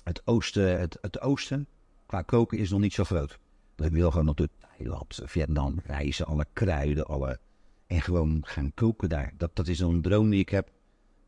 het, 0.04 0.22
oosten, 0.26 0.80
het, 0.80 0.98
het 1.02 1.22
oosten 1.22 1.68
qua 2.06 2.22
koken 2.22 2.58
is 2.58 2.70
nog 2.70 2.80
niet 2.80 2.94
zo 2.94 3.04
groot. 3.04 3.40
Dus 3.76 3.86
ik 3.86 3.94
wil 3.94 4.12
gewoon 4.12 4.26
nog 4.26 4.36
door 4.36 4.48
Thailand, 4.60 5.22
Vietnam 5.24 5.80
reizen, 5.86 6.26
alle 6.26 6.46
kruiden, 6.54 7.06
alle... 7.06 7.40
En 7.88 8.02
gewoon 8.02 8.42
gaan 8.46 8.72
koken 8.74 9.10
daar. 9.10 9.34
Dat, 9.38 9.56
dat 9.56 9.68
is 9.68 9.78
zo'n 9.78 10.02
droom 10.02 10.30
die 10.30 10.40
ik 10.40 10.50
heb. 10.50 10.72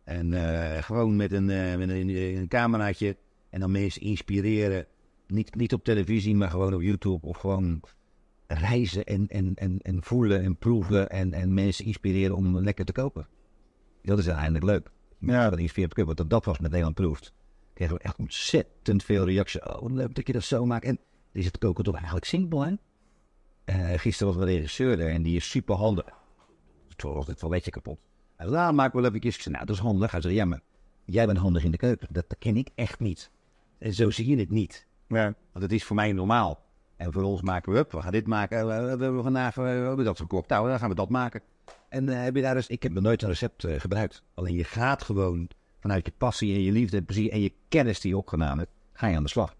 En 0.03 0.33
eh, 0.33 0.83
gewoon 0.83 1.15
met 1.15 1.31
een, 1.31 1.49
een, 1.49 1.89
een 1.89 2.47
cameraatje 2.47 3.17
en 3.49 3.59
dan 3.59 3.71
mensen 3.71 4.01
inspireren. 4.01 4.85
Niet, 5.27 5.55
niet 5.55 5.73
op 5.73 5.83
televisie, 5.83 6.35
maar 6.35 6.49
gewoon 6.49 6.73
op 6.73 6.81
YouTube. 6.81 7.27
Of 7.27 7.37
gewoon 7.37 7.81
reizen 8.47 9.03
en, 9.03 9.27
en, 9.27 9.55
en, 9.55 9.79
en 9.81 10.03
voelen 10.03 10.43
en 10.43 10.55
proeven 10.55 11.09
en, 11.09 11.33
en 11.33 11.53
mensen 11.53 11.85
inspireren 11.85 12.35
om 12.35 12.59
lekker 12.59 12.85
te 12.85 12.91
kopen. 12.91 13.27
Dat 14.03 14.17
is 14.17 14.25
uiteindelijk 14.25 14.65
leuk. 14.65 14.91
Ja. 15.19 15.49
Dat 15.49 15.59
inspireert 15.59 15.95
want 15.95 16.17
dat, 16.17 16.29
dat 16.29 16.45
was 16.45 16.59
met 16.59 16.69
Nederland 16.69 16.95
proeft. 16.95 17.33
Kregen 17.73 17.95
we 17.95 18.01
echt 18.01 18.17
ontzettend 18.17 19.03
veel 19.03 19.25
reacties. 19.25 19.61
Oh, 19.61 19.81
wat 19.81 19.91
leuk 19.91 20.15
dat 20.15 20.27
je 20.27 20.33
dat 20.33 20.43
zo 20.43 20.65
maakt. 20.65 20.85
En 20.85 20.99
is 21.31 21.45
het 21.45 21.57
koken 21.57 21.83
toch 21.83 21.95
eigenlijk 21.95 22.25
simpel, 22.25 22.65
hè? 22.65 22.73
Eh, 23.65 23.99
gisteren 23.99 24.33
was 24.33 24.41
een 24.43 24.49
regisseur 24.49 24.99
er 24.99 25.09
en 25.09 25.21
die 25.21 25.35
is 25.35 25.49
super 25.49 25.75
handig. 25.75 26.05
Toen 26.95 27.13
was 27.13 27.27
het 27.27 27.41
wel 27.41 27.49
beetje 27.49 27.71
kapot. 27.71 27.99
Hij 28.35 28.47
zei, 28.47 28.59
nou, 28.59 28.73
maak 28.73 28.93
wel 28.93 29.05
even. 29.05 29.21
Ik 29.21 29.31
zei, 29.31 29.55
nou, 29.55 29.65
dat 29.65 29.75
is 29.75 29.81
handig. 29.81 30.11
Hij 30.11 30.21
zei, 30.21 30.33
ja, 30.33 30.45
maar 30.45 30.61
jij 31.05 31.25
bent 31.25 31.37
handig 31.37 31.63
in 31.63 31.71
de 31.71 31.77
keuken. 31.77 32.07
Dat, 32.11 32.29
dat 32.29 32.37
ken 32.39 32.57
ik 32.57 32.69
echt 32.75 32.99
niet. 32.99 33.31
En 33.77 33.93
zo 33.93 34.09
zie 34.09 34.27
je 34.27 34.37
het 34.37 34.49
niet. 34.49 34.87
ja, 35.07 35.23
Want 35.23 35.63
het 35.65 35.71
is 35.71 35.83
voor 35.83 35.95
mij 35.95 36.11
normaal. 36.13 36.61
En 36.95 37.13
voor 37.13 37.23
ons 37.23 37.41
maken 37.41 37.71
we 37.73 37.77
up, 37.79 37.91
we 37.91 38.01
gaan 38.01 38.11
dit 38.11 38.27
maken, 38.27 38.67
we, 38.67 38.97
we, 38.97 39.09
we 39.11 39.23
gaan 39.23 39.31
na- 39.31 39.51
we 39.55 39.61
hebben 39.61 40.05
dat 40.05 40.17
gekookt. 40.19 40.49
Nou, 40.49 40.69
dan 40.69 40.79
gaan 40.79 40.89
we 40.89 40.95
dat 40.95 41.09
maken. 41.09 41.41
En 41.93 42.09
eh, 42.09 42.23
heb 42.23 42.35
je 42.35 42.41
daar 42.41 42.53
dus, 42.53 42.67
ik 42.67 42.83
heb 42.83 42.91
nog 42.91 43.03
nooit 43.03 43.21
een 43.21 43.29
recept 43.29 43.63
eh, 43.63 43.79
gebruikt. 43.79 44.23
Alleen 44.33 44.53
je 44.53 44.63
gaat 44.63 45.03
gewoon 45.03 45.47
vanuit 45.79 46.05
je 46.05 46.11
passie 46.17 46.53
en 46.53 46.61
je 46.61 46.71
liefde 46.71 46.97
en 46.97 47.05
plezier 47.05 47.31
en 47.31 47.41
je 47.41 47.53
kennis 47.67 47.99
die 47.99 48.11
je 48.11 48.17
opgedaan 48.17 48.57
hebt, 48.57 48.71
ga 48.93 49.07
je 49.07 49.15
aan 49.15 49.23
de 49.23 49.29
slag. 49.29 49.55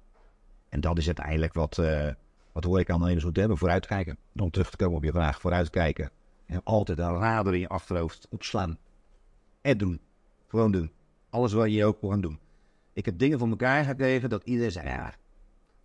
En 0.69 0.81
dat 0.81 0.97
is 0.97 1.05
uiteindelijk 1.05 1.53
wat, 1.53 1.77
eh 1.77 2.09
wat 2.51 2.63
hoor 2.63 2.79
ik 2.79 2.87
aan 2.87 2.93
ondernemers 2.93 3.23
moeten 3.23 3.41
hebben, 3.41 3.59
vooruitkijken. 3.59 4.17
Om 4.35 4.51
terug 4.51 4.69
te 4.69 4.77
komen 4.77 4.97
op 4.97 5.03
je 5.03 5.11
vraag, 5.11 5.41
vooruitkijken. 5.41 6.11
En 6.45 6.61
altijd 6.63 6.99
een 6.99 7.17
radar 7.17 7.53
in 7.53 7.59
je 7.59 7.67
achterhoofd 7.67 8.27
opslaan. 8.29 8.77
En 9.61 9.77
doen. 9.77 9.99
Gewoon 10.47 10.71
doen. 10.71 10.91
Alles 11.29 11.53
wat 11.53 11.73
je 11.73 11.85
ook 11.85 11.97
gaan 12.01 12.21
doen. 12.21 12.39
Ik 12.93 13.05
heb 13.05 13.17
dingen 13.17 13.39
voor 13.39 13.49
elkaar 13.49 13.83
gekregen 13.83 14.29
dat 14.29 14.43
iedereen 14.43 14.71
zei, 14.71 14.87
ja, 14.87 15.13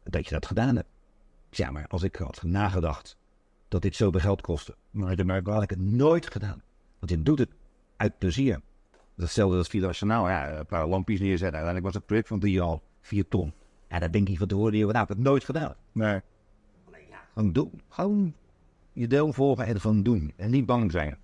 dat 0.04 0.24
je 0.28 0.34
dat 0.34 0.46
gedaan 0.46 0.76
hebt. 0.76 0.88
Ja, 1.50 1.70
maar 1.70 1.86
als 1.88 2.02
ik 2.02 2.16
had 2.16 2.42
nagedacht 2.42 3.16
dat 3.68 3.82
dit 3.82 3.96
zoveel 3.96 4.20
geld 4.20 4.40
kostte, 4.40 4.76
maar 4.98 5.16
dan 5.16 5.54
had 5.54 5.62
ik 5.62 5.70
het 5.70 5.80
nooit 5.80 6.30
gedaan. 6.30 6.62
Want 6.98 7.10
je 7.10 7.22
doet 7.22 7.38
het 7.38 7.50
uit 7.96 8.18
plezier. 8.18 8.60
Hetzelfde 9.16 9.56
als 9.56 9.68
Villa 9.68 9.86
Nationaal, 9.86 10.28
ja, 10.28 10.58
een 10.58 10.66
paar 10.66 10.86
lampjes 10.86 11.20
neerzetten. 11.20 11.60
Uiteindelijk 11.60 11.84
was 11.84 11.94
het 11.94 12.06
project 12.06 12.28
van 12.28 12.38
die 12.38 12.60
al 12.60 12.82
vier 13.00 13.28
ton. 13.28 13.52
Ja, 13.88 13.98
dat 13.98 14.12
denk 14.12 14.28
ik 14.28 14.38
van 14.38 14.46
tevoren, 14.46 14.72
nou, 14.72 14.88
ik 14.90 14.96
heb 14.96 15.08
het 15.08 15.18
nooit 15.18 15.44
gedaan. 15.44 15.74
Nee. 15.92 16.20
Gewoon 17.32 17.52
doen. 17.52 17.80
Gewoon 17.88 18.34
je 18.92 19.06
deel 19.06 19.32
volgen 19.32 19.66
en 19.66 19.80
van 19.80 20.02
doen. 20.02 20.32
En 20.36 20.50
niet 20.50 20.66
bang 20.66 20.90
zijn. 20.90 21.18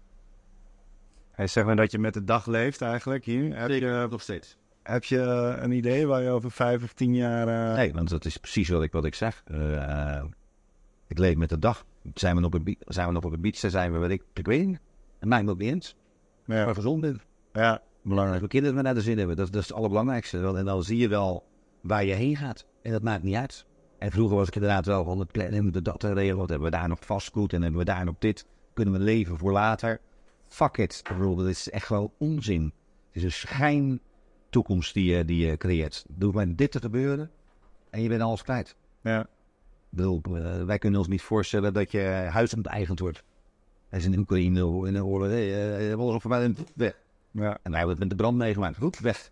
Hij 1.31 1.47
zegt 1.47 1.67
maar 1.67 1.77
dat 1.77 1.91
je 1.91 1.99
met 1.99 2.15
de 2.15 2.25
dag 2.25 2.47
leeft 2.47 2.81
eigenlijk 2.83 3.25
hier. 3.25 3.57
Heb 3.57 3.71
je, 3.71 4.07
nog 4.11 4.23
steeds. 4.23 4.57
heb 4.83 5.05
je 5.05 5.21
een 5.61 5.73
idee 5.73 6.07
waar 6.07 6.23
je 6.23 6.29
over 6.31 6.51
vijf 6.51 6.83
of 6.83 6.93
tien 6.93 7.15
jaar... 7.15 7.49
eh, 7.49 7.77
Nee, 7.77 7.93
want 7.93 8.09
dat 8.09 8.25
is 8.25 8.37
precies 8.37 8.69
wat 8.69 8.83
ik, 8.83 8.93
wat 8.93 9.05
ik 9.05 9.15
zeg. 9.15 9.43
Eh, 9.47 10.23
ik 11.07 11.19
leef 11.19 11.37
met 11.37 11.49
de 11.49 11.59
dag. 11.59 11.85
Zijn 12.15 12.35
we 12.35 12.41
nog 12.41 12.55
op 12.55 12.67
een, 12.67 12.77
zijn 12.87 13.07
we 13.07 13.13
nog 13.13 13.25
op 13.25 13.33
een 13.33 13.41
beach, 13.41 13.61
dan 13.61 13.71
zijn 13.71 13.93
we, 13.93 13.99
weet 13.99 14.11
ik, 14.11 14.23
ik 14.33 14.47
weet 14.47 14.67
niet. 14.67 14.79
En 15.19 15.29
mij 15.29 15.47
ook 15.49 15.59
niet 15.59 15.73
eens. 15.73 15.97
ja. 16.47 16.65
Maar 16.65 16.75
gezond 16.75 17.01
ben. 17.01 17.21
ja. 17.53 17.83
Belangrijk 18.03 18.41
dat 18.41 18.51
kinderen 18.51 18.85
naar 18.85 18.95
de 18.95 19.01
zin 19.01 19.19
hebben. 19.19 19.37
Dat, 19.37 19.53
dat 19.53 19.63
is 19.63 19.69
het 19.69 19.77
allerbelangrijkste. 19.77 20.55
En 20.57 20.65
dan 20.65 20.83
zie 20.83 20.99
je 20.99 21.09
wel 21.09 21.45
waar 21.81 22.05
je 22.05 22.13
heen 22.15 22.37
gaat. 22.37 22.67
En 22.83 22.93
dat 22.93 23.03
maakt 23.03 23.23
niet 23.23 23.35
uit. 23.35 23.67
En 23.99 24.11
vroeger 24.11 24.37
was 24.37 24.49
ik 24.49 24.55
inderdaad 24.55 24.87
wel 24.87 25.05
van 25.05 25.19
het 25.19 25.33
plannen. 25.33 25.73
We 25.73 25.83
dat 25.83 26.05
geregeld? 26.05 26.49
Hebben 26.49 26.71
we 26.71 26.77
daar 26.77 26.89
nog 26.89 26.99
vastgoed? 27.01 27.53
En 27.53 27.63
hebben 27.63 27.79
we 27.79 27.85
daar 27.87 28.05
nog 28.05 28.15
dit? 28.19 28.47
Kunnen 28.73 28.95
we 28.95 29.01
leven 29.01 29.39
voor 29.39 29.53
later? 29.53 30.01
Fuck 30.49 30.77
it. 30.77 31.03
Bedoel, 31.09 31.37
dat 31.37 31.47
is 31.47 31.71
echt 31.71 31.89
wel 31.89 32.15
onzin. 32.19 32.63
Het 33.07 33.17
is 33.17 33.23
een 33.23 33.33
schijntoekomst 33.33 34.95
die 34.95 35.17
je, 35.17 35.25
die 35.25 35.47
je 35.47 35.57
creëert. 35.57 36.05
Doe 36.09 36.33
maar 36.33 36.57
dit 36.57 36.71
te 36.71 36.81
gebeuren. 36.81 37.31
En 37.91 38.03
je 38.03 38.09
bent 38.09 38.23
alles 38.23 38.43
kwijt. 38.43 38.77
ja. 39.03 39.27
Bedoel, 39.95 40.21
eh, 40.25 40.65
wij 40.65 40.79
kunnen 40.79 40.99
ons 40.99 41.09
niet 41.09 41.23
voorstellen 41.23 41.73
dat 41.73 41.91
je 41.91 42.01
huis 42.31 42.55
onteigend 42.55 42.99
wordt. 42.99 43.23
Hij 43.89 43.99
is 43.99 44.05
in 44.05 44.19
Oekraïne 44.19 44.87
in 44.87 44.93
de 44.93 45.05
oorlog. 45.05 45.29
Hey, 45.29 45.89
uh, 45.91 45.99
alles 45.99 46.21
voorbij 46.23 46.43
en 46.43 46.57
weg. 46.75 46.97
Ja. 47.31 47.59
En 47.63 47.71
wij 47.71 47.79
hebben 47.79 47.89
het 47.89 47.99
met 47.99 48.11
de 48.11 48.15
brand 48.17 48.37
meegemaakt. 48.37 48.77
Goed, 48.77 48.99
weg. 48.99 49.31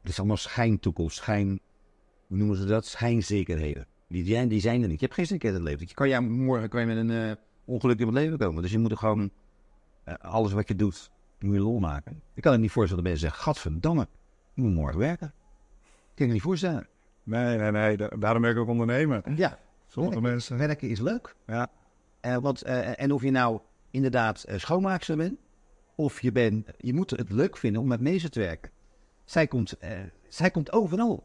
Het 0.00 0.10
is 0.10 0.18
allemaal 0.18 0.36
schijntoekomst, 0.36 1.16
schijn... 1.16 1.60
Hoe 2.26 2.36
noemen 2.36 2.56
ze 2.56 2.64
dat? 2.64 2.86
Schijnzekerheden. 2.86 3.86
Die, 4.08 4.24
zijn- 4.26 4.48
die 4.48 4.60
zijn 4.60 4.82
er 4.82 4.88
niet. 4.88 5.00
Je 5.00 5.04
hebt 5.04 5.16
geen 5.18 5.26
zekerheid 5.26 5.60
in 5.60 5.64
het 5.66 5.70
leven. 5.72 5.88
Je 5.88 5.94
kan, 5.94 6.08
ja, 6.08 6.20
morgen 6.20 6.68
kan 6.68 6.80
je 6.80 6.86
met 6.86 6.96
een 6.96 7.10
eh, 7.10 7.32
ongeluk 7.64 7.98
in 7.98 8.06
het 8.06 8.14
leven 8.14 8.38
komen. 8.38 8.62
Dus 8.62 8.72
je 8.72 8.78
moet 8.78 8.90
er 8.90 8.96
gewoon... 8.96 9.30
eh, 10.04 10.14
alles 10.14 10.52
wat 10.52 10.68
je 10.68 10.76
doet, 10.76 11.10
moet 11.40 11.54
je 11.54 11.60
lol 11.60 11.78
maken. 11.78 12.22
Ik 12.34 12.42
kan 12.42 12.52
me 12.52 12.58
niet 12.58 12.70
voorstellen 12.70 13.02
dat 13.04 13.12
mensen 13.12 13.30
zeggen... 13.30 13.52
Gadverdamme, 13.52 14.02
ik 14.54 14.62
moet 14.62 14.74
morgen 14.74 14.98
werken. 14.98 15.32
Ik 15.86 16.14
kan 16.14 16.26
me 16.26 16.32
niet 16.32 16.42
voorstellen. 16.42 16.86
Nee, 17.28 17.56
nee, 17.58 17.70
nee. 17.70 17.96
da- 17.96 18.08
Daarom 18.18 18.42
ben 18.42 18.50
ik 18.50 18.56
ook 18.58 18.68
ondernemer. 18.68 19.22
Ja, 19.36 19.58
Sommige 19.86 20.20
mensen... 20.20 20.58
werken 20.58 20.88
is 20.88 21.00
leuk. 21.00 21.34
Ja. 21.46 21.70
Eh, 22.20 22.36
eh, 22.62 23.00
en 23.02 23.12
of 23.12 23.22
je 23.22 23.30
nou 23.30 23.60
inderdaad 23.90 24.42
eh, 24.42 24.58
schoonmaakster 24.58 25.16
bent, 25.16 25.38
of 25.94 26.20
je, 26.20 26.32
bent, 26.32 26.68
je 26.76 26.94
moet 26.94 27.10
het 27.10 27.30
leuk 27.30 27.56
vinden 27.56 27.80
om 27.82 27.88
met 27.88 28.00
mensen 28.00 28.30
te 28.30 28.40
werken. 28.40 28.70
Zij 29.24 29.46
komt, 29.46 29.74
zij 30.28 30.50
komt 30.50 30.72
overal. 30.72 31.24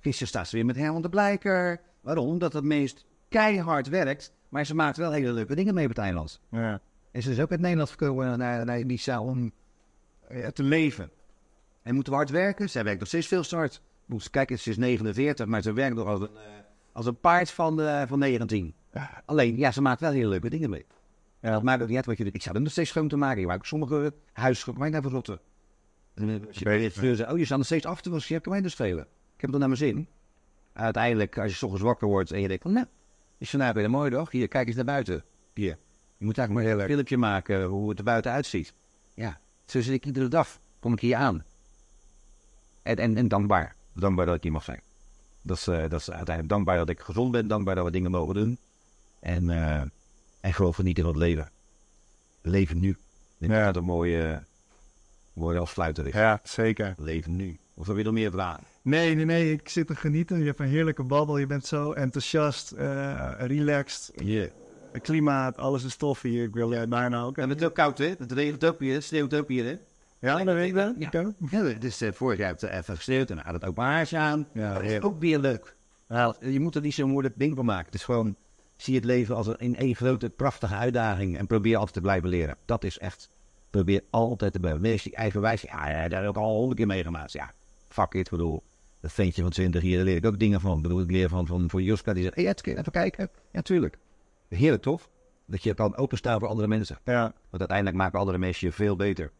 Gisteren 0.00 0.28
staat 0.28 0.48
ze 0.48 0.56
weer 0.56 0.64
met 0.66 0.76
Herman 0.76 1.02
de 1.02 1.08
Blijker. 1.08 1.80
Waarom? 2.00 2.26
Omdat 2.26 2.52
het 2.52 2.64
meest 2.64 3.06
keihard 3.28 3.88
werkt, 3.88 4.32
maar 4.48 4.64
ze 4.66 4.74
maakt 4.74 4.96
wel 4.96 5.12
hele 5.12 5.32
leuke 5.32 5.54
dingen 5.54 5.74
mee 5.74 5.84
op 5.84 5.90
het 5.90 5.98
eiland. 5.98 6.40
Ja. 6.50 6.80
En 7.10 7.22
ze 7.22 7.30
is 7.30 7.40
ook 7.40 7.50
uit 7.50 7.60
Nederland 7.60 7.90
gekomen 7.90 8.38
naar, 8.38 8.64
naar 8.64 8.78
Ibiza 8.78 9.20
om 9.22 9.52
te 10.52 10.62
leven. 10.62 11.10
En 11.82 11.94
moeten 11.94 12.12
we 12.12 12.18
hard 12.18 12.30
werken. 12.30 12.70
Zij 12.70 12.84
werkt 12.84 12.98
nog 12.98 13.08
steeds 13.08 13.26
veel 13.26 13.42
te 13.42 13.56
hard. 13.56 13.82
Moet 14.06 14.30
kijken, 14.30 14.58
ze 14.58 14.70
is 14.70 14.76
49, 14.76 15.46
maar 15.46 15.62
ze 15.62 15.72
werkt 15.72 15.96
nog 15.96 16.06
als 16.06 16.20
een, 16.20 16.36
eh, 16.36 16.42
als 16.92 17.06
een 17.06 17.20
paard 17.20 17.50
van, 17.50 17.80
eh, 17.80 18.02
van 18.06 18.18
19. 18.18 18.74
Ja. 18.92 19.22
Alleen, 19.24 19.56
ja, 19.56 19.70
ze 19.70 19.82
maakt 19.82 20.00
wel 20.00 20.10
hele 20.10 20.28
leuke 20.28 20.50
dingen 20.50 20.70
mee. 20.70 20.86
Ja. 21.40 21.50
Dat 21.50 21.62
maakt 21.62 21.82
ook 21.82 21.88
niet 21.88 21.96
uit 21.96 22.06
wat 22.06 22.16
je 22.16 22.24
doet. 22.24 22.34
Ik 22.34 22.42
zou 22.42 22.56
er 22.56 22.62
nog 22.62 22.70
steeds 22.72 22.90
schoon 22.90 23.08
te 23.08 23.16
maken. 23.16 23.40
Je 23.40 23.46
maakt 23.46 23.66
sommige 23.66 24.12
mij 24.76 24.90
naar 24.90 25.02
verrotten. 25.02 25.40
En, 26.14 26.28
eh, 26.28 26.46
Als 26.46 26.58
je 26.58 26.64
bij 26.64 27.30
oh, 27.30 27.38
je 27.38 27.44
staat 27.44 27.56
nog 27.56 27.66
steeds 27.66 27.86
af 27.86 28.00
te 28.00 28.10
wassen. 28.10 28.34
Je 28.34 28.40
kan 28.40 28.52
mij 28.52 28.60
dus 28.60 28.72
schelen. 28.72 29.06
Ik 29.34 29.40
heb 29.40 29.50
het 29.50 29.58
naar 29.58 29.68
mijn 29.68 29.80
zin. 29.80 30.08
Uiteindelijk, 30.72 31.38
als 31.38 31.50
je 31.50 31.56
's 31.56 31.62
ochtends 31.62 31.84
wakker 31.84 32.08
wordt 32.08 32.30
en 32.30 32.40
je 32.40 32.48
denkt, 32.48 32.64
nou, 32.64 32.86
is 33.38 33.50
vandaag 33.50 33.72
weer 33.72 33.84
een 33.84 33.90
mooie 33.90 34.10
dag. 34.10 34.30
Hier, 34.30 34.48
kijk 34.48 34.66
eens 34.66 34.76
naar 34.76 34.84
buiten. 34.84 35.24
Hier. 35.54 35.78
Je 36.16 36.24
moet 36.24 36.38
eigenlijk 36.38 36.68
maar 36.68 36.80
een 36.80 36.88
filmpje 36.88 37.16
maken 37.16 37.64
hoe 37.64 37.88
het 37.88 37.98
er 37.98 38.04
buiten 38.04 38.32
uitziet. 38.32 38.74
Ja, 39.14 39.40
zo 39.64 39.80
zit 39.80 39.94
ik 39.94 40.04
iedere 40.06 40.28
dag. 40.28 40.60
Kom 40.80 40.92
ik 40.92 41.00
hier 41.00 41.16
aan. 41.16 41.44
En, 42.82 42.96
en, 42.96 43.16
en 43.16 43.28
dankbaar. 43.28 43.76
Dankbaar 43.94 44.26
dat 44.26 44.34
ik 44.34 44.42
hier 44.42 44.52
mag 44.52 44.64
zijn. 44.64 44.80
Dat 45.42 45.56
is, 45.56 45.66
eh, 45.66 45.80
dat 45.88 46.00
is 46.00 46.08
uiteindelijk 46.10 46.48
dankbaar 46.48 46.76
dat 46.76 46.88
ik 46.88 47.00
gezond 47.00 47.30
ben. 47.32 47.48
Dankbaar 47.48 47.74
dat 47.74 47.84
we 47.84 47.90
dingen 47.90 48.10
mogen 48.10 48.34
doen. 48.34 48.58
En, 49.20 49.50
eh 49.50 49.82
en 50.40 50.54
gewoon 50.54 50.74
genieten 50.74 51.04
van 51.04 51.12
het 51.12 51.22
leven. 51.22 51.50
Leven 52.42 52.80
nu. 52.80 52.96
Denk 53.38 53.52
Ja. 53.52 53.64
dat 53.64 53.74
dat 53.74 53.82
een 53.82 53.88
mooie, 53.88 54.42
mooie 55.32 55.58
afsluiter 55.58 56.06
is. 56.06 56.12
ja, 56.12 56.40
zeker. 56.42 56.94
Leven 56.98 57.36
nu. 57.36 57.58
Of 57.74 57.86
heb 57.86 57.96
je 57.96 58.02
nog 58.02 58.12
meer 58.12 58.30
vragen? 58.30 58.62
Nee, 58.82 59.14
nee, 59.14 59.24
nee. 59.24 59.52
Ik 59.52 59.68
zit 59.68 59.86
te 59.86 59.94
genieten. 59.94 60.38
Je 60.38 60.44
hebt 60.44 60.58
een 60.60 60.66
heerlijke 60.68 61.02
babbel. 61.02 61.38
Je 61.38 61.46
bent 61.46 61.66
zo 61.66 61.92
enthousiast, 61.92 62.70
eh, 62.72 63.32
relaxed. 63.38 64.12
Yeah. 64.24 64.50
Het 64.92 65.02
klimaat, 65.02 65.56
alles 65.56 65.84
is 65.84 65.96
tof 65.96 66.22
hier. 66.22 66.44
Ik 66.44 66.54
wil 66.54 66.70
jij 66.70 66.88
bijna 66.88 67.22
ook. 67.22 67.38
En 67.38 67.48
het 67.48 67.60
is 67.60 67.66
ook 67.66 67.74
koud, 67.74 67.98
hè? 67.98 68.14
Het 68.18 68.32
regent 68.32 68.64
ook 68.64 68.80
hier, 68.80 68.94
het 68.94 69.04
sneeuwt 69.04 69.34
ook 69.34 69.48
hier, 69.48 69.64
hè? 69.64 69.76
Ja, 70.24 70.44
dat 70.44 70.54
weet 70.54 70.68
ik 70.68 70.74
wel. 70.74 70.94
Ja. 70.98 71.12
Ik. 71.12 71.32
Ja, 71.50 71.62
het 71.64 71.84
is, 71.84 72.00
eh, 72.00 72.12
vorig 72.12 72.38
jaar 72.38 72.48
heeft 72.48 72.60
het 72.60 72.70
even 72.70 72.96
gesneeuwd 72.96 73.30
en 73.30 73.36
dan 73.36 73.44
gaat 73.44 73.54
het 73.54 73.64
ook 73.64 73.76
maar 73.76 73.92
haartje 73.92 74.18
aan. 74.18 74.48
Ja, 74.52 74.74
dat 74.74 74.82
is 74.82 75.00
ook 75.00 75.20
weer 75.20 75.38
leuk. 75.38 75.76
Je 76.40 76.60
moet 76.60 76.74
er 76.74 76.80
niet 76.80 76.94
zo'n 76.94 77.10
moeilijk 77.10 77.38
ding 77.38 77.56
van 77.56 77.64
maken. 77.64 77.86
Het 77.86 77.94
is 77.94 78.04
gewoon, 78.04 78.36
zie 78.76 78.94
het 78.94 79.04
leven 79.04 79.36
als 79.36 79.46
een, 79.46 79.58
in 79.58 79.76
één 79.76 79.94
grote, 79.94 80.30
prachtige 80.30 80.74
uitdaging 80.74 81.38
en 81.38 81.46
probeer 81.46 81.76
altijd 81.76 81.94
te 81.94 82.00
blijven 82.00 82.28
leren. 82.28 82.56
Dat 82.64 82.84
is 82.84 82.98
echt, 82.98 83.30
probeer 83.70 84.02
altijd 84.10 84.52
te 84.52 84.58
blijven. 84.58 84.80
Mensen 84.80 85.10
die 85.10 85.18
eigenwijs, 85.18 85.62
ja, 85.62 85.88
ja, 85.88 86.08
daar 86.08 86.20
heb 86.20 86.30
ik 86.30 86.36
al 86.36 86.54
honderd 86.54 86.76
keer 86.76 86.86
meegemaakt. 86.86 87.32
Ja, 87.32 87.52
fuck 87.88 88.14
it, 88.14 88.30
bedoel. 88.30 88.62
Dat 89.00 89.12
ventje 89.12 89.42
van 89.42 89.50
20 89.50 89.82
jaar, 89.82 89.96
daar 89.96 90.04
leer 90.04 90.16
ik 90.16 90.26
ook 90.26 90.38
dingen 90.38 90.60
van. 90.60 90.76
Ik 90.76 90.82
bedoel, 90.82 91.00
ik 91.00 91.10
leer 91.10 91.28
van, 91.28 91.46
van, 91.46 91.70
van 91.70 91.82
Joska, 91.82 92.12
die 92.12 92.22
zegt, 92.22 92.34
hey, 92.34 92.54
even 92.64 92.92
kijken. 92.92 93.28
Ja, 93.52 93.62
tuurlijk. 93.62 93.98
Heerlijk, 94.48 94.82
toch? 94.82 95.08
Dat 95.46 95.62
je 95.62 95.74
kan 95.74 95.96
openstaan 95.96 96.38
voor 96.38 96.48
andere 96.48 96.68
mensen. 96.68 96.98
Ja. 97.04 97.22
Want 97.22 97.58
uiteindelijk 97.58 97.96
maken 97.96 98.18
andere 98.18 98.38
mensen 98.38 98.66
je 98.66 98.72
veel 98.72 98.96
beter. 98.96 99.30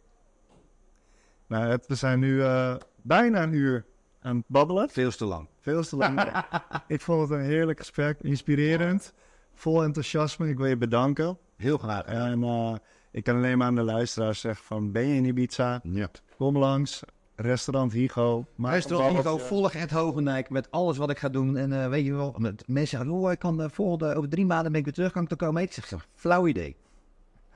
Nou, 1.47 1.65
het- 1.67 1.87
we 1.87 1.95
zijn 1.95 2.19
nu 2.19 2.43
eh, 2.43 2.75
bijna 3.03 3.43
een 3.43 3.53
uur 3.53 3.85
aan 4.21 4.37
het 4.37 4.45
babbelen. 4.49 4.89
Veel 4.91 5.11
te 5.11 5.25
lang. 5.25 5.49
Veel 5.61 5.83
te 5.83 5.97
lang. 5.97 6.45
ik 6.87 7.01
vond 7.01 7.21
het 7.29 7.39
een 7.39 7.45
heerlijk 7.45 7.79
gesprek. 7.79 8.19
Inspirerend. 8.21 9.13
Vol 9.55 9.83
enthousiasme. 9.85 10.49
Ik 10.49 10.57
wil 10.57 10.67
je 10.67 10.77
bedanken. 10.77 11.39
Heel 11.57 11.79
graag. 11.79 12.05
En 12.05 12.43
eh, 12.43 12.75
ik 13.11 13.25
kan 13.25 13.37
alleen 13.37 13.59
maar 13.59 13.67
aan 13.67 13.75
de 13.75 13.83
luisteraars 13.83 14.41
zeggen 14.41 14.65
van... 14.65 14.93
Ben 14.93 15.07
je 15.07 15.15
in 15.15 15.25
Ibiza? 15.25 15.81
Ja. 15.83 16.09
Kom 16.37 16.59
langs. 16.59 17.03
Restaurant 17.37 17.93
Higo. 17.93 18.45
Restaurant 18.59 19.17
Higo, 19.17 19.39
volg 19.39 19.73
het 19.73 19.91
Hogendijk 19.91 20.51
met 20.51 20.71
alles 20.71 20.97
wat 20.97 21.11
ik 21.11 21.19
ga 21.19 21.29
doen. 21.29 21.57
En 21.57 21.83
eh, 21.83 21.89
weet 21.89 22.05
je 22.05 22.13
wel, 22.15 22.35
met 22.39 22.69
mensen 22.69 22.99
zeggen, 22.99 23.17
oh, 23.17 23.33
ik 23.33 23.39
kan 23.39 23.57
de 23.57 23.71
volgende, 23.71 24.15
over 24.15 24.29
drie 24.29 24.47
maanden 24.47 24.71
ben 24.71 24.79
ik 24.81 24.85
weer 24.87 24.95
terug, 24.95 25.13
kan 25.13 25.23
ik 25.23 25.31
er 25.31 25.37
komen 25.37 25.63
eten? 25.63 25.83
Ik 25.83 25.89
zeg, 25.89 26.09
flauw 26.15 26.47
idee. 26.47 26.77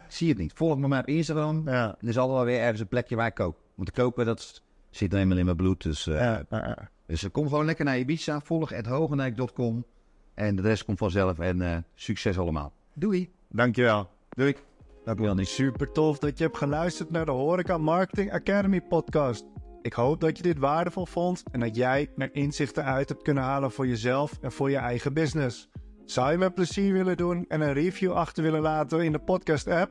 Zie 0.08 0.28
het 0.28 0.38
niet. 0.38 0.52
Volg 0.54 0.78
me 0.78 0.88
maar 0.88 1.00
op 1.00 1.06
Instagram. 1.08 1.62
Ja. 1.64 1.96
Er 2.00 2.08
is 2.08 2.18
altijd 2.18 2.36
wel 2.36 2.46
weer 2.46 2.60
ergens 2.60 2.80
een 2.80 2.88
plekje 2.88 3.16
waar 3.16 3.26
ik 3.26 3.34
kook. 3.34 3.56
Want 3.78 3.90
koken, 3.90 4.26
dat 4.26 4.62
zit 4.90 5.12
eenmaal 5.12 5.38
in 5.38 5.44
mijn 5.44 5.56
bloed. 5.56 5.82
Dus, 5.82 6.06
eh, 6.06 6.14
Ja, 6.50 6.88
dus 7.06 7.22
eh, 7.22 7.30
kom 7.30 7.48
gewoon 7.48 7.64
lekker 7.64 7.84
naar 7.84 7.98
Ibiza. 7.98 8.40
Volg 8.40 8.70
het 8.70 8.86
hogendijk.com. 8.86 9.84
En 10.34 10.56
de 10.56 10.62
rest 10.62 10.84
komt 10.84 10.98
vanzelf. 10.98 11.38
En 11.38 11.62
eh, 11.62 11.76
succes 11.94 12.38
allemaal. 12.38 12.72
Doei. 12.94 13.30
Dankjewel. 13.48 14.10
Doei. 14.28 14.56
Dankjewel, 15.04 15.34
Nick. 15.34 15.46
Super 15.46 15.92
tof 15.92 16.18
dat 16.18 16.38
je 16.38 16.44
hebt 16.44 16.56
geluisterd 16.56 17.10
naar 17.10 17.24
de 17.24 17.30
Horeca 17.30 17.78
Marketing 17.78 18.32
Academy 18.32 18.80
podcast. 18.80 19.44
Ik 19.82 19.92
hoop 19.92 20.20
dat 20.20 20.36
je 20.36 20.42
dit 20.42 20.58
waardevol 20.58 21.06
vond 21.06 21.42
en 21.50 21.60
dat 21.60 21.76
jij 21.76 22.10
er 22.16 22.34
inzichten 22.34 22.84
uit 22.84 23.08
hebt 23.08 23.22
kunnen 23.22 23.42
halen 23.42 23.70
voor 23.70 23.86
jezelf 23.86 24.38
en 24.40 24.52
voor 24.52 24.70
je 24.70 24.76
eigen 24.76 25.12
business. 25.12 25.68
Zou 26.04 26.30
je 26.30 26.38
me 26.38 26.50
plezier 26.50 26.92
willen 26.92 27.16
doen 27.16 27.44
en 27.48 27.60
een 27.60 27.72
review 27.72 28.12
achter 28.12 28.42
willen 28.42 28.60
laten 28.60 29.04
in 29.04 29.12
de 29.12 29.18
podcast 29.18 29.66
app? 29.66 29.90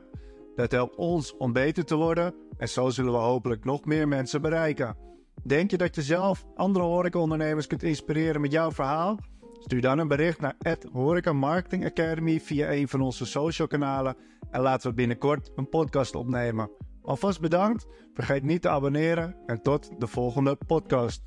Dat 0.58 0.72
helpt 0.72 0.96
ons 0.96 1.36
om 1.36 1.52
beter 1.52 1.84
te 1.84 1.96
worden 1.96 2.34
en 2.56 2.68
zo 2.68 2.90
zullen 2.90 3.12
we 3.12 3.18
hopelijk 3.18 3.64
nog 3.64 3.84
meer 3.84 4.08
mensen 4.08 4.42
bereiken. 4.42 4.96
Denk 5.44 5.70
je 5.70 5.76
dat 5.76 5.94
je 5.94 6.02
zelf 6.02 6.46
andere 6.54 6.84
horecaondernemers 6.84 7.66
kunt 7.66 7.82
inspireren 7.82 8.40
met 8.40 8.52
jouw 8.52 8.70
verhaal? 8.70 9.18
Stuur 9.58 9.80
dan 9.80 9.98
een 9.98 10.08
bericht 10.08 10.40
naar 10.40 10.56
Horeca 10.92 11.32
Marketing 11.32 11.84
Academy 11.84 12.40
via 12.40 12.72
een 12.72 12.88
van 12.88 13.00
onze 13.00 13.26
social 13.26 13.68
kanalen 13.68 14.16
en 14.50 14.60
laten 14.60 14.88
we 14.90 14.96
binnenkort 14.96 15.52
een 15.56 15.68
podcast 15.68 16.14
opnemen. 16.14 16.70
Alvast 17.02 17.40
bedankt, 17.40 17.86
vergeet 18.14 18.42
niet 18.42 18.62
te 18.62 18.68
abonneren 18.68 19.36
en 19.46 19.62
tot 19.62 19.90
de 19.98 20.06
volgende 20.06 20.58
podcast. 20.66 21.22